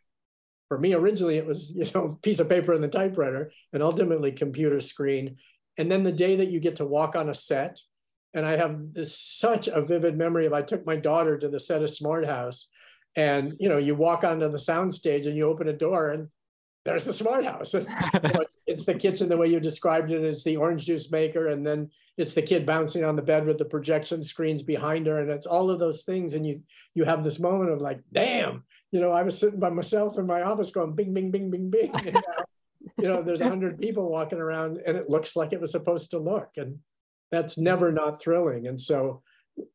for 0.72 0.78
me 0.78 0.94
originally 0.94 1.36
it 1.36 1.44
was 1.44 1.70
you 1.70 1.84
know 1.94 2.18
piece 2.22 2.40
of 2.40 2.48
paper 2.48 2.72
and 2.72 2.82
the 2.82 2.88
typewriter 2.88 3.52
and 3.74 3.82
ultimately 3.82 4.32
computer 4.32 4.80
screen 4.80 5.36
and 5.76 5.92
then 5.92 6.02
the 6.02 6.10
day 6.10 6.36
that 6.36 6.48
you 6.48 6.60
get 6.60 6.76
to 6.76 6.86
walk 6.86 7.14
on 7.14 7.28
a 7.28 7.34
set 7.34 7.78
and 8.32 8.46
i 8.46 8.56
have 8.56 8.94
this 8.94 9.18
such 9.18 9.68
a 9.68 9.82
vivid 9.82 10.16
memory 10.16 10.46
of 10.46 10.54
i 10.54 10.62
took 10.62 10.86
my 10.86 10.96
daughter 10.96 11.36
to 11.36 11.50
the 11.50 11.60
set 11.60 11.82
of 11.82 11.90
smart 11.90 12.24
house 12.24 12.68
and 13.16 13.54
you 13.60 13.68
know 13.68 13.76
you 13.76 13.94
walk 13.94 14.24
onto 14.24 14.48
the 14.48 14.58
sound 14.58 14.94
stage 14.94 15.26
and 15.26 15.36
you 15.36 15.46
open 15.46 15.68
a 15.68 15.74
door 15.74 16.08
and 16.08 16.28
there's 16.84 17.04
the 17.04 17.12
smart 17.12 17.44
house. 17.44 17.74
you 17.74 17.80
know, 17.80 18.40
it's, 18.40 18.58
it's, 18.66 18.84
the 18.84 18.94
kitchen 18.94 19.28
the 19.28 19.36
way 19.36 19.46
you 19.46 19.60
described 19.60 20.10
it. 20.10 20.24
It's 20.24 20.42
the 20.42 20.56
orange 20.56 20.86
juice 20.86 21.12
maker, 21.12 21.46
and 21.46 21.64
then 21.64 21.90
it's 22.16 22.34
the 22.34 22.42
kid 22.42 22.66
bouncing 22.66 23.04
on 23.04 23.14
the 23.14 23.22
bed 23.22 23.46
with 23.46 23.58
the 23.58 23.64
projection 23.64 24.22
screens 24.24 24.64
behind 24.64 25.06
her, 25.06 25.20
and 25.20 25.30
it's 25.30 25.46
all 25.46 25.70
of 25.70 25.78
those 25.78 26.02
things. 26.02 26.34
And 26.34 26.44
you 26.44 26.62
you 26.94 27.04
have 27.04 27.22
this 27.22 27.38
moment 27.38 27.70
of 27.70 27.80
like, 27.80 28.00
damn, 28.12 28.64
you 28.93 29.01
know, 29.01 29.11
I 29.11 29.22
was 29.22 29.38
sitting 29.38 29.59
by 29.59 29.70
myself 29.70 30.18
in 30.18 30.26
my 30.26 30.43
office 30.43 30.70
going 30.70 30.93
bing, 30.93 31.12
bing, 31.12 31.30
bing, 31.30 31.51
bing, 31.51 31.70
bing. 31.70 31.93
And 31.95 32.14
now, 32.14 32.45
you 32.99 33.09
know, 33.09 33.22
there's 33.22 33.40
a 33.40 33.49
hundred 33.49 33.80
people 33.80 34.09
walking 34.09 34.38
around, 34.38 34.78
and 34.86 34.97
it 34.97 35.09
looks 35.09 35.34
like 35.34 35.53
it 35.53 35.61
was 35.61 35.72
supposed 35.72 36.11
to 36.11 36.18
look, 36.18 36.51
and 36.57 36.78
that's 37.30 37.59
never 37.59 37.90
mm. 37.90 37.97
not 37.97 38.20
thrilling. 38.20 38.68
And 38.68 38.80
so, 38.80 39.22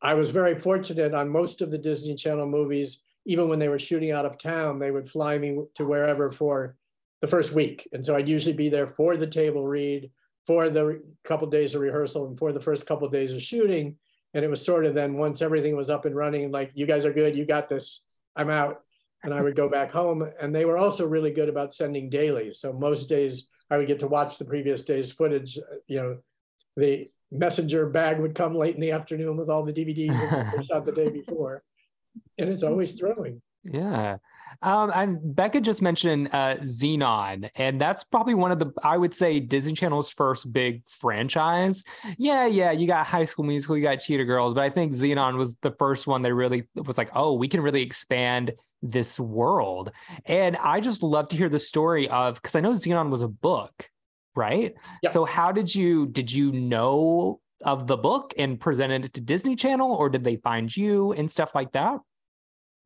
I 0.02 0.14
was 0.14 0.30
very 0.30 0.58
fortunate 0.58 1.14
on 1.14 1.28
most 1.28 1.62
of 1.62 1.70
the 1.70 1.78
Disney 1.78 2.14
Channel 2.14 2.46
movies. 2.46 3.02
Even 3.26 3.48
when 3.48 3.58
they 3.58 3.68
were 3.68 3.78
shooting 3.78 4.10
out 4.10 4.24
of 4.24 4.38
town, 4.38 4.78
they 4.78 4.90
would 4.90 5.10
fly 5.10 5.38
me 5.38 5.58
to 5.74 5.84
wherever 5.84 6.32
for 6.32 6.76
the 7.20 7.26
first 7.26 7.52
week. 7.52 7.86
And 7.92 8.04
so 8.04 8.16
I'd 8.16 8.28
usually 8.28 8.54
be 8.54 8.68
there 8.68 8.86
for 8.86 9.16
the 9.16 9.26
table 9.26 9.66
read, 9.66 10.10
for 10.46 10.70
the 10.70 11.02
couple 11.24 11.46
of 11.46 11.52
days 11.52 11.74
of 11.74 11.82
rehearsal, 11.82 12.26
and 12.26 12.38
for 12.38 12.52
the 12.52 12.60
first 12.60 12.86
couple 12.86 13.06
of 13.06 13.12
days 13.12 13.34
of 13.34 13.42
shooting. 13.42 13.96
And 14.34 14.44
it 14.44 14.48
was 14.48 14.64
sort 14.64 14.86
of 14.86 14.94
then 14.94 15.14
once 15.14 15.42
everything 15.42 15.76
was 15.76 15.90
up 15.90 16.04
and 16.06 16.16
running, 16.16 16.50
like, 16.50 16.70
you 16.74 16.86
guys 16.86 17.04
are 17.04 17.12
good, 17.12 17.36
you 17.36 17.44
got 17.44 17.68
this, 17.68 18.00
I'm 18.36 18.50
out. 18.50 18.82
And 19.24 19.34
I 19.34 19.42
would 19.42 19.56
go 19.56 19.68
back 19.68 19.90
home. 19.90 20.28
And 20.40 20.54
they 20.54 20.64
were 20.64 20.78
also 20.78 21.06
really 21.06 21.30
good 21.30 21.48
about 21.48 21.74
sending 21.74 22.08
daily. 22.08 22.54
So 22.54 22.72
most 22.72 23.08
days 23.08 23.48
I 23.70 23.76
would 23.76 23.88
get 23.88 24.00
to 24.00 24.08
watch 24.08 24.38
the 24.38 24.44
previous 24.44 24.82
day's 24.82 25.12
footage. 25.12 25.58
You 25.86 25.96
know, 26.00 26.18
the 26.76 27.10
messenger 27.30 27.88
bag 27.88 28.20
would 28.20 28.34
come 28.34 28.54
late 28.54 28.74
in 28.74 28.80
the 28.80 28.92
afternoon 28.92 29.36
with 29.36 29.50
all 29.50 29.64
the 29.64 29.72
DVDs 29.72 30.18
that 30.30 30.64
shot 30.66 30.86
the 30.86 30.92
day 30.92 31.10
before. 31.26 31.62
And 32.38 32.48
it's 32.48 32.62
always 32.62 32.92
thrilling. 32.92 33.42
Yeah. 33.64 34.18
Um, 34.62 34.90
and 34.94 35.36
Becca 35.36 35.60
just 35.60 35.82
mentioned 35.82 36.28
uh, 36.32 36.56
Zenon, 36.62 37.50
and 37.54 37.80
that's 37.80 38.02
probably 38.02 38.34
one 38.34 38.50
of 38.50 38.58
the, 38.58 38.72
I 38.82 38.96
would 38.96 39.14
say, 39.14 39.40
Disney 39.40 39.74
Channel's 39.74 40.10
first 40.10 40.52
big 40.52 40.84
franchise. 40.84 41.84
Yeah, 42.16 42.46
yeah, 42.46 42.72
you 42.72 42.86
got 42.86 43.06
High 43.06 43.24
School 43.24 43.44
Musical, 43.44 43.76
you 43.76 43.82
got 43.82 43.96
Cheetah 43.96 44.24
Girls, 44.24 44.54
but 44.54 44.62
I 44.64 44.70
think 44.70 44.94
Zenon 44.94 45.36
was 45.36 45.56
the 45.56 45.72
first 45.72 46.06
one 46.06 46.22
that 46.22 46.34
really 46.34 46.64
was 46.74 46.98
like, 46.98 47.10
oh, 47.14 47.34
we 47.34 47.46
can 47.46 47.60
really 47.60 47.82
expand 47.82 48.52
this 48.82 49.18
world. 49.18 49.90
And 50.24 50.56
I 50.56 50.80
just 50.80 51.02
love 51.02 51.28
to 51.28 51.36
hear 51.36 51.48
the 51.48 51.60
story 51.60 52.08
of, 52.08 52.34
because 52.36 52.54
I 52.54 52.60
know 52.60 52.72
Zenon 52.72 53.10
was 53.10 53.22
a 53.22 53.28
book, 53.28 53.90
right? 54.34 54.74
Yep. 55.02 55.12
So 55.12 55.24
how 55.24 55.52
did 55.52 55.74
you, 55.74 56.06
did 56.06 56.30
you 56.32 56.52
know 56.52 57.40
of 57.64 57.86
the 57.86 57.96
book 57.96 58.34
and 58.38 58.60
presented 58.60 59.04
it 59.04 59.14
to 59.14 59.20
Disney 59.20 59.56
Channel, 59.56 59.92
or 59.92 60.08
did 60.08 60.24
they 60.24 60.36
find 60.36 60.74
you 60.74 61.12
and 61.12 61.30
stuff 61.30 61.54
like 61.54 61.72
that? 61.72 61.98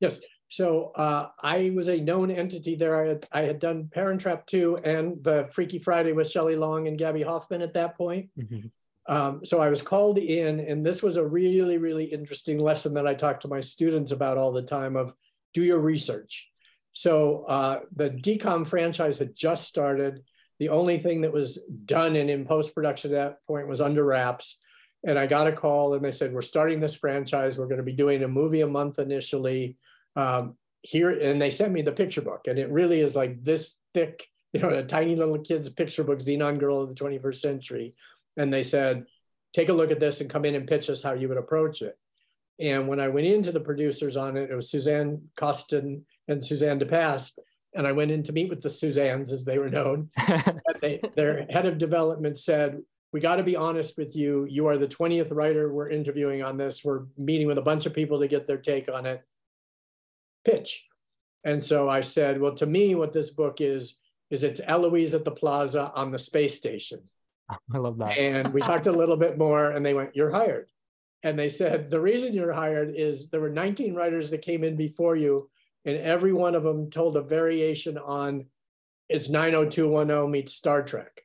Yes. 0.00 0.20
So 0.48 0.92
uh, 0.96 1.28
I 1.42 1.72
was 1.74 1.88
a 1.88 1.98
known 1.98 2.30
entity 2.30 2.74
there. 2.74 3.02
I 3.02 3.08
had, 3.08 3.26
I 3.32 3.40
had 3.42 3.58
done 3.58 3.88
Parent 3.92 4.20
Trap 4.20 4.46
2 4.46 4.78
and 4.78 5.22
the 5.24 5.48
Freaky 5.52 5.78
Friday 5.78 6.12
with 6.12 6.30
Shelley 6.30 6.56
Long 6.56 6.88
and 6.88 6.98
Gaby 6.98 7.22
Hoffmann 7.22 7.62
at 7.62 7.74
that 7.74 7.96
point. 7.96 8.28
Mm-hmm. 8.38 8.68
Um, 9.12 9.44
so 9.44 9.60
I 9.60 9.68
was 9.68 9.82
called 9.82 10.18
in, 10.18 10.60
and 10.60 10.84
this 10.84 11.02
was 11.02 11.16
a 11.16 11.26
really, 11.26 11.78
really 11.78 12.04
interesting 12.04 12.58
lesson 12.58 12.94
that 12.94 13.06
I 13.06 13.14
talk 13.14 13.40
to 13.40 13.48
my 13.48 13.60
students 13.60 14.12
about 14.12 14.38
all 14.38 14.52
the 14.52 14.62
time 14.62 14.96
of 14.96 15.12
do 15.52 15.62
your 15.62 15.80
research. 15.80 16.50
So 16.92 17.44
uh, 17.44 17.80
the 17.94 18.10
DCOM 18.10 18.66
franchise 18.66 19.18
had 19.18 19.34
just 19.34 19.66
started. 19.66 20.22
The 20.58 20.68
only 20.68 20.98
thing 20.98 21.22
that 21.22 21.32
was 21.32 21.58
done 21.84 22.16
and 22.16 22.30
in 22.30 22.44
post-production 22.44 23.12
at 23.12 23.16
that 23.16 23.46
point 23.46 23.68
was 23.68 23.80
under 23.80 24.04
wraps. 24.04 24.60
And 25.04 25.18
I 25.18 25.26
got 25.26 25.48
a 25.48 25.52
call 25.52 25.94
and 25.94 26.04
they 26.04 26.12
said, 26.12 26.32
we're 26.32 26.42
starting 26.42 26.80
this 26.80 26.94
franchise. 26.94 27.58
We're 27.58 27.66
going 27.66 27.78
to 27.78 27.82
be 27.82 27.92
doing 27.92 28.22
a 28.22 28.28
movie 28.28 28.60
a 28.60 28.66
month 28.66 28.98
initially 28.98 29.76
um, 30.14 30.56
here, 30.82 31.10
and 31.10 31.40
they 31.40 31.50
sent 31.50 31.72
me 31.72 31.82
the 31.82 31.92
picture 31.92 32.22
book, 32.22 32.46
and 32.48 32.58
it 32.58 32.70
really 32.70 33.00
is 33.00 33.14
like 33.14 33.42
this 33.42 33.76
thick, 33.94 34.26
you 34.52 34.60
know, 34.60 34.68
a 34.68 34.82
tiny 34.82 35.16
little 35.16 35.38
kid's 35.38 35.68
picture 35.68 36.04
book, 36.04 36.18
Zenon 36.18 36.58
Girl 36.58 36.82
of 36.82 36.88
the 36.88 36.94
21st 36.94 37.36
Century. 37.36 37.94
And 38.36 38.52
they 38.52 38.62
said, 38.62 39.06
take 39.52 39.68
a 39.68 39.72
look 39.72 39.90
at 39.90 40.00
this 40.00 40.20
and 40.20 40.30
come 40.30 40.44
in 40.44 40.54
and 40.54 40.66
pitch 40.66 40.90
us 40.90 41.02
how 41.02 41.12
you 41.12 41.28
would 41.28 41.38
approach 41.38 41.82
it. 41.82 41.96
And 42.60 42.88
when 42.88 43.00
I 43.00 43.08
went 43.08 43.26
into 43.26 43.52
the 43.52 43.60
producers 43.60 44.16
on 44.16 44.36
it, 44.36 44.50
it 44.50 44.54
was 44.54 44.70
Suzanne 44.70 45.28
Coston 45.36 46.04
and 46.28 46.44
Suzanne 46.44 46.78
de 46.78 46.86
Passe. 46.86 47.32
And 47.74 47.86
I 47.86 47.92
went 47.92 48.10
in 48.10 48.22
to 48.24 48.32
meet 48.32 48.50
with 48.50 48.62
the 48.62 48.68
Suzannes, 48.68 49.32
as 49.32 49.44
they 49.44 49.58
were 49.58 49.70
known. 49.70 50.10
they, 50.80 51.00
their 51.16 51.46
head 51.48 51.66
of 51.66 51.78
development 51.78 52.38
said, 52.38 52.82
we 53.12 53.20
got 53.20 53.36
to 53.36 53.42
be 53.42 53.56
honest 53.56 53.96
with 53.96 54.14
you. 54.14 54.46
You 54.48 54.66
are 54.68 54.78
the 54.78 54.86
20th 54.86 55.34
writer 55.34 55.72
we're 55.72 55.90
interviewing 55.90 56.42
on 56.42 56.56
this. 56.56 56.82
We're 56.84 57.04
meeting 57.16 57.46
with 57.46 57.58
a 57.58 57.62
bunch 57.62 57.86
of 57.86 57.94
people 57.94 58.20
to 58.20 58.28
get 58.28 58.46
their 58.46 58.58
take 58.58 58.90
on 58.90 59.06
it 59.06 59.22
pitch. 60.44 60.86
And 61.44 61.62
so 61.62 61.88
I 61.88 62.00
said, 62.00 62.40
well, 62.40 62.54
to 62.56 62.66
me, 62.66 62.94
what 62.94 63.12
this 63.12 63.30
book 63.30 63.60
is, 63.60 63.98
is 64.30 64.44
it's 64.44 64.60
Eloise 64.64 65.14
at 65.14 65.24
the 65.24 65.30
plaza 65.30 65.92
on 65.94 66.10
the 66.10 66.18
space 66.18 66.56
station. 66.56 67.00
I 67.74 67.78
love 67.78 67.98
that. 67.98 68.16
and 68.16 68.52
we 68.52 68.60
talked 68.60 68.86
a 68.86 68.92
little 68.92 69.16
bit 69.16 69.36
more, 69.36 69.70
and 69.70 69.84
they 69.84 69.94
went, 69.94 70.14
You're 70.14 70.30
hired. 70.30 70.68
And 71.22 71.38
they 71.38 71.48
said, 71.48 71.90
The 71.90 72.00
reason 72.00 72.34
you're 72.34 72.52
hired 72.52 72.94
is 72.94 73.28
there 73.28 73.40
were 73.40 73.50
19 73.50 73.94
writers 73.94 74.30
that 74.30 74.42
came 74.42 74.64
in 74.64 74.76
before 74.76 75.16
you, 75.16 75.50
and 75.84 75.96
every 75.96 76.32
one 76.32 76.54
of 76.54 76.62
them 76.62 76.90
told 76.90 77.16
a 77.16 77.22
variation 77.22 77.98
on 77.98 78.46
it's 79.08 79.28
90210 79.28 80.30
meets 80.30 80.54
Star 80.54 80.82
Trek. 80.82 81.22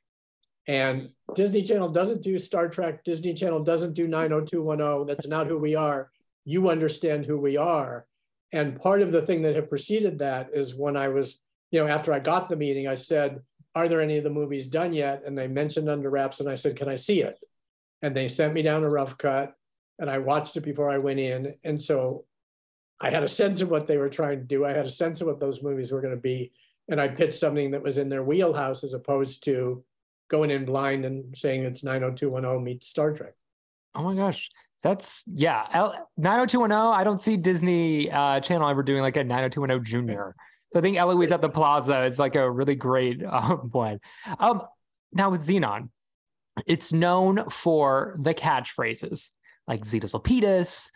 And 0.66 1.08
Disney 1.34 1.62
Channel 1.62 1.88
doesn't 1.88 2.22
do 2.22 2.38
Star 2.38 2.68
Trek. 2.68 3.02
Disney 3.02 3.32
Channel 3.32 3.64
doesn't 3.64 3.94
do 3.94 4.06
90210. 4.06 5.06
That's 5.06 5.26
not 5.26 5.46
who 5.46 5.56
we 5.56 5.74
are. 5.74 6.10
You 6.44 6.68
understand 6.68 7.24
who 7.24 7.38
we 7.38 7.56
are. 7.56 8.06
And 8.52 8.80
part 8.80 9.00
of 9.00 9.10
the 9.10 9.22
thing 9.22 9.42
that 9.42 9.54
had 9.54 9.70
preceded 9.70 10.18
that 10.18 10.50
is 10.52 10.74
when 10.74 10.96
I 10.96 11.08
was, 11.08 11.42
you 11.70 11.82
know, 11.82 11.88
after 11.88 12.12
I 12.12 12.18
got 12.18 12.48
the 12.48 12.56
meeting, 12.56 12.86
I 12.86 12.94
said, 12.94 13.40
Are 13.74 13.88
there 13.88 14.00
any 14.00 14.18
of 14.18 14.24
the 14.24 14.30
movies 14.30 14.68
done 14.68 14.92
yet? 14.92 15.22
And 15.24 15.36
they 15.36 15.48
mentioned 15.48 15.88
Under 15.88 16.10
Wraps, 16.10 16.40
and 16.40 16.48
I 16.48 16.54
said, 16.54 16.76
Can 16.76 16.88
I 16.88 16.96
see 16.96 17.22
it? 17.22 17.38
And 18.02 18.14
they 18.14 18.28
sent 18.28 18.54
me 18.54 18.62
down 18.62 18.84
a 18.84 18.90
rough 18.90 19.16
cut, 19.18 19.54
and 19.98 20.10
I 20.10 20.18
watched 20.18 20.56
it 20.56 20.62
before 20.62 20.90
I 20.90 20.98
went 20.98 21.20
in. 21.20 21.54
And 21.64 21.80
so 21.80 22.24
I 23.00 23.10
had 23.10 23.22
a 23.22 23.28
sense 23.28 23.60
of 23.60 23.70
what 23.70 23.86
they 23.86 23.96
were 23.96 24.08
trying 24.08 24.38
to 24.38 24.44
do. 24.44 24.64
I 24.64 24.72
had 24.72 24.86
a 24.86 24.90
sense 24.90 25.20
of 25.20 25.26
what 25.26 25.38
those 25.38 25.62
movies 25.62 25.92
were 25.92 26.00
going 26.00 26.14
to 26.14 26.20
be. 26.20 26.52
And 26.88 27.00
I 27.00 27.08
pitched 27.08 27.38
something 27.38 27.72
that 27.72 27.82
was 27.82 27.98
in 27.98 28.08
their 28.08 28.22
wheelhouse 28.22 28.82
as 28.82 28.94
opposed 28.94 29.44
to 29.44 29.84
going 30.30 30.50
in 30.50 30.64
blind 30.64 31.04
and 31.04 31.36
saying 31.36 31.64
it's 31.64 31.84
90210 31.84 32.64
meets 32.64 32.88
Star 32.88 33.12
Trek. 33.12 33.34
Oh 33.94 34.02
my 34.02 34.14
gosh. 34.14 34.50
That's 34.82 35.24
yeah. 35.26 35.66
90210. 36.16 36.78
I 36.78 37.04
don't 37.04 37.20
see 37.20 37.36
Disney 37.36 38.10
uh, 38.10 38.40
Channel 38.40 38.68
ever 38.68 38.82
doing 38.82 39.02
like 39.02 39.16
a 39.16 39.24
90210 39.24 39.84
Junior. 39.84 40.34
So 40.72 40.78
I 40.78 40.82
think 40.82 40.96
Eloise 40.96 41.32
at 41.32 41.40
the 41.40 41.48
Plaza 41.48 42.04
is 42.04 42.18
like 42.18 42.36
a 42.36 42.48
really 42.48 42.74
great 42.74 43.22
um, 43.28 43.70
one. 43.72 44.00
Um, 44.38 44.62
now 45.12 45.30
with 45.30 45.40
Zenon, 45.40 45.88
it's 46.66 46.92
known 46.92 47.48
for 47.50 48.16
the 48.20 48.34
catchphrases 48.34 49.30
like 49.68 49.84
Zetus 49.84 50.14
Lapidus, 50.14 50.88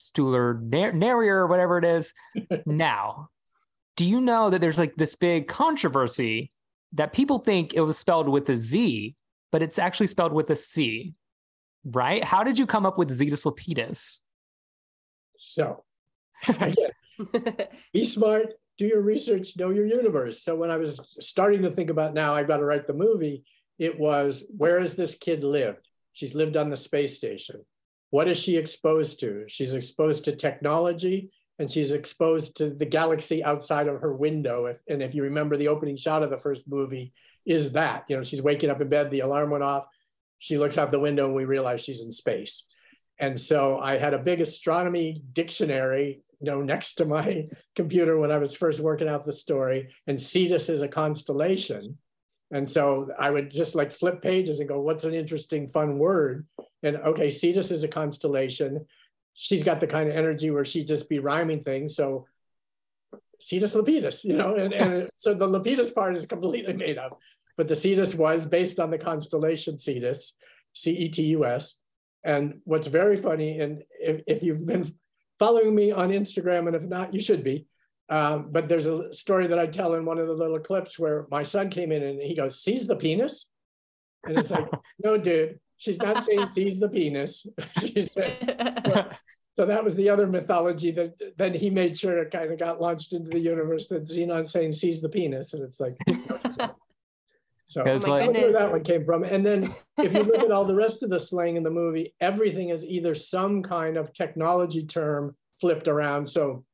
Stuhler 0.00 0.60
Narrier, 0.94 1.46
whatever 1.46 1.76
it 1.76 1.84
is. 1.84 2.14
now, 2.66 3.28
do 3.96 4.06
you 4.06 4.20
know 4.20 4.48
that 4.48 4.60
there's 4.60 4.78
like 4.78 4.94
this 4.96 5.16
big 5.16 5.48
controversy 5.48 6.52
that 6.94 7.12
people 7.12 7.40
think 7.40 7.74
it 7.74 7.80
was 7.80 7.98
spelled 7.98 8.28
with 8.28 8.48
a 8.48 8.56
Z, 8.56 9.14
but 9.50 9.62
it's 9.62 9.78
actually 9.78 10.06
spelled 10.06 10.32
with 10.32 10.48
a 10.50 10.56
C? 10.56 11.14
right? 11.84 12.22
How 12.22 12.42
did 12.42 12.58
you 12.58 12.66
come 12.66 12.86
up 12.86 12.98
with 12.98 13.10
Zetus 13.10 13.44
Lapidus? 13.44 14.20
So, 15.36 15.84
again, 16.48 16.90
be 17.92 18.06
smart, 18.06 18.54
do 18.78 18.86
your 18.86 19.02
research, 19.02 19.56
know 19.56 19.70
your 19.70 19.86
universe. 19.86 20.42
So 20.42 20.54
when 20.54 20.70
I 20.70 20.76
was 20.76 21.00
starting 21.20 21.62
to 21.62 21.70
think 21.70 21.90
about 21.90 22.14
now, 22.14 22.34
I've 22.34 22.48
got 22.48 22.58
to 22.58 22.64
write 22.64 22.86
the 22.86 22.94
movie, 22.94 23.44
it 23.78 23.98
was 23.98 24.46
where 24.56 24.78
has 24.78 24.94
this 24.94 25.16
kid 25.16 25.42
lived? 25.42 25.88
She's 26.12 26.34
lived 26.34 26.56
on 26.56 26.70
the 26.70 26.76
space 26.76 27.16
station. 27.16 27.64
What 28.12 28.28
is 28.28 28.36
she 28.36 28.58
exposed 28.58 29.20
to? 29.20 29.44
She's 29.48 29.72
exposed 29.72 30.26
to 30.26 30.36
technology 30.36 31.30
and 31.58 31.70
she's 31.70 31.92
exposed 31.92 32.58
to 32.58 32.68
the 32.68 32.84
galaxy 32.84 33.42
outside 33.42 33.88
of 33.88 34.02
her 34.02 34.12
window. 34.14 34.76
And 34.86 35.02
if 35.02 35.14
you 35.14 35.22
remember 35.22 35.56
the 35.56 35.68
opening 35.68 35.96
shot 35.96 36.22
of 36.22 36.28
the 36.28 36.36
first 36.36 36.68
movie, 36.68 37.14
is 37.46 37.72
that, 37.72 38.04
you 38.08 38.16
know, 38.16 38.22
she's 38.22 38.42
waking 38.42 38.68
up 38.68 38.82
in 38.82 38.90
bed, 38.90 39.10
the 39.10 39.20
alarm 39.20 39.48
went 39.48 39.64
off, 39.64 39.86
she 40.38 40.58
looks 40.58 40.76
out 40.76 40.90
the 40.90 41.00
window 41.00 41.24
and 41.24 41.34
we 41.34 41.46
realize 41.46 41.80
she's 41.80 42.02
in 42.02 42.12
space. 42.12 42.66
And 43.18 43.40
so 43.40 43.78
I 43.78 43.96
had 43.96 44.12
a 44.12 44.18
big 44.18 44.42
astronomy 44.42 45.22
dictionary, 45.32 46.22
you 46.38 46.50
know, 46.50 46.60
next 46.60 46.96
to 46.96 47.06
my 47.06 47.46
computer 47.74 48.18
when 48.18 48.30
I 48.30 48.36
was 48.36 48.54
first 48.54 48.78
working 48.78 49.08
out 49.08 49.24
the 49.24 49.32
story. 49.32 49.88
And 50.06 50.20
Cetus 50.20 50.68
is 50.68 50.82
a 50.82 50.88
constellation. 50.88 51.96
And 52.52 52.68
so 52.68 53.08
I 53.18 53.30
would 53.30 53.50
just 53.50 53.74
like 53.74 53.90
flip 53.90 54.20
pages 54.20 54.60
and 54.60 54.68
go, 54.68 54.80
what's 54.80 55.04
an 55.04 55.14
interesting, 55.14 55.66
fun 55.66 55.98
word? 55.98 56.46
And 56.82 56.96
okay, 56.96 57.30
Cetus 57.30 57.70
is 57.70 57.82
a 57.82 57.88
constellation. 57.88 58.86
She's 59.34 59.62
got 59.62 59.80
the 59.80 59.86
kind 59.86 60.10
of 60.10 60.16
energy 60.16 60.50
where 60.50 60.64
she'd 60.64 60.86
just 60.86 61.08
be 61.08 61.18
rhyming 61.18 61.60
things. 61.60 61.96
So 61.96 62.26
Cetus 63.40 63.74
Lepidus, 63.74 64.22
you 64.22 64.36
know, 64.36 64.54
and, 64.54 64.72
and 64.74 65.10
so 65.16 65.32
the 65.32 65.48
Lepidus 65.48 65.94
part 65.94 66.14
is 66.14 66.26
completely 66.26 66.74
made 66.74 66.98
up. 66.98 67.18
But 67.56 67.68
the 67.68 67.76
Cetus 67.76 68.14
was 68.14 68.44
based 68.46 68.78
on 68.78 68.90
the 68.90 68.98
constellation 68.98 69.78
Cetus, 69.78 70.34
C 70.74 70.92
E 70.92 71.08
T 71.08 71.22
U 71.28 71.44
S. 71.46 71.78
And 72.24 72.60
what's 72.64 72.86
very 72.86 73.16
funny, 73.16 73.58
and 73.58 73.82
if, 73.98 74.22
if 74.26 74.42
you've 74.42 74.66
been 74.66 74.86
following 75.38 75.74
me 75.74 75.90
on 75.90 76.10
Instagram, 76.10 76.66
and 76.66 76.76
if 76.76 76.84
not, 76.84 77.12
you 77.12 77.20
should 77.20 77.42
be. 77.42 77.66
Um, 78.12 78.48
but 78.50 78.68
there's 78.68 78.86
a 78.86 79.10
story 79.10 79.46
that 79.46 79.58
I 79.58 79.66
tell 79.66 79.94
in 79.94 80.04
one 80.04 80.18
of 80.18 80.26
the 80.26 80.34
little 80.34 80.58
clips 80.58 80.98
where 80.98 81.26
my 81.30 81.42
son 81.42 81.70
came 81.70 81.90
in 81.90 82.02
and 82.02 82.20
he 82.20 82.34
goes, 82.34 82.62
"Sees 82.62 82.86
the 82.86 82.94
penis," 82.94 83.48
and 84.24 84.38
it's 84.38 84.50
like, 84.50 84.68
"No, 85.02 85.16
dude, 85.16 85.58
she's 85.78 85.98
not 85.98 86.22
saying 86.22 86.48
sees 86.48 86.78
the 86.78 86.90
penis." 86.90 87.46
she 87.80 88.02
said, 88.02 89.16
so 89.56 89.64
that 89.64 89.82
was 89.82 89.94
the 89.94 90.10
other 90.10 90.26
mythology 90.26 90.90
that 90.90 91.14
then 91.38 91.54
he 91.54 91.70
made 91.70 91.96
sure 91.96 92.18
it 92.18 92.30
kind 92.30 92.52
of 92.52 92.58
got 92.58 92.82
launched 92.82 93.14
into 93.14 93.30
the 93.30 93.40
universe 93.40 93.86
that 93.88 94.04
Zenon 94.04 94.46
saying 94.46 94.72
sees 94.72 95.00
the 95.00 95.08
penis, 95.08 95.54
and 95.54 95.62
it's 95.62 95.80
like. 95.80 95.92
So 97.68 97.80
It's 97.84 98.04
that's 98.04 98.06
like- 98.06 98.30
where 98.30 98.52
that 98.52 98.72
one 98.72 98.84
came 98.84 99.06
from. 99.06 99.24
And 99.24 99.46
then 99.46 99.74
if 99.96 100.12
you 100.12 100.24
look 100.24 100.42
at 100.42 100.50
all 100.50 100.66
the 100.66 100.74
rest 100.74 101.02
of 101.02 101.08
the 101.08 101.18
slang 101.18 101.56
in 101.56 101.62
the 101.62 101.70
movie, 101.70 102.12
everything 102.20 102.68
is 102.68 102.84
either 102.84 103.14
some 103.14 103.62
kind 103.62 103.96
of 103.96 104.12
technology 104.12 104.84
term 104.84 105.34
flipped 105.58 105.88
around. 105.88 106.28
So, 106.28 106.66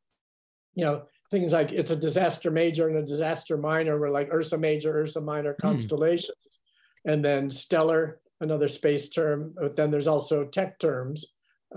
you 0.74 0.84
know, 0.84 1.02
things 1.30 1.52
like 1.52 1.72
it's 1.72 1.90
a 1.90 1.96
disaster 1.96 2.50
major 2.50 2.88
and 2.88 2.96
a 2.96 3.02
disaster 3.04 3.56
minor 3.56 3.98
were 3.98 4.10
like 4.10 4.32
Ursa 4.32 4.58
major, 4.58 4.98
Ursa 5.00 5.20
minor 5.20 5.54
constellations. 5.60 6.60
And 7.04 7.24
then 7.24 7.50
stellar, 7.50 8.20
another 8.40 8.68
space 8.68 9.08
term. 9.08 9.54
But 9.60 9.76
then 9.76 9.90
there's 9.90 10.08
also 10.08 10.44
tech 10.44 10.78
terms, 10.78 11.24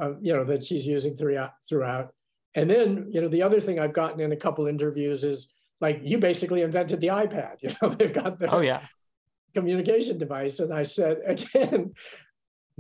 uh, 0.02 0.14
you 0.22 0.34
know, 0.34 0.44
that 0.46 0.64
she's 0.64 0.86
using 0.88 1.16
throughout 1.16 1.52
throughout. 1.68 2.14
And 2.56 2.70
then, 2.70 3.08
you 3.12 3.22
know, 3.22 3.30
the 3.30 3.44
other 3.44 3.62
thing 3.62 3.80
I've 3.80 3.94
gotten 3.94 4.20
in 4.20 4.32
a 4.32 4.38
couple 4.38 4.68
interviews 4.68 5.24
is 5.24 5.50
like 5.80 6.00
you 6.04 6.18
basically 6.18 6.62
invented 6.62 7.00
the 7.00 7.08
iPad. 7.08 7.56
You 7.62 7.74
know, 7.82 7.90
they've 7.90 8.14
got 8.14 8.40
their 8.40 8.54
Oh 8.54 8.60
yeah. 8.62 8.82
communication 9.54 10.18
device. 10.18 10.60
And 10.60 10.74
I 10.74 10.84
said, 10.84 11.18
again, 11.26 11.94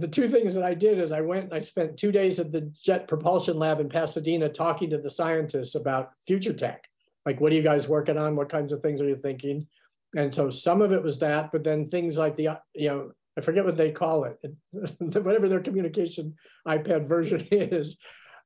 the 0.02 0.08
two 0.08 0.28
things 0.28 0.54
that 0.54 0.64
I 0.64 0.74
did 0.74 0.98
is 1.00 1.12
I 1.12 1.22
went 1.22 1.46
and 1.46 1.54
I 1.54 1.60
spent 1.60 1.98
two 1.98 2.12
days 2.12 2.40
at 2.40 2.52
the 2.52 2.62
Jet 2.62 3.08
Propulsion 3.08 3.58
Lab 3.58 3.80
in 3.80 3.90
Pasadena 3.90 4.50
talking 4.50 4.90
to 4.90 4.98
the 4.98 5.10
scientists 5.10 5.76
about 5.76 6.12
future 6.26 6.54
tech. 6.54 6.88
Like, 7.26 7.40
what 7.40 7.52
are 7.52 7.56
you 7.56 7.62
guys 7.62 7.88
working 7.88 8.18
on? 8.18 8.36
What 8.36 8.50
kinds 8.50 8.72
of 8.72 8.82
things 8.82 9.02
are 9.02 9.08
you 9.08 9.16
thinking? 9.16 9.68
And 10.16 10.34
so 10.34 10.50
some 10.50 10.82
of 10.82 10.92
it 10.92 11.04
was 11.04 11.20
that, 11.20 11.52
but 11.52 11.64
then 11.64 11.90
things 11.90 12.18
like 12.18 12.36
the, 12.36 12.60
you 12.74 12.90
know, 12.90 13.12
I 13.38 13.42
forget 13.42 13.64
what 13.64 13.78
they 13.78 13.92
call 13.92 14.26
it, 14.26 14.38
whatever 15.00 15.48
their 15.48 15.62
communication 15.62 16.36
iPad 16.68 17.08
version 17.08 17.48
is. 17.52 17.98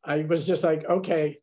I 0.04 0.20
was 0.20 0.46
just 0.46 0.64
like, 0.64 0.86
okay, 0.88 1.40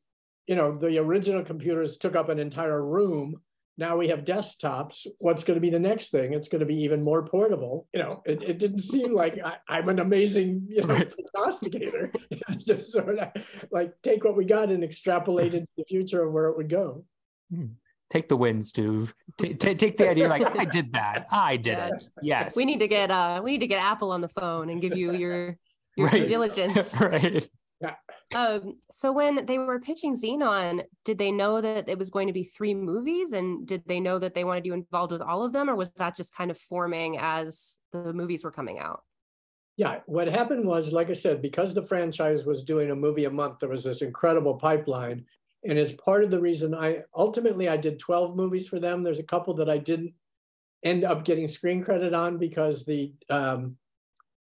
you 0.46 0.54
know, 0.54 0.76
the 0.76 0.98
original 0.98 1.42
computers 1.42 1.96
took 1.96 2.14
up 2.14 2.28
an 2.28 2.38
entire 2.38 2.84
room 2.84 3.40
now 3.78 3.96
we 3.96 4.08
have 4.08 4.24
desktops. 4.24 5.06
What's 5.18 5.44
going 5.44 5.56
to 5.56 5.60
be 5.60 5.70
the 5.70 5.78
next 5.78 6.10
thing? 6.10 6.34
It's 6.34 6.48
going 6.48 6.60
to 6.60 6.66
be 6.66 6.82
even 6.82 7.02
more 7.02 7.24
portable. 7.24 7.88
You 7.94 8.00
know, 8.02 8.22
it, 8.26 8.42
it 8.42 8.58
didn't 8.58 8.80
seem 8.80 9.14
like 9.14 9.38
I, 9.44 9.78
am 9.78 9.88
an 9.88 9.98
amazing, 9.98 10.66
you 10.68 10.82
know, 10.84 11.00
prognosticator. 11.34 12.12
Just 12.58 12.92
sort 12.92 13.08
of 13.18 13.28
like 13.70 13.94
take 14.02 14.24
what 14.24 14.36
we 14.36 14.44
got 14.44 14.68
and 14.70 14.84
extrapolate 14.84 15.54
into 15.54 15.68
the 15.76 15.84
future 15.84 16.22
of 16.22 16.32
where 16.32 16.46
it 16.46 16.56
would 16.56 16.68
go. 16.68 17.04
Take 18.10 18.28
the 18.28 18.36
wins, 18.36 18.68
Stu. 18.68 19.08
T- 19.38 19.54
t- 19.54 19.74
take 19.74 19.96
the 19.96 20.08
idea 20.10 20.28
like 20.28 20.44
I 20.58 20.66
did 20.66 20.92
that. 20.92 21.26
I 21.30 21.56
did 21.56 21.78
Yeah. 21.78 21.88
it. 21.88 22.08
Yes. 22.22 22.54
We 22.56 22.66
need 22.66 22.80
to 22.80 22.88
get 22.88 23.10
uh 23.10 23.40
we 23.42 23.52
need 23.52 23.60
to 23.60 23.66
get 23.66 23.82
Apple 23.82 24.10
on 24.12 24.20
the 24.20 24.28
phone 24.28 24.68
and 24.68 24.82
give 24.82 24.94
you 24.96 25.12
your 25.14 25.56
your 25.96 26.08
due 26.10 26.16
Right. 26.18 26.28
diligence. 26.28 27.00
right. 27.00 27.48
Um, 28.34 28.78
so 28.90 29.12
when 29.12 29.46
they 29.46 29.58
were 29.58 29.80
pitching 29.80 30.16
Zenon, 30.16 30.84
did 31.04 31.18
they 31.18 31.30
know 31.30 31.60
that 31.60 31.88
it 31.88 31.98
was 31.98 32.10
going 32.10 32.26
to 32.26 32.32
be 32.32 32.44
three 32.44 32.74
movies, 32.74 33.32
and 33.32 33.66
did 33.66 33.82
they 33.86 34.00
know 34.00 34.18
that 34.18 34.34
they 34.34 34.44
wanted 34.44 34.66
you 34.66 34.72
involved 34.72 35.12
with 35.12 35.22
all 35.22 35.42
of 35.42 35.52
them, 35.52 35.68
or 35.68 35.76
was 35.76 35.92
that 35.92 36.16
just 36.16 36.34
kind 36.34 36.50
of 36.50 36.58
forming 36.58 37.18
as 37.18 37.78
the 37.92 38.12
movies 38.12 38.44
were 38.44 38.50
coming 38.50 38.78
out? 38.78 39.02
Yeah, 39.76 40.00
what 40.06 40.28
happened 40.28 40.66
was, 40.66 40.92
like 40.92 41.10
I 41.10 41.14
said, 41.14 41.40
because 41.40 41.74
the 41.74 41.82
franchise 41.82 42.44
was 42.44 42.62
doing 42.62 42.90
a 42.90 42.96
movie 42.96 43.24
a 43.24 43.30
month, 43.30 43.58
there 43.60 43.68
was 43.68 43.84
this 43.84 44.02
incredible 44.02 44.54
pipeline. 44.54 45.24
And 45.64 45.78
as 45.78 45.92
part 45.92 46.24
of 46.24 46.30
the 46.30 46.40
reason 46.40 46.74
I 46.74 47.02
ultimately 47.14 47.68
I 47.68 47.76
did 47.76 47.98
12 47.98 48.36
movies 48.36 48.68
for 48.68 48.80
them, 48.80 49.02
there's 49.02 49.20
a 49.20 49.24
couple 49.24 49.54
that 49.54 49.70
I 49.70 49.78
didn't 49.78 50.12
end 50.82 51.04
up 51.04 51.24
getting 51.24 51.48
screen 51.48 51.82
credit 51.82 52.12
on 52.12 52.36
because 52.36 52.84
the 52.84 53.12
um, 53.30 53.76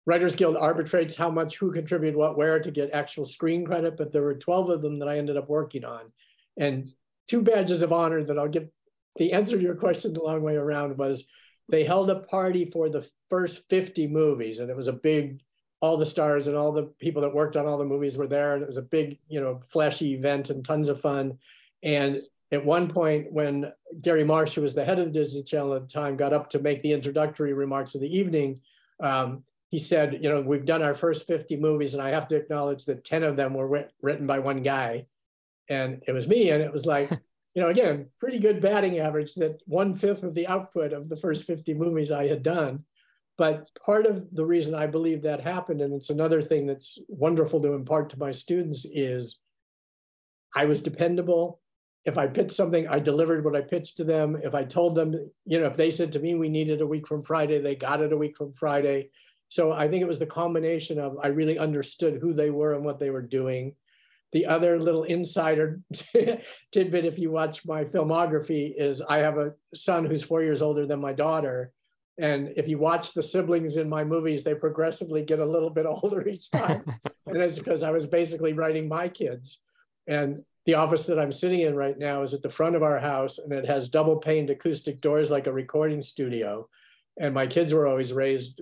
Writers 0.05 0.35
Guild 0.35 0.57
arbitrates 0.57 1.15
how 1.15 1.29
much 1.29 1.57
who 1.57 1.71
contributed 1.71 2.15
what 2.15 2.37
where 2.37 2.59
to 2.59 2.71
get 2.71 2.91
actual 2.91 3.25
screen 3.25 3.65
credit, 3.65 3.97
but 3.97 4.11
there 4.11 4.23
were 4.23 4.35
12 4.35 4.69
of 4.69 4.81
them 4.81 4.99
that 4.99 5.07
I 5.07 5.17
ended 5.17 5.37
up 5.37 5.49
working 5.49 5.85
on. 5.85 6.11
And 6.57 6.89
two 7.27 7.41
badges 7.41 7.81
of 7.81 7.93
honor 7.93 8.23
that 8.23 8.37
I'll 8.37 8.47
give 8.47 8.69
the 9.17 9.33
answer 9.33 9.57
to 9.57 9.63
your 9.63 9.75
question 9.75 10.13
the 10.13 10.23
long 10.23 10.41
way 10.41 10.55
around 10.55 10.97
was 10.97 11.27
they 11.69 11.83
held 11.83 12.09
a 12.09 12.21
party 12.21 12.65
for 12.65 12.89
the 12.89 13.07
first 13.27 13.69
50 13.69 14.07
movies, 14.07 14.59
and 14.59 14.69
it 14.69 14.75
was 14.75 14.87
a 14.87 14.93
big, 14.93 15.41
all 15.81 15.97
the 15.97 16.05
stars 16.05 16.47
and 16.47 16.57
all 16.57 16.71
the 16.71 16.91
people 16.99 17.21
that 17.21 17.33
worked 17.33 17.55
on 17.55 17.67
all 17.67 17.77
the 17.77 17.85
movies 17.85 18.17
were 18.17 18.27
there. 18.27 18.55
And 18.55 18.63
it 18.63 18.67
was 18.67 18.77
a 18.77 18.81
big, 18.81 19.19
you 19.27 19.39
know, 19.39 19.61
flashy 19.69 20.13
event 20.13 20.49
and 20.49 20.65
tons 20.65 20.89
of 20.89 20.99
fun. 20.99 21.37
And 21.83 22.21
at 22.51 22.65
one 22.65 22.87
point, 22.87 23.31
when 23.31 23.71
Gary 24.01 24.23
Marsh, 24.23 24.55
who 24.55 24.61
was 24.61 24.73
the 24.73 24.83
head 24.83 24.97
of 24.97 25.05
the 25.05 25.11
Disney 25.11 25.43
Channel 25.43 25.75
at 25.75 25.81
the 25.83 25.93
time, 25.93 26.17
got 26.17 26.33
up 26.33 26.49
to 26.51 26.59
make 26.59 26.81
the 26.81 26.93
introductory 26.93 27.53
remarks 27.53 27.93
of 27.93 28.01
the 28.01 28.17
evening, 28.17 28.61
um, 29.01 29.43
he 29.69 29.77
said, 29.77 30.19
you 30.21 30.29
know, 30.29 30.41
we've 30.41 30.65
done 30.65 30.81
our 30.81 30.95
first 30.95 31.27
50 31.27 31.57
movies, 31.57 31.93
and 31.93 32.01
I 32.01 32.09
have 32.09 32.27
to 32.29 32.35
acknowledge 32.35 32.85
that 32.85 33.05
10 33.05 33.23
of 33.23 33.35
them 33.35 33.53
were 33.53 33.87
written 34.01 34.25
by 34.25 34.39
one 34.39 34.63
guy. 34.63 35.05
And 35.69 36.03
it 36.07 36.11
was 36.11 36.27
me. 36.27 36.49
And 36.49 36.63
it 36.63 36.73
was 36.73 36.87
like, 36.87 37.11
you 37.53 37.61
know, 37.61 37.69
again, 37.69 38.07
pretty 38.19 38.39
good 38.39 38.61
batting 38.61 38.97
average 38.97 39.35
that 39.35 39.61
one 39.65 39.93
fifth 39.93 40.23
of 40.23 40.33
the 40.33 40.47
output 40.47 40.91
of 40.91 41.07
the 41.07 41.17
first 41.17 41.45
50 41.45 41.75
movies 41.75 42.11
I 42.11 42.27
had 42.27 42.41
done. 42.41 42.83
But 43.37 43.69
part 43.85 44.05
of 44.05 44.25
the 44.33 44.45
reason 44.45 44.73
I 44.73 44.87
believe 44.87 45.21
that 45.21 45.39
happened, 45.41 45.81
and 45.81 45.93
it's 45.93 46.09
another 46.09 46.41
thing 46.41 46.65
that's 46.65 46.97
wonderful 47.07 47.61
to 47.61 47.73
impart 47.73 48.09
to 48.09 48.19
my 48.19 48.31
students, 48.31 48.85
is 48.91 49.39
I 50.55 50.65
was 50.65 50.81
dependable. 50.81 51.61
If 52.05 52.17
I 52.17 52.27
pitched 52.27 52.53
something, 52.53 52.87
I 52.87 52.99
delivered 52.99 53.45
what 53.45 53.55
I 53.55 53.61
pitched 53.61 53.97
to 53.97 54.03
them. 54.03 54.35
If 54.43 54.55
I 54.55 54.63
told 54.63 54.95
them, 54.95 55.31
you 55.45 55.59
know, 55.59 55.67
if 55.67 55.77
they 55.77 55.91
said 55.91 56.11
to 56.13 56.19
me, 56.19 56.33
we 56.35 56.49
needed 56.49 56.81
a 56.81 56.87
week 56.87 57.07
from 57.07 57.23
Friday, 57.23 57.61
they 57.61 57.75
got 57.75 58.01
it 58.01 58.11
a 58.11 58.17
week 58.17 58.35
from 58.35 58.51
Friday. 58.53 59.09
So 59.49 59.71
I 59.71 59.87
think 59.87 60.01
it 60.01 60.07
was 60.07 60.19
the 60.19 60.25
combination 60.25 60.99
of 60.99 61.17
I 61.21 61.27
really 61.27 61.57
understood 61.57 62.19
who 62.21 62.33
they 62.33 62.51
were 62.51 62.73
and 62.73 62.85
what 62.85 62.99
they 62.99 63.09
were 63.09 63.21
doing. 63.21 63.75
The 64.31 64.45
other 64.45 64.77
little 64.77 65.03
insider 65.03 65.81
tidbit, 66.71 67.05
if 67.05 67.17
you 67.17 67.31
watch 67.31 67.65
my 67.65 67.83
filmography, 67.83 68.73
is 68.77 69.01
I 69.01 69.19
have 69.19 69.37
a 69.37 69.53
son 69.73 70.05
who's 70.05 70.23
four 70.23 70.43
years 70.43 70.61
older 70.61 70.85
than 70.85 71.01
my 71.01 71.13
daughter. 71.13 71.71
And 72.19 72.53
if 72.57 72.67
you 72.67 72.77
watch 72.77 73.13
the 73.13 73.23
siblings 73.23 73.77
in 73.77 73.89
my 73.89 74.03
movies, 74.03 74.43
they 74.43 74.53
progressively 74.53 75.23
get 75.23 75.39
a 75.39 75.45
little 75.45 75.71
bit 75.71 75.85
older 75.89 76.27
each 76.27 76.51
time. 76.51 76.83
and 77.25 77.37
it's 77.37 77.57
because 77.57 77.81
I 77.81 77.89
was 77.89 78.05
basically 78.05 78.53
writing 78.53 78.87
my 78.87 79.09
kids. 79.09 79.59
And 80.05 80.43
the 80.65 80.75
office 80.75 81.07
that 81.07 81.17
I'm 81.17 81.31
sitting 81.31 81.61
in 81.61 81.75
right 81.75 81.97
now 81.97 82.21
is 82.21 82.35
at 82.35 82.43
the 82.43 82.49
front 82.49 82.75
of 82.75 82.83
our 82.83 82.99
house, 82.99 83.39
and 83.39 83.51
it 83.51 83.65
has 83.65 83.89
double 83.89 84.17
paned 84.17 84.51
acoustic 84.51 85.01
doors 85.01 85.31
like 85.31 85.47
a 85.47 85.53
recording 85.53 86.03
studio. 86.03 86.67
And 87.19 87.33
my 87.33 87.47
kids 87.47 87.73
were 87.73 87.87
always 87.87 88.13
raised 88.13 88.61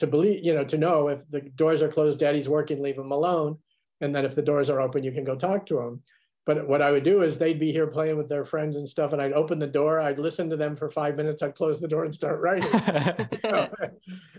to 0.00 0.06
believe, 0.06 0.44
you 0.44 0.54
know, 0.54 0.64
to 0.64 0.78
know 0.78 1.08
if 1.08 1.28
the 1.30 1.40
doors 1.40 1.82
are 1.82 1.92
closed, 1.92 2.18
daddy's 2.18 2.48
working, 2.48 2.82
leave 2.82 2.98
him 2.98 3.12
alone. 3.12 3.58
And 4.00 4.14
then 4.14 4.24
if 4.24 4.34
the 4.34 4.42
doors 4.42 4.70
are 4.70 4.80
open, 4.80 5.04
you 5.04 5.12
can 5.12 5.24
go 5.24 5.36
talk 5.36 5.66
to 5.66 5.78
him. 5.78 6.02
But 6.46 6.66
what 6.66 6.82
I 6.82 6.90
would 6.90 7.04
do 7.04 7.22
is 7.22 7.36
they'd 7.36 7.60
be 7.60 7.70
here 7.70 7.86
playing 7.86 8.16
with 8.16 8.28
their 8.28 8.46
friends 8.46 8.76
and 8.76 8.88
stuff, 8.88 9.12
and 9.12 9.20
I'd 9.20 9.34
open 9.34 9.58
the 9.58 9.66
door, 9.66 10.00
I'd 10.00 10.18
listen 10.18 10.48
to 10.50 10.56
them 10.56 10.74
for 10.74 10.90
five 10.90 11.16
minutes, 11.16 11.42
I'd 11.42 11.54
close 11.54 11.78
the 11.78 11.86
door 11.86 12.04
and 12.04 12.14
start 12.14 12.40
writing. 12.40 12.70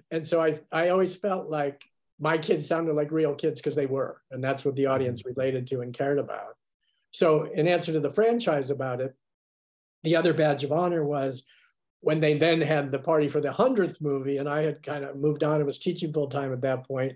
and 0.11 0.27
so 0.27 0.41
I, 0.41 0.59
I 0.71 0.89
always 0.89 1.15
felt 1.15 1.49
like 1.49 1.83
my 2.19 2.37
kids 2.37 2.67
sounded 2.67 2.95
like 2.95 3.11
real 3.11 3.35
kids 3.35 3.61
because 3.61 3.75
they 3.75 3.85
were, 3.85 4.21
and 4.31 4.43
that's 4.43 4.65
what 4.65 4.75
the 4.75 4.83
mm-hmm. 4.83 4.93
audience 4.93 5.25
related 5.25 5.67
to 5.67 5.81
and 5.81 5.93
cared 5.93 6.17
about. 6.17 6.55
So, 7.11 7.43
in 7.43 7.67
answer 7.67 7.93
to 7.93 7.99
the 7.99 8.09
franchise 8.09 8.71
about 8.71 8.99
it, 8.99 9.15
the 10.03 10.15
other 10.15 10.33
badge 10.33 10.63
of 10.63 10.71
honor 10.71 11.05
was 11.05 11.43
when 12.01 12.19
they 12.19 12.37
then 12.37 12.61
had 12.61 12.91
the 12.91 12.99
party 12.99 13.27
for 13.27 13.39
the 13.39 13.53
hundredth 13.53 14.01
movie, 14.01 14.37
and 14.37 14.49
I 14.49 14.63
had 14.63 14.83
kind 14.83 15.05
of 15.05 15.15
moved 15.15 15.43
on 15.43 15.57
and 15.57 15.65
was 15.65 15.79
teaching 15.79 16.11
full 16.11 16.29
time 16.29 16.51
at 16.51 16.61
that 16.61 16.87
point. 16.87 17.13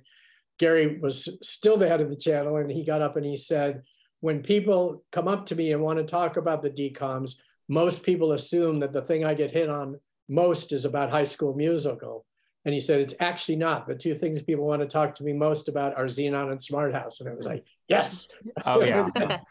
Gary 0.58 1.00
was 1.02 1.28
still 1.42 1.76
the 1.76 1.88
head 1.88 2.02
of 2.02 2.10
the 2.10 2.16
channel, 2.16 2.58
and 2.58 2.72
he 2.72 2.86
got 2.86 3.02
up 3.02 3.16
and 3.16 3.26
he 3.26 3.36
said, 3.36 3.82
"When 4.22 4.42
people 4.42 5.04
come 5.12 5.28
up 5.28 5.48
to 5.48 5.56
me 5.56 5.74
and 5.74 5.82
want 5.82 6.00
to 6.00 6.06
talk 6.06 6.38
about 6.38 6.62
the 6.62 6.70
DComs, 6.70 7.36
most 7.68 8.04
people 8.04 8.32
assume 8.32 8.80
that 8.80 8.94
the 8.94 9.02
thing 9.02 9.26
I 9.26 9.34
get 9.34 9.52
hit 9.52 9.70
on 9.70 10.00
most 10.30 10.72
is 10.72 10.86
about 10.86 11.10
High 11.10 11.24
School 11.24 11.56
Musical." 11.56 12.26
And 12.64 12.74
he 12.74 12.80
said, 12.80 13.02
"It's 13.02 13.16
actually 13.20 13.58
not. 13.58 13.88
The 13.88 13.96
two 13.96 14.16
things 14.16 14.42
people 14.44 14.66
want 14.66 14.82
to 14.84 14.88
talk 14.88 15.16
to 15.16 15.24
me 15.24 15.34
most 15.34 15.68
about 15.68 15.98
are 15.98 16.06
Zenon 16.06 16.52
and 16.52 16.64
Smart 16.64 16.94
House." 16.94 17.20
And 17.20 17.30
I 17.30 17.34
was 17.34 17.48
like, 17.48 17.66
"Yes." 17.88 18.28
oh 18.66 18.84
yeah. 18.84 19.40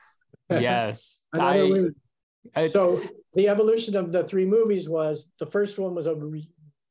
Yes. 0.51 1.27
I. 1.33 1.91
I- 2.55 2.67
so 2.67 3.03
the 3.35 3.49
evolution 3.49 3.97
of 3.97 4.13
the 4.13 4.25
three 4.25 4.47
movies 4.47 4.89
was 4.89 5.31
the 5.39 5.47
first 5.47 5.79
one 5.79 5.95
was 5.95 6.07
a 6.07 6.17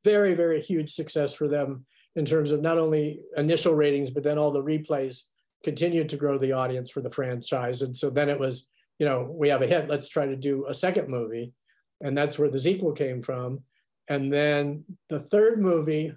very 0.03 0.33
very 0.33 0.61
huge 0.61 0.91
success 0.91 1.33
for 1.33 1.47
them 1.47 1.85
in 2.15 2.25
terms 2.25 2.51
of 2.51 2.61
not 2.61 2.77
only 2.77 3.21
initial 3.37 3.73
ratings 3.73 4.11
but 4.11 4.23
then 4.23 4.37
all 4.37 4.51
the 4.51 4.63
replays 4.63 5.23
continued 5.63 6.09
to 6.09 6.17
grow 6.17 6.37
the 6.37 6.51
audience 6.51 6.89
for 6.89 7.01
the 7.01 7.09
franchise 7.09 7.81
and 7.81 7.95
so 7.95 8.09
then 8.09 8.29
it 8.29 8.39
was 8.39 8.67
you 8.99 9.07
know, 9.07 9.29
we 9.29 9.49
have 9.49 9.61
a 9.61 9.67
hit, 9.67 9.89
let's 9.89 10.07
try 10.07 10.25
to 10.25 10.35
do 10.35 10.65
a 10.67 10.73
second 10.73 11.09
movie. 11.09 11.53
And 12.01 12.17
that's 12.17 12.37
where 12.37 12.49
the 12.49 12.59
sequel 12.59 12.91
came 12.91 13.21
from. 13.21 13.61
And 14.07 14.31
then 14.31 14.83
the 15.09 15.19
third 15.19 15.61
movie 15.61 16.13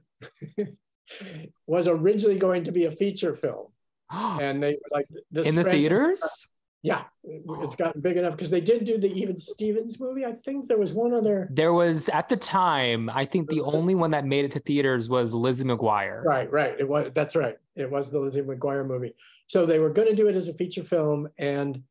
was 1.67 1.89
originally 1.89 2.39
going 2.39 2.65
to 2.65 2.73
be 2.73 2.85
a 2.85 2.91
feature 2.91 3.35
film. 3.35 3.69
And 4.13 4.63
they 4.63 4.73
were 4.73 4.91
like, 4.93 5.07
this 5.31 5.47
in 5.47 5.55
the 5.55 5.65
theaters. 5.65 6.23
Yeah, 6.87 7.03
oh. 7.49 7.65
it's 7.65 7.75
gotten 7.75 8.01
big 8.01 8.17
enough 8.17 8.37
because 8.37 8.49
they 8.49 8.61
did 8.61 8.85
do 8.85 8.97
the 8.97 9.13
Even 9.13 9.41
Stevens 9.41 9.99
movie. 9.99 10.25
I 10.25 10.33
think 10.33 10.69
there 10.69 10.79
was 10.79 10.93
one 10.93 11.13
other. 11.13 11.49
There 11.51 11.73
was 11.73 12.09
at 12.11 12.29
the 12.29 12.37
time, 12.37 13.11
I 13.11 13.25
think 13.25 13.51
the 13.51 13.61
uh-huh. 13.61 13.77
only 13.77 13.97
one 13.97 14.13
that 14.13 14.25
made 14.25 14.45
it 14.45 14.53
to 14.53 14.61
theaters 14.61 15.09
was 15.09 15.35
Lizzie 15.35 15.65
McGuire. 15.65 16.23
Right, 16.23 16.49
right. 16.53 16.77
It 16.79 16.89
was 16.89 17.11
that's 17.13 17.35
right. 17.35 17.57
It 17.75 17.91
was 17.91 18.13
the 18.13 18.21
Lizzie 18.21 18.43
McGuire 18.43 18.87
movie. 18.87 19.17
So 19.49 19.67
they 19.67 19.81
were 19.81 19.91
going 19.91 20.07
to 20.07 20.15
do 20.15 20.29
it 20.29 20.37
as 20.37 20.47
a 20.47 20.55
feature 20.55 20.85
film, 20.85 21.27
and 21.39 21.83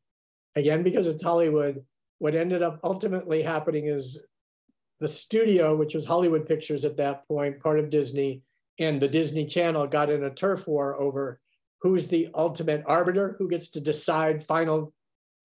again, 0.56 0.82
because 0.82 1.06
it's 1.06 1.22
Hollywood, 1.22 1.84
what 2.18 2.34
ended 2.34 2.62
up 2.62 2.80
ultimately 2.82 3.42
happening 3.42 3.88
is 3.88 4.18
the 4.98 5.08
studio, 5.08 5.76
which 5.76 5.94
was 5.94 6.06
Hollywood 6.06 6.46
Pictures 6.46 6.86
at 6.86 6.96
that 6.96 7.28
point, 7.28 7.60
part 7.60 7.78
of 7.78 7.90
Disney, 7.90 8.40
and 8.78 8.98
the 8.98 9.08
Disney 9.08 9.44
Channel 9.44 9.88
got 9.88 10.08
in 10.08 10.24
a 10.24 10.30
turf 10.30 10.66
war 10.66 10.98
over 10.98 11.38
who's 11.82 12.08
the 12.08 12.28
ultimate 12.34 12.82
arbiter, 12.86 13.36
who 13.38 13.48
gets 13.48 13.68
to 13.68 13.80
decide 13.80 14.42
final 14.42 14.92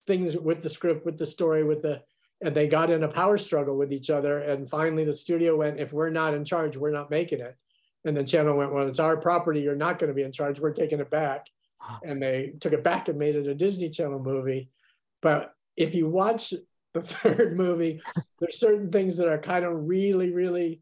things 0.06 0.36
with 0.36 0.60
the 0.60 0.68
script, 0.68 1.06
with 1.06 1.18
the 1.18 1.26
story, 1.26 1.64
with 1.64 1.82
the 1.82 2.02
and 2.42 2.56
they 2.56 2.66
got 2.66 2.90
in 2.90 3.04
a 3.04 3.08
power 3.08 3.38
struggle 3.38 3.76
with 3.76 3.92
each 3.92 4.10
other. 4.10 4.38
And 4.38 4.68
finally, 4.68 5.04
the 5.04 5.12
studio 5.12 5.56
went, 5.56 5.78
if 5.78 5.92
we're 5.92 6.10
not 6.10 6.34
in 6.34 6.44
charge, 6.44 6.76
we're 6.76 6.90
not 6.90 7.10
making 7.10 7.40
it. 7.40 7.56
And 8.04 8.16
the 8.16 8.24
channel 8.24 8.56
went, 8.56 8.72
well, 8.72 8.88
it's 8.88 8.98
our 8.98 9.16
property. 9.16 9.60
You're 9.60 9.76
not 9.76 10.00
going 10.00 10.08
to 10.08 10.14
be 10.14 10.24
in 10.24 10.32
charge. 10.32 10.58
We're 10.58 10.72
taking 10.72 10.98
it 10.98 11.08
back. 11.08 11.46
And 12.02 12.20
they 12.20 12.54
took 12.60 12.72
it 12.72 12.82
back 12.82 13.08
and 13.08 13.18
made 13.18 13.36
it 13.36 13.46
a 13.46 13.54
Disney 13.54 13.90
Channel 13.90 14.18
movie. 14.18 14.70
But 15.20 15.54
if 15.76 15.94
you 15.94 16.08
watch 16.08 16.52
the 16.94 17.02
third 17.02 17.56
movie, 17.56 18.02
there's 18.40 18.58
certain 18.58 18.90
things 18.90 19.16
that 19.18 19.28
are 19.28 19.38
kind 19.38 19.64
of 19.64 19.88
really, 19.88 20.32
really, 20.32 20.80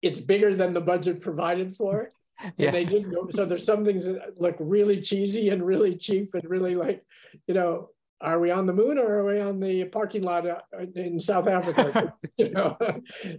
it's 0.00 0.20
bigger 0.20 0.54
than 0.54 0.74
the 0.74 0.80
budget 0.80 1.20
provided 1.20 1.74
for. 1.76 2.12
And 2.40 2.52
Yeah. 2.58 2.70
they 2.70 2.84
didn't 2.84 3.10
go. 3.10 3.28
So 3.30 3.44
there's 3.44 3.64
some 3.64 3.84
things 3.84 4.04
that 4.04 4.40
look 4.40 4.56
really 4.58 5.00
cheesy 5.00 5.48
and 5.48 5.64
really 5.64 5.96
cheap 5.96 6.34
and 6.34 6.48
really 6.48 6.74
like, 6.74 7.04
you 7.46 7.54
know, 7.54 7.90
are 8.20 8.40
we 8.40 8.50
on 8.50 8.66
the 8.66 8.72
moon 8.72 8.98
or 8.98 9.18
are 9.18 9.24
we 9.24 9.40
on 9.40 9.60
the 9.60 9.84
parking 9.84 10.22
lot 10.22 10.46
uh, 10.46 10.60
in 10.94 11.20
South 11.20 11.46
Africa? 11.46 12.14
you 12.36 12.50
know, 12.50 12.76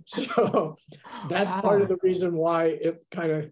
so 0.06 0.78
that's 1.30 1.54
part 1.62 1.82
of 1.82 1.88
the 1.90 1.98
reason 2.04 2.36
why 2.36 2.66
it 2.66 3.04
kind 3.12 3.32
of 3.32 3.52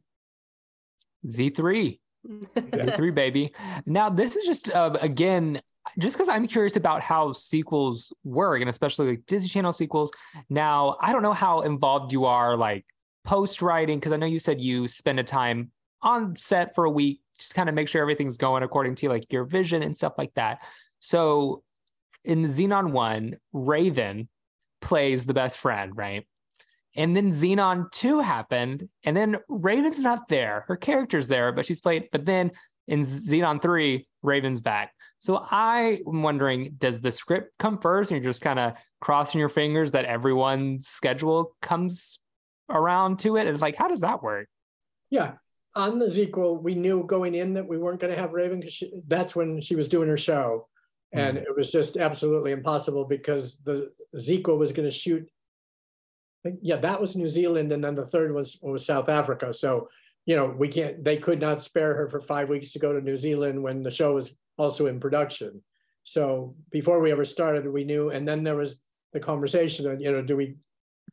Z3. 1.28 2.00
Z3, 2.28 3.16
baby. 3.16 3.54
Now, 3.86 4.10
this 4.10 4.36
is 4.36 4.46
just, 4.46 4.72
uh, 4.72 4.98
again, 5.02 5.62
just 6.00 6.16
because 6.16 6.30
I'm 6.30 6.48
curious 6.48 6.76
about 6.76 7.02
how 7.02 7.34
sequels 7.34 8.14
work, 8.24 8.62
and 8.62 8.70
especially 8.70 9.10
like 9.10 9.26
Disney 9.28 9.50
Channel 9.50 9.74
sequels. 9.74 10.12
Now, 10.50 10.98
I 11.02 11.12
don't 11.12 11.22
know 11.22 11.34
how 11.34 11.62
involved 11.62 12.12
you 12.12 12.26
are, 12.26 12.58
like 12.58 12.86
post 13.26 13.61
writing, 13.61 13.99
because 13.99 14.11
I 14.11 14.17
know 14.17 14.26
you 14.26 14.39
said 14.39 14.61
you 14.61 14.88
spend 14.88 15.19
a 15.19 15.23
time 15.23 15.71
on 16.01 16.36
set 16.36 16.76
for 16.76 16.86
a 16.86 16.89
week, 16.89 17.21
just 17.38 17.55
kind 17.55 17.67
of 17.67 17.76
make 17.76 17.89
sure 17.89 18.01
everything's 18.01 18.38
going 18.38 18.63
according 18.63 18.95
to 18.95 19.09
like 19.09 19.32
your 19.34 19.43
vision 19.43 19.84
and 19.84 19.95
stuff 19.95 20.13
like 20.17 20.34
that. 20.36 20.61
So, 20.99 21.63
in 22.23 22.43
Zenon 22.45 22.91
1, 22.91 23.38
Raven 23.53 24.30
plays 24.82 25.26
the 25.26 25.34
best 25.34 25.57
friend, 25.57 25.95
right? 25.95 26.26
And 26.95 27.15
then 27.15 27.32
Zenon 27.32 27.91
2 27.91 28.21
happened, 28.21 28.88
and 29.03 29.15
then 29.15 29.38
Raven's 29.49 29.99
not 29.99 30.28
there. 30.30 30.63
Her 30.67 30.78
character's 30.78 31.28
there, 31.28 31.51
but 31.51 31.65
she's 31.65 31.82
played. 31.82 32.07
But 32.11 32.26
then 32.26 32.51
in 32.88 33.01
Zenon 33.01 33.61
3, 33.61 34.07
Raven's 34.23 34.61
back. 34.61 34.93
So 35.19 35.45
I 35.49 35.99
am 36.07 36.23
wondering, 36.23 36.76
does 36.78 37.01
the 37.01 37.11
script 37.11 37.51
come 37.59 37.80
first, 37.80 38.11
and 38.11 38.23
you're 38.23 38.32
just 38.32 38.41
kind 38.41 38.59
of 38.59 38.73
crossing 39.01 39.39
your 39.39 39.49
fingers 39.49 39.91
that 39.91 40.05
everyone's 40.05 40.88
schedule 40.88 41.55
comes 41.61 42.19
around 42.70 43.20
to 43.20 43.38
it? 43.38 43.47
And 43.47 43.59
like, 43.59 43.76
how 43.76 43.88
does 43.88 44.01
that 44.01 44.24
work? 44.24 44.47
Yeah. 45.09 45.34
On 45.76 45.97
the 45.97 46.09
sequel, 46.09 46.57
we 46.57 46.76
knew 46.76 47.05
going 47.05 47.36
in 47.36 47.53
that 47.53 47.68
we 47.68 47.78
weren't 47.78 47.99
going 47.99 48.13
to 48.13 48.20
have 48.20 48.34
Raven 48.34 48.59
because 48.59 48.84
that's 49.07 49.36
when 49.36 49.61
she 49.61 49.76
was 49.76 49.88
doing 49.88 50.07
her 50.07 50.18
show. 50.18 50.68
Hmm. 51.13 51.20
And 51.20 51.38
it 51.38 51.55
was 51.55 51.72
just 51.72 51.97
absolutely 51.97 52.51
impossible 52.51 53.05
because 53.05 53.57
the 53.57 53.91
sequel 54.16 54.57
was 54.57 54.72
going 54.72 54.88
to 54.88 54.95
shoot. 54.95 55.30
Yeah, 56.61 56.78
that 56.78 57.01
was 57.01 57.16
New 57.16 57.28
Zealand. 57.28 57.72
And 57.72 57.84
then 57.84 57.95
the 57.95 58.05
third 58.05 58.34
was, 58.34 58.57
was 58.61 58.86
South 58.86 59.09
Africa. 59.09 59.53
So, 59.53 59.89
you 60.26 60.36
know, 60.36 60.47
we 60.47 60.68
can't, 60.68 61.03
they 61.03 61.18
could 61.18 61.41
not 61.41 61.63
spare 61.63 61.95
her 61.95 62.07
for 62.07 62.22
five 62.22 62.49
weeks 62.49 62.72
to 62.72 62.80
go 62.80 62.93
to 62.93 63.01
New 63.01 63.16
Zealand 63.16 63.61
when 63.61 63.84
the 63.84 63.91
show 63.91 64.13
was 64.13 64.36
also 64.57 64.88
in 64.88 64.99
production. 64.99 65.61
So 66.03 66.55
before 66.72 67.01
we 67.01 67.11
ever 67.11 67.26
started, 67.26 67.68
we 67.68 67.84
knew. 67.84 68.11
And 68.11 68.28
then 68.28 68.43
there 68.43 68.55
was 68.55 68.80
the 69.11 69.20
conversation 69.20 69.99
you 69.99 70.11
know, 70.11 70.22
do 70.22 70.38
we 70.38 70.55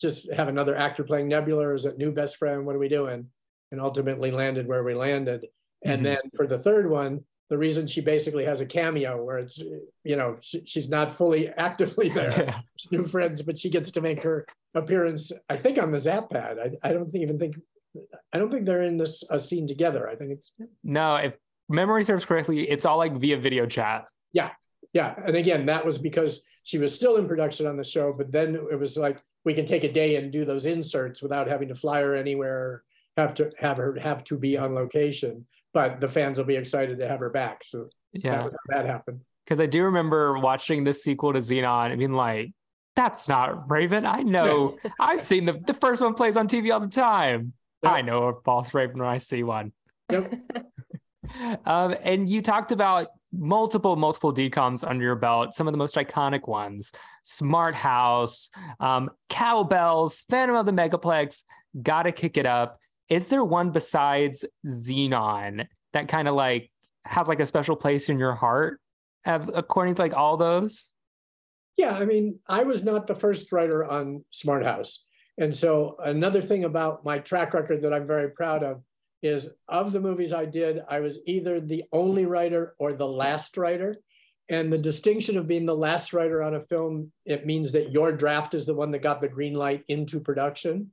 just 0.00 0.30
have 0.32 0.48
another 0.48 0.76
actor 0.76 1.04
playing 1.04 1.28
Nebula 1.28 1.68
or 1.68 1.74
is 1.74 1.84
it 1.84 1.98
new 1.98 2.12
best 2.12 2.36
friend? 2.36 2.64
What 2.66 2.76
are 2.76 2.80
we 2.80 2.88
doing? 2.88 3.28
and 3.70 3.80
ultimately 3.80 4.30
landed 4.30 4.68
where 4.68 4.84
we 4.84 4.92
landed. 4.92 5.46
And 5.82 6.02
Mhm. 6.02 6.04
then 6.04 6.18
for 6.36 6.46
the 6.46 6.58
third 6.58 6.90
one, 6.90 7.24
the 7.48 7.56
reason 7.56 7.86
she 7.86 8.02
basically 8.02 8.44
has 8.44 8.60
a 8.60 8.66
cameo 8.66 9.24
where 9.24 9.38
it's, 9.38 9.56
you 10.04 10.14
know, 10.14 10.36
she, 10.42 10.62
she's 10.66 10.90
not 10.90 11.16
fully 11.16 11.48
actively 11.56 12.10
there, 12.10 12.32
Yeah. 12.48 12.60
It's 12.74 12.92
new 12.92 13.02
friends, 13.02 13.40
but 13.40 13.56
she 13.56 13.70
gets 13.70 13.90
to 13.92 14.02
make 14.02 14.22
her 14.24 14.44
appearance, 14.74 15.32
I 15.48 15.56
think 15.56 15.78
on 15.78 15.90
the 15.90 15.98
Zap 15.98 16.28
pad. 16.28 16.58
I, 16.58 16.86
I 16.86 16.92
don't 16.92 17.16
even 17.16 17.38
think, 17.38 17.56
I 18.30 18.38
don't 18.38 18.50
think 18.50 18.66
they're 18.66 18.82
in 18.82 18.98
this 18.98 19.24
a 19.30 19.38
scene 19.38 19.66
together. 19.66 20.06
I 20.06 20.16
think 20.16 20.32
it's, 20.32 20.52
No, 20.84 21.16
if 21.16 21.32
memory 21.70 22.04
serves 22.04 22.26
correctly, 22.26 22.68
it's 22.68 22.84
all 22.84 22.98
like 22.98 23.16
via 23.18 23.38
video 23.38 23.64
chat. 23.64 24.04
Yeah. 24.34 24.50
Yeah. 24.92 25.14
And 25.16 25.34
again, 25.34 25.64
that 25.64 25.86
was 25.86 25.96
because 25.96 26.44
she 26.62 26.76
was 26.76 26.94
still 26.94 27.16
in 27.16 27.26
production 27.26 27.66
on 27.66 27.78
the 27.78 27.84
show, 27.84 28.12
but 28.12 28.30
then 28.30 28.54
it 28.70 28.78
was 28.78 28.98
like, 28.98 29.18
we 29.44 29.54
can 29.54 29.66
take 29.66 29.84
a 29.84 29.92
day 29.92 30.16
and 30.16 30.32
do 30.32 30.44
those 30.44 30.66
inserts 30.66 31.22
without 31.22 31.48
having 31.48 31.68
to 31.68 31.74
fly 31.74 32.00
her 32.02 32.14
anywhere, 32.14 32.82
have 33.16 33.34
to 33.34 33.50
have 33.58 33.76
her 33.76 33.96
have 34.00 34.24
to 34.24 34.38
be 34.38 34.56
on 34.56 34.74
location. 34.74 35.46
But 35.74 36.00
the 36.00 36.08
fans 36.08 36.38
will 36.38 36.44
be 36.44 36.56
excited 36.56 36.98
to 36.98 37.08
have 37.08 37.20
her 37.20 37.30
back. 37.30 37.64
So 37.64 37.88
Yeah. 38.12 38.44
was 38.44 38.52
how 38.52 38.76
that 38.76 38.86
happened. 38.86 39.20
Because 39.44 39.58
I 39.60 39.66
do 39.66 39.84
remember 39.84 40.38
watching 40.38 40.84
this 40.84 41.02
sequel 41.02 41.32
to 41.32 41.40
Zenon 41.40 41.90
and 41.90 41.98
being 41.98 42.12
like, 42.12 42.52
that's 42.94 43.28
not 43.28 43.70
Raven. 43.70 44.04
I 44.06 44.22
know. 44.22 44.78
I've 45.00 45.20
seen 45.20 45.46
the, 45.46 45.54
the 45.66 45.74
first 45.74 46.02
one 46.02 46.14
plays 46.14 46.36
on 46.36 46.46
TV 46.46 46.72
all 46.72 46.80
the 46.80 46.86
time. 46.88 47.54
Yep. 47.82 47.92
I 47.92 48.02
know 48.02 48.24
a 48.24 48.40
false 48.42 48.72
Raven 48.74 48.98
when 48.98 49.08
I 49.08 49.18
see 49.18 49.42
one. 49.42 49.72
Yep. 50.10 50.32
Um, 51.64 51.94
and 52.02 52.28
you 52.28 52.42
talked 52.42 52.72
about 52.72 53.08
multiple, 53.32 53.96
multiple 53.96 54.32
DCOMs 54.32 54.88
under 54.88 55.04
your 55.04 55.16
belt, 55.16 55.54
some 55.54 55.66
of 55.66 55.72
the 55.72 55.78
most 55.78 55.96
iconic 55.96 56.46
ones 56.48 56.92
Smart 57.24 57.74
House, 57.74 58.50
um, 58.80 59.10
Cow 59.28 59.62
Belles, 59.62 60.24
Phantom 60.28 60.56
of 60.56 60.66
the 60.66 60.72
Megaplex, 60.72 61.42
Gotta 61.80 62.12
Kick 62.12 62.36
It 62.36 62.46
Up. 62.46 62.78
Is 63.08 63.28
there 63.28 63.44
one 63.44 63.70
besides 63.70 64.44
Zenon 64.66 65.66
that 65.92 66.08
kind 66.08 66.28
of 66.28 66.34
like 66.34 66.70
has 67.04 67.28
like 67.28 67.40
a 67.40 67.46
special 67.46 67.76
place 67.76 68.08
in 68.08 68.18
your 68.18 68.34
heart, 68.34 68.80
according 69.24 69.94
to 69.96 70.02
like 70.02 70.14
all 70.14 70.36
those? 70.36 70.92
Yeah, 71.76 71.96
I 71.96 72.04
mean, 72.04 72.38
I 72.46 72.64
was 72.64 72.84
not 72.84 73.06
the 73.06 73.14
first 73.14 73.50
writer 73.52 73.84
on 73.84 74.24
Smart 74.30 74.64
House. 74.64 75.04
And 75.38 75.56
so 75.56 75.96
another 75.98 76.42
thing 76.42 76.64
about 76.64 77.04
my 77.04 77.18
track 77.18 77.54
record 77.54 77.82
that 77.82 77.92
I'm 77.92 78.06
very 78.06 78.30
proud 78.30 78.62
of 78.62 78.82
is 79.22 79.50
of 79.68 79.92
the 79.92 80.00
movies 80.00 80.32
I 80.32 80.44
did, 80.44 80.80
I 80.88 81.00
was 81.00 81.18
either 81.26 81.60
the 81.60 81.84
only 81.92 82.26
writer 82.26 82.74
or 82.78 82.92
the 82.92 83.06
last 83.06 83.56
writer. 83.56 83.96
And 84.48 84.72
the 84.72 84.78
distinction 84.78 85.38
of 85.38 85.46
being 85.46 85.64
the 85.64 85.76
last 85.76 86.12
writer 86.12 86.42
on 86.42 86.54
a 86.54 86.60
film, 86.60 87.12
it 87.24 87.46
means 87.46 87.72
that 87.72 87.92
your 87.92 88.12
draft 88.12 88.54
is 88.54 88.66
the 88.66 88.74
one 88.74 88.90
that 88.90 88.98
got 88.98 89.20
the 89.20 89.28
green 89.28 89.54
light 89.54 89.84
into 89.88 90.20
production. 90.20 90.90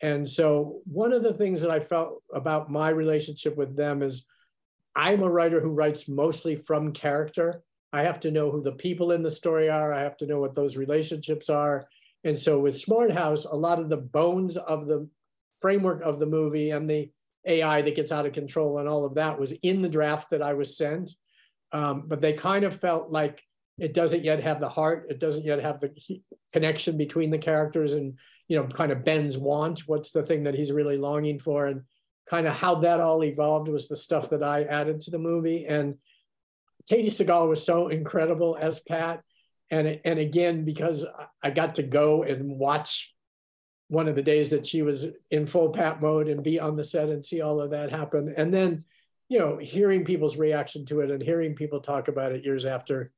And 0.00 0.28
so 0.28 0.80
one 0.84 1.12
of 1.12 1.22
the 1.22 1.34
things 1.34 1.60
that 1.62 1.70
I 1.70 1.80
felt 1.80 2.22
about 2.32 2.70
my 2.70 2.88
relationship 2.88 3.56
with 3.56 3.76
them 3.76 4.02
is 4.02 4.24
I'm 4.96 5.22
a 5.22 5.30
writer 5.30 5.60
who 5.60 5.70
writes 5.70 6.08
mostly 6.08 6.56
from 6.56 6.92
character. 6.92 7.62
I 7.92 8.02
have 8.02 8.20
to 8.20 8.30
know 8.30 8.50
who 8.50 8.62
the 8.62 8.72
people 8.72 9.12
in 9.12 9.22
the 9.22 9.30
story 9.30 9.68
are. 9.68 9.92
I 9.92 10.00
have 10.00 10.16
to 10.18 10.26
know 10.26 10.40
what 10.40 10.54
those 10.54 10.76
relationships 10.76 11.50
are. 11.50 11.88
And 12.24 12.38
so 12.38 12.58
with 12.58 12.78
Smart 12.78 13.12
House, 13.12 13.44
a 13.44 13.54
lot 13.54 13.78
of 13.78 13.88
the 13.88 13.96
bones 13.96 14.56
of 14.56 14.86
the 14.86 15.08
framework 15.60 16.02
of 16.02 16.18
the 16.18 16.26
movie 16.26 16.70
and 16.70 16.88
the 16.88 17.10
AI 17.48 17.82
that 17.82 17.96
gets 17.96 18.12
out 18.12 18.26
of 18.26 18.32
control 18.32 18.78
and 18.78 18.88
all 18.88 19.04
of 19.04 19.14
that 19.14 19.38
was 19.38 19.52
in 19.52 19.82
the 19.82 19.88
draft 19.88 20.30
that 20.30 20.42
I 20.42 20.54
was 20.54 20.76
sent. 20.76 21.10
Um, 21.72 22.04
but 22.06 22.20
they 22.20 22.32
kind 22.32 22.64
of 22.64 22.78
felt 22.78 23.10
like 23.10 23.42
it 23.78 23.94
doesn't 23.94 24.24
yet 24.24 24.42
have 24.42 24.60
the 24.60 24.68
heart. 24.68 25.06
It 25.10 25.18
doesn't 25.18 25.44
yet 25.44 25.62
have 25.62 25.80
the 25.80 25.90
connection 26.52 26.96
between 26.96 27.30
the 27.30 27.38
characters 27.38 27.92
and, 27.92 28.18
you 28.48 28.56
know, 28.56 28.66
kind 28.66 28.90
of 28.90 29.04
Ben's 29.04 29.38
want. 29.38 29.80
What's 29.86 30.10
the 30.10 30.24
thing 30.24 30.44
that 30.44 30.54
he's 30.54 30.72
really 30.72 30.96
longing 30.96 31.38
for? 31.38 31.66
And 31.66 31.82
kind 32.28 32.46
of 32.46 32.54
how 32.54 32.76
that 32.76 33.00
all 33.00 33.22
evolved 33.22 33.68
was 33.68 33.88
the 33.88 33.96
stuff 33.96 34.30
that 34.30 34.42
I 34.42 34.64
added 34.64 35.02
to 35.02 35.10
the 35.10 35.18
movie. 35.18 35.66
And 35.66 35.96
Katey 36.90 37.06
Sagal 37.06 37.48
was 37.48 37.64
so 37.64 37.88
incredible 37.88 38.56
as 38.60 38.80
Pat. 38.80 39.22
And, 39.70 40.00
and 40.04 40.18
again, 40.18 40.64
because 40.64 41.04
I 41.42 41.50
got 41.50 41.76
to 41.76 41.82
go 41.82 42.22
and 42.22 42.58
watch 42.58 43.14
one 43.88 44.08
of 44.08 44.14
the 44.14 44.22
days 44.22 44.50
that 44.50 44.66
she 44.66 44.82
was 44.82 45.06
in 45.30 45.46
full 45.46 45.70
Pat 45.70 46.00
mode 46.00 46.28
and 46.28 46.42
be 46.42 46.60
on 46.60 46.76
the 46.76 46.84
set 46.84 47.08
and 47.08 47.24
see 47.24 47.40
all 47.40 47.60
of 47.60 47.70
that 47.70 47.90
happen. 47.90 48.32
And 48.36 48.52
then, 48.52 48.84
you 49.28 49.38
know, 49.38 49.56
hearing 49.58 50.04
people's 50.04 50.36
reaction 50.36 50.84
to 50.86 51.00
it 51.00 51.10
and 51.10 51.22
hearing 51.22 51.54
people 51.54 51.80
talk 51.80 52.08
about 52.08 52.32
it 52.32 52.44
years 52.44 52.66
after, 52.66 53.12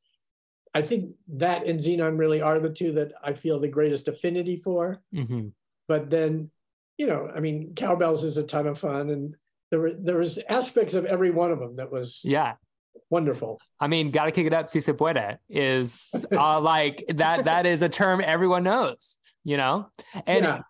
I 0.73 0.83
think 0.83 1.15
that 1.29 1.67
and 1.67 1.81
zenon 1.81 2.19
really 2.19 2.41
are 2.41 2.61
the 2.61 2.71
two 2.71 2.93
that 2.93 3.13
I 3.23 3.33
feel 3.33 3.59
the 3.59 3.69
greatest 3.69 4.07
affinity 4.09 4.57
for. 4.57 5.01
hmm 5.13 5.49
But 5.89 6.09
then, 6.11 6.51
you 6.99 7.07
know, 7.09 7.29
I 7.35 7.41
mean, 7.41 7.75
Cow 7.75 7.97
Belles 7.97 8.23
is 8.23 8.39
a 8.39 8.45
ton 8.45 8.67
of 8.69 8.79
fun, 8.79 9.11
and 9.11 9.35
there 9.73 9.81
were 9.81 9.93
there 9.95 10.19
was 10.19 10.39
aspects 10.49 10.95
of 10.95 11.05
every 11.07 11.31
one 11.31 11.51
of 11.51 11.59
them 11.59 11.77
that 11.77 11.91
was 11.91 12.21
Yeah. 12.25 12.55
wonderful. 13.09 13.61
I 13.81 13.89
mean, 13.89 14.11
gotta 14.13 14.31
kick 14.31 14.47
it 14.47 14.53
up, 14.53 14.71
si 14.71 14.81
se 14.81 14.93
puede 14.93 15.39
is 15.49 16.15
uh, 16.33 16.61
like 16.75 17.05
that. 17.15 17.45
That 17.47 17.67
is 17.67 17.83
a 17.83 17.89
term 17.89 18.21
everyone 18.25 18.63
knows, 18.65 19.19
you 19.45 19.57
know. 19.57 19.89
And 20.27 20.45
Yeah. 20.45 20.61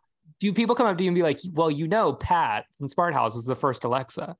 do 0.40 0.52
people 0.52 0.74
come 0.74 0.86
up 0.86 0.96
to 0.98 1.04
you 1.04 1.08
and 1.08 1.14
be 1.14 1.22
like, 1.22 1.40
"Well, 1.52 1.70
you 1.70 1.86
know, 1.88 2.12
Pat 2.14 2.64
from 2.78 2.88
Smart 2.88 3.14
House 3.14 3.34
was 3.34 3.44
the 3.44 3.56
first 3.56 3.84
Alexa," 3.84 4.36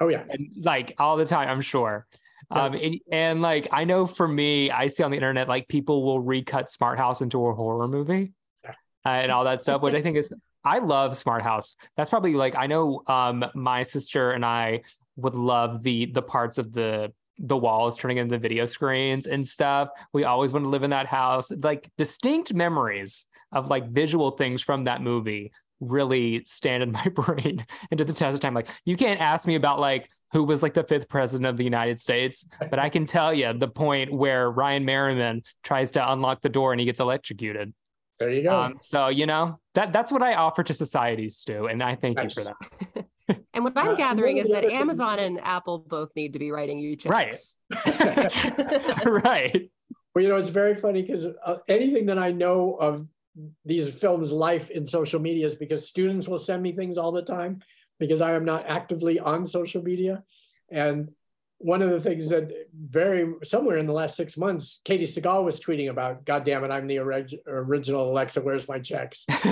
Oh 0.00 0.08
yeah, 0.08 0.24
and 0.28 0.48
like 0.62 0.94
all 0.98 1.16
the 1.16 1.26
time, 1.26 1.48
I'm 1.48 1.60
sure. 1.60 2.06
Um, 2.50 2.74
and, 2.74 3.00
and 3.10 3.42
like 3.42 3.66
I 3.72 3.84
know 3.84 4.06
for 4.06 4.26
me, 4.28 4.70
I 4.70 4.86
see 4.86 5.02
on 5.02 5.10
the 5.10 5.16
internet 5.16 5.48
like 5.48 5.68
people 5.68 6.02
will 6.04 6.20
recut 6.20 6.70
Smart 6.70 6.98
House 6.98 7.20
into 7.20 7.46
a 7.46 7.54
horror 7.54 7.88
movie 7.88 8.32
Yeah. 8.64 8.70
uh, 9.04 9.08
and 9.08 9.32
all 9.32 9.44
that 9.44 9.62
stuff, 9.62 9.82
which 9.82 9.94
I 9.94 10.00
think 10.02 10.16
is 10.16 10.32
I 10.64 10.78
love 10.78 11.16
Smart 11.16 11.42
House. 11.42 11.76
That's 11.96 12.08
probably 12.10 12.34
like 12.34 12.54
I 12.56 12.66
know 12.66 13.02
um, 13.06 13.44
my 13.54 13.82
sister 13.82 14.30
and 14.32 14.44
I 14.46 14.82
would 15.16 15.34
love 15.34 15.82
the 15.82 16.06
the 16.06 16.22
parts 16.22 16.58
of 16.58 16.72
the 16.72 17.12
the 17.40 17.56
walls 17.56 17.96
turning 17.98 18.16
into 18.16 18.38
video 18.38 18.66
screens 18.66 19.26
and 19.26 19.46
stuff. 19.46 19.88
We 20.12 20.24
always 20.24 20.52
want 20.52 20.64
to 20.64 20.68
live 20.68 20.82
in 20.84 20.90
that 20.90 21.06
house. 21.06 21.50
Like 21.50 21.88
distinct 21.98 22.54
memories 22.54 23.26
of 23.52 23.70
like 23.70 23.88
visual 23.90 24.32
things 24.32 24.62
from 24.62 24.84
that 24.84 25.02
movie 25.02 25.52
really 25.80 26.42
stand 26.44 26.82
in 26.82 26.92
my 27.00 27.04
brain 27.08 27.64
and 27.90 28.00
into 28.00 28.04
the 28.04 28.12
test 28.12 28.34
of 28.34 28.40
time. 28.40 28.54
Like 28.54 28.68
you 28.84 28.96
can't 28.96 29.20
ask 29.20 29.46
me 29.46 29.54
about 29.54 29.78
like 29.80 30.10
who 30.32 30.44
was 30.44 30.62
like 30.62 30.74
the 30.74 30.84
fifth 30.84 31.08
president 31.08 31.46
of 31.46 31.56
the 31.56 31.64
United 31.64 31.98
States, 32.00 32.44
but 32.70 32.78
I 32.78 32.88
can 32.90 33.06
tell 33.06 33.32
you 33.32 33.52
the 33.54 33.68
point 33.68 34.12
where 34.12 34.50
Ryan 34.50 34.84
Merriman 34.84 35.42
tries 35.62 35.92
to 35.92 36.12
unlock 36.12 36.42
the 36.42 36.48
door 36.50 36.72
and 36.72 36.80
he 36.80 36.84
gets 36.84 37.00
electrocuted. 37.00 37.72
there 38.18 38.30
you 38.30 38.42
go. 38.42 38.60
Um, 38.60 38.76
so 38.80 39.08
you 39.08 39.24
know 39.26 39.58
that 39.74 39.92
that's 39.92 40.12
what 40.12 40.22
I 40.22 40.34
offer 40.34 40.62
to 40.64 40.74
society, 40.74 41.28
Stu, 41.28 41.66
and 41.66 41.82
I 41.82 41.94
thank 41.94 42.20
you 42.22 42.28
for 42.28 42.44
that. 42.44 43.06
And 43.54 43.62
what 43.64 43.76
Uh, 43.76 43.80
I'm 43.80 43.96
gathering 43.96 44.38
is 44.38 44.48
that 44.48 44.64
Amazon 44.82 45.18
and 45.18 45.40
Apple 45.42 45.78
both 45.78 46.14
need 46.16 46.32
to 46.32 46.38
be 46.38 46.50
writing 46.50 46.78
you 46.78 46.96
Right. 47.06 47.34
right. 49.04 49.70
Well, 50.14 50.22
you 50.22 50.28
know, 50.28 50.36
it's 50.36 50.50
very 50.50 50.74
funny 50.74 51.02
because 51.02 51.26
uh, 51.26 51.56
anything 51.68 52.06
that 52.06 52.18
I 52.18 52.32
know 52.32 52.74
of 52.74 53.06
these 53.64 53.88
films' 53.88 54.32
life 54.32 54.70
in 54.70 54.86
social 54.86 55.20
media 55.20 55.46
is 55.46 55.54
because 55.54 55.88
students 55.88 56.28
will 56.28 56.38
send 56.38 56.62
me 56.62 56.72
things 56.72 56.98
all 56.98 57.12
the 57.12 57.22
time 57.22 57.60
because 57.98 58.20
I 58.22 58.32
am 58.32 58.44
not 58.44 58.66
actively 58.66 59.18
on 59.18 59.46
social 59.46 59.82
media. 59.82 60.22
And 60.70 61.10
one 61.58 61.82
of 61.82 61.90
the 61.90 61.98
things 62.00 62.28
that 62.28 62.52
very 62.72 63.32
somewhere 63.42 63.78
in 63.78 63.86
the 63.86 63.92
last 63.92 64.16
six 64.16 64.36
months, 64.36 64.80
Katey 64.84 65.02
Sagal 65.02 65.44
was 65.44 65.58
tweeting 65.58 65.90
about, 65.90 66.24
God 66.24 66.44
damn 66.44 66.62
it, 66.62 66.70
I'm 66.70 66.86
the 66.86 67.00
orig- 67.00 67.34
original 67.46 68.10
Alexa, 68.10 68.40
where's 68.42 68.68
my 68.68 68.78
checks? 68.78 69.26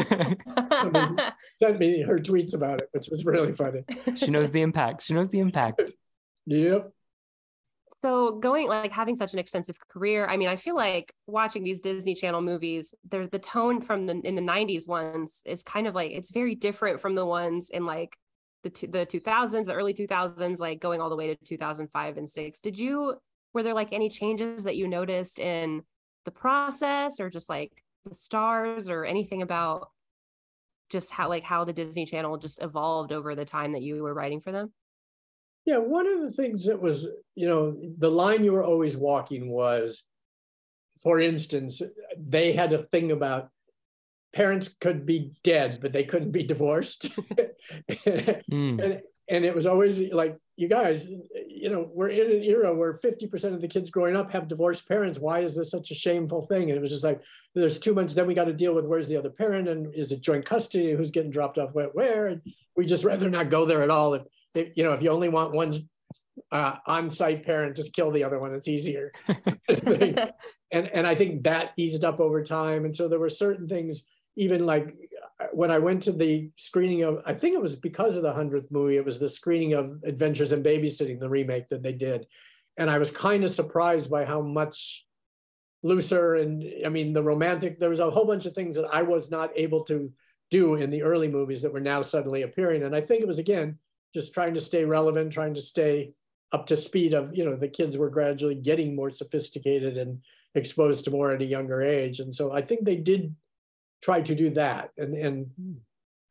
Sent 1.61 1.79
me 1.79 2.03
her 2.03 2.21
tweets 2.21 2.55
about 2.55 2.81
it, 2.81 2.89
which 2.93 3.09
was 3.11 3.25
really 3.25 3.53
funny. 3.55 3.81
she 4.15 4.29
knows 4.29 4.53
the 4.53 4.63
impact. 4.63 5.03
She 5.03 5.15
knows 5.15 5.31
the 5.31 5.41
impact. 5.41 5.83
Yep. 6.49 6.93
So 7.99 8.33
going 8.33 8.69
like 8.69 8.93
having 8.93 9.17
such 9.17 9.33
an 9.33 9.39
extensive 9.39 9.79
career, 9.89 10.27
I 10.27 10.37
mean, 10.37 10.49
I 10.49 10.57
feel 10.57 10.77
like 10.77 11.15
watching 11.27 11.65
these 11.65 11.81
Disney 11.81 12.15
Channel 12.15 12.43
movies, 12.43 12.95
there's 13.09 13.31
the 13.31 13.39
tone 13.39 13.81
from 13.81 14.07
the 14.07 14.21
in 14.23 14.35
the 14.35 14.43
90s 14.43 14.87
ones 14.87 15.43
is 15.47 15.63
kind 15.63 15.87
of 15.87 15.95
like 15.95 16.11
it's 16.11 16.31
very 16.31 16.55
different 16.55 17.01
from 17.01 17.15
the 17.15 17.25
ones 17.25 17.71
in 17.71 17.87
like 17.87 18.17
the 18.65 18.71
the 18.89 19.07
2000s, 19.07 19.67
the 19.67 19.75
early 19.75 19.95
2000s, 19.95 20.59
like 20.59 20.79
going 20.81 21.01
all 21.01 21.09
the 21.09 21.17
way 21.17 21.35
to 21.35 21.45
2005 21.45 22.17
and 22.19 22.29
6. 22.29 22.61
Did 22.61 22.79
you 22.79 23.15
were 23.55 23.63
there 23.63 23.75
like 23.75 23.93
any 23.93 24.11
changes 24.11 24.65
that 24.65 24.77
you 24.77 24.87
noticed 24.89 25.39
in 25.39 25.83
the 26.27 26.31
process 26.31 27.19
or 27.19 27.31
just 27.31 27.49
like 27.49 27.83
the 28.05 28.15
stars 28.15 28.91
or 28.91 29.05
anything 29.07 29.41
about 29.41 29.91
just 30.91 31.11
how 31.11 31.29
like 31.29 31.45
how 31.45 31.65
the 31.65 31.73
Disney 31.73 32.05
Channel 32.05 32.37
just 32.37 32.63
evolved 32.63 33.13
over 33.13 33.35
the 33.35 33.45
time 33.47 33.73
that 33.73 33.83
you 33.83 34.03
were 34.03 34.15
writing 34.15 34.41
for 34.41 34.53
them? 34.53 34.73
Yeah, 35.67 35.79
one 35.79 36.07
of 36.07 36.21
the 36.21 36.31
things 36.31 36.67
that 36.67 36.81
was, 36.81 37.07
you 37.35 37.49
know, 37.49 37.77
the 37.99 38.11
line 38.11 38.45
you 38.45 38.53
were 38.53 38.65
always 38.65 38.97
walking 38.97 39.51
was, 39.51 40.05
for 41.03 41.19
instance, 41.19 41.83
they 42.17 42.53
had 42.53 42.73
a 42.73 42.85
thing 42.85 43.11
about 43.11 43.51
parents 44.33 44.69
could 44.81 45.05
be 45.05 45.33
dead, 45.43 45.81
but 45.83 45.93
they 45.93 46.05
couldn't 46.05 46.33
be 46.33 46.45
divorced. 46.45 47.07
Mm. 48.49 48.81
and, 48.81 49.01
and 49.29 49.45
it 49.45 49.53
was 49.53 49.67
always 49.67 50.01
like, 50.13 50.39
you 50.57 50.69
guys, 50.69 51.09
you 51.49 51.69
know, 51.69 51.91
we're 51.93 52.11
in 52.11 52.31
an 52.31 52.45
era 52.45 52.75
where 52.75 52.95
50% 52.95 53.55
of 53.55 53.61
the 53.61 53.67
kids 53.67 53.91
growing 53.91 54.17
up 54.17 54.31
have 54.31 54.47
divorced 54.47 54.89
parents. 54.89 55.19
Why 55.19 55.41
is 55.41 55.57
this 55.57 55.71
such 55.71 55.91
a 55.91 55.95
shameful 55.97 56.43
thing? 56.43 56.71
And 56.71 56.79
it 56.79 56.81
was 56.81 56.91
just 56.91 57.03
like, 57.03 57.25
there's 57.55 57.81
too 57.81 57.93
much. 57.93 58.15
Then 58.15 58.29
we 58.29 58.35
got 58.35 58.45
to 58.45 58.53
deal 58.53 58.73
with 58.73 58.87
where's 58.87 59.09
the 59.09 59.17
other 59.17 59.31
parent 59.31 59.69
and 59.69 59.93
is 59.95 60.13
it 60.13 60.21
joint 60.21 60.47
custody? 60.47 60.93
Who's 60.93 61.11
getting 61.11 61.33
dropped 61.33 61.59
off 61.59 61.75
where? 61.75 61.89
where? 61.89 62.29
And 62.29 62.41
we 62.77 62.87
just 62.87 63.05
rather 63.05 63.29
not 63.29 63.51
go 63.51 63.65
there 63.65 63.83
at 63.83 63.91
all. 63.91 64.15
If, 64.15 64.23
if 64.23 64.46
you 64.57 64.85
know, 64.85 64.93
if 64.93 65.03
you 65.03 65.11
only 65.11 65.29
want 65.29 65.53
one 65.53 65.73
uh, 66.53 66.77
on-site 66.87 67.45
parent, 67.45 67.77
just 67.77 67.93
kill 67.93 68.11
the 68.11 68.25
other 68.25 68.39
one. 68.39 68.55
It's 68.55 68.69
easier. 68.69 69.13
and 69.69 70.31
and 70.73 71.07
I 71.07 71.15
think 71.15 71.45
that 71.45 71.73
eased 71.77 72.05
up 72.05 72.21
over 72.21 72.43
time. 72.43 72.85
And 72.85 72.95
so 72.95 73.09
there 73.09 73.19
were 73.19 73.29
certain 73.29 73.69
things, 73.69 74.05
even 74.37 74.67
like 74.67 74.95
uh, 75.41 75.47
when 75.53 75.71
I 75.71 75.79
went 75.79 76.03
to 76.05 76.13
the 76.13 76.51
screening 76.57 77.03
of, 77.03 77.23
I 77.27 77.35
think 77.35 77.55
it 77.55 77.63
was 77.63 77.77
because 77.77 78.17
of 78.17 78.23
the 78.23 78.33
hundredth 78.33 78.71
movie. 78.71 78.97
It 78.97 79.05
was 79.05 79.19
the 79.19 79.29
screening 79.29 79.75
of 79.75 80.03
Adventures 80.05 80.53
in 80.53 80.63
Babysitting, 80.63 81.21
the 81.21 81.29
remake 81.29 81.69
that 81.69 81.83
they 81.83 81.93
did, 81.93 82.27
and 82.77 82.91
I 82.91 82.99
was 82.99 83.11
kind 83.11 83.45
of 83.45 83.51
surprised 83.51 84.11
by 84.11 84.25
how 84.25 84.41
much 84.41 85.05
looser 85.83 86.35
and 86.35 86.65
I 86.85 86.89
mean 86.89 87.13
the 87.13 87.23
romantic. 87.23 87.79
There 87.79 87.91
was 87.91 88.01
a 88.01 88.11
whole 88.11 88.27
bunch 88.27 88.47
of 88.47 88.53
things 88.53 88.77
that 88.77 88.89
I 88.93 89.03
was 89.03 89.31
not 89.31 89.51
able 89.57 89.85
to 89.85 90.13
do 90.51 90.75
in 90.75 90.91
the 90.91 91.03
early 91.03 91.29
movies 91.29 91.63
that 91.63 91.73
were 91.73 91.81
now 91.81 92.03
suddenly 92.03 92.43
appearing. 92.43 92.83
And 92.83 92.95
I 92.95 93.01
think 93.01 93.21
it 93.21 93.27
was 93.27 93.39
again 93.39 93.79
just 94.17 94.33
trying 94.33 94.55
to 94.55 94.63
stay 94.63 94.83
relevant, 94.87 95.31
trying 95.31 95.53
to 95.53 95.61
stay 95.61 96.15
up 96.51 96.65
to 96.67 96.75
speed 96.75 97.13
of 97.13 97.37
you 97.37 97.45
know 97.45 97.55
the 97.55 97.69
kids 97.69 97.99
were 97.99 98.09
gradually 98.09 98.55
getting 98.55 98.97
more 98.97 99.11
sophisticated 99.11 99.99
and 99.99 100.21
exposed 100.55 101.05
to 101.05 101.11
more 101.11 101.33
at 101.33 101.43
a 101.43 101.45
younger 101.45 101.83
age. 101.83 102.19
And 102.19 102.35
so 102.35 102.51
i 102.51 102.63
think 102.63 102.85
they 102.85 102.97
did 102.97 103.35
try 104.03 104.23
to 104.23 104.35
do 104.35 104.49
that. 104.51 104.91
And 104.97 105.15
and 105.15 105.51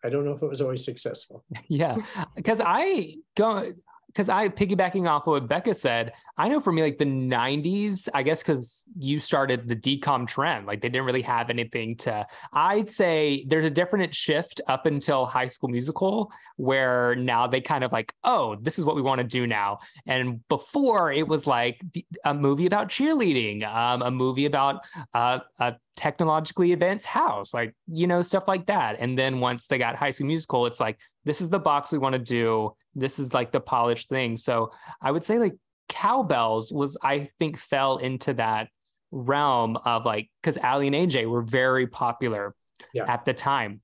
i 0.04 0.10
don't 0.10 0.26
know 0.26 0.32
if 0.32 0.42
it 0.42 0.50
was 0.50 0.62
always 0.62 0.84
successful. 0.84 1.46
Yeah, 1.68 1.98
because 2.36 2.60
I 2.60 3.18
go 3.38 3.74
because 4.16 4.30
I 4.30 4.48
piggybacking 4.48 5.10
off 5.10 5.24
of 5.24 5.32
what 5.32 5.50
Becca 5.50 5.74
said. 5.74 6.14
I 6.38 6.48
know 6.48 6.62
for 6.62 6.72
me, 6.72 6.82
like 6.82 6.98
the 6.98 7.06
'90s, 7.06 8.08
I 8.14 8.24
guess 8.24 8.42
because 8.42 8.86
you 8.98 9.20
started 9.20 9.68
the 9.68 9.76
DCOM 9.76 10.26
trend, 10.26 10.66
like 10.66 10.82
they 10.82 10.88
didn't 10.88 11.06
really 11.06 11.22
have 11.24 11.50
anything 11.50 11.98
to. 11.98 12.26
I'd 12.54 12.90
say 12.90 13.46
there's 13.48 13.66
a 13.66 13.72
definite 13.72 14.16
shift 14.16 14.62
up 14.68 14.86
until 14.86 15.26
High 15.26 15.48
School 15.48 15.70
Musical, 15.70 16.32
where 16.56 17.16
now 17.16 17.46
they 17.46 17.60
kind 17.60 17.84
of 17.84 17.92
like, 17.92 18.14
oh, 18.24 18.56
this 18.62 18.80
is 18.80 18.86
what 18.86 18.96
we 18.96 19.02
want 19.02 19.20
to 19.20 19.28
do 19.28 19.46
now. 19.46 19.80
And 20.06 20.48
before 20.48 21.12
it 21.12 21.28
was 21.28 21.46
like 21.46 21.82
a 22.24 22.34
movie 22.34 22.68
about 22.68 22.88
cheerleading, 22.88 23.68
um, 23.68 24.02
a 24.02 24.12
movie 24.12 24.46
about 24.46 24.86
uh, 25.14 25.40
a 25.60 25.76
technologically 25.96 26.74
advanced 26.74 27.06
house, 27.06 27.54
like 27.54 27.74
you 27.92 28.08
know 28.08 28.22
stuff 28.22 28.44
like 28.48 28.66
that. 28.68 28.98
And 29.00 29.18
then 29.18 29.40
once 29.40 29.68
they 29.68 29.78
got 29.78 29.96
High 29.96 30.12
School 30.12 30.28
Musical, 30.28 30.66
it's 30.66 30.80
like 30.80 31.00
this 31.24 31.42
is 31.42 31.50
the 31.50 31.60
box 31.60 31.92
we 31.92 31.98
want 31.98 32.14
to 32.14 32.20
do. 32.20 32.76
This 32.96 33.20
is 33.20 33.34
like 33.34 33.52
the 33.52 33.60
polished 33.60 34.10
thing. 34.10 34.38
So 34.38 34.72
I 35.02 35.12
would 35.12 35.24
say 35.24 35.40
like 35.40 35.56
Cow 35.90 36.24
Belles 36.24 36.72
was 36.72 36.98
I 37.02 37.30
think 37.40 37.58
fell 37.58 37.98
into 37.98 38.34
that 38.36 38.70
realm 39.12 39.78
of 39.86 40.06
like 40.06 40.30
because 40.42 40.58
Aly 40.58 40.88
and 40.88 40.96
AJ 40.96 41.30
were 41.30 41.42
very 41.44 41.88
popular 41.88 42.56
Yeah. 42.94 43.06
at 43.12 43.26
the 43.26 43.34
time. 43.34 43.82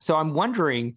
So 0.00 0.16
I'm 0.16 0.34
wondering 0.34 0.96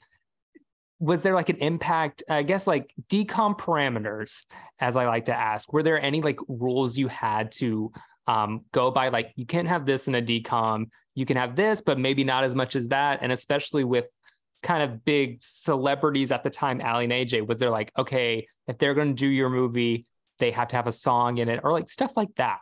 was 1.01 1.21
there 1.21 1.33
like 1.33 1.47
an 1.47 1.55
impact 1.57 2.23
i 2.29 2.43
guess 2.43 2.67
like 2.67 2.93
DCOM 3.09 3.57
parameters 3.57 4.43
as 4.81 4.97
i 4.97 5.07
like 5.07 5.23
to 5.25 5.33
ask 5.33 5.71
were 5.71 5.81
there 5.81 5.97
any 6.01 6.21
like 6.21 6.37
rules 6.49 6.97
you 6.97 7.07
had 7.07 7.53
to 7.53 7.89
um, 8.27 8.65
go 8.71 8.91
by 8.91 9.09
like 9.09 9.31
you 9.35 9.45
can't 9.45 9.67
have 9.67 9.85
this 9.85 10.07
in 10.07 10.15
a 10.15 10.21
DCOM. 10.21 10.89
You 11.15 11.25
can 11.25 11.37
have 11.37 11.55
this 11.55 11.81
but 11.81 11.99
maybe 11.99 12.23
not 12.23 12.43
as 12.43 12.55
much 12.55 12.75
as 12.75 12.87
that. 12.89 13.19
And 13.21 13.31
especially 13.31 13.83
with 13.83 14.05
kind 14.61 14.83
of 14.83 15.03
big 15.05 15.37
celebrities 15.41 16.31
at 16.31 16.43
the 16.43 16.49
time 16.49 16.81
aly 16.81 17.05
and 17.05 17.13
aj 17.13 17.47
was 17.47 17.59
there 17.59 17.69
like 17.69 17.93
okay 17.97 18.45
if 18.67 18.77
they're 18.77 18.93
going 18.93 19.07
to 19.07 19.13
do 19.13 19.27
your 19.27 19.49
movie 19.49 20.05
they 20.39 20.51
have 20.51 20.67
to 20.69 20.75
have 20.75 20.87
a 20.87 20.91
song 20.91 21.37
in 21.37 21.49
it 21.49 21.59
or 21.63 21.71
like 21.71 21.89
stuff 21.89 22.17
like 22.17 22.33
that. 22.35 22.59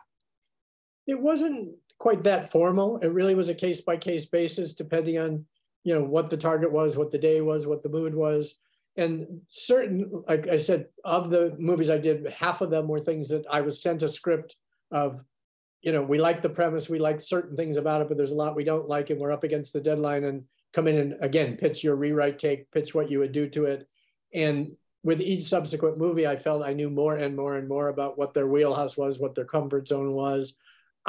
It 1.06 1.18
wasn't 1.18 1.70
quite 1.98 2.24
that 2.24 2.50
formal. 2.50 2.98
It 2.98 3.12
really 3.12 3.34
was 3.34 3.48
a 3.48 3.54
case 3.54 3.80
by 3.80 3.96
case 3.96 4.26
basis 4.26 4.74
depending 4.74 5.18
on 5.18 5.46
you 5.84 5.94
know 5.94 6.02
what 6.02 6.28
the 6.28 6.36
target 6.36 6.70
was 6.70 6.96
what 6.96 7.10
the 7.10 7.18
day 7.18 7.40
was 7.40 7.66
what 7.66 7.82
the 7.82 7.88
mood 7.88 8.14
was. 8.14 8.54
And 8.96 9.42
certain 9.48 10.24
like 10.26 10.48
i 10.48 10.56
said 10.56 10.86
of 11.04 11.30
the 11.30 11.54
movies 11.58 11.88
i 11.88 11.98
did 11.98 12.32
half 12.32 12.60
of 12.60 12.70
them 12.70 12.88
were 12.88 13.00
things 13.00 13.28
that 13.28 13.44
i 13.48 13.60
was 13.60 13.80
sent 13.80 14.02
a 14.02 14.08
script 14.08 14.56
of 14.90 15.20
you 15.82 15.92
know 15.92 16.02
we 16.02 16.18
like 16.18 16.42
the 16.42 16.48
premise 16.48 16.88
we 16.88 16.98
like 16.98 17.20
certain 17.20 17.56
things 17.56 17.76
about 17.76 18.02
it 18.02 18.08
but 18.08 18.16
there's 18.16 18.30
a 18.30 18.34
lot 18.34 18.56
we 18.56 18.64
don't 18.64 18.88
like 18.88 19.10
and 19.10 19.20
we're 19.20 19.32
up 19.32 19.44
against 19.44 19.72
the 19.72 19.80
deadline 19.80 20.24
and 20.24 20.44
come 20.72 20.86
in 20.86 20.98
and 20.98 21.14
again 21.20 21.56
pitch 21.56 21.82
your 21.82 21.96
rewrite 21.96 22.38
take 22.38 22.70
pitch 22.70 22.94
what 22.94 23.10
you 23.10 23.18
would 23.18 23.32
do 23.32 23.48
to 23.48 23.64
it 23.64 23.88
and 24.34 24.72
with 25.04 25.20
each 25.20 25.44
subsequent 25.44 25.96
movie 25.96 26.26
i 26.26 26.36
felt 26.36 26.64
i 26.64 26.72
knew 26.72 26.90
more 26.90 27.16
and 27.16 27.36
more 27.36 27.56
and 27.56 27.68
more 27.68 27.88
about 27.88 28.18
what 28.18 28.34
their 28.34 28.46
wheelhouse 28.46 28.96
was 28.96 29.18
what 29.18 29.34
their 29.34 29.44
comfort 29.44 29.88
zone 29.88 30.12
was 30.12 30.54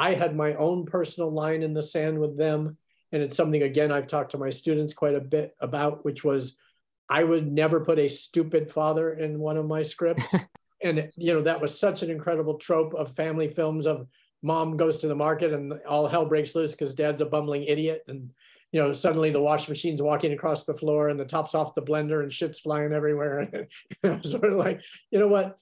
I 0.00 0.14
had 0.14 0.34
my 0.34 0.54
own 0.54 0.86
personal 0.86 1.30
line 1.30 1.62
in 1.62 1.74
the 1.74 1.82
sand 1.82 2.18
with 2.18 2.38
them. 2.38 2.78
And 3.12 3.22
it's 3.22 3.36
something, 3.36 3.62
again, 3.62 3.92
I've 3.92 4.06
talked 4.06 4.30
to 4.30 4.38
my 4.38 4.48
students 4.48 4.94
quite 4.94 5.14
a 5.14 5.20
bit 5.20 5.54
about, 5.60 6.06
which 6.06 6.24
was 6.24 6.56
I 7.08 7.22
would 7.22 7.52
never 7.52 7.84
put 7.84 7.98
a 7.98 8.08
stupid 8.08 8.70
father 8.70 9.12
in 9.12 9.38
one 9.38 9.58
of 9.58 9.66
my 9.66 9.82
scripts. 9.82 10.34
and, 10.82 11.10
you 11.16 11.34
know, 11.34 11.42
that 11.42 11.60
was 11.60 11.78
such 11.78 12.02
an 12.02 12.10
incredible 12.10 12.56
trope 12.56 12.94
of 12.94 13.14
family 13.14 13.48
films 13.48 13.86
of 13.86 14.06
mom 14.42 14.76
goes 14.76 14.98
to 14.98 15.08
the 15.08 15.14
market 15.14 15.52
and 15.52 15.74
all 15.86 16.06
hell 16.06 16.24
breaks 16.24 16.54
loose 16.54 16.72
because 16.72 16.94
dad's 16.94 17.22
a 17.22 17.26
bumbling 17.26 17.64
idiot. 17.64 18.02
And, 18.08 18.30
you 18.72 18.82
know, 18.82 18.92
suddenly 18.92 19.30
the 19.30 19.42
wash 19.42 19.68
machine's 19.68 20.02
walking 20.02 20.32
across 20.32 20.64
the 20.64 20.74
floor 20.74 21.08
and 21.08 21.18
the 21.18 21.24
top's 21.24 21.54
off 21.54 21.74
the 21.74 21.82
blender 21.82 22.22
and 22.22 22.32
shit's 22.32 22.60
flying 22.60 22.92
everywhere. 22.92 23.68
sort 24.22 24.44
of 24.44 24.58
like, 24.58 24.82
you 25.10 25.18
know 25.18 25.28
what? 25.28 25.58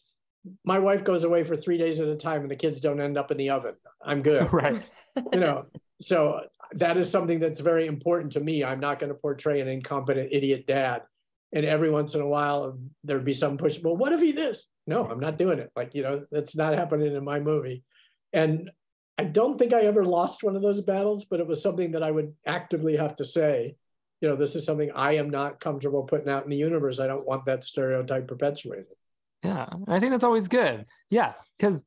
My 0.64 0.78
wife 0.78 1.04
goes 1.04 1.24
away 1.24 1.44
for 1.44 1.56
three 1.56 1.78
days 1.78 2.00
at 2.00 2.08
a 2.08 2.16
time 2.16 2.42
and 2.42 2.50
the 2.50 2.56
kids 2.56 2.80
don't 2.80 3.00
end 3.00 3.18
up 3.18 3.30
in 3.30 3.36
the 3.36 3.50
oven. 3.50 3.74
I'm 4.02 4.22
good. 4.22 4.48
Right. 4.52 4.80
you 5.32 5.40
know, 5.40 5.66
so 6.00 6.42
that 6.72 6.96
is 6.96 7.10
something 7.10 7.40
that's 7.40 7.60
very 7.60 7.86
important 7.86 8.32
to 8.34 8.40
me. 8.40 8.62
I'm 8.62 8.78
not 8.78 8.98
going 9.00 9.08
to 9.08 9.18
portray 9.18 9.60
an 9.60 9.68
incompetent 9.68 10.28
idiot 10.30 10.66
dad. 10.66 11.02
And 11.52 11.64
every 11.64 11.90
once 11.90 12.14
in 12.14 12.20
a 12.20 12.28
while, 12.28 12.78
there'd 13.04 13.24
be 13.24 13.32
some 13.32 13.56
push. 13.56 13.80
Well, 13.82 13.96
what 13.96 14.12
if 14.12 14.20
he 14.20 14.32
this? 14.32 14.66
No, 14.86 15.06
I'm 15.06 15.18
not 15.18 15.38
doing 15.38 15.58
it. 15.58 15.72
Like, 15.74 15.94
you 15.94 16.02
know, 16.02 16.26
that's 16.30 16.54
not 16.54 16.74
happening 16.74 17.14
in 17.14 17.24
my 17.24 17.40
movie. 17.40 17.84
And 18.32 18.70
I 19.18 19.24
don't 19.24 19.58
think 19.58 19.72
I 19.72 19.82
ever 19.82 20.04
lost 20.04 20.44
one 20.44 20.56
of 20.56 20.62
those 20.62 20.80
battles, 20.80 21.24
but 21.24 21.40
it 21.40 21.46
was 21.46 21.62
something 21.62 21.92
that 21.92 22.02
I 22.02 22.10
would 22.10 22.34
actively 22.46 22.96
have 22.96 23.16
to 23.16 23.24
say, 23.24 23.76
you 24.20 24.28
know, 24.28 24.36
this 24.36 24.54
is 24.54 24.64
something 24.64 24.90
I 24.94 25.16
am 25.16 25.30
not 25.30 25.60
comfortable 25.60 26.04
putting 26.04 26.28
out 26.28 26.44
in 26.44 26.50
the 26.50 26.56
universe. 26.56 27.00
I 27.00 27.06
don't 27.06 27.26
want 27.26 27.46
that 27.46 27.64
stereotype 27.64 28.28
perpetuated. 28.28 28.94
Yeah, 29.42 29.66
I 29.86 30.00
think 30.00 30.12
that's 30.12 30.24
always 30.24 30.48
good. 30.48 30.86
Yeah, 31.10 31.34
because 31.56 31.84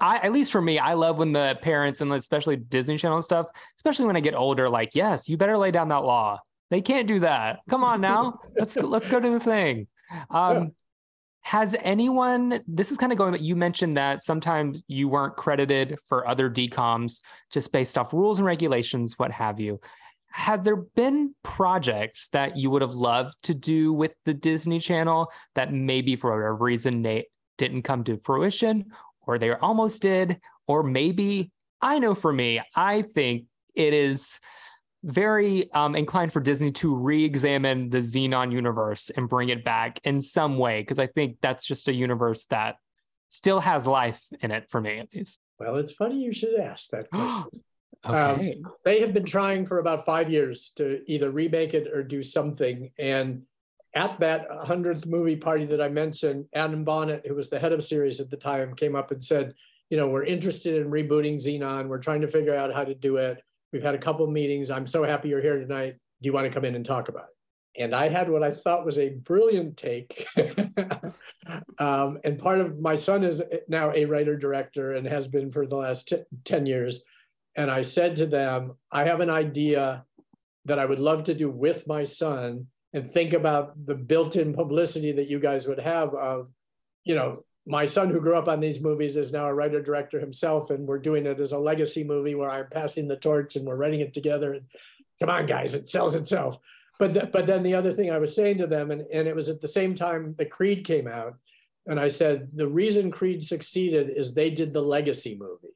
I, 0.00 0.18
at 0.18 0.32
least 0.32 0.52
for 0.52 0.60
me, 0.60 0.78
I 0.78 0.94
love 0.94 1.18
when 1.18 1.32
the 1.32 1.58
parents 1.62 2.00
and 2.00 2.12
especially 2.12 2.56
Disney 2.56 2.98
Channel 2.98 3.22
stuff, 3.22 3.46
especially 3.76 4.06
when 4.06 4.16
I 4.16 4.20
get 4.20 4.34
older, 4.34 4.68
like, 4.68 4.94
yes, 4.94 5.28
you 5.28 5.36
better 5.36 5.58
lay 5.58 5.70
down 5.70 5.88
that 5.88 6.04
law. 6.04 6.40
They 6.70 6.80
can't 6.80 7.06
do 7.06 7.20
that. 7.20 7.60
Come 7.70 7.84
on 7.84 8.00
now, 8.00 8.40
let's 8.56 8.76
let's 8.76 9.08
go 9.08 9.20
to 9.20 9.30
the 9.30 9.40
thing. 9.40 9.86
Um, 10.30 10.72
has 11.42 11.74
anyone? 11.80 12.60
This 12.66 12.90
is 12.90 12.98
kind 12.98 13.12
of 13.12 13.18
going. 13.18 13.32
But 13.32 13.40
you 13.40 13.56
mentioned 13.56 13.96
that 13.96 14.22
sometimes 14.22 14.82
you 14.86 15.08
weren't 15.08 15.36
credited 15.36 15.96
for 16.06 16.26
other 16.28 16.50
DCOMs 16.50 17.20
just 17.50 17.72
based 17.72 17.96
off 17.96 18.12
rules 18.12 18.38
and 18.38 18.46
regulations, 18.46 19.18
what 19.18 19.30
have 19.30 19.58
you. 19.58 19.80
Have 20.30 20.62
there 20.62 20.76
been 20.76 21.34
projects 21.42 22.28
that 22.30 22.56
you 22.56 22.70
would 22.70 22.82
have 22.82 22.94
loved 22.94 23.34
to 23.44 23.54
do 23.54 23.92
with 23.92 24.12
the 24.26 24.34
Disney 24.34 24.78
Channel 24.78 25.32
that 25.54 25.72
maybe 25.72 26.16
for 26.16 26.30
whatever 26.30 26.54
reason 26.54 27.02
they 27.02 27.26
didn't 27.56 27.82
come 27.82 28.04
to 28.04 28.18
fruition, 28.18 28.92
or 29.26 29.38
they 29.38 29.50
almost 29.52 30.02
did, 30.02 30.38
or 30.66 30.82
maybe 30.82 31.50
I 31.80 31.98
know 31.98 32.14
for 32.14 32.32
me, 32.32 32.60
I 32.76 33.02
think 33.02 33.44
it 33.74 33.94
is 33.94 34.38
very 35.04 35.70
um, 35.72 35.94
inclined 35.94 36.32
for 36.32 36.40
Disney 36.40 36.72
to 36.72 36.94
re-examine 36.94 37.90
the 37.90 37.98
Zenon 37.98 38.52
universe 38.52 39.10
and 39.14 39.28
bring 39.28 39.48
it 39.48 39.64
back 39.64 40.00
in 40.04 40.20
some 40.20 40.58
way 40.58 40.80
because 40.80 40.98
I 40.98 41.06
think 41.06 41.38
that's 41.40 41.66
just 41.66 41.88
a 41.88 41.92
universe 41.92 42.46
that 42.46 42.76
still 43.28 43.60
has 43.60 43.86
life 43.86 44.22
in 44.40 44.50
it 44.50 44.68
for 44.70 44.80
me 44.80 44.98
at 44.98 45.14
least. 45.14 45.38
Well, 45.58 45.76
it's 45.76 45.92
funny 45.92 46.22
you 46.22 46.32
should 46.32 46.58
ask 46.58 46.90
that 46.90 47.10
question. 47.12 47.62
okay. 48.04 48.54
Um, 48.64 48.72
they 48.84 49.00
have 49.00 49.12
been 49.12 49.24
trying 49.24 49.66
for 49.66 49.78
about 49.78 50.04
five 50.04 50.30
years 50.30 50.72
to 50.76 51.02
either 51.06 51.30
remake 51.30 51.74
it 51.74 51.88
or 51.92 52.02
do 52.02 52.22
something. 52.22 52.90
And 52.98 53.42
at 53.94 54.18
that 54.20 54.48
100th 54.48 55.06
movie 55.06 55.36
party 55.36 55.66
that 55.66 55.80
I 55.80 55.88
mentioned, 55.88 56.46
Adam 56.54 56.84
Bonnett, 56.84 57.26
who 57.26 57.34
was 57.34 57.50
the 57.50 57.58
head 57.58 57.72
of 57.72 57.82
series 57.82 58.20
at 58.20 58.30
the 58.30 58.36
time, 58.36 58.74
came 58.74 58.96
up 58.96 59.10
and 59.10 59.24
said, 59.24 59.54
you 59.90 59.96
know, 59.96 60.08
we're 60.08 60.24
interested 60.24 60.76
in 60.76 60.90
rebooting 60.90 61.36
Zenon. 61.36 61.88
We're 61.88 61.98
trying 61.98 62.20
to 62.20 62.28
figure 62.28 62.54
out 62.54 62.74
how 62.74 62.84
to 62.84 62.94
do 62.94 63.16
it. 63.16 63.42
We've 63.72 63.82
had 63.82 63.94
a 63.94 63.98
couple 63.98 64.26
meetings. 64.26 64.70
I'm 64.70 64.86
so 64.86 65.04
happy 65.04 65.28
you're 65.28 65.42
here 65.42 65.58
tonight. 65.58 65.96
Do 66.22 66.26
you 66.26 66.32
want 66.32 66.46
to 66.46 66.52
come 66.52 66.64
in 66.64 66.74
and 66.74 66.84
talk 66.84 67.08
about 67.08 67.24
it? 67.24 67.82
And 67.82 67.94
I 67.94 68.08
had 68.08 68.28
what 68.28 68.42
I 68.42 68.50
thought 68.50 68.84
was 68.84 68.98
a 68.98 69.10
brilliant 69.10 69.76
take. 69.76 70.26
um, 71.78 72.18
and 72.24 72.38
part 72.38 72.60
of 72.60 72.80
my 72.80 72.94
son 72.94 73.22
is 73.22 73.42
now 73.68 73.92
a 73.92 74.04
writer 74.04 74.36
director 74.36 74.92
and 74.92 75.06
has 75.06 75.28
been 75.28 75.52
for 75.52 75.66
the 75.66 75.76
last 75.76 76.08
t- 76.08 76.22
10 76.44 76.66
years. 76.66 77.02
And 77.56 77.70
I 77.70 77.82
said 77.82 78.16
to 78.16 78.26
them, 78.26 78.72
I 78.90 79.04
have 79.04 79.20
an 79.20 79.30
idea 79.30 80.04
that 80.64 80.78
I 80.78 80.86
would 80.86 80.98
love 80.98 81.24
to 81.24 81.34
do 81.34 81.50
with 81.50 81.86
my 81.86 82.04
son 82.04 82.66
and 82.92 83.10
think 83.10 83.32
about 83.32 83.86
the 83.86 83.94
built-in 83.94 84.54
publicity 84.54 85.12
that 85.12 85.28
you 85.28 85.38
guys 85.38 85.68
would 85.68 85.80
have 85.80 86.14
of, 86.14 86.48
you 87.04 87.14
know, 87.14 87.44
my 87.68 87.84
son 87.84 88.08
who 88.08 88.20
grew 88.20 88.34
up 88.34 88.48
on 88.48 88.60
these 88.60 88.80
movies 88.80 89.16
is 89.16 89.30
now 89.30 89.46
a 89.46 89.54
writer 89.54 89.82
director 89.82 90.18
himself 90.18 90.70
and 90.70 90.88
we're 90.88 90.98
doing 90.98 91.26
it 91.26 91.38
as 91.38 91.52
a 91.52 91.58
legacy 91.58 92.02
movie 92.02 92.34
where 92.34 92.50
i'm 92.50 92.66
passing 92.70 93.06
the 93.06 93.16
torch 93.16 93.56
and 93.56 93.66
we're 93.66 93.76
writing 93.76 94.00
it 94.00 94.14
together. 94.14 94.54
And 94.54 94.62
come 95.20 95.30
on 95.30 95.46
guys 95.46 95.74
it 95.74 95.88
sells 95.88 96.14
itself. 96.14 96.58
But 96.98 97.14
the, 97.14 97.26
but 97.32 97.46
then 97.46 97.62
the 97.62 97.74
other 97.74 97.92
thing 97.92 98.10
i 98.10 98.18
was 98.18 98.34
saying 98.34 98.58
to 98.58 98.66
them 98.66 98.90
and, 98.90 99.02
and 99.12 99.28
it 99.28 99.36
was 99.36 99.48
at 99.48 99.60
the 99.60 99.68
same 99.68 99.94
time 99.94 100.34
that 100.38 100.50
creed 100.50 100.84
came 100.84 101.06
out 101.06 101.34
and 101.86 102.00
i 102.00 102.08
said 102.08 102.48
the 102.54 102.68
reason 102.68 103.10
creed 103.10 103.44
succeeded 103.44 104.10
is 104.10 104.34
they 104.34 104.50
did 104.50 104.72
the 104.72 104.82
legacy 104.82 105.36
movie. 105.38 105.74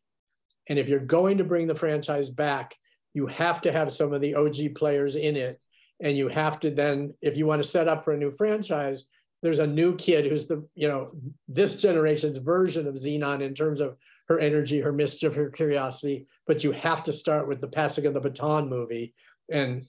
And 0.68 0.78
if 0.78 0.88
you're 0.88 1.00
going 1.00 1.38
to 1.38 1.44
bring 1.44 1.66
the 1.66 1.74
franchise 1.74 2.30
back 2.30 2.76
you 3.14 3.26
have 3.26 3.60
to 3.62 3.72
have 3.72 3.92
some 3.92 4.12
of 4.12 4.20
the 4.20 4.34
og 4.34 4.56
players 4.74 5.16
in 5.16 5.36
it. 5.36 5.60
And 6.00 6.16
you 6.16 6.28
have 6.28 6.58
to 6.60 6.70
then 6.70 7.14
if 7.20 7.36
you 7.36 7.46
want 7.46 7.62
to 7.62 7.68
set 7.68 7.88
up 7.88 8.04
for 8.04 8.12
a 8.12 8.18
new 8.18 8.30
franchise 8.32 9.04
there's 9.42 9.58
a 9.58 9.66
new 9.66 9.94
kid 9.96 10.26
who's 10.26 10.46
the 10.46 10.66
you 10.74 10.88
know 10.88 11.12
this 11.48 11.82
generation's 11.82 12.38
version 12.38 12.86
of 12.86 12.94
zenon 12.94 13.42
in 13.42 13.54
terms 13.54 13.80
of 13.80 13.96
her 14.28 14.38
energy 14.38 14.80
her 14.80 14.92
mischief 14.92 15.34
her 15.34 15.50
curiosity 15.50 16.26
but 16.46 16.64
you 16.64 16.72
have 16.72 17.02
to 17.02 17.12
start 17.12 17.48
with 17.48 17.60
the 17.60 17.68
passing 17.68 18.06
of 18.06 18.14
the 18.14 18.20
baton 18.20 18.68
movie. 18.68 19.14
And 19.50 19.86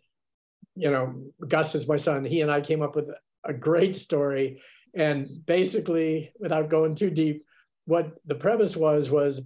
you 0.76 0.90
know 0.90 1.24
gus 1.48 1.76
is 1.76 1.88
my 1.88 1.98
son. 1.98 2.26
He 2.26 2.42
and 2.42 2.52
i 2.52 2.62
came 2.62 2.82
up 2.82 2.96
with 2.96 3.10
a 3.44 3.54
great 3.54 3.96
story. 3.96 4.62
And 4.96 5.46
basically 5.46 6.34
without 6.40 6.70
going 6.70 6.96
too 6.96 7.10
deep 7.10 7.46
what 7.86 8.14
the 8.26 8.36
premise 8.36 8.76
was 8.76 9.12
was 9.12 9.42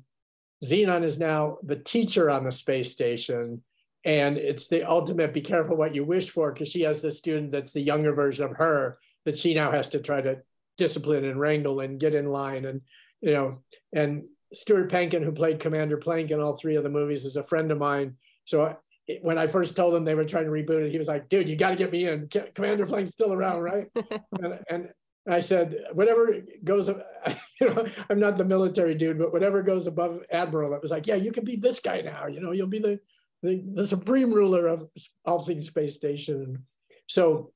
zenon 0.64 1.04
is 1.04 1.20
now 1.20 1.58
the 1.64 1.76
teacher 1.76 2.30
on 2.30 2.44
the 2.44 2.52
space 2.52 2.92
station. 2.92 3.64
And 4.06 4.38
it's 4.38 4.68
the 4.68 4.84
ultimate 4.84 5.34
be 5.34 5.42
careful 5.42 5.76
what 5.76 5.96
you 5.96 6.06
wish 6.06 6.30
for 6.30 6.54
because 6.54 6.70
she 6.70 6.82
has 6.82 7.02
the 7.02 7.12
student 7.12 7.52
that's 7.52 7.74
the 7.74 7.82
younger 7.82 8.14
version 8.14 8.46
of 8.46 8.58
her 8.58 9.00
that 9.28 9.38
she 9.38 9.54
now 9.54 9.72
has 9.72 9.90
to 9.90 10.00
try 10.00 10.22
to 10.22 10.42
discipline 10.78 11.26
and 11.26 11.38
wrangle 11.38 11.82
and 11.82 12.00
get 12.00 12.16
in 12.16 12.28
line 12.28 12.64
and 12.64 12.82
you 13.20 13.34
know 13.34 13.62
and 13.94 14.24
Stuart 14.54 14.90
Pankin 14.90 15.22
who 15.22 15.34
played 15.34 15.60
Commander 15.60 15.98
Plank 15.98 16.32
in 16.32 16.40
all 16.40 16.56
three 16.56 16.78
of 16.78 16.84
the 16.84 16.90
movies 16.90 17.26
is 17.26 17.36
a 17.36 17.44
friend 17.44 17.70
of 17.70 17.78
mine 17.78 18.16
so 18.46 18.78
when 19.22 19.38
I 19.38 19.48
first 19.48 19.76
told 19.76 19.94
him 19.94 20.06
they 20.06 20.16
were 20.16 20.24
trying 20.24 20.46
to 20.46 20.52
reboot 20.52 20.86
it 20.86 20.92
he 20.92 20.98
was 20.98 21.10
like 21.10 21.28
dude 21.28 21.50
you 21.50 21.58
got 21.58 21.72
to 21.72 21.76
get 21.76 21.92
me 21.92 22.08
in 22.08 22.30
Commander 22.56 22.86
Plank's 22.86 23.12
still 23.12 23.34
around 23.34 23.64
right 23.64 23.88
and, 24.42 24.60
and 24.70 24.90
I 25.30 25.42
said, 25.42 25.84
whatever 25.92 26.42
goes, 26.64 26.88
you 27.60 27.68
know, 27.68 27.86
I'm 28.10 28.18
not 28.18 28.38
the 28.38 28.46
military 28.46 28.96
dude, 28.96 29.20
but 29.20 29.34
whatever 29.34 29.62
goes 29.62 29.86
above 29.86 30.22
admiral, 30.32 30.74
it 30.74 30.82
was 30.82 30.90
like, 30.90 31.06
yeah, 31.06 31.16
you 31.16 31.34
can 31.34 31.44
be 31.44 31.58
this 31.58 31.82
guy 31.82 32.00
now. 32.00 32.28
You 32.28 32.40
know, 32.40 32.54
you'll 32.54 32.68
be 32.68 32.80
the 32.80 32.98
the, 33.44 33.62
the 33.76 33.86
supreme 33.86 34.34
ruler 34.34 34.68
of 34.68 34.88
all 35.26 35.40
things 35.40 35.68
space 35.68 35.96
station. 35.96 36.66
So 37.08 37.52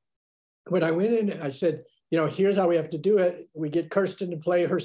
when 0.67 0.83
I 0.83 0.91
went 0.91 1.13
in, 1.13 1.41
I 1.41 1.49
said, 1.49 1.83
you 2.09 2.17
know, 2.17 2.27
here's 2.27 2.57
how 2.57 2.67
we 2.67 2.75
have 2.75 2.89
to 2.91 2.97
do 2.97 3.17
it. 3.17 3.49
We 3.53 3.69
get 3.69 3.89
Kirsten 3.89 4.31
to 4.31 4.37
play 4.37 4.65
her 4.65 4.79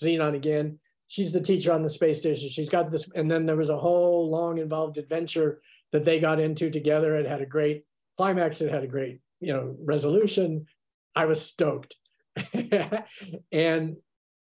Zenon 0.00 0.34
again. 0.34 0.78
She's 1.08 1.32
the 1.32 1.40
teacher 1.40 1.72
on 1.72 1.82
the 1.82 1.90
space 1.90 2.18
station. 2.18 2.48
She's 2.48 2.68
got 2.68 2.90
this, 2.90 3.08
and 3.14 3.30
then 3.30 3.44
there 3.44 3.56
was 3.56 3.68
a 3.68 3.78
whole 3.78 4.30
long 4.30 4.58
involved 4.58 4.96
adventure 4.96 5.60
that 5.92 6.04
they 6.04 6.20
got 6.20 6.40
into 6.40 6.70
together. 6.70 7.16
It 7.16 7.26
had 7.26 7.42
a 7.42 7.46
great 7.46 7.84
climax. 8.16 8.60
It 8.60 8.72
had 8.72 8.84
a 8.84 8.88
great, 8.88 9.20
you 9.40 9.52
know, 9.52 9.76
resolution. 9.80 10.66
I 11.14 11.26
was 11.26 11.42
stoked, 11.42 11.96
and 13.52 13.96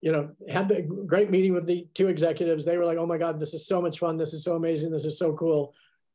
you 0.00 0.12
know, 0.12 0.30
had 0.48 0.68
the 0.68 0.82
great 0.82 1.30
meeting 1.30 1.54
with 1.54 1.66
the 1.66 1.86
two 1.94 2.08
executives. 2.08 2.64
They 2.64 2.76
were 2.76 2.84
like, 2.84 2.98
"Oh 2.98 3.06
my 3.06 3.18
God, 3.18 3.40
this 3.40 3.54
is 3.54 3.66
so 3.66 3.80
much 3.80 4.00
fun! 4.00 4.16
This 4.16 4.34
is 4.34 4.44
so 4.44 4.56
amazing! 4.56 4.90
This 4.90 5.04
is 5.04 5.18
so 5.18 5.34
cool!" 5.34 5.74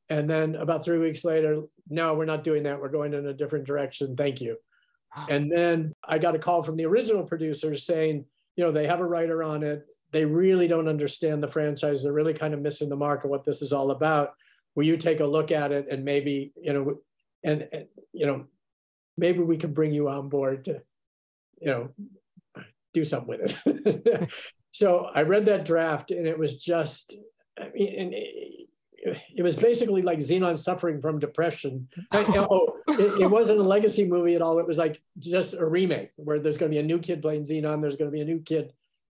And 0.10 0.30
then 0.30 0.56
about 0.56 0.84
three 0.84 0.98
weeks 0.98 1.24
later, 1.24 1.64
no, 1.90 2.14
we're 2.14 2.26
not 2.26 2.44
doing 2.44 2.64
that. 2.64 2.80
We're 2.80 2.90
going 2.90 3.14
in 3.14 3.26
a 3.26 3.34
different 3.34 3.66
direction. 3.66 4.16
Thank 4.16 4.42
you. 4.42 4.58
And 5.30 5.52
then 5.52 5.94
I 6.08 6.18
got 6.18 6.36
a 6.36 6.40
call 6.40 6.64
from 6.64 6.76
the 6.76 6.86
original 6.86 7.24
producers 7.24 7.86
saying, 7.86 8.26
you 8.56 8.64
know, 8.64 8.72
they 8.72 8.88
have 8.88 9.00
a 9.00 9.06
writer 9.06 9.44
on 9.44 9.64
it. 9.64 9.86
They 10.12 10.26
really 10.26 10.68
don't 10.68 10.88
understand 10.88 11.42
the 11.42 11.48
franchise. 11.48 12.04
They're 12.04 12.14
really 12.14 12.34
kind 12.34 12.54
of 12.54 12.62
missing 12.62 12.90
the 12.90 12.96
mark 12.96 13.24
of 13.24 13.30
what 13.30 13.46
this 13.46 13.62
is 13.62 13.74
all 13.74 13.92
about. 13.92 14.34
Will 14.76 14.86
you 14.86 14.98
take 14.98 15.20
a 15.20 15.26
look 15.26 15.52
at 15.52 15.72
it 15.72 15.88
and 15.90 16.04
maybe, 16.04 16.52
you 16.60 16.74
know, 16.74 16.96
and, 17.44 17.68
and 17.72 17.86
you 18.12 18.26
know, 18.26 18.46
maybe 19.18 19.40
we 19.40 19.58
can 19.58 19.74
bring 19.74 19.94
you 19.94 20.10
on 20.10 20.30
board 20.30 20.66
to, 20.66 20.82
you 21.62 21.68
know, 21.68 21.90
do 22.94 23.04
something 23.04 23.28
with 23.28 23.58
it. 23.66 24.32
so 24.72 25.08
I 25.14 25.24
read 25.24 25.46
that 25.46 25.66
draft 25.66 26.12
and 26.12 26.28
it 26.28 26.38
was 26.38 26.58
just, 26.58 27.16
I 27.60 27.70
mean, 27.74 28.00
and 28.00 28.16
it 29.06 29.44
was 29.44 29.56
basically 29.56 30.02
like 30.02 30.20
Zenon 30.20 30.58
suffering 30.58 31.02
from 31.02 31.20
depression. 31.20 31.90
oh, 32.12 32.78
it, 32.88 33.22
it, 33.22 33.32
wasn't 33.32 33.60
a 33.60 33.64
legacy 33.64 34.06
movie 34.06 34.36
at 34.36 34.42
all. 34.42 34.60
It 34.60 34.68
was 34.68 34.78
like 34.78 35.02
just 35.20 35.54
a 35.54 35.66
remake 35.66 36.12
where 36.16 36.40
there's 36.40 36.58
going 36.58 36.72
to 36.72 36.76
be 36.76 36.80
a 36.80 36.84
new 36.84 37.00
kid 37.00 37.22
playing 37.22 37.44
Zenon. 37.44 37.82
There's 37.82 37.96
going 37.96 38.10
to 38.10 38.16
be 38.16 38.22
a 38.22 38.26
new 38.26 38.40
kid. 38.40 38.72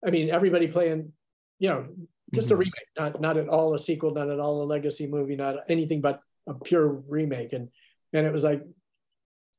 I 0.06 0.12
mean, 0.12 0.30
everybody 0.30 0.68
playing, 0.68 1.14
you 1.60 1.70
know, 1.70 1.88
just 2.34 2.50
Mhm. 2.50 2.52
a 2.52 2.56
remake, 2.58 2.90
not 2.98 3.22
not 3.22 3.38
at 3.38 3.48
all 3.48 3.74
a 3.74 3.80
sequel, 3.80 4.14
not 4.14 4.30
at 4.30 4.40
all 4.40 4.62
a 4.62 4.66
legacy 4.66 5.08
movie, 5.08 5.36
not 5.36 5.64
anything 5.70 6.02
but 6.02 6.22
a 6.48 6.54
pure 6.54 6.88
remake. 6.88 7.54
And 7.54 7.70
and 8.14 8.26
it 8.26 8.34
was 8.34 8.44
like 8.44 8.64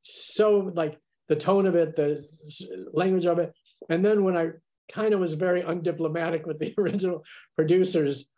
so 0.03 0.71
like 0.75 0.99
the 1.29 1.37
tone 1.37 1.67
of 1.67 1.77
it, 1.77 1.95
the 1.95 2.29
language 2.93 3.27
of 3.27 3.39
it. 3.39 3.53
And 3.89 4.05
then 4.05 4.25
when 4.25 4.37
I 4.37 4.51
kind 4.91 5.15
of 5.15 5.21
was 5.21 5.35
very 5.35 5.63
undiplomatic 5.63 6.47
with 6.47 6.59
the 6.59 6.75
original 6.79 7.25
producers, 7.57 8.31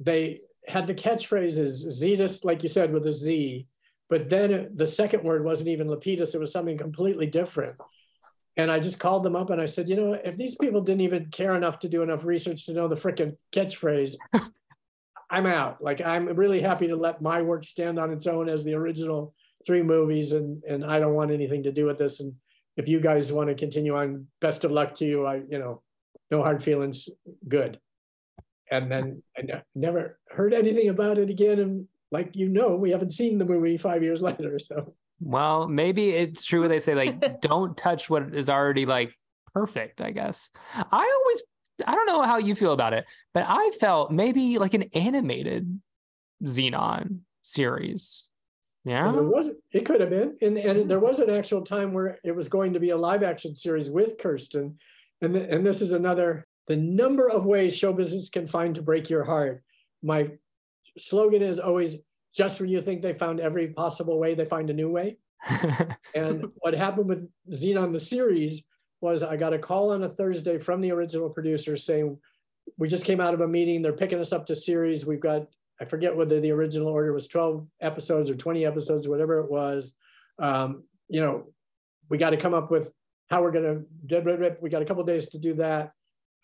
they 0.00 0.40
had 0.68 0.86
the 0.86 0.94
catchphrases 0.94 1.86
Zetus, 1.86 2.44
like 2.44 2.62
you 2.62 2.68
said, 2.68 2.92
with 2.92 3.06
a 3.06 3.12
Z, 3.12 3.66
but 4.08 4.30
then 4.30 4.70
the 4.74 4.86
second 4.86 5.22
word 5.22 5.44
wasn't 5.44 5.68
even 5.68 5.88
Lapidus, 5.88 6.34
it 6.34 6.40
was 6.40 6.52
something 6.52 6.78
completely 6.78 7.26
different. 7.26 7.76
And 8.56 8.70
I 8.70 8.80
just 8.80 8.98
called 8.98 9.22
them 9.22 9.36
up 9.36 9.50
and 9.50 9.60
I 9.60 9.66
said, 9.66 9.88
you 9.88 9.96
know, 9.96 10.12
if 10.14 10.36
these 10.36 10.56
people 10.56 10.80
didn't 10.80 11.02
even 11.02 11.26
care 11.26 11.54
enough 11.54 11.78
to 11.80 11.88
do 11.88 12.02
enough 12.02 12.24
research 12.24 12.66
to 12.66 12.72
know 12.72 12.88
the 12.88 12.96
frickin' 12.96 13.36
catchphrase, 13.52 14.16
I'm 15.30 15.46
out. 15.46 15.82
Like 15.82 16.00
I'm 16.04 16.26
really 16.26 16.60
happy 16.60 16.88
to 16.88 16.96
let 16.96 17.22
my 17.22 17.42
work 17.42 17.64
stand 17.64 17.98
on 17.98 18.12
its 18.12 18.26
own 18.26 18.48
as 18.48 18.64
the 18.64 18.74
original 18.74 19.34
three 19.66 19.82
movies, 19.82 20.32
and 20.32 20.62
and 20.64 20.84
I 20.84 20.98
don't 20.98 21.14
want 21.14 21.30
anything 21.30 21.64
to 21.64 21.72
do 21.72 21.84
with 21.84 21.98
this. 21.98 22.20
And 22.20 22.34
if 22.76 22.88
you 22.88 23.00
guys 23.00 23.32
want 23.32 23.48
to 23.48 23.54
continue 23.54 23.96
on, 23.96 24.26
best 24.40 24.64
of 24.64 24.70
luck 24.70 24.94
to 24.96 25.04
you. 25.04 25.26
I, 25.26 25.42
you 25.48 25.58
know, 25.58 25.82
no 26.30 26.42
hard 26.42 26.62
feelings. 26.62 27.08
Good. 27.46 27.78
And 28.70 28.90
then 28.90 29.22
I 29.36 29.42
ne- 29.42 29.62
never 29.74 30.18
heard 30.28 30.52
anything 30.52 30.88
about 30.88 31.18
it 31.18 31.30
again. 31.30 31.58
And 31.58 31.88
like 32.10 32.36
you 32.36 32.48
know, 32.48 32.76
we 32.76 32.90
haven't 32.90 33.12
seen 33.12 33.38
the 33.38 33.44
movie 33.44 33.76
five 33.76 34.02
years 34.02 34.22
later. 34.28 34.58
So 34.58 34.94
Well, 35.20 35.68
maybe 35.68 36.10
it's 36.10 36.44
true 36.44 36.60
what 36.60 36.68
they 36.68 36.80
say, 36.80 36.94
like, 36.94 37.40
don't 37.40 37.76
touch 37.76 38.08
what 38.08 38.34
is 38.34 38.48
already 38.50 38.86
like 38.86 39.12
perfect, 39.54 40.00
I 40.00 40.10
guess. 40.10 40.50
I 40.74 41.20
always, 41.20 41.42
I 41.86 41.94
don't 41.94 42.06
know 42.06 42.22
how 42.22 42.38
you 42.38 42.54
feel 42.54 42.72
about 42.72 42.92
it, 42.92 43.04
but 43.34 43.44
I 43.48 43.70
felt 43.80 44.10
maybe 44.10 44.58
like 44.58 44.74
an 44.74 44.84
animated 44.94 45.80
Zenon 46.44 47.20
series. 47.42 48.28
Yeah. 48.84 49.10
there 49.12 49.22
wasn't. 49.22 49.58
It 49.72 49.84
could 49.84 50.00
have 50.00 50.10
been, 50.10 50.36
and 50.40 50.56
and 50.56 50.90
there 50.90 51.00
was 51.00 51.18
an 51.18 51.30
actual 51.30 51.62
time 51.62 51.92
where 51.92 52.18
it 52.24 52.34
was 52.34 52.48
going 52.48 52.72
to 52.72 52.80
be 52.80 52.90
a 52.90 52.96
live 52.96 53.22
action 53.22 53.54
series 53.54 53.90
with 53.90 54.18
Kirsten, 54.18 54.78
and 55.20 55.34
th- 55.34 55.48
and 55.50 55.66
this 55.66 55.82
is 55.82 55.92
another. 55.92 56.46
The 56.68 56.76
number 56.76 57.28
of 57.28 57.46
ways 57.46 57.76
show 57.76 57.92
business 57.92 58.28
can 58.28 58.46
find 58.46 58.74
to 58.74 58.82
break 58.82 59.10
your 59.10 59.24
heart. 59.24 59.62
My 60.02 60.32
slogan 60.98 61.42
is 61.42 61.58
always 61.58 61.96
just 62.34 62.60
when 62.60 62.68
you 62.68 62.80
think 62.82 63.02
they 63.02 63.14
found 63.14 63.40
every 63.40 63.68
possible 63.68 64.18
way, 64.18 64.34
they 64.34 64.44
find 64.44 64.70
a 64.70 64.74
new 64.74 64.90
way. 64.90 65.18
And 66.14 66.46
what 66.56 66.74
happened 66.74 67.08
with 67.08 67.28
Zenon 67.52 67.92
the 67.92 68.00
series 68.00 68.66
was 69.00 69.22
I 69.22 69.36
got 69.36 69.52
a 69.52 69.58
call 69.58 69.92
on 69.92 70.02
a 70.02 70.08
Thursday 70.08 70.58
from 70.58 70.80
the 70.80 70.90
original 70.90 71.30
producer 71.30 71.76
saying, 71.76 72.18
we 72.76 72.88
just 72.88 73.04
came 73.04 73.20
out 73.20 73.34
of 73.34 73.40
a 73.40 73.48
meeting. 73.48 73.82
They're 73.82 73.92
picking 73.92 74.18
us 74.18 74.32
up 74.32 74.46
to 74.46 74.54
series. 74.54 75.06
We've 75.06 75.20
got, 75.20 75.46
I 75.80 75.84
forget 75.84 76.16
whether 76.16 76.40
the 76.40 76.50
original 76.50 76.88
order 76.88 77.12
was 77.12 77.28
12 77.28 77.66
episodes 77.80 78.30
or 78.30 78.34
20 78.34 78.66
episodes, 78.66 79.08
whatever 79.08 79.38
it 79.40 79.50
was. 79.50 79.94
Um, 80.38 80.84
you 81.08 81.20
know, 81.20 81.52
we 82.08 82.18
got 82.18 82.30
to 82.30 82.36
come 82.36 82.54
up 82.54 82.70
with 82.70 82.92
how 83.30 83.42
we're 83.42 83.52
going 83.52 83.86
to, 84.10 84.56
we 84.60 84.70
got 84.70 84.82
a 84.82 84.84
couple 84.84 85.04
days 85.04 85.28
to 85.30 85.38
do 85.38 85.54
that. 85.54 85.92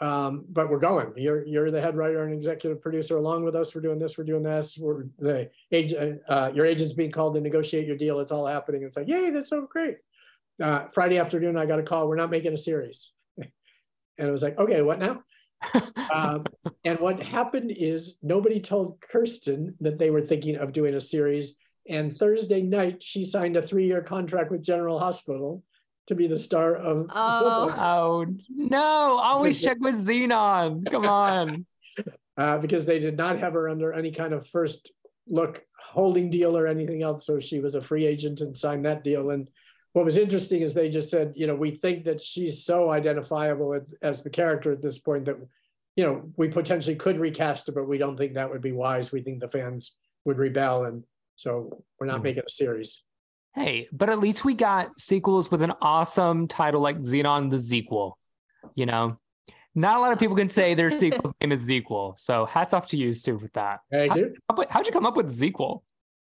Um, 0.00 0.44
but 0.48 0.70
we're 0.70 0.80
going. 0.80 1.12
You're 1.16 1.46
you're 1.46 1.70
the 1.70 1.80
head 1.80 1.96
writer 1.96 2.24
and 2.24 2.34
executive 2.34 2.80
producer 2.80 3.16
along 3.16 3.44
with 3.44 3.54
us. 3.54 3.74
We're 3.74 3.80
doing 3.80 3.98
this. 3.98 4.18
We're 4.18 4.24
doing 4.24 4.42
that. 4.42 4.72
We're 4.78 5.04
the 5.18 5.50
agent. 5.70 6.20
Uh, 6.28 6.50
your 6.52 6.66
agent's 6.66 6.94
being 6.94 7.12
called 7.12 7.36
to 7.36 7.40
negotiate 7.40 7.86
your 7.86 7.96
deal. 7.96 8.18
It's 8.20 8.32
all 8.32 8.46
happening. 8.46 8.82
It's 8.82 8.96
like, 8.96 9.08
yay, 9.08 9.30
that's 9.30 9.50
so 9.50 9.66
great. 9.70 9.98
Uh, 10.60 10.86
Friday 10.92 11.18
afternoon, 11.18 11.56
I 11.56 11.66
got 11.66 11.78
a 11.78 11.82
call. 11.82 12.08
We're 12.08 12.16
not 12.16 12.30
making 12.30 12.52
a 12.52 12.58
series, 12.58 13.10
and 13.38 13.48
it 14.18 14.30
was 14.30 14.42
like, 14.42 14.58
okay, 14.58 14.82
what 14.82 14.98
now? 14.98 15.22
um, 16.12 16.44
and 16.84 16.98
what 16.98 17.22
happened 17.22 17.72
is 17.74 18.16
nobody 18.22 18.60
told 18.60 19.00
Kirsten 19.00 19.74
that 19.80 19.98
they 19.98 20.10
were 20.10 20.22
thinking 20.22 20.56
of 20.56 20.72
doing 20.72 20.94
a 20.94 21.00
series. 21.00 21.56
And 21.88 22.16
Thursday 22.16 22.62
night, 22.62 23.02
she 23.02 23.24
signed 23.24 23.56
a 23.56 23.62
three-year 23.62 24.02
contract 24.02 24.50
with 24.50 24.62
General 24.62 24.98
Hospital 24.98 25.62
to 26.06 26.14
be 26.14 26.26
the 26.26 26.36
star 26.36 26.74
of. 26.74 27.08
the 27.08 27.12
soap 27.40 27.72
Oh. 27.76 28.24
oh, 28.26 28.26
no. 28.50 29.18
Always 29.18 29.60
check 29.60 29.78
with 29.80 29.94
Zenon. 29.96 30.90
Come 30.90 31.06
on. 31.06 31.66
uh, 32.36 32.58
because 32.58 32.84
they 32.84 32.98
did 32.98 33.16
not 33.16 33.38
have 33.38 33.54
her 33.54 33.68
under 33.68 33.92
any 33.92 34.10
kind 34.10 34.32
of 34.32 34.46
first 34.46 34.92
look 35.26 35.62
holding 35.80 36.28
deal 36.30 36.56
or 36.56 36.66
anything 36.66 37.02
else. 37.02 37.26
So 37.26 37.40
she 37.40 37.60
was 37.60 37.74
a 37.74 37.80
free 37.80 38.04
agent 38.06 38.40
and 38.40 38.56
signed 38.56 38.84
that 38.84 39.04
deal. 39.04 39.30
And 39.30 39.48
what 39.92 40.04
was 40.04 40.18
interesting 40.18 40.62
is 40.62 40.74
they 40.74 40.88
just 40.88 41.10
said, 41.10 41.32
you 41.36 41.46
know, 41.46 41.54
we 41.54 41.70
think 41.70 42.04
that 42.04 42.20
she's 42.20 42.64
so 42.64 42.90
identifiable 42.90 43.74
as, 43.74 43.94
as 44.02 44.22
the 44.22 44.30
character 44.30 44.72
at 44.72 44.82
this 44.82 44.98
point 44.98 45.24
that, 45.26 45.36
you 45.96 46.04
know, 46.04 46.30
we 46.36 46.48
potentially 46.48 46.96
could 46.96 47.18
recast 47.18 47.68
her, 47.68 47.72
but 47.72 47.88
we 47.88 47.96
don't 47.96 48.16
think 48.16 48.34
that 48.34 48.50
would 48.50 48.60
be 48.60 48.72
wise. 48.72 49.12
We 49.12 49.22
think 49.22 49.40
the 49.40 49.48
fans 49.48 49.96
would 50.24 50.36
rebel. 50.38 50.84
And 50.84 51.04
so 51.36 51.84
we're 51.98 52.06
not 52.06 52.20
Mhm. 52.20 52.24
making 52.24 52.42
a 52.46 52.50
series. 52.50 53.02
Hey, 53.54 53.88
but 53.92 54.10
at 54.10 54.18
least 54.18 54.44
we 54.44 54.54
got 54.54 54.98
sequels 55.00 55.50
with 55.50 55.62
an 55.62 55.72
awesome 55.80 56.48
title 56.48 56.80
like 56.80 56.98
Zenon 56.98 57.50
the 57.50 57.56
Zequel. 57.56 58.14
You 58.74 58.86
know, 58.86 59.18
not 59.74 59.96
a 59.96 60.00
lot 60.00 60.12
of 60.12 60.18
people 60.18 60.36
can 60.36 60.50
say 60.50 60.74
their 60.74 60.90
sequel's 60.90 61.32
name 61.40 61.52
is 61.52 61.60
Sequel. 61.64 62.14
So 62.18 62.46
hats 62.46 62.72
off 62.72 62.88
to 62.88 62.96
you, 62.96 63.14
Stu, 63.14 63.36
with 63.36 63.52
that. 63.52 63.80
I 63.92 64.08
How- 64.08 64.14
do. 64.14 64.34
How- 64.50 64.64
How'd 64.70 64.86
you 64.86 64.92
come 64.92 65.06
up 65.06 65.16
with 65.16 65.30
Sequel, 65.32 65.84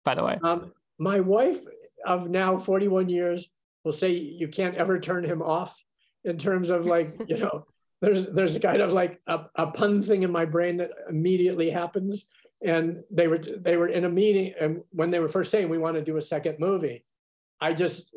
by 0.05 0.15
the 0.15 0.23
way? 0.23 0.37
Um, 0.43 0.71
my 0.97 1.19
wife 1.19 1.59
of 2.05 2.29
now 2.29 2.57
41 2.57 3.09
years 3.09 3.49
will 3.83 3.91
say 3.91 4.11
you 4.11 4.47
can't 4.47 4.75
ever 4.75 4.99
turn 4.99 5.23
him 5.23 5.41
off 5.41 5.83
in 6.23 6.37
terms 6.37 6.69
of 6.69 6.85
like, 6.85 7.09
you 7.27 7.37
know, 7.37 7.65
there's 8.01 8.27
there's 8.27 8.57
kind 8.59 8.81
of 8.81 8.93
like 8.93 9.19
a, 9.27 9.41
a 9.55 9.67
pun 9.71 10.03
thing 10.03 10.23
in 10.23 10.31
my 10.31 10.45
brain 10.45 10.77
that 10.77 10.91
immediately 11.09 11.69
happens. 11.69 12.29
And 12.61 13.03
they 13.09 13.27
were 13.27 13.37
they 13.39 13.77
were 13.77 13.87
in 13.87 14.03
a 14.05 14.09
meeting 14.09 14.53
and 14.59 14.81
when 14.91 15.11
they 15.11 15.19
were 15.19 15.29
first 15.29 15.49
saying 15.51 15.69
we 15.69 15.77
want 15.77 15.95
to 15.95 16.01
do 16.01 16.17
a 16.17 16.21
second 16.21 16.59
movie, 16.59 17.05
I 17.61 17.73
just 17.73 18.15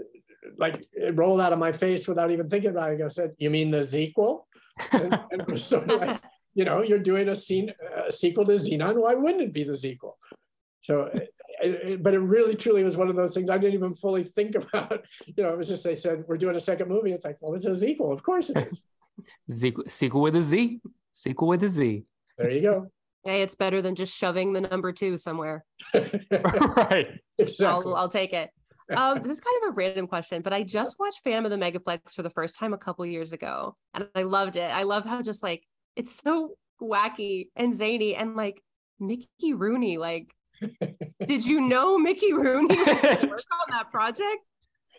like 0.58 0.84
it 0.92 1.16
rolled 1.16 1.40
out 1.40 1.52
of 1.52 1.58
my 1.58 1.72
face 1.72 2.06
without 2.08 2.30
even 2.30 2.48
thinking 2.48 2.70
about 2.70 2.92
it. 2.92 3.00
I 3.02 3.08
said, 3.08 3.32
"You 3.38 3.50
mean 3.50 3.70
the 3.70 3.84
sequel?" 3.84 4.46
And, 4.92 5.12
and 5.32 5.40
it 5.42 5.50
was 5.50 5.64
sort 5.64 5.90
of 5.90 6.00
like, 6.00 6.20
you 6.54 6.64
know, 6.64 6.82
you're 6.82 6.98
doing 6.98 7.28
a 7.28 7.34
scene 7.34 7.72
a 8.06 8.10
sequel 8.12 8.44
to 8.46 8.52
Zenon. 8.52 9.00
Why 9.00 9.14
wouldn't 9.14 9.42
it 9.42 9.52
be 9.52 9.64
the 9.64 9.76
sequel? 9.76 10.18
So 10.80 11.04
it- 11.12 11.28
it- 11.62 12.02
but 12.02 12.12
it 12.14 12.18
really 12.18 12.56
truly 12.56 12.82
was 12.82 12.96
one 12.96 13.08
of 13.08 13.14
those 13.14 13.34
things 13.34 13.48
I 13.48 13.56
didn't 13.58 13.74
even 13.74 13.94
fully 13.94 14.24
think 14.24 14.54
about. 14.62 15.04
You 15.26 15.44
know, 15.44 15.50
it 15.50 15.56
was 15.58 15.68
just 15.68 15.84
they 15.84 15.94
said 15.94 16.24
we're 16.26 16.36
doing 16.38 16.56
a 16.56 16.60
second 16.60 16.88
movie. 16.88 17.12
It's 17.12 17.24
like, 17.24 17.36
well, 17.40 17.54
it's 17.54 17.66
a 17.66 17.76
sequel. 17.76 18.12
Of 18.12 18.22
course 18.24 18.50
it 18.50 18.68
is. 18.72 18.84
Sequel, 19.50 19.84
sequel 19.88 20.20
with 20.22 20.34
a 20.36 20.42
Z. 20.42 20.80
Sequel 21.12 21.46
with 21.48 21.62
a 21.62 21.68
Z. 21.68 22.04
there 22.38 22.50
you 22.50 22.62
go. 22.62 22.86
Hey, 23.24 23.42
it's 23.42 23.54
better 23.54 23.80
than 23.80 23.94
just 23.94 24.16
shoving 24.16 24.52
the 24.52 24.60
number 24.62 24.90
two 24.90 25.16
somewhere. 25.18 25.64
right. 25.94 27.20
exactly. 27.38 27.66
I'll, 27.66 27.94
I'll 27.94 28.08
take 28.08 28.32
it. 28.32 28.50
Um, 28.90 29.22
this 29.22 29.32
is 29.32 29.40
kind 29.40 29.62
of 29.62 29.68
a 29.70 29.72
random 29.72 30.06
question, 30.06 30.42
but 30.42 30.52
I 30.52 30.62
just 30.62 30.98
watched 30.98 31.20
Phantom 31.24 31.50
of 31.50 31.50
the 31.50 31.64
Megaplex 31.64 32.14
for 32.14 32.22
the 32.22 32.30
first 32.30 32.56
time 32.56 32.72
a 32.72 32.78
couple 32.78 33.06
years 33.06 33.32
ago, 33.32 33.76
and 33.94 34.08
I 34.14 34.22
loved 34.22 34.56
it. 34.56 34.70
I 34.70 34.82
love 34.82 35.04
how 35.04 35.22
just 35.22 35.42
like 35.42 35.64
it's 35.96 36.20
so 36.20 36.54
wacky 36.80 37.48
and 37.56 37.74
zany, 37.74 38.14
and 38.14 38.36
like 38.36 38.62
Mickey 38.98 39.54
Rooney. 39.54 39.98
Like, 39.98 40.32
did 41.26 41.46
you 41.46 41.60
know 41.60 41.98
Mickey 41.98 42.32
Rooney 42.32 42.76
was 42.76 43.02
work 43.02 43.44
on 43.52 43.70
that 43.70 43.90
project? 43.90 44.38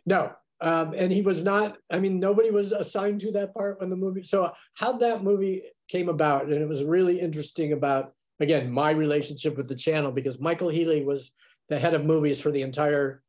No. 0.05 0.33
Um, 0.61 0.93
and 0.95 1.11
he 1.11 1.21
was 1.21 1.43
not, 1.43 1.77
I 1.91 1.99
mean, 1.99 2.19
nobody 2.19 2.49
was 2.49 2.71
assigned 2.71 3.19
to 3.21 3.31
that 3.33 3.53
part 3.53 3.81
when 3.81 3.89
the 3.89 3.97
movie. 3.97 4.23
So, 4.23 4.53
how 4.75 4.93
that 4.93 5.21
movie 5.21 5.63
came 5.89 6.07
about, 6.07 6.45
and 6.45 6.53
it 6.53 6.67
was 6.69 6.83
really 6.83 7.19
interesting 7.19 7.73
about, 7.73 8.13
again, 8.39 8.71
my 8.71 8.91
relationship 8.91 9.57
with 9.57 9.67
the 9.67 9.75
channel 9.75 10.11
because 10.11 10.39
Michael 10.39 10.69
Healy 10.69 11.03
was 11.03 11.31
the 11.67 11.79
head 11.79 11.93
of 11.93 12.05
movies 12.05 12.39
for 12.39 12.49
the 12.49 12.61
entire 12.61 13.21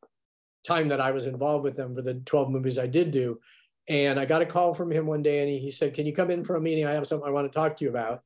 time 0.66 0.88
that 0.88 1.00
I 1.00 1.10
was 1.10 1.26
involved 1.26 1.64
with 1.64 1.76
them 1.76 1.94
for 1.94 2.02
the 2.02 2.14
12 2.14 2.50
movies 2.50 2.78
I 2.78 2.86
did 2.86 3.10
do. 3.10 3.40
And 3.88 4.18
I 4.18 4.24
got 4.24 4.42
a 4.42 4.46
call 4.46 4.74
from 4.74 4.90
him 4.90 5.06
one 5.06 5.22
day 5.22 5.40
and 5.40 5.48
he, 5.48 5.58
he 5.58 5.70
said, 5.70 5.94
Can 5.94 6.06
you 6.06 6.12
come 6.12 6.30
in 6.30 6.44
for 6.44 6.56
a 6.56 6.60
meeting? 6.60 6.86
I 6.86 6.92
have 6.92 7.06
something 7.06 7.28
I 7.28 7.32
want 7.32 7.50
to 7.50 7.56
talk 7.56 7.76
to 7.76 7.84
you 7.84 7.90
about. 7.90 8.22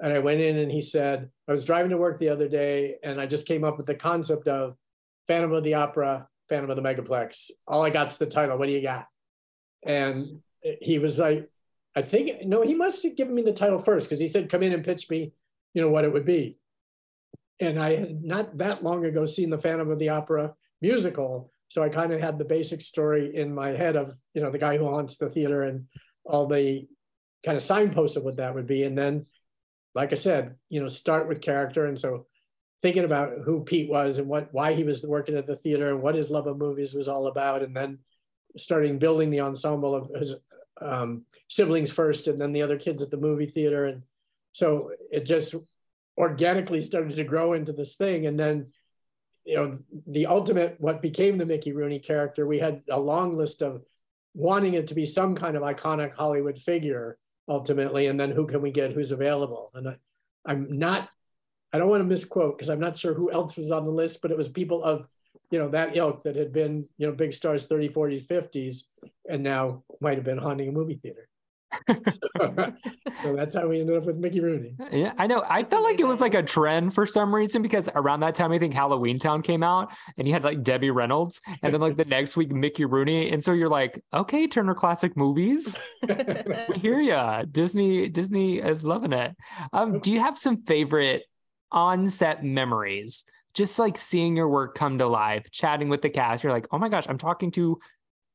And 0.00 0.12
I 0.12 0.18
went 0.18 0.40
in 0.40 0.56
and 0.56 0.72
he 0.72 0.80
said, 0.80 1.30
I 1.48 1.52
was 1.52 1.64
driving 1.64 1.90
to 1.90 1.96
work 1.96 2.18
the 2.18 2.30
other 2.30 2.48
day 2.48 2.96
and 3.04 3.20
I 3.20 3.26
just 3.26 3.46
came 3.46 3.62
up 3.62 3.76
with 3.76 3.86
the 3.86 3.94
concept 3.94 4.48
of 4.48 4.76
Phantom 5.28 5.52
of 5.52 5.62
the 5.62 5.74
Opera, 5.74 6.28
Phantom 6.48 6.70
of 6.70 6.76
the 6.76 6.82
Megaplex. 6.82 7.50
All 7.68 7.84
I 7.84 7.90
got's 7.90 8.16
the 8.16 8.26
title. 8.26 8.58
What 8.58 8.66
do 8.66 8.72
you 8.72 8.82
got? 8.82 9.06
And 9.84 10.40
he 10.80 10.98
was 10.98 11.18
like, 11.18 11.48
I 11.94 12.02
think, 12.02 12.44
no, 12.46 12.62
he 12.62 12.74
must 12.74 13.02
have 13.02 13.16
given 13.16 13.34
me 13.34 13.42
the 13.42 13.52
title 13.52 13.78
first 13.78 14.08
because 14.08 14.20
he 14.20 14.28
said, 14.28 14.48
come 14.48 14.62
in 14.62 14.72
and 14.72 14.84
pitch 14.84 15.10
me, 15.10 15.32
you 15.74 15.82
know, 15.82 15.90
what 15.90 16.04
it 16.04 16.12
would 16.12 16.24
be. 16.24 16.58
And 17.60 17.78
I 17.78 17.96
had 17.96 18.24
not 18.24 18.58
that 18.58 18.82
long 18.82 19.04
ago 19.04 19.26
seen 19.26 19.50
the 19.50 19.58
Phantom 19.58 19.90
of 19.90 19.98
the 19.98 20.08
Opera 20.08 20.54
musical. 20.80 21.52
So 21.72 21.82
I 21.82 21.88
kind 21.88 22.12
of 22.12 22.20
had 22.20 22.36
the 22.36 22.44
basic 22.44 22.82
story 22.82 23.34
in 23.34 23.54
my 23.54 23.70
head 23.70 23.96
of, 23.96 24.12
you 24.34 24.42
know, 24.42 24.50
the 24.50 24.58
guy 24.58 24.76
who 24.76 24.86
haunts 24.86 25.16
the 25.16 25.30
theater 25.30 25.62
and 25.62 25.86
all 26.22 26.44
the 26.44 26.86
kind 27.42 27.56
of 27.56 27.62
signposts 27.62 28.18
of 28.18 28.24
what 28.24 28.36
that 28.36 28.54
would 28.54 28.66
be. 28.66 28.84
And 28.84 28.96
then, 28.96 29.24
like 29.94 30.12
I 30.12 30.16
said, 30.16 30.56
you 30.68 30.82
know, 30.82 30.88
start 30.88 31.28
with 31.28 31.40
character. 31.40 31.86
And 31.86 31.98
so 31.98 32.26
thinking 32.82 33.04
about 33.04 33.38
who 33.46 33.64
Pete 33.64 33.88
was 33.88 34.18
and 34.18 34.28
what 34.28 34.52
why 34.52 34.74
he 34.74 34.84
was 34.84 35.02
working 35.02 35.34
at 35.34 35.46
the 35.46 35.56
theater 35.56 35.88
and 35.88 36.02
what 36.02 36.14
his 36.14 36.28
love 36.28 36.46
of 36.46 36.58
movies 36.58 36.92
was 36.92 37.08
all 37.08 37.26
about, 37.26 37.62
and 37.62 37.74
then 37.74 38.00
starting 38.54 38.98
building 38.98 39.30
the 39.30 39.40
ensemble 39.40 39.94
of 39.94 40.10
his 40.14 40.34
um, 40.82 41.24
siblings 41.48 41.90
first, 41.90 42.28
and 42.28 42.38
then 42.38 42.50
the 42.50 42.60
other 42.60 42.76
kids 42.76 43.02
at 43.02 43.10
the 43.10 43.16
movie 43.16 43.46
theater, 43.46 43.86
and 43.86 44.02
so 44.52 44.90
it 45.10 45.24
just 45.24 45.54
organically 46.18 46.82
started 46.82 47.16
to 47.16 47.24
grow 47.24 47.54
into 47.54 47.72
this 47.72 47.96
thing. 47.96 48.26
And 48.26 48.38
then, 48.38 48.72
you 49.44 49.56
know, 49.56 49.78
the 50.06 50.26
ultimate, 50.26 50.76
what 50.78 51.02
became 51.02 51.38
the 51.38 51.46
Mickey 51.46 51.72
Rooney 51.72 51.98
character, 51.98 52.46
we 52.46 52.58
had 52.58 52.82
a 52.90 53.00
long 53.00 53.36
list 53.36 53.62
of 53.62 53.82
wanting 54.34 54.74
it 54.74 54.86
to 54.88 54.94
be 54.94 55.04
some 55.04 55.34
kind 55.34 55.56
of 55.56 55.62
iconic 55.62 56.14
Hollywood 56.14 56.58
figure 56.58 57.18
ultimately. 57.48 58.06
And 58.06 58.18
then 58.18 58.30
who 58.30 58.46
can 58.46 58.62
we 58.62 58.70
get 58.70 58.92
who's 58.92 59.12
available? 59.12 59.70
And 59.74 59.88
I, 59.88 59.96
I'm 60.46 60.78
not, 60.78 61.08
I 61.72 61.78
don't 61.78 61.88
want 61.88 62.02
to 62.02 62.08
misquote 62.08 62.56
because 62.56 62.70
I'm 62.70 62.80
not 62.80 62.96
sure 62.96 63.14
who 63.14 63.32
else 63.32 63.56
was 63.56 63.72
on 63.72 63.84
the 63.84 63.90
list, 63.90 64.22
but 64.22 64.30
it 64.30 64.36
was 64.36 64.48
people 64.48 64.82
of, 64.84 65.06
you 65.50 65.58
know, 65.58 65.68
that 65.68 65.96
ilk 65.96 66.22
that 66.22 66.36
had 66.36 66.52
been, 66.52 66.86
you 66.98 67.06
know, 67.06 67.12
big 67.12 67.32
stars 67.32 67.64
30, 67.64 67.90
40s, 67.90 68.26
50s, 68.26 68.82
and 69.28 69.42
now 69.42 69.82
might 70.00 70.16
have 70.16 70.24
been 70.24 70.38
haunting 70.38 70.68
a 70.68 70.72
movie 70.72 70.98
theater. 71.02 71.28
so 73.22 73.36
that's 73.36 73.54
how 73.54 73.66
we 73.66 73.80
ended 73.80 73.96
up 73.96 74.04
with 74.06 74.16
Mickey 74.16 74.40
Rooney. 74.40 74.74
Yeah, 74.90 75.12
I 75.18 75.26
know. 75.26 75.44
I 75.48 75.64
felt 75.64 75.82
like 75.82 76.00
it 76.00 76.06
was 76.06 76.20
like 76.20 76.34
a 76.34 76.42
trend 76.42 76.94
for 76.94 77.06
some 77.06 77.34
reason 77.34 77.62
because 77.62 77.88
around 77.94 78.20
that 78.20 78.34
time 78.34 78.52
I 78.52 78.58
think 78.58 78.74
Halloweentown 78.74 79.42
came 79.42 79.62
out 79.62 79.92
and 80.16 80.26
you 80.26 80.34
had 80.34 80.44
like 80.44 80.62
Debbie 80.62 80.90
Reynolds 80.90 81.40
and 81.62 81.72
then 81.72 81.80
like 81.80 81.96
the 81.96 82.04
next 82.06 82.36
week 82.36 82.50
Mickey 82.50 82.84
Rooney 82.84 83.30
and 83.30 83.42
so 83.42 83.52
you're 83.52 83.68
like, 83.68 84.02
okay, 84.12 84.46
Turner 84.46 84.74
Classic 84.74 85.16
Movies, 85.16 85.80
we 86.68 86.78
hear 86.78 87.00
ya. 87.00 87.44
Disney 87.50 88.08
Disney 88.08 88.58
is 88.58 88.84
loving 88.84 89.12
it. 89.12 89.34
Um, 89.72 90.00
do 90.00 90.12
you 90.12 90.20
have 90.20 90.38
some 90.38 90.62
favorite 90.62 91.24
on-set 91.70 92.44
memories? 92.44 93.24
Just 93.54 93.78
like 93.78 93.98
seeing 93.98 94.34
your 94.34 94.48
work 94.48 94.74
come 94.74 94.98
to 94.98 95.06
life, 95.06 95.50
chatting 95.50 95.90
with 95.90 96.00
the 96.00 96.08
cast, 96.08 96.42
you're 96.42 96.52
like, 96.52 96.66
oh 96.72 96.78
my 96.78 96.88
gosh, 96.88 97.04
I'm 97.08 97.18
talking 97.18 97.50
to 97.52 97.78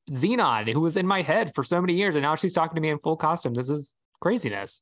Zenon, 0.10 0.72
who 0.72 0.80
was 0.80 0.98
in 0.98 1.06
my 1.06 1.22
head 1.22 1.54
for 1.54 1.64
so 1.64 1.82
many 1.82 1.94
years, 1.94 2.16
and 2.16 2.24
now 2.24 2.36
she's 2.36 2.54
talking 2.54 2.76
to 2.76 2.82
me 2.82 2.90
in 2.90 3.00
full 3.00 3.18
costume. 3.18 3.54
This 3.54 3.70
is 3.70 3.94
craziness. 4.22 4.82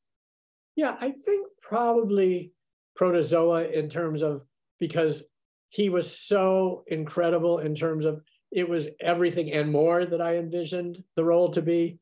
Yeah, 0.76 0.96
I 1.00 1.10
think 1.10 1.48
probably 1.62 2.52
Protozoa 2.94 3.64
in 3.64 3.88
terms 3.88 4.22
of 4.22 4.44
because 4.78 5.24
he 5.68 5.88
was 5.88 6.18
so 6.18 6.84
incredible 6.86 7.58
in 7.58 7.74
terms 7.74 8.04
of 8.04 8.22
it 8.52 8.68
was 8.68 8.88
everything 9.00 9.52
and 9.52 9.70
more 9.70 10.04
that 10.04 10.20
I 10.20 10.36
envisioned 10.36 11.02
the 11.16 11.24
role 11.24 11.50
to 11.50 11.62
be. 11.62 11.98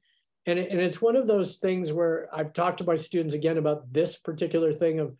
And, 0.46 0.58
and 0.58 0.80
it's 0.80 1.00
one 1.00 1.16
of 1.16 1.26
those 1.26 1.56
things 1.56 1.92
where 1.92 2.28
I've 2.32 2.52
talked 2.52 2.78
to 2.78 2.84
my 2.84 2.96
students 2.96 3.34
again 3.34 3.56
about 3.56 3.92
this 3.92 4.18
particular 4.18 4.74
thing 4.74 5.00
of 5.00 5.16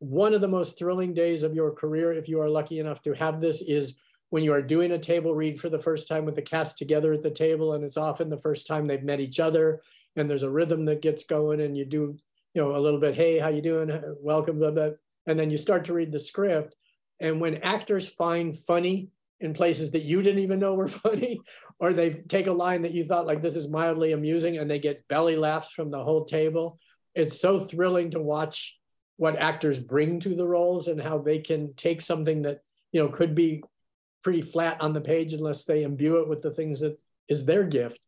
one 0.00 0.34
of 0.34 0.40
the 0.40 0.48
most 0.48 0.78
thrilling 0.78 1.14
days 1.14 1.44
of 1.44 1.54
your 1.54 1.70
career, 1.70 2.12
if 2.12 2.28
you 2.28 2.40
are 2.40 2.48
lucky 2.48 2.78
enough 2.78 3.00
to 3.02 3.12
have 3.14 3.40
this, 3.40 3.62
is 3.62 3.96
when 4.32 4.42
you 4.42 4.54
are 4.54 4.62
doing 4.62 4.92
a 4.92 4.98
table 4.98 5.34
read 5.34 5.60
for 5.60 5.68
the 5.68 5.78
first 5.78 6.08
time 6.08 6.24
with 6.24 6.34
the 6.34 6.40
cast 6.40 6.78
together 6.78 7.12
at 7.12 7.20
the 7.20 7.30
table, 7.30 7.74
and 7.74 7.84
it's 7.84 7.98
often 7.98 8.30
the 8.30 8.40
first 8.40 8.66
time 8.66 8.86
they've 8.86 9.02
met 9.02 9.20
each 9.20 9.38
other, 9.38 9.82
and 10.16 10.28
there's 10.28 10.42
a 10.42 10.48
rhythm 10.48 10.86
that 10.86 11.02
gets 11.02 11.24
going, 11.24 11.60
and 11.60 11.76
you 11.76 11.84
do, 11.84 12.16
you 12.54 12.62
know, 12.62 12.74
a 12.74 12.80
little 12.80 12.98
bit, 12.98 13.14
hey, 13.14 13.38
how 13.38 13.50
you 13.50 13.60
doing? 13.60 13.90
Welcome, 14.22 14.58
blah, 14.58 14.70
blah. 14.70 14.88
and 15.26 15.38
then 15.38 15.50
you 15.50 15.58
start 15.58 15.84
to 15.84 15.92
read 15.92 16.12
the 16.12 16.18
script. 16.18 16.74
And 17.20 17.42
when 17.42 17.56
actors 17.56 18.08
find 18.08 18.58
funny 18.58 19.10
in 19.38 19.52
places 19.52 19.90
that 19.90 20.04
you 20.04 20.22
didn't 20.22 20.42
even 20.42 20.60
know 20.60 20.72
were 20.72 20.88
funny, 21.06 21.42
or 21.78 21.92
they 21.92 22.22
take 22.26 22.46
a 22.46 22.52
line 22.52 22.80
that 22.82 22.94
you 22.94 23.04
thought 23.04 23.26
like 23.26 23.42
this 23.42 23.54
is 23.54 23.68
mildly 23.70 24.12
amusing, 24.12 24.56
and 24.56 24.70
they 24.70 24.78
get 24.78 25.06
belly 25.08 25.36
laughs 25.36 25.72
from 25.72 25.90
the 25.90 26.02
whole 26.02 26.24
table, 26.24 26.78
it's 27.14 27.38
so 27.38 27.60
thrilling 27.60 28.12
to 28.12 28.18
watch 28.18 28.78
what 29.18 29.36
actors 29.36 29.78
bring 29.78 30.20
to 30.20 30.34
the 30.34 30.48
roles 30.48 30.88
and 30.88 31.02
how 31.02 31.18
they 31.18 31.38
can 31.38 31.74
take 31.74 32.00
something 32.00 32.40
that 32.42 32.60
you 32.92 33.02
know 33.02 33.10
could 33.10 33.34
be 33.34 33.62
pretty 34.22 34.42
flat 34.42 34.80
on 34.80 34.92
the 34.92 35.00
page 35.00 35.32
unless 35.32 35.64
they 35.64 35.82
imbue 35.82 36.20
it 36.20 36.28
with 36.28 36.42
the 36.42 36.50
things 36.50 36.80
that 36.80 36.98
is 37.28 37.44
their 37.44 37.64
gift. 37.64 38.00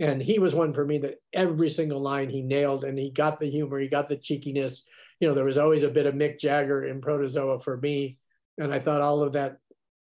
And 0.00 0.20
he 0.20 0.38
was 0.38 0.54
one 0.54 0.72
for 0.72 0.84
me 0.84 0.98
that 0.98 1.20
every 1.32 1.68
single 1.68 2.00
line 2.00 2.28
he 2.28 2.42
nailed 2.42 2.84
and 2.84 2.98
he 2.98 3.10
got 3.10 3.38
the 3.38 3.50
humor, 3.50 3.78
he 3.78 3.88
got 3.88 4.08
the 4.08 4.16
cheekiness. 4.16 4.84
You 5.20 5.28
know, 5.28 5.34
there 5.34 5.44
was 5.44 5.58
always 5.58 5.84
a 5.84 5.90
bit 5.90 6.06
of 6.06 6.14
Mick 6.14 6.38
Jagger 6.38 6.84
in 6.84 7.00
Protozoa 7.00 7.60
for 7.60 7.76
me. 7.76 8.18
And 8.58 8.74
I 8.74 8.80
thought 8.80 9.00
all 9.00 9.22
of 9.22 9.34
that, 9.34 9.58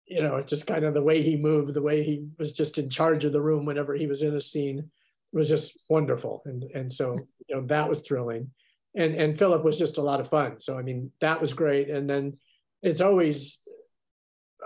you 0.06 0.22
know, 0.22 0.42
just 0.42 0.66
kind 0.66 0.84
of 0.84 0.94
the 0.94 1.02
way 1.02 1.22
he 1.22 1.36
moved, 1.36 1.74
the 1.74 1.82
way 1.82 2.02
he 2.02 2.26
was 2.38 2.52
just 2.52 2.78
in 2.78 2.90
charge 2.90 3.24
of 3.24 3.32
the 3.32 3.40
room 3.40 3.64
whenever 3.64 3.94
he 3.94 4.06
was 4.06 4.22
in 4.22 4.34
a 4.34 4.40
scene 4.40 4.90
was 5.32 5.48
just 5.48 5.76
wonderful. 5.88 6.42
And 6.44 6.64
and 6.74 6.92
so, 6.92 7.16
you 7.46 7.56
know, 7.56 7.66
that 7.66 7.88
was 7.88 8.00
thrilling. 8.00 8.50
And 8.96 9.14
and 9.14 9.38
Philip 9.38 9.62
was 9.62 9.78
just 9.78 9.98
a 9.98 10.02
lot 10.02 10.20
of 10.20 10.28
fun. 10.28 10.60
So 10.60 10.78
I 10.78 10.82
mean, 10.82 11.12
that 11.20 11.40
was 11.40 11.52
great. 11.52 11.90
And 11.90 12.08
then 12.08 12.38
it's 12.82 13.00
always 13.00 13.60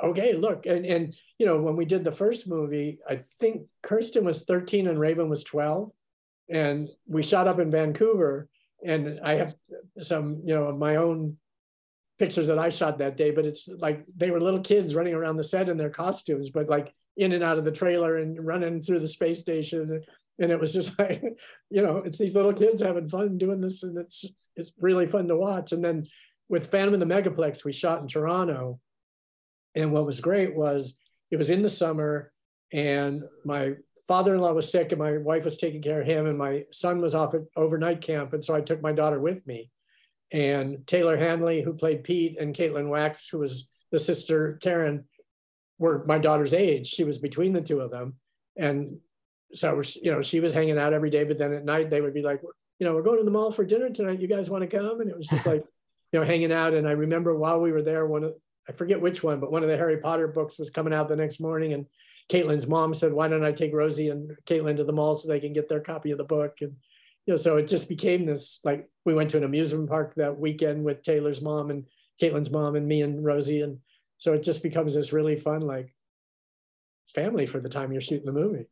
okay, 0.03 0.35
look, 0.35 0.67
and 0.67 0.85
and 0.85 1.15
you 1.39 1.47
know, 1.47 1.59
when 1.59 1.77
we 1.77 1.85
did 1.85 2.05
the 2.05 2.13
first 2.13 2.49
movie, 2.49 2.99
I 3.09 3.17
think 3.17 3.63
Kirsten 3.83 4.25
was 4.25 4.45
13 4.45 4.87
and 4.87 4.99
Raven 4.99 5.29
was 5.29 5.45
12, 5.45 5.91
and 6.51 6.89
we 7.07 7.23
shot 7.23 7.49
up 7.49 7.59
in 7.59 7.71
Vancouver, 7.71 8.49
and 8.85 9.21
I 9.23 9.35
have 9.35 9.55
some, 10.01 10.43
you 10.45 10.55
know, 10.55 10.73
my 10.73 10.97
own 10.97 11.37
pictures 12.19 12.47
that 12.47 12.59
I 12.59 12.69
shot 12.69 12.99
that 12.99 13.17
day, 13.17 13.31
but 13.31 13.47
it's 13.47 13.69
like 13.69 14.05
they 14.17 14.31
were 14.31 14.41
little 14.41 14.61
kids 14.61 14.95
running 14.95 15.15
around 15.15 15.37
the 15.37 15.45
set 15.45 15.69
in 15.69 15.77
their 15.77 15.91
costumes, 15.91 16.51
but 16.51 16.69
like 16.69 16.95
in 17.17 17.33
and 17.33 17.43
out 17.43 17.59
of 17.59 17.65
the 17.65 17.73
trailer 17.73 18.17
and 18.17 18.45
running 18.45 18.81
through 18.81 19.01
the 19.01 19.09
space 19.09 19.41
station. 19.41 20.03
And 20.39 20.51
it 20.51 20.61
was 20.61 20.73
just 20.73 20.99
like, 20.99 21.23
you 21.71 21.83
know, 21.83 21.99
it's 21.99 22.19
these 22.19 22.35
little 22.35 22.53
kids 22.53 22.83
having 22.83 23.09
fun 23.09 23.39
doing 23.39 23.61
this, 23.61 23.83
and 23.83 23.99
it's 23.99 24.25
it's 24.57 24.73
really 24.79 25.07
fun 25.07 25.29
to 25.29 25.37
watch. 25.37 25.73
And 25.73 25.85
then 25.85 26.05
with 26.49 26.71
Phantom 26.71 26.95
in 26.95 27.01
the 27.01 27.07
Megaplex, 27.07 27.65
we 27.65 27.73
shot 27.73 28.01
in 28.01 28.09
Toronto, 28.09 28.79
and 29.75 29.93
what 29.93 30.07
was 30.07 30.21
great 30.21 30.55
was 30.55 30.97
it 31.31 31.37
was 31.37 31.51
in 31.51 31.63
the 31.63 31.71
summer, 31.71 32.33
and 32.73 33.23
my 33.45 33.75
father-in-law 34.09 34.53
was 34.53 34.71
sick, 34.71 34.93
and 34.93 34.99
my 34.99 35.19
wife 35.19 35.45
was 35.45 35.57
taking 35.57 35.83
care 35.83 36.01
of 36.01 36.07
him, 36.07 36.27
and 36.27 36.37
my 36.37 36.65
son 36.73 37.01
was 37.01 37.15
off 37.15 37.35
at 37.35 37.43
overnight 37.57 38.01
camp, 38.01 38.33
and 38.33 38.45
so 38.45 38.55
I 38.55 38.61
took 38.61 38.83
my 38.83 38.93
daughter 38.93 39.21
with 39.21 39.47
me. 39.47 39.71
And 40.33 40.87
Taylor 40.87 41.17
Handley, 41.17 41.63
who 41.63 41.75
played 41.75 42.05
Pete, 42.05 42.39
and 42.41 42.55
Caitlin 42.55 42.89
Wachs, 42.89 43.31
who 43.31 43.39
was 43.39 43.69
the 43.91 43.99
sister 43.99 44.59
Karen, 44.63 45.05
were 45.79 46.05
my 46.07 46.19
daughter's 46.19 46.55
age. 46.55 46.87
She 46.87 47.05
was 47.05 47.19
between 47.19 47.53
the 47.53 47.61
two 47.61 47.81
of 47.81 47.91
them, 47.91 48.15
and 48.57 48.99
so 49.55 49.81
you 50.03 50.11
know 50.11 50.23
she 50.23 50.41
was 50.41 50.53
hanging 50.53 50.79
out 50.79 50.93
every 50.93 51.11
day. 51.11 51.25
But 51.25 51.39
then 51.39 51.53
at 51.53 51.65
night 51.65 51.91
they 51.91 52.01
would 52.01 52.15
be 52.15 52.23
like, 52.23 52.41
you 52.79 52.87
know, 52.89 52.95
we're 52.95 53.03
going 53.03 53.19
to 53.19 53.25
the 53.25 53.31
mall 53.31 53.53
for 53.53 53.65
dinner 53.65 53.91
tonight. 53.91 54.21
You 54.21 54.27
guys 54.27 54.51
want 54.51 54.69
to 54.69 54.79
come? 54.79 55.01
And 55.01 55.09
it 55.09 55.17
was 55.17 55.29
just 55.29 55.47
like, 55.53 55.65
you 56.13 56.19
know, 56.19 56.27
hanging 56.27 56.53
out. 56.53 56.75
And 56.75 56.89
I 56.89 56.93
remember 56.93 57.33
while 57.37 57.61
we 57.61 57.71
were 57.71 57.83
there, 57.83 58.07
one 58.07 58.25
of 58.25 58.35
I 58.69 58.73
forget 58.73 59.01
which 59.01 59.23
one, 59.23 59.41
but 59.41 59.51
one 59.51 59.63
of 59.63 59.69
the 59.69 59.77
Harry 59.77 59.99
Potter 59.99 60.29
books 60.29 60.59
was 60.59 60.71
coming 60.71 60.95
out 60.95 61.09
the 61.09 61.17
next 61.17 61.41
morning, 61.41 61.73
and 61.73 61.87
Caitlin's 62.29 62.69
mom 62.69 62.95
said, 62.95 63.13
"Why 63.13 63.29
don't 63.29 63.45
I 63.45 63.53
take 63.53 63.75
Rosie 63.75 64.11
and 64.11 64.33
Caitlin 64.47 64.77
to 64.77 64.85
the 64.85 64.93
mall 64.93 65.17
so 65.17 65.29
they 65.29 65.41
can 65.41 65.53
get 65.53 65.69
their 65.69 65.81
copy 65.81 66.13
of 66.13 66.19
the 66.19 66.25
book?" 66.25 66.59
And 66.61 66.77
you 67.27 67.33
know, 67.33 67.37
so 67.37 67.57
it 67.57 67.67
just 67.67 67.89
became 67.89 68.25
this 68.25 68.61
like 68.65 68.89
we 69.05 69.15
went 69.15 69.31
to 69.31 69.37
an 69.39 69.45
amusement 69.45 69.89
park 69.89 70.15
that 70.17 70.39
weekend 70.39 70.85
with 70.85 71.03
Taylor's 71.03 71.43
mom 71.43 71.71
and 71.71 71.87
Caitlin's 72.21 72.51
mom 72.51 72.77
and 72.77 72.87
me 72.87 73.03
and 73.03 73.25
Rosie, 73.25 73.63
and 73.63 73.79
so 74.19 74.33
it 74.33 74.43
just 74.43 74.63
becomes 74.63 74.95
this 74.95 75.13
really 75.13 75.37
fun 75.37 75.63
like 75.63 75.95
family 77.15 77.47
for 77.47 77.61
the 77.61 77.69
time 77.69 77.93
you're 77.93 78.01
shooting 78.01 78.27
the 78.27 78.33
movie. 78.33 78.67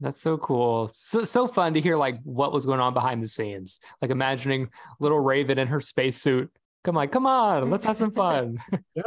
That's 0.00 0.20
so 0.20 0.36
cool. 0.36 0.90
So 0.92 1.24
so 1.24 1.46
fun 1.46 1.74
to 1.74 1.80
hear 1.80 1.96
like 1.96 2.20
what 2.22 2.52
was 2.52 2.66
going 2.66 2.80
on 2.80 2.92
behind 2.92 3.22
the 3.22 3.28
scenes. 3.28 3.80
Like 4.02 4.10
imagining 4.10 4.68
little 5.00 5.20
Raven 5.20 5.58
in 5.58 5.68
her 5.68 5.80
spacesuit 5.80 6.50
come 6.86 6.96
on, 6.96 7.08
come 7.08 7.26
on, 7.26 7.68
let's 7.68 7.84
have 7.84 7.96
some 7.96 8.10
fun. 8.22 8.58
yeah. 8.94 9.02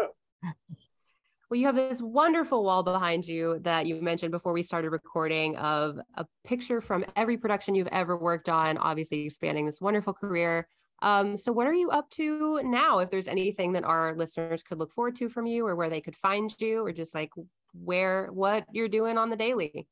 Well, 1.49 1.59
you 1.59 1.65
have 1.65 1.75
this 1.75 2.01
wonderful 2.01 2.63
wall 2.63 2.83
behind 2.83 3.25
you 3.25 3.57
that 3.61 3.87
you 3.87 3.99
mentioned 4.01 4.31
before 4.31 4.53
we 4.53 4.61
started 4.61 4.91
recording 4.91 5.55
of 5.57 5.97
a 6.15 6.25
picture 6.43 6.79
from 6.79 7.05
every 7.15 7.37
production 7.37 7.73
you've 7.73 7.87
ever 7.87 8.15
worked 8.15 8.49
on, 8.49 8.77
obviously 8.77 9.25
expanding 9.25 9.65
this 9.65 9.81
wonderful 9.81 10.13
career. 10.13 10.67
Um, 11.01 11.37
so, 11.37 11.51
what 11.53 11.65
are 11.65 11.73
you 11.73 11.89
up 11.89 12.09
to 12.11 12.61
now? 12.63 12.99
If 12.99 13.09
there's 13.09 13.29
anything 13.29 13.71
that 13.71 13.85
our 13.85 14.13
listeners 14.15 14.61
could 14.61 14.77
look 14.77 14.91
forward 14.91 15.15
to 15.15 15.29
from 15.29 15.47
you, 15.47 15.65
or 15.65 15.75
where 15.75 15.89
they 15.89 16.01
could 16.01 16.17
find 16.17 16.53
you, 16.59 16.85
or 16.85 16.91
just 16.91 17.15
like 17.15 17.31
where 17.73 18.27
what 18.27 18.65
you're 18.73 18.89
doing 18.89 19.17
on 19.17 19.29
the 19.29 19.37
daily. 19.37 19.87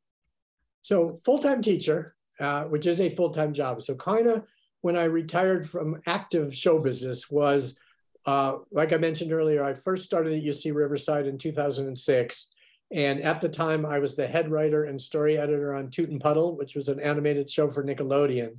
So, 0.82 1.18
full 1.24 1.40
time 1.40 1.62
teacher, 1.62 2.14
uh, 2.42 2.66
which 2.66 2.86
is 2.86 3.00
a 3.00 3.10
full 3.10 3.32
time 3.32 3.54
job. 3.54 3.82
So, 3.82 3.96
kind 3.96 4.28
of 4.28 4.44
when 4.82 4.98
I 4.98 5.06
retired 5.06 5.70
from 5.70 6.02
active 6.06 6.56
show 6.56 6.80
business 6.80 7.30
was, 7.30 7.78
uh, 8.26 8.58
like 8.72 8.94
I 8.94 8.98
mentioned 8.98 9.32
earlier, 9.32 9.64
I 9.64 9.74
first 9.74 10.06
started 10.06 10.34
at 10.34 10.44
UC 10.44 10.74
Riverside 10.74 11.28
in 11.28 11.38
2006. 11.38 12.50
And 12.92 13.22
at 13.22 13.42
the 13.42 13.50
time, 13.50 13.86
I 13.86 14.00
was 14.00 14.16
the 14.16 14.28
head 14.28 14.50
writer 14.50 14.86
and 14.86 15.02
story 15.02 15.38
editor 15.38 15.74
on 15.74 15.90
Toot 15.90 16.10
and 16.10 16.22
Puddle, 16.22 16.56
which 16.56 16.76
was 16.76 16.88
an 16.88 17.00
animated 17.00 17.50
show 17.50 17.70
for 17.70 17.84
Nickelodeon. 17.84 18.58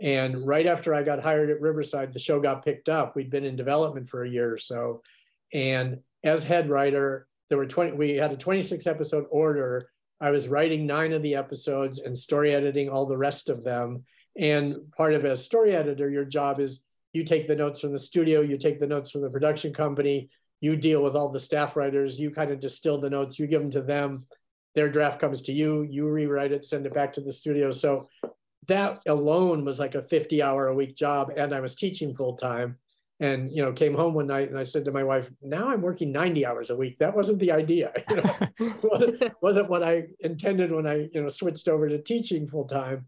And 0.00 0.46
right 0.46 0.66
after 0.66 0.94
I 0.94 1.02
got 1.02 1.22
hired 1.22 1.50
at 1.50 1.60
Riverside, 1.60 2.12
the 2.12 2.18
show 2.18 2.40
got 2.40 2.64
picked 2.64 2.88
up. 2.88 3.16
We'd 3.16 3.30
been 3.30 3.44
in 3.44 3.56
development 3.56 4.08
for 4.08 4.24
a 4.24 4.28
year 4.28 4.52
or 4.52 4.58
so. 4.58 5.02
And 5.52 6.00
as 6.22 6.44
head 6.44 6.68
writer, 6.68 7.26
there 7.48 7.58
were 7.58 7.66
20, 7.66 7.92
we 7.92 8.16
had 8.16 8.32
a 8.32 8.36
26 8.36 8.86
episode 8.86 9.26
order. 9.30 9.90
I 10.20 10.30
was 10.30 10.48
writing 10.48 10.86
nine 10.86 11.12
of 11.12 11.22
the 11.22 11.36
episodes 11.36 11.98
and 11.98 12.16
story 12.16 12.54
editing 12.54 12.88
all 12.88 13.06
the 13.06 13.16
rest 13.16 13.48
of 13.48 13.64
them. 13.64 14.04
And 14.38 14.90
part 14.96 15.14
of 15.14 15.24
as 15.24 15.44
story 15.44 15.74
editor, 15.74 16.10
your 16.10 16.24
job 16.24 16.60
is 16.60 16.82
you 17.12 17.24
take 17.24 17.46
the 17.48 17.56
notes 17.56 17.80
from 17.80 17.92
the 17.92 17.98
studio, 17.98 18.40
you 18.42 18.58
take 18.58 18.78
the 18.78 18.86
notes 18.86 19.10
from 19.10 19.22
the 19.22 19.30
production 19.30 19.72
company, 19.72 20.28
you 20.60 20.76
deal 20.76 21.02
with 21.02 21.16
all 21.16 21.30
the 21.30 21.40
staff 21.40 21.76
writers, 21.76 22.20
you 22.20 22.30
kind 22.30 22.50
of 22.50 22.60
distill 22.60 23.00
the 23.00 23.10
notes, 23.10 23.38
you 23.38 23.46
give 23.46 23.62
them 23.62 23.70
to 23.70 23.82
them, 23.82 24.26
their 24.74 24.90
draft 24.90 25.18
comes 25.18 25.40
to 25.42 25.52
you, 25.52 25.82
you 25.82 26.06
rewrite 26.08 26.52
it, 26.52 26.64
send 26.64 26.84
it 26.86 26.92
back 26.94 27.12
to 27.14 27.20
the 27.22 27.32
studio. 27.32 27.72
So 27.72 28.08
that 28.68 29.00
alone 29.06 29.64
was 29.64 29.78
like 29.78 29.94
a 29.94 30.02
50 30.02 30.42
hour 30.42 30.66
a 30.68 30.74
week 30.74 30.96
job. 30.96 31.32
And 31.36 31.54
I 31.54 31.60
was 31.60 31.74
teaching 31.74 32.14
full 32.14 32.36
time. 32.36 32.78
and 33.20 33.50
you 33.50 33.62
know 33.62 33.72
came 33.72 33.94
home 33.94 34.12
one 34.12 34.26
night 34.26 34.50
and 34.50 34.58
i 34.58 34.62
said 34.62 34.84
to 34.84 34.92
my 34.92 35.02
wife 35.02 35.30
now 35.40 35.70
i'm 35.70 35.80
working 35.80 36.12
90 36.12 36.44
hours 36.44 36.68
a 36.68 36.76
week 36.76 36.98
that 36.98 37.16
wasn't 37.16 37.38
the 37.38 37.50
idea 37.50 37.90
you 38.10 38.16
know 38.16 39.30
wasn't 39.40 39.70
what 39.70 39.82
i 39.82 40.04
intended 40.20 40.70
when 40.70 40.86
i 40.86 41.08
you 41.12 41.22
know 41.22 41.28
switched 41.28 41.68
over 41.68 41.88
to 41.88 41.98
teaching 42.02 42.46
full 42.46 42.66
time 42.66 43.06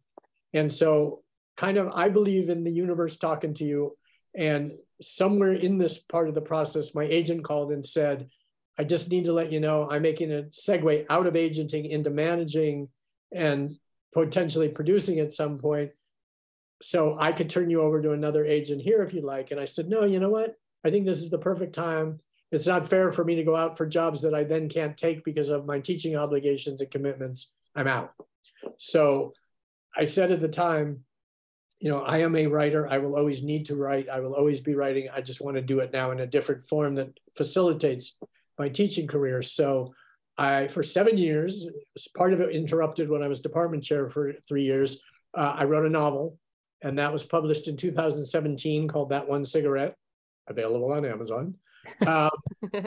and 0.55 0.73
so 0.73 1.23
kind 1.57 1.77
of 1.77 1.89
i 1.95 2.09
believe 2.09 2.49
in 2.49 2.65
the 2.65 2.71
universe 2.71 3.17
talking 3.17 3.55
to 3.55 3.65
you 3.65 3.97
and 4.37 4.73
somewhere 5.01 5.53
in 5.53 5.79
this 5.79 5.99
part 5.99 6.29
of 6.29 6.35
the 6.35 6.41
process 6.41 6.95
my 6.95 7.05
agent 7.05 7.45
called 7.45 7.73
and 7.73 7.85
said 7.85 8.29
i 8.79 8.85
just 8.85 9.11
need 9.11 9.25
to 9.25 9.33
let 9.33 9.53
you 9.53 9.61
know 9.61 9.89
i'm 9.91 10.03
making 10.03 10.33
a 10.33 10.43
segue 10.45 11.07
out 11.11 11.27
of 11.27 11.37
agenting 11.37 11.87
into 11.87 12.11
managing 12.11 12.89
and 13.33 13.73
potentially 14.13 14.69
producing 14.69 15.19
at 15.21 15.35
some 15.35 15.59
point 15.59 15.91
so 16.81 17.17
I 17.19 17.33
could 17.33 17.51
turn 17.51 17.71
you 17.71 17.83
over 17.83 18.01
to 18.01 18.13
another 18.13 18.45
agent 18.45 18.83
here 18.83 19.03
if 19.03 19.13
you'd 19.13 19.25
like. 19.25 19.51
And 19.51 19.61
I 19.61 19.65
said, 19.65 19.89
no, 19.89 20.05
you 20.05 20.21
know 20.21 20.31
what? 20.31 20.55
I 20.85 20.91
think 20.91 21.07
this 21.07 21.21
is 21.21 21.31
the 21.31 21.39
perfect 21.39 21.75
time. 21.75 22.21
It's 22.53 22.67
not 22.67 22.89
fair 22.89 23.13
for 23.13 23.25
me 23.25 23.35
to 23.37 23.45
go 23.45 23.57
out 23.57 23.77
for 23.77 23.87
jobs 23.87 24.23
that 24.23 24.35
I 24.35 24.45
then 24.45 24.69
can't 24.69 24.97
take 24.97 25.25
because 25.25 25.49
of 25.49 25.67
my 25.67 25.81
teaching 25.81 26.17
obligations 26.17 26.81
and 26.81 26.91
commitments. 26.91 27.51
I'm 27.75 27.89
out. 27.89 28.13
So 28.79 29.33
I 29.99 30.05
said 30.05 30.33
at 30.33 30.41
the 30.41 30.49
time, 30.49 31.05
you 31.81 31.91
know, 31.91 32.03
I 32.03 32.19
am 32.19 32.35
a 32.37 32.47
writer. 32.47 32.89
I 32.89 32.99
will 32.99 33.17
always 33.17 33.43
need 33.43 33.67
to 33.67 33.77
write. 33.77 34.09
I 34.09 34.21
will 34.21 34.35
always 34.35 34.61
be 34.61 34.75
writing. 34.75 35.09
I 35.15 35.21
just 35.21 35.41
want 35.41 35.57
to 35.57 35.63
do 35.63 35.81
it 35.81 35.93
now 35.93 36.11
in 36.11 36.21
a 36.21 36.27
different 36.27 36.67
form 36.67 36.95
that 36.97 37.19
facilitates 37.37 38.17
my 38.59 38.69
teaching 38.69 39.07
career. 39.07 39.43
So 39.43 39.95
I, 40.37 40.69
for 40.69 40.83
seven 40.83 41.19
years, 41.19 41.67
part 42.17 42.33
of 42.33 42.41
it 42.41 42.55
interrupted 42.55 43.09
when 43.09 43.23
I 43.23 43.29
was 43.29 43.41
department 43.41 43.85
chair 43.85 44.09
for 44.09 44.35
three 44.49 44.65
years. 44.65 45.03
Uh, 45.35 45.55
I 45.57 45.65
wrote 45.65 45.87
a 45.87 45.91
novel 45.91 46.39
and 46.83 46.99
that 46.99 47.13
was 47.13 47.25
published 47.25 47.69
in 47.69 47.77
2017 47.77 48.89
called 48.89 49.11
That 49.11 49.29
One 49.29 49.45
Cigarette, 49.45 49.97
available 50.47 50.93
on 50.93 51.05
Amazon. 51.05 51.55
Um, 52.07 52.31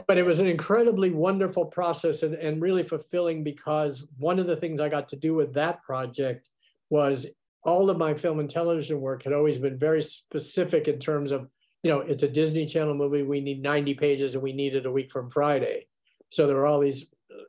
but 0.06 0.20
it 0.20 0.26
was 0.26 0.42
an 0.42 0.46
incredibly 0.46 1.10
wonderful 1.10 1.66
process 1.66 2.22
and, 2.22 2.36
and 2.36 2.62
really 2.62 2.84
fulfilling 2.84 3.44
because 3.44 4.08
one 4.20 4.38
of 4.38 4.46
the 4.46 4.56
things 4.56 4.80
I 4.80 4.90
got 4.90 5.10
to 5.10 5.16
do 5.16 5.34
with 5.34 5.56
that 5.56 5.82
project 5.82 6.50
was 6.92 7.26
all 7.64 7.90
of 7.90 7.98
my 7.98 8.14
film 8.14 8.40
and 8.40 8.50
television 8.50 9.02
work 9.02 9.24
had 9.24 9.34
always 9.34 9.58
been 9.58 9.80
very 9.80 10.04
specific 10.04 10.88
in 10.88 11.00
terms 11.00 11.32
of, 11.32 11.48
you 11.82 11.90
know, 11.90 12.02
it's 12.02 12.22
a 12.22 12.28
Disney 12.28 12.68
Channel 12.68 12.94
movie, 12.94 13.24
we 13.24 13.42
need 13.42 13.64
90 13.64 13.96
pages 13.96 14.36
and 14.36 14.44
we 14.44 14.54
need 14.54 14.76
it 14.76 14.86
a 14.86 14.92
week 14.92 15.12
from 15.12 15.32
Friday. 15.32 15.88
So 16.30 16.46
there 16.46 16.58
were 16.58 16.68
all 16.68 16.80
these 16.80 17.12
uh, 17.32 17.44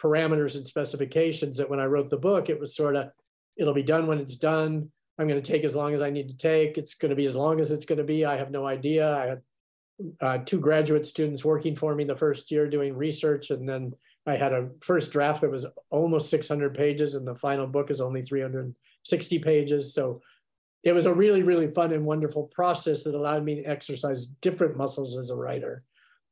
parameters 0.00 0.56
and 0.56 0.66
specifications 0.66 1.58
that 1.58 1.70
when 1.70 1.78
I 1.78 1.84
wrote 1.84 2.10
the 2.10 2.16
book, 2.16 2.48
it 2.48 2.58
was 2.58 2.74
sort 2.74 2.96
of, 2.96 3.10
it'll 3.56 3.74
be 3.74 3.84
done 3.84 4.08
when 4.08 4.18
it's 4.18 4.36
done 4.36 4.90
I'm 5.18 5.28
going 5.28 5.42
to 5.42 5.52
take 5.52 5.64
as 5.64 5.74
long 5.74 5.94
as 5.94 6.02
I 6.02 6.10
need 6.10 6.28
to 6.28 6.36
take. 6.36 6.76
It's 6.76 6.94
going 6.94 7.10
to 7.10 7.16
be 7.16 7.26
as 7.26 7.36
long 7.36 7.60
as 7.60 7.70
it's 7.70 7.86
going 7.86 7.98
to 7.98 8.04
be. 8.04 8.24
I 8.24 8.36
have 8.36 8.50
no 8.50 8.66
idea. 8.66 9.16
I 9.16 9.26
had 9.26 9.42
uh, 10.20 10.38
two 10.44 10.60
graduate 10.60 11.06
students 11.06 11.44
working 11.44 11.74
for 11.74 11.94
me 11.94 12.04
the 12.04 12.16
first 12.16 12.50
year 12.50 12.68
doing 12.68 12.94
research, 12.94 13.50
and 13.50 13.66
then 13.66 13.94
I 14.26 14.36
had 14.36 14.52
a 14.52 14.70
first 14.80 15.12
draft 15.12 15.40
that 15.42 15.50
was 15.50 15.66
almost 15.90 16.30
600 16.30 16.74
pages, 16.74 17.14
and 17.14 17.26
the 17.26 17.36
final 17.36 17.66
book 17.66 17.90
is 17.90 18.00
only 18.00 18.22
360 18.22 19.38
pages. 19.38 19.94
So 19.94 20.20
it 20.82 20.92
was 20.92 21.06
a 21.06 21.14
really, 21.14 21.42
really 21.42 21.68
fun 21.68 21.92
and 21.92 22.04
wonderful 22.04 22.44
process 22.44 23.04
that 23.04 23.14
allowed 23.14 23.44
me 23.44 23.56
to 23.56 23.64
exercise 23.64 24.26
different 24.26 24.76
muscles 24.76 25.16
as 25.16 25.30
a 25.30 25.36
writer. 25.36 25.80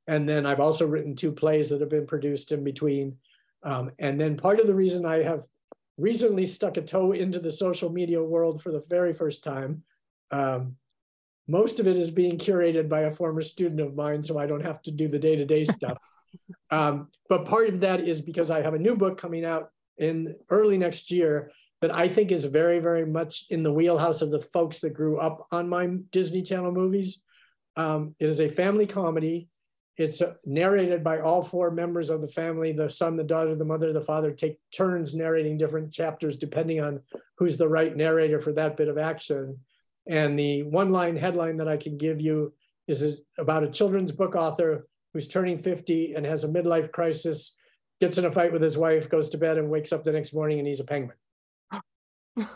And 0.06 0.28
then 0.28 0.44
I've 0.44 0.60
also 0.60 0.86
written 0.86 1.16
two 1.16 1.32
plays 1.32 1.70
that 1.70 1.80
have 1.80 1.88
been 1.88 2.06
produced 2.06 2.52
in 2.52 2.62
between. 2.62 3.16
Um, 3.62 3.92
and 3.98 4.20
then 4.20 4.36
part 4.36 4.60
of 4.60 4.66
the 4.66 4.74
reason 4.74 5.06
I 5.06 5.22
have 5.22 5.44
recently 5.96 6.46
stuck 6.46 6.76
a 6.76 6.82
toe 6.82 7.12
into 7.12 7.38
the 7.38 7.50
social 7.50 7.90
media 7.90 8.22
world 8.22 8.62
for 8.62 8.70
the 8.70 8.84
very 8.88 9.12
first 9.12 9.44
time. 9.44 9.82
Um, 10.30 10.76
most 11.46 11.78
of 11.78 11.86
it 11.86 11.96
is 11.96 12.10
being 12.10 12.38
curated 12.38 12.88
by 12.88 13.02
a 13.02 13.10
former 13.10 13.40
student 13.40 13.80
of 13.80 13.94
mine, 13.94 14.24
so 14.24 14.38
I 14.38 14.46
don't 14.46 14.64
have 14.64 14.82
to 14.82 14.90
do 14.90 15.08
the 15.08 15.18
day 15.18 15.36
to 15.36 15.44
day 15.44 15.64
stuff. 15.64 15.98
Um, 16.70 17.08
but 17.28 17.46
part 17.46 17.68
of 17.68 17.80
that 17.80 18.00
is 18.00 18.20
because 18.20 18.50
I 18.50 18.62
have 18.62 18.74
a 18.74 18.78
new 18.78 18.96
book 18.96 19.18
coming 19.18 19.44
out 19.44 19.70
in 19.98 20.34
early 20.50 20.78
next 20.78 21.10
year 21.10 21.50
that 21.80 21.94
I 21.94 22.08
think 22.08 22.32
is 22.32 22.44
very, 22.44 22.78
very 22.78 23.06
much 23.06 23.44
in 23.50 23.62
the 23.62 23.72
wheelhouse 23.72 24.22
of 24.22 24.30
the 24.30 24.40
folks 24.40 24.80
that 24.80 24.94
grew 24.94 25.18
up 25.18 25.46
on 25.50 25.68
my 25.68 25.86
Disney 26.10 26.42
Channel 26.42 26.72
movies. 26.72 27.20
Um, 27.76 28.14
it 28.18 28.28
is 28.28 28.40
a 28.40 28.48
family 28.48 28.86
comedy 28.86 29.48
it's 29.96 30.20
uh, 30.20 30.34
narrated 30.44 31.04
by 31.04 31.20
all 31.20 31.42
four 31.42 31.70
members 31.70 32.10
of 32.10 32.20
the 32.20 32.28
family 32.28 32.72
the 32.72 32.90
son 32.90 33.16
the 33.16 33.24
daughter 33.24 33.54
the 33.54 33.64
mother 33.64 33.92
the 33.92 34.00
father 34.00 34.32
take 34.32 34.58
turns 34.72 35.14
narrating 35.14 35.56
different 35.56 35.92
chapters 35.92 36.36
depending 36.36 36.80
on 36.80 37.00
who's 37.38 37.56
the 37.56 37.68
right 37.68 37.96
narrator 37.96 38.40
for 38.40 38.52
that 38.52 38.76
bit 38.76 38.88
of 38.88 38.98
action 38.98 39.58
and 40.08 40.38
the 40.38 40.62
one 40.64 40.90
line 40.90 41.16
headline 41.16 41.56
that 41.56 41.68
i 41.68 41.76
can 41.76 41.96
give 41.96 42.20
you 42.20 42.52
is 42.88 43.16
about 43.38 43.62
a 43.62 43.70
children's 43.70 44.12
book 44.12 44.34
author 44.34 44.86
who's 45.14 45.26
turning 45.26 45.58
50 45.58 46.14
and 46.14 46.26
has 46.26 46.44
a 46.44 46.48
midlife 46.48 46.92
crisis 46.92 47.56
gets 48.00 48.18
in 48.18 48.26
a 48.26 48.32
fight 48.32 48.52
with 48.52 48.60
his 48.60 48.76
wife 48.76 49.08
goes 49.08 49.30
to 49.30 49.38
bed 49.38 49.56
and 49.56 49.70
wakes 49.70 49.92
up 49.92 50.04
the 50.04 50.12
next 50.12 50.34
morning 50.34 50.58
and 50.58 50.68
he's 50.68 50.80
a 50.80 50.84
penguin 50.84 51.16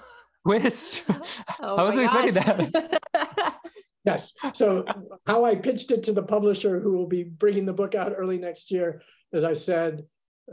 twist 0.47 1.05
oh 1.61 1.77
i 1.77 1.83
wasn't 1.83 2.03
expecting 2.03 2.35
that 2.35 3.01
Yes. 4.05 4.33
So 4.55 4.87
how 5.27 5.45
I 5.45 5.55
pitched 5.55 5.91
it 5.91 6.05
to 6.05 6.13
the 6.15 6.23
publisher 6.23 6.81
who 6.81 6.93
will 6.93 7.07
be 7.07 7.25
bringing 7.25 7.67
the 7.67 7.75
book 7.75 7.95
out 7.95 8.15
early 8.17 8.39
next 8.39 8.71
year, 8.71 9.03
as 9.35 9.45
I 9.45 9.53
said, 9.53 10.07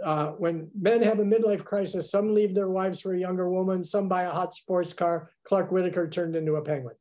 uh, 0.04 0.32
when 0.32 0.70
men 0.78 1.02
have 1.04 1.20
a 1.20 1.24
midlife 1.24 1.64
crisis, 1.64 2.12
some 2.12 2.34
leave 2.34 2.54
their 2.54 2.70
wives 2.70 3.00
for 3.00 3.14
a 3.14 3.20
younger 3.20 3.50
woman, 3.50 3.84
some 3.84 4.10
buy 4.10 4.24
a 4.24 4.32
hot 4.32 4.56
sports 4.56 4.94
car. 4.94 5.32
Clark 5.48 5.72
Whitaker 5.72 6.10
turned 6.10 6.36
into 6.36 6.56
a 6.56 6.62
penguin. 6.62 6.96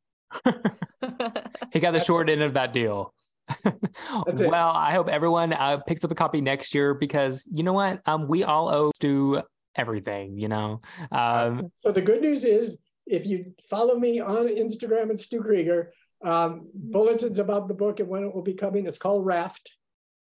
he 1.73 1.79
got 1.79 1.91
the 1.91 1.99
short 1.99 2.29
end 2.29 2.41
of 2.41 2.53
that 2.53 2.73
deal. 2.73 3.13
well, 4.27 4.69
I 4.69 4.91
hope 4.91 5.07
everyone 5.07 5.53
uh, 5.53 5.77
picks 5.87 6.03
up 6.03 6.11
a 6.11 6.15
copy 6.15 6.41
next 6.41 6.73
year 6.73 6.93
because 6.93 7.43
you 7.51 7.63
know 7.63 7.73
what? 7.73 8.01
Um, 8.05 8.27
we 8.27 8.43
all 8.43 8.69
owe 8.69 8.91
Stu 8.95 9.41
everything, 9.75 10.37
you 10.37 10.47
know. 10.47 10.81
Um, 11.11 11.71
so 11.77 11.91
the 11.91 12.01
good 12.01 12.21
news 12.21 12.43
is 12.45 12.77
if 13.05 13.25
you 13.25 13.53
follow 13.69 13.95
me 13.95 14.19
on 14.19 14.47
Instagram 14.47 15.11
at 15.11 15.19
Stu 15.19 15.41
Krieger, 15.41 15.91
um, 16.23 16.67
bulletins 16.73 17.39
about 17.39 17.67
the 17.67 17.73
book 17.73 17.99
and 17.99 18.09
when 18.09 18.23
it 18.23 18.33
will 18.33 18.41
be 18.41 18.53
coming. 18.53 18.87
It's 18.87 18.97
called 18.97 19.25
Raft. 19.25 19.77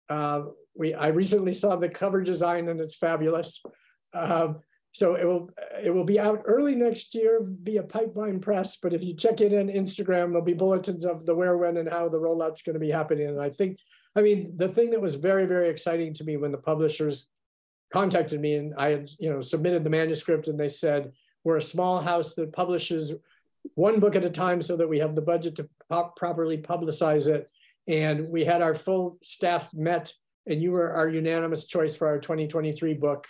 Uh, 0.10 0.44
we 0.76 0.94
I 0.94 1.08
recently 1.08 1.54
saw 1.54 1.76
the 1.76 1.90
cover 1.90 2.22
design 2.22 2.70
and 2.70 2.80
it's 2.80 2.96
fabulous. 2.96 3.62
Um, 4.14 4.60
so 4.92 5.16
it 5.16 5.26
will 5.26 5.50
uh, 5.58 5.80
it 5.84 5.90
will 5.92 6.04
be 6.04 6.20
out 6.20 6.42
early 6.46 6.76
next 6.76 7.16
year 7.16 7.42
via 7.44 7.84
Pipeline 7.84 8.40
Press. 8.40 8.76
But 8.76 8.94
if 8.94 9.04
you 9.04 9.16
check 9.16 9.42
it 9.42 9.54
on 9.54 9.68
Instagram, 9.68 10.30
there'll 10.30 10.44
be 10.44 10.54
bulletins 10.54 11.06
of 11.06 11.26
the 11.26 11.36
where, 11.36 11.58
when, 11.58 11.78
and 11.78 11.90
how 11.90 12.10
the 12.10 12.20
rollout's 12.20 12.62
going 12.62 12.74
to 12.74 12.80
be 12.80 12.92
happening. 12.92 13.28
And 13.28 13.42
I 13.42 13.50
think, 13.50 13.80
I 14.16 14.22
mean, 14.22 14.54
the 14.58 14.70
thing 14.70 14.92
that 14.92 15.02
was 15.02 15.16
very 15.16 15.46
very 15.46 15.70
exciting 15.70 16.14
to 16.16 16.24
me 16.24 16.38
when 16.38 16.52
the 16.52 16.58
publishers 16.58 17.28
contacted 17.94 18.40
me 18.40 18.56
and 18.56 18.74
I 18.78 18.92
had 18.92 19.10
you 19.20 19.30
know 19.30 19.42
submitted 19.42 19.84
the 19.84 19.90
manuscript 19.90 20.48
and 20.48 20.58
they 20.58 20.70
said 20.70 21.12
we're 21.44 21.58
a 21.58 21.62
small 21.62 22.00
house 22.00 22.36
that 22.36 22.54
publishes 22.54 23.14
one 23.76 24.00
book 24.00 24.16
at 24.16 24.26
a 24.26 24.30
time 24.30 24.62
so 24.62 24.78
that 24.78 24.90
we 24.90 25.00
have 25.00 25.16
the 25.16 25.22
budget 25.22 25.56
to 25.58 25.70
pop, 25.90 26.16
properly 26.16 26.58
publicize 26.58 27.28
it. 27.28 27.50
And 27.88 28.30
we 28.30 28.44
had 28.44 28.62
our 28.62 28.76
full 28.76 29.18
staff 29.24 29.74
met, 29.74 30.14
and 30.48 30.62
you 30.62 30.72
were 30.72 30.92
our 30.92 31.10
unanimous 31.10 31.66
choice 31.66 31.96
for 31.96 32.08
our 32.08 32.20
2023 32.20 32.94
book. 32.96 33.28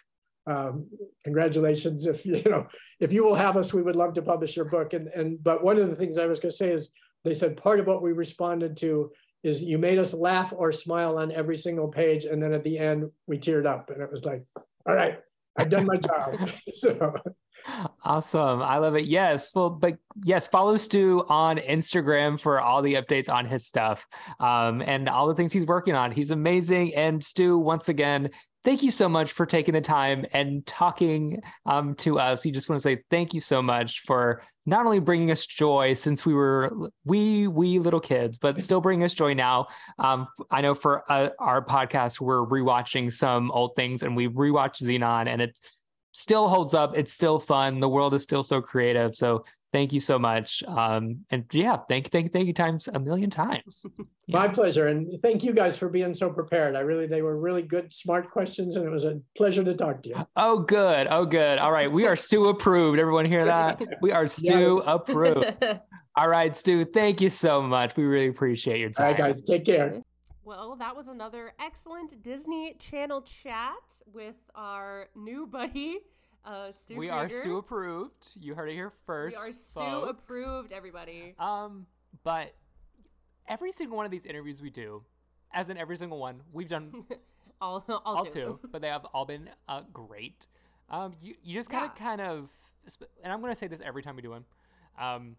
Um, 0.52 0.88
congratulations! 1.24 2.06
If 2.06 2.26
you 2.26 2.42
know, 2.46 2.68
if 3.00 3.14
you 3.14 3.24
will 3.24 3.36
have 3.36 3.58
us, 3.58 3.74
we 3.74 3.82
would 3.82 3.96
love 3.96 4.14
to 4.14 4.22
publish 4.22 4.56
your 4.56 4.66
book. 4.66 4.94
And 4.94 5.08
and 5.08 5.44
but 5.44 5.64
one 5.64 5.78
of 5.78 5.90
the 5.90 5.96
things 5.96 6.18
I 6.18 6.26
was 6.26 6.40
going 6.40 6.52
to 6.52 6.58
say 6.58 6.72
is 6.72 6.92
they 7.24 7.34
said 7.34 7.58
part 7.58 7.80
of 7.80 7.88
what 7.88 8.02
we 8.02 8.12
responded 8.12 8.78
to 8.78 9.12
is 9.44 9.64
you 9.64 9.78
made 9.78 9.98
us 9.98 10.14
laugh 10.14 10.54
or 10.56 10.72
smile 10.72 11.18
on 11.18 11.32
every 11.32 11.58
single 11.58 11.88
page, 11.88 12.26
and 12.26 12.42
then 12.42 12.54
at 12.54 12.64
the 12.64 12.78
end 12.78 13.10
we 13.28 13.38
teared 13.38 13.66
up, 13.66 13.90
and 13.90 14.02
it 14.02 14.12
was 14.12 14.26
like, 14.26 14.44
all 14.86 14.96
right, 14.96 15.20
I've 15.58 15.70
done 15.70 15.86
my 15.86 15.98
job. 15.98 16.50
so, 16.76 17.16
Awesome. 18.04 18.62
I 18.62 18.78
love 18.78 18.96
it. 18.96 19.06
Yes. 19.06 19.54
Well, 19.54 19.70
but 19.70 19.98
yes, 20.24 20.48
follow 20.48 20.78
Stu 20.78 21.24
on 21.30 21.58
Instagram 21.58 22.40
for 22.40 22.60
all 22.60 22.82
the 22.82 22.96
updates 22.96 23.30
on 23.30 23.46
his 23.46 23.68
stuff 23.68 24.08
um, 24.40 24.82
and 24.82 25.08
all 25.08 25.28
the 25.28 25.36
things 25.36 25.54
he's 25.54 25.66
working 25.66 25.94
on. 25.94 26.12
He's 26.12 26.32
amazing. 26.32 26.96
And 26.96 27.24
Stu, 27.24 27.58
once 27.58 27.90
again, 27.90 28.32
thank 28.64 28.84
you 28.84 28.92
so 28.92 29.10
much 29.10 29.32
for 29.32 29.46
taking 29.46 29.74
the 29.74 29.82
time 29.82 30.26
and 30.34 30.66
talking 30.66 31.42
um, 31.66 31.96
to 31.96 32.20
us. 32.20 32.46
You 32.46 32.52
just 32.52 32.70
want 32.70 32.80
to 32.80 32.84
say 32.84 33.04
thank 33.10 33.34
you 33.34 33.42
so 33.42 33.62
much 33.62 34.02
for 34.02 34.44
not 34.66 34.86
only 34.86 35.00
bringing 35.00 35.32
us 35.32 35.46
joy 35.46 35.94
since 35.94 36.26
we 36.26 36.34
were 36.34 36.90
we 37.04 37.48
we 37.48 37.80
little 37.80 38.00
kids, 38.00 38.38
but 38.38 38.62
still 38.62 38.82
bringing 38.82 39.04
us 39.04 39.14
joy 39.14 39.34
now. 39.34 39.68
Um, 39.98 40.28
I 40.50 40.62
know 40.62 40.76
for 40.76 41.04
uh, 41.12 41.30
our 41.40 41.64
podcast, 41.66 42.22
we're 42.22 42.46
rewatching 42.46 43.12
some 43.12 43.52
old 43.52 43.76
things, 43.76 44.04
and 44.04 44.16
we 44.16 44.28
rewatched 44.28 44.84
Zenon, 44.84 45.28
and 45.28 45.42
it's 45.42 45.60
still 46.12 46.48
holds 46.48 46.74
up. 46.74 46.96
It's 46.96 47.14
still 47.14 47.40
fun. 47.40 47.80
The 47.80 47.90
world 47.90 48.14
is 48.14 48.24
still 48.24 48.44
so 48.44 48.62
creative. 48.62 49.16
So 49.16 49.46
thank 49.72 49.94
you 49.94 50.00
so 50.00 50.20
much. 50.20 50.64
Um, 50.68 51.26
and 51.30 51.46
yeah, 51.52 51.78
thank 51.90 52.10
thank 52.10 52.32
thank 52.34 52.48
you 52.48 52.54
times 52.54 52.90
a 52.94 53.00
million 53.00 53.30
times. 53.30 53.86
Yeah. 54.28 54.38
My 54.38 54.48
pleasure, 54.48 54.88
and 54.88 55.20
thank 55.22 55.44
you 55.44 55.52
guys 55.52 55.78
for 55.78 55.90
being 55.90 56.14
so 56.14 56.30
prepared. 56.30 56.78
I 56.78 56.82
really 56.82 57.06
they 57.06 57.22
were 57.22 57.38
really 57.38 57.64
good, 57.64 57.94
smart 57.94 58.32
questions, 58.32 58.78
and 58.78 58.86
it 58.86 58.90
was 58.90 59.04
a 59.04 59.20
pleasure 59.36 59.62
to 59.62 59.74
talk 59.74 60.04
to 60.04 60.10
you. 60.10 60.28
Oh, 60.38 60.60
good. 60.60 61.08
Oh, 61.10 61.26
good. 61.26 61.58
All 61.58 61.74
right, 61.74 61.92
we 61.92 62.06
are 62.06 62.16
Stu 62.28 62.48
approved. 62.48 62.98
Everyone 62.98 63.26
hear 63.26 63.44
that? 63.46 63.82
We 64.02 64.14
are 64.14 64.28
Stu 64.28 64.82
yeah. 64.86 64.94
approved. 64.94 65.54
All 66.16 66.30
right, 66.30 66.56
Stu, 66.56 66.86
thank 66.86 67.20
you 67.20 67.30
so 67.30 67.62
much. 67.62 67.98
We 67.98 68.04
really 68.04 68.28
appreciate 68.28 68.80
your 68.80 68.92
time. 68.92 69.08
All 69.08 69.12
right, 69.12 69.18
guys, 69.18 69.42
take 69.42 69.66
care. 69.66 70.02
Well, 70.44 70.76
that 70.78 70.96
was 70.96 71.08
another 71.08 71.54
excellent 71.60 72.24
Disney 72.24 72.76
Channel 72.80 73.22
chat 73.22 74.02
with 74.14 74.36
our 74.56 75.08
new 75.16 75.46
buddy, 75.46 76.00
uh, 76.46 76.72
Stu. 76.72 76.96
we 76.98 77.10
are 77.10 77.28
Krieger. 77.28 77.42
Stu 77.44 77.58
approved. 77.58 78.28
You 78.40 78.56
heard 78.56 78.70
it 78.70 78.74
here 78.74 78.92
first. 79.06 79.36
We 79.38 79.42
are 79.50 79.52
Stu 79.54 79.80
folks. 79.80 80.10
approved, 80.12 80.72
everybody. 80.72 81.36
Um, 81.40 81.86
but 82.24 82.54
every 83.48 83.72
single 83.72 83.98
one 83.98 84.06
of 84.06 84.12
these 84.12 84.26
interviews 84.26 84.62
we 84.62 84.70
do, 84.70 85.04
as 85.54 85.70
in 85.70 85.78
every 85.78 85.98
single 85.98 86.20
one, 86.20 86.42
we've 86.52 86.68
done 86.70 87.06
I'll 87.62 87.84
all 88.06 88.24
do. 88.26 88.32
two, 88.32 88.60
but 88.72 88.82
they 88.82 88.88
have 88.90 89.06
all 89.14 89.26
been 89.26 89.50
uh, 89.68 89.82
great. 89.94 90.48
Um, 90.90 91.14
you 91.22 91.36
you 91.44 91.56
just 91.56 91.70
gotta 91.70 91.86
Yeah. 91.86 91.92
kind 92.08 92.22
of, 92.22 92.50
and 93.24 93.32
I'm 93.32 93.42
gonna 93.42 93.56
say 93.56 93.68
this 93.68 93.80
every 93.84 94.02
time 94.04 94.16
we 94.16 94.22
do 94.22 94.32
one. 94.32 94.46
Um, 95.00 95.36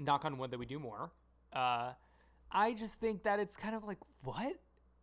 knock 0.00 0.24
on 0.24 0.36
wood 0.38 0.50
that 0.50 0.58
we 0.58 0.66
do 0.66 0.78
more. 0.78 1.12
Uh, 1.52 1.92
I 2.50 2.74
just 2.74 2.98
think 3.00 3.22
that 3.24 3.38
it's 3.38 3.56
kind 3.56 3.74
of 3.74 3.84
like, 3.84 3.98
what 4.24 4.56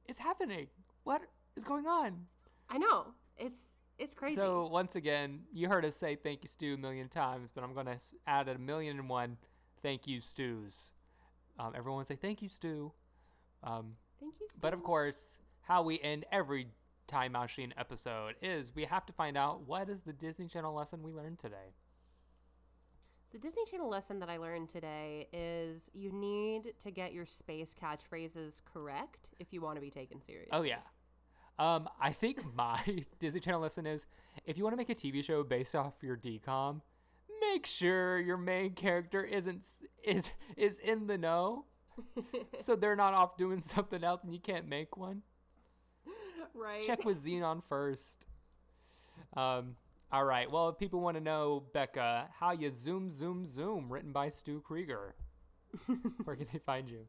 is 0.08 0.18
happening? 0.18 0.68
What 1.04 1.22
is 1.56 1.64
going 1.64 1.86
on? 1.88 2.26
I 2.70 2.78
know 2.78 3.08
it's 3.38 3.78
it's 4.02 4.16
crazy. 4.16 4.36
So 4.36 4.68
once 4.68 4.96
again, 4.96 5.42
you 5.54 5.70
heard 5.70 5.86
us 5.86 5.96
say 5.96 6.16
thank 6.16 6.44
you, 6.44 6.50
Stu, 6.50 6.74
a 6.74 6.78
million 6.78 7.08
times, 7.08 7.50
but 7.54 7.64
I'm 7.64 7.74
gonna 7.74 8.00
add 8.28 8.48
a 8.48 8.58
million 8.58 9.00
and 9.00 9.10
one 9.10 9.38
thank 9.82 10.08
you, 10.08 10.22
Stews. 10.22 10.92
Um, 11.60 11.74
everyone 11.76 12.06
say 12.06 12.16
thank 12.16 12.42
you, 12.42 12.50
Stu. 12.50 12.92
Um, 13.64 13.96
Thank 14.20 14.36
you. 14.40 14.48
Stu. 14.50 14.60
But 14.60 14.74
of 14.74 14.84
course, 14.84 15.38
how 15.62 15.84
we 15.84 16.00
end 16.00 16.26
every 16.32 16.68
Time 17.08 17.34
Machine 17.34 17.74
episode 17.78 18.36
is 18.42 18.74
we 18.74 18.86
have 18.86 19.06
to 19.06 19.14
find 19.14 19.38
out 19.38 19.68
what 19.68 19.90
is 19.90 20.02
the 20.02 20.14
Disney 20.14 20.48
Channel 20.48 20.74
lesson 20.74 21.04
we 21.04 21.12
learned 21.12 21.40
today. 21.40 21.76
The 23.32 23.38
Disney 23.38 23.64
Channel 23.70 23.90
lesson 23.90 24.20
that 24.20 24.30
I 24.30 24.38
learned 24.38 24.70
today 24.70 25.28
is 25.32 25.90
you 25.94 26.12
need 26.12 26.74
to 26.80 26.92
get 26.92 27.14
your 27.14 27.26
space 27.26 27.74
catchphrases 27.74 28.62
correct 28.66 29.30
if 29.40 29.54
you 29.54 29.62
want 29.62 29.76
to 29.76 29.82
be 29.82 29.90
taken 29.90 30.22
seriously. 30.22 30.52
Oh 30.52 30.64
yeah. 30.64 30.80
Um, 31.60 31.90
I 32.00 32.12
think 32.12 32.44
my 32.56 33.06
Disney 33.20 33.40
Channel 33.40 33.62
lesson 33.62 33.86
is 33.86 34.06
if 34.46 34.58
you 34.58 34.64
want 34.64 34.74
to 34.74 34.78
make 34.78 34.90
a 34.90 34.96
TV 34.96 35.24
show 35.24 35.44
based 35.44 35.76
off 35.76 35.94
your 36.02 36.18
DCOM, 36.18 36.82
make 37.54 37.66
sure 37.66 38.20
your 38.20 38.38
main 38.38 38.74
character 38.74 39.24
isn't 39.24 39.64
is 40.04 40.30
is 40.58 40.80
in 40.80 41.08
the 41.08 41.18
know, 41.18 41.66
so 42.60 42.76
they're 42.76 42.96
not 42.96 43.14
off 43.14 43.38
doing 43.38 43.62
something 43.62 44.04
else 44.04 44.22
and 44.24 44.34
you 44.34 44.40
can't 44.40 44.68
make 44.68 44.98
one. 44.98 45.22
right. 46.54 46.84
Check 46.84 47.06
with 47.06 47.24
Zenon 47.24 47.62
first. 47.68 48.26
Um, 49.36 49.76
all 50.12 50.26
right. 50.26 50.52
Well, 50.52 50.70
if 50.70 50.78
people 50.78 51.00
want 51.00 51.16
to 51.16 51.24
know, 51.24 51.64
Becca, 51.74 52.28
how 52.38 52.52
you 52.52 52.70
zoom, 52.70 53.10
zoom, 53.10 53.46
zoom, 53.46 53.92
written 53.92 54.12
by 54.12 54.30
Stu 54.30 54.60
Krieger, 54.62 55.16
where 56.26 56.36
can 56.36 56.48
they 56.52 56.60
find 56.60 56.90
you? 56.90 57.06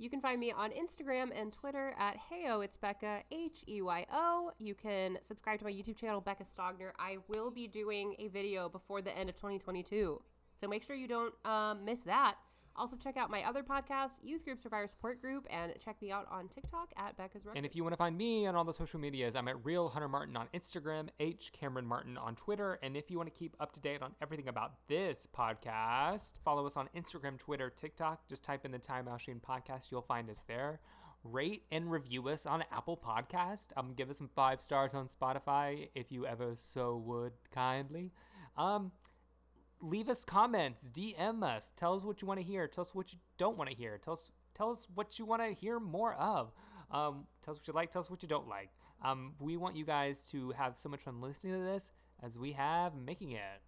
You 0.00 0.08
can 0.08 0.22
find 0.22 0.40
me 0.40 0.50
on 0.50 0.70
Instagram 0.70 1.28
and 1.38 1.52
Twitter 1.52 1.94
at 1.98 2.16
Heyo. 2.16 2.64
It's 2.64 2.78
Becca 2.78 3.20
H 3.30 3.62
E 3.68 3.82
Y 3.82 4.06
O. 4.10 4.50
You 4.58 4.74
can 4.74 5.18
subscribe 5.20 5.58
to 5.58 5.66
my 5.66 5.70
YouTube 5.70 5.98
channel, 5.98 6.22
Becca 6.22 6.44
Stogner. 6.44 6.92
I 6.98 7.18
will 7.28 7.50
be 7.50 7.66
doing 7.66 8.16
a 8.18 8.28
video 8.28 8.70
before 8.70 9.02
the 9.02 9.14
end 9.14 9.28
of 9.28 9.36
2022, 9.36 10.22
so 10.58 10.66
make 10.66 10.84
sure 10.84 10.96
you 10.96 11.06
don't 11.06 11.34
um, 11.44 11.84
miss 11.84 12.00
that. 12.04 12.36
Also, 12.76 12.96
check 12.96 13.16
out 13.16 13.30
my 13.30 13.42
other 13.42 13.62
podcast, 13.62 14.12
Youth 14.22 14.44
Group 14.44 14.58
Survivor 14.58 14.86
Support 14.86 15.20
Group, 15.20 15.46
and 15.50 15.72
check 15.84 16.00
me 16.00 16.10
out 16.10 16.26
on 16.30 16.48
TikTok 16.48 16.92
at 16.96 17.16
Becca's 17.16 17.44
Records. 17.44 17.56
And 17.56 17.66
if 17.66 17.76
you 17.76 17.82
want 17.82 17.92
to 17.92 17.98
find 17.98 18.16
me 18.16 18.46
on 18.46 18.54
all 18.54 18.64
the 18.64 18.72
social 18.72 18.98
medias, 18.98 19.36
I'm 19.36 19.48
at 19.48 19.62
Real 19.64 19.88
Hunter 19.88 20.08
Martin 20.08 20.36
on 20.36 20.46
Instagram, 20.54 21.08
H 21.18 21.52
Cameron 21.52 21.84
Martin 21.86 22.16
on 22.16 22.36
Twitter. 22.36 22.78
And 22.82 22.96
if 22.96 23.10
you 23.10 23.18
want 23.18 23.32
to 23.32 23.38
keep 23.38 23.54
up 23.60 23.72
to 23.72 23.80
date 23.80 24.02
on 24.02 24.14
everything 24.22 24.48
about 24.48 24.72
this 24.88 25.26
podcast, 25.36 26.32
follow 26.44 26.66
us 26.66 26.76
on 26.76 26.88
Instagram, 26.96 27.38
Twitter, 27.38 27.70
TikTok. 27.70 28.26
Just 28.28 28.42
type 28.44 28.64
in 28.64 28.70
the 28.70 28.78
Time 28.78 29.04
Machine 29.04 29.40
Podcast, 29.46 29.90
you'll 29.90 30.00
find 30.02 30.30
us 30.30 30.44
there. 30.48 30.80
Rate 31.22 31.64
and 31.70 31.90
review 31.90 32.28
us 32.28 32.46
on 32.46 32.64
Apple 32.72 32.96
Podcast. 32.96 33.76
Um, 33.76 33.92
give 33.94 34.08
us 34.08 34.16
some 34.16 34.30
five 34.34 34.62
stars 34.62 34.94
on 34.94 35.06
Spotify 35.06 35.88
if 35.94 36.10
you 36.10 36.24
ever 36.24 36.54
so 36.56 36.96
would 37.04 37.32
kindly. 37.52 38.10
Um, 38.56 38.92
leave 39.80 40.08
us 40.08 40.24
comments, 40.24 40.82
DM 40.94 41.42
us, 41.42 41.72
tell 41.76 41.94
us 41.94 42.02
what 42.02 42.20
you 42.22 42.28
want 42.28 42.40
to 42.40 42.46
hear, 42.46 42.66
tell 42.66 42.82
us 42.82 42.94
what 42.94 43.12
you 43.12 43.18
don't 43.38 43.56
want 43.56 43.70
to 43.70 43.76
hear, 43.76 43.98
tell 43.98 44.14
us 44.14 44.30
tell 44.54 44.70
us 44.70 44.86
what 44.94 45.18
you 45.18 45.24
want 45.24 45.42
to 45.42 45.52
hear 45.52 45.80
more 45.80 46.14
of. 46.14 46.52
Um, 46.90 47.26
tell 47.44 47.54
us 47.54 47.60
what 47.60 47.68
you 47.68 47.72
like, 47.74 47.90
tell 47.90 48.02
us 48.02 48.10
what 48.10 48.22
you 48.22 48.28
don't 48.28 48.48
like. 48.48 48.70
Um, 49.02 49.34
we 49.40 49.56
want 49.56 49.76
you 49.76 49.84
guys 49.84 50.26
to 50.26 50.50
have 50.50 50.78
so 50.78 50.88
much 50.88 51.00
fun 51.00 51.20
listening 51.20 51.54
to 51.54 51.60
this 51.60 51.90
as 52.22 52.38
we 52.38 52.52
have 52.52 52.94
making 52.94 53.32
it. 53.32 53.62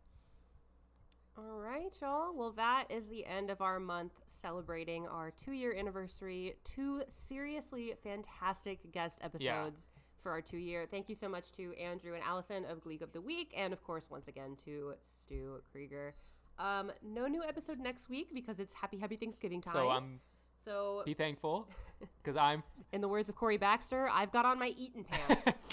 All 1.39 1.59
right, 1.59 1.97
y'all. 2.03 2.37
Well, 2.37 2.53
that 2.53 2.85
is 2.91 3.09
the 3.09 3.25
end 3.25 3.49
of 3.51 3.63
our 3.63 3.81
month 3.81 4.13
celebrating 4.27 5.07
our 5.07 5.31
two 5.31 5.53
year 5.53 5.75
anniversary. 5.75 6.57
Two 6.63 7.03
seriously 7.09 7.95
fantastic 8.03 8.93
guest 8.93 9.19
episodes 9.23 9.89
for 10.23 10.31
our 10.31 10.41
two 10.41 10.57
year. 10.57 10.87
Thank 10.91 11.09
you 11.09 11.15
so 11.15 11.29
much 11.29 11.53
to 11.53 11.75
Andrew 11.75 12.15
and 12.15 12.23
Allison 12.23 12.65
of 12.65 12.81
Gleek 12.83 13.03
of 13.03 13.13
the 13.13 13.21
Week, 13.21 13.53
and 13.57 13.73
of 13.73 13.83
course, 13.83 14.09
once 14.11 14.29
again, 14.29 14.57
to 14.65 14.95
Stu 15.03 15.61
Krieger. 15.71 16.15
Um, 16.59 16.93
no 17.03 17.27
new 17.27 17.43
episode 17.43 17.79
next 17.79 18.09
week 18.09 18.29
because 18.33 18.61
it's 18.61 18.75
Happy 18.75 18.99
Happy 18.99 19.17
Thanksgiving 19.17 19.61
time. 19.61 19.75
So 19.75 19.91
um, 19.91 20.21
so 20.57 21.03
be 21.05 21.15
thankful 21.15 21.69
because 22.23 22.37
I'm. 22.37 22.63
in 22.93 23.01
the 23.01 23.09
words 23.09 23.29
of 23.29 23.35
Cory 23.35 23.57
Baxter, 23.57 24.09
I've 24.13 24.33
got 24.33 24.45
on 24.45 24.59
my 24.59 24.73
eating 24.77 25.05
pants. 25.05 25.63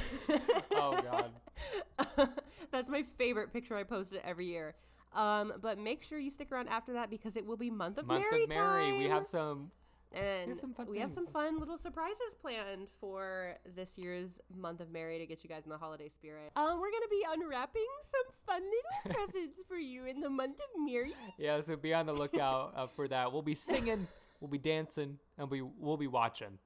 Oh 0.71 1.01
God. 1.01 2.29
That's 2.71 2.89
my 2.89 3.03
favorite 3.17 3.51
picture 3.51 3.75
I 3.75 3.83
post 3.83 4.13
it 4.13 4.21
every 4.23 4.45
year. 4.45 4.75
Um, 5.13 5.53
but 5.61 5.77
make 5.77 6.03
sure 6.03 6.19
you 6.19 6.31
stick 6.31 6.51
around 6.51 6.69
after 6.69 6.93
that 6.93 7.09
because 7.09 7.35
it 7.35 7.45
will 7.45 7.57
be 7.57 7.69
month 7.69 7.97
of 7.97 8.05
Month 8.05 8.25
Mary 8.31 8.43
of 8.43 8.49
Mary. 8.49 8.93
We 8.93 9.05
have 9.05 9.25
some. 9.25 9.71
And 10.14 10.60
we 10.88 10.99
have 10.99 11.11
some 11.11 11.27
fun 11.27 11.60
little 11.60 11.77
surprises 11.77 12.36
planned 12.41 12.88
for 12.99 13.56
this 13.76 13.98
year's 13.98 14.41
month 14.56 14.80
of 14.81 14.91
Mary 14.91 15.19
to 15.19 15.26
get 15.26 15.44
you 15.44 15.49
guys 15.49 15.64
in 15.65 15.69
the 15.69 15.77
holiday 15.77 16.10
spirit. 16.10 16.52
Um, 16.56 16.80
we're 16.80 16.91
gonna 16.91 17.07
be 17.10 17.23
unwrapping 17.31 17.86
some 18.03 18.34
fun 18.45 18.61
little 18.64 19.26
presents 19.26 19.60
for 19.68 19.77
you 19.77 20.06
in 20.06 20.19
the 20.19 20.30
month 20.30 20.57
of 20.57 20.84
Mary. 20.86 21.14
Yeah, 21.38 21.61
so 21.61 21.76
be 21.76 21.94
on 21.94 22.06
the 22.06 22.14
lookout 22.14 22.73
uh, 22.76 22.88
for 22.88 23.07
that. 23.07 23.31
We'll 23.31 23.41
be 23.41 23.56
singing, 23.56 24.07
we'll 24.40 24.49
be 24.49 24.57
dancing, 24.57 25.18
and 25.38 25.49
we 25.49 25.61
we'll 25.61 25.98
be 25.98 26.07
watching. 26.07 26.57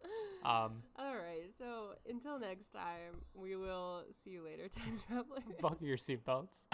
Um, 0.46 0.84
All 0.98 1.16
right, 1.16 1.50
so 1.58 1.96
until 2.10 2.38
next 2.38 2.70
time, 2.74 3.22
we 3.34 3.56
will 3.56 4.04
see 4.24 4.32
you 4.32 4.44
later, 4.44 4.68
time 4.76 5.00
travelers. 5.08 5.44
buckle 5.62 5.88
your 5.88 5.98
seatbelts. 5.98 6.66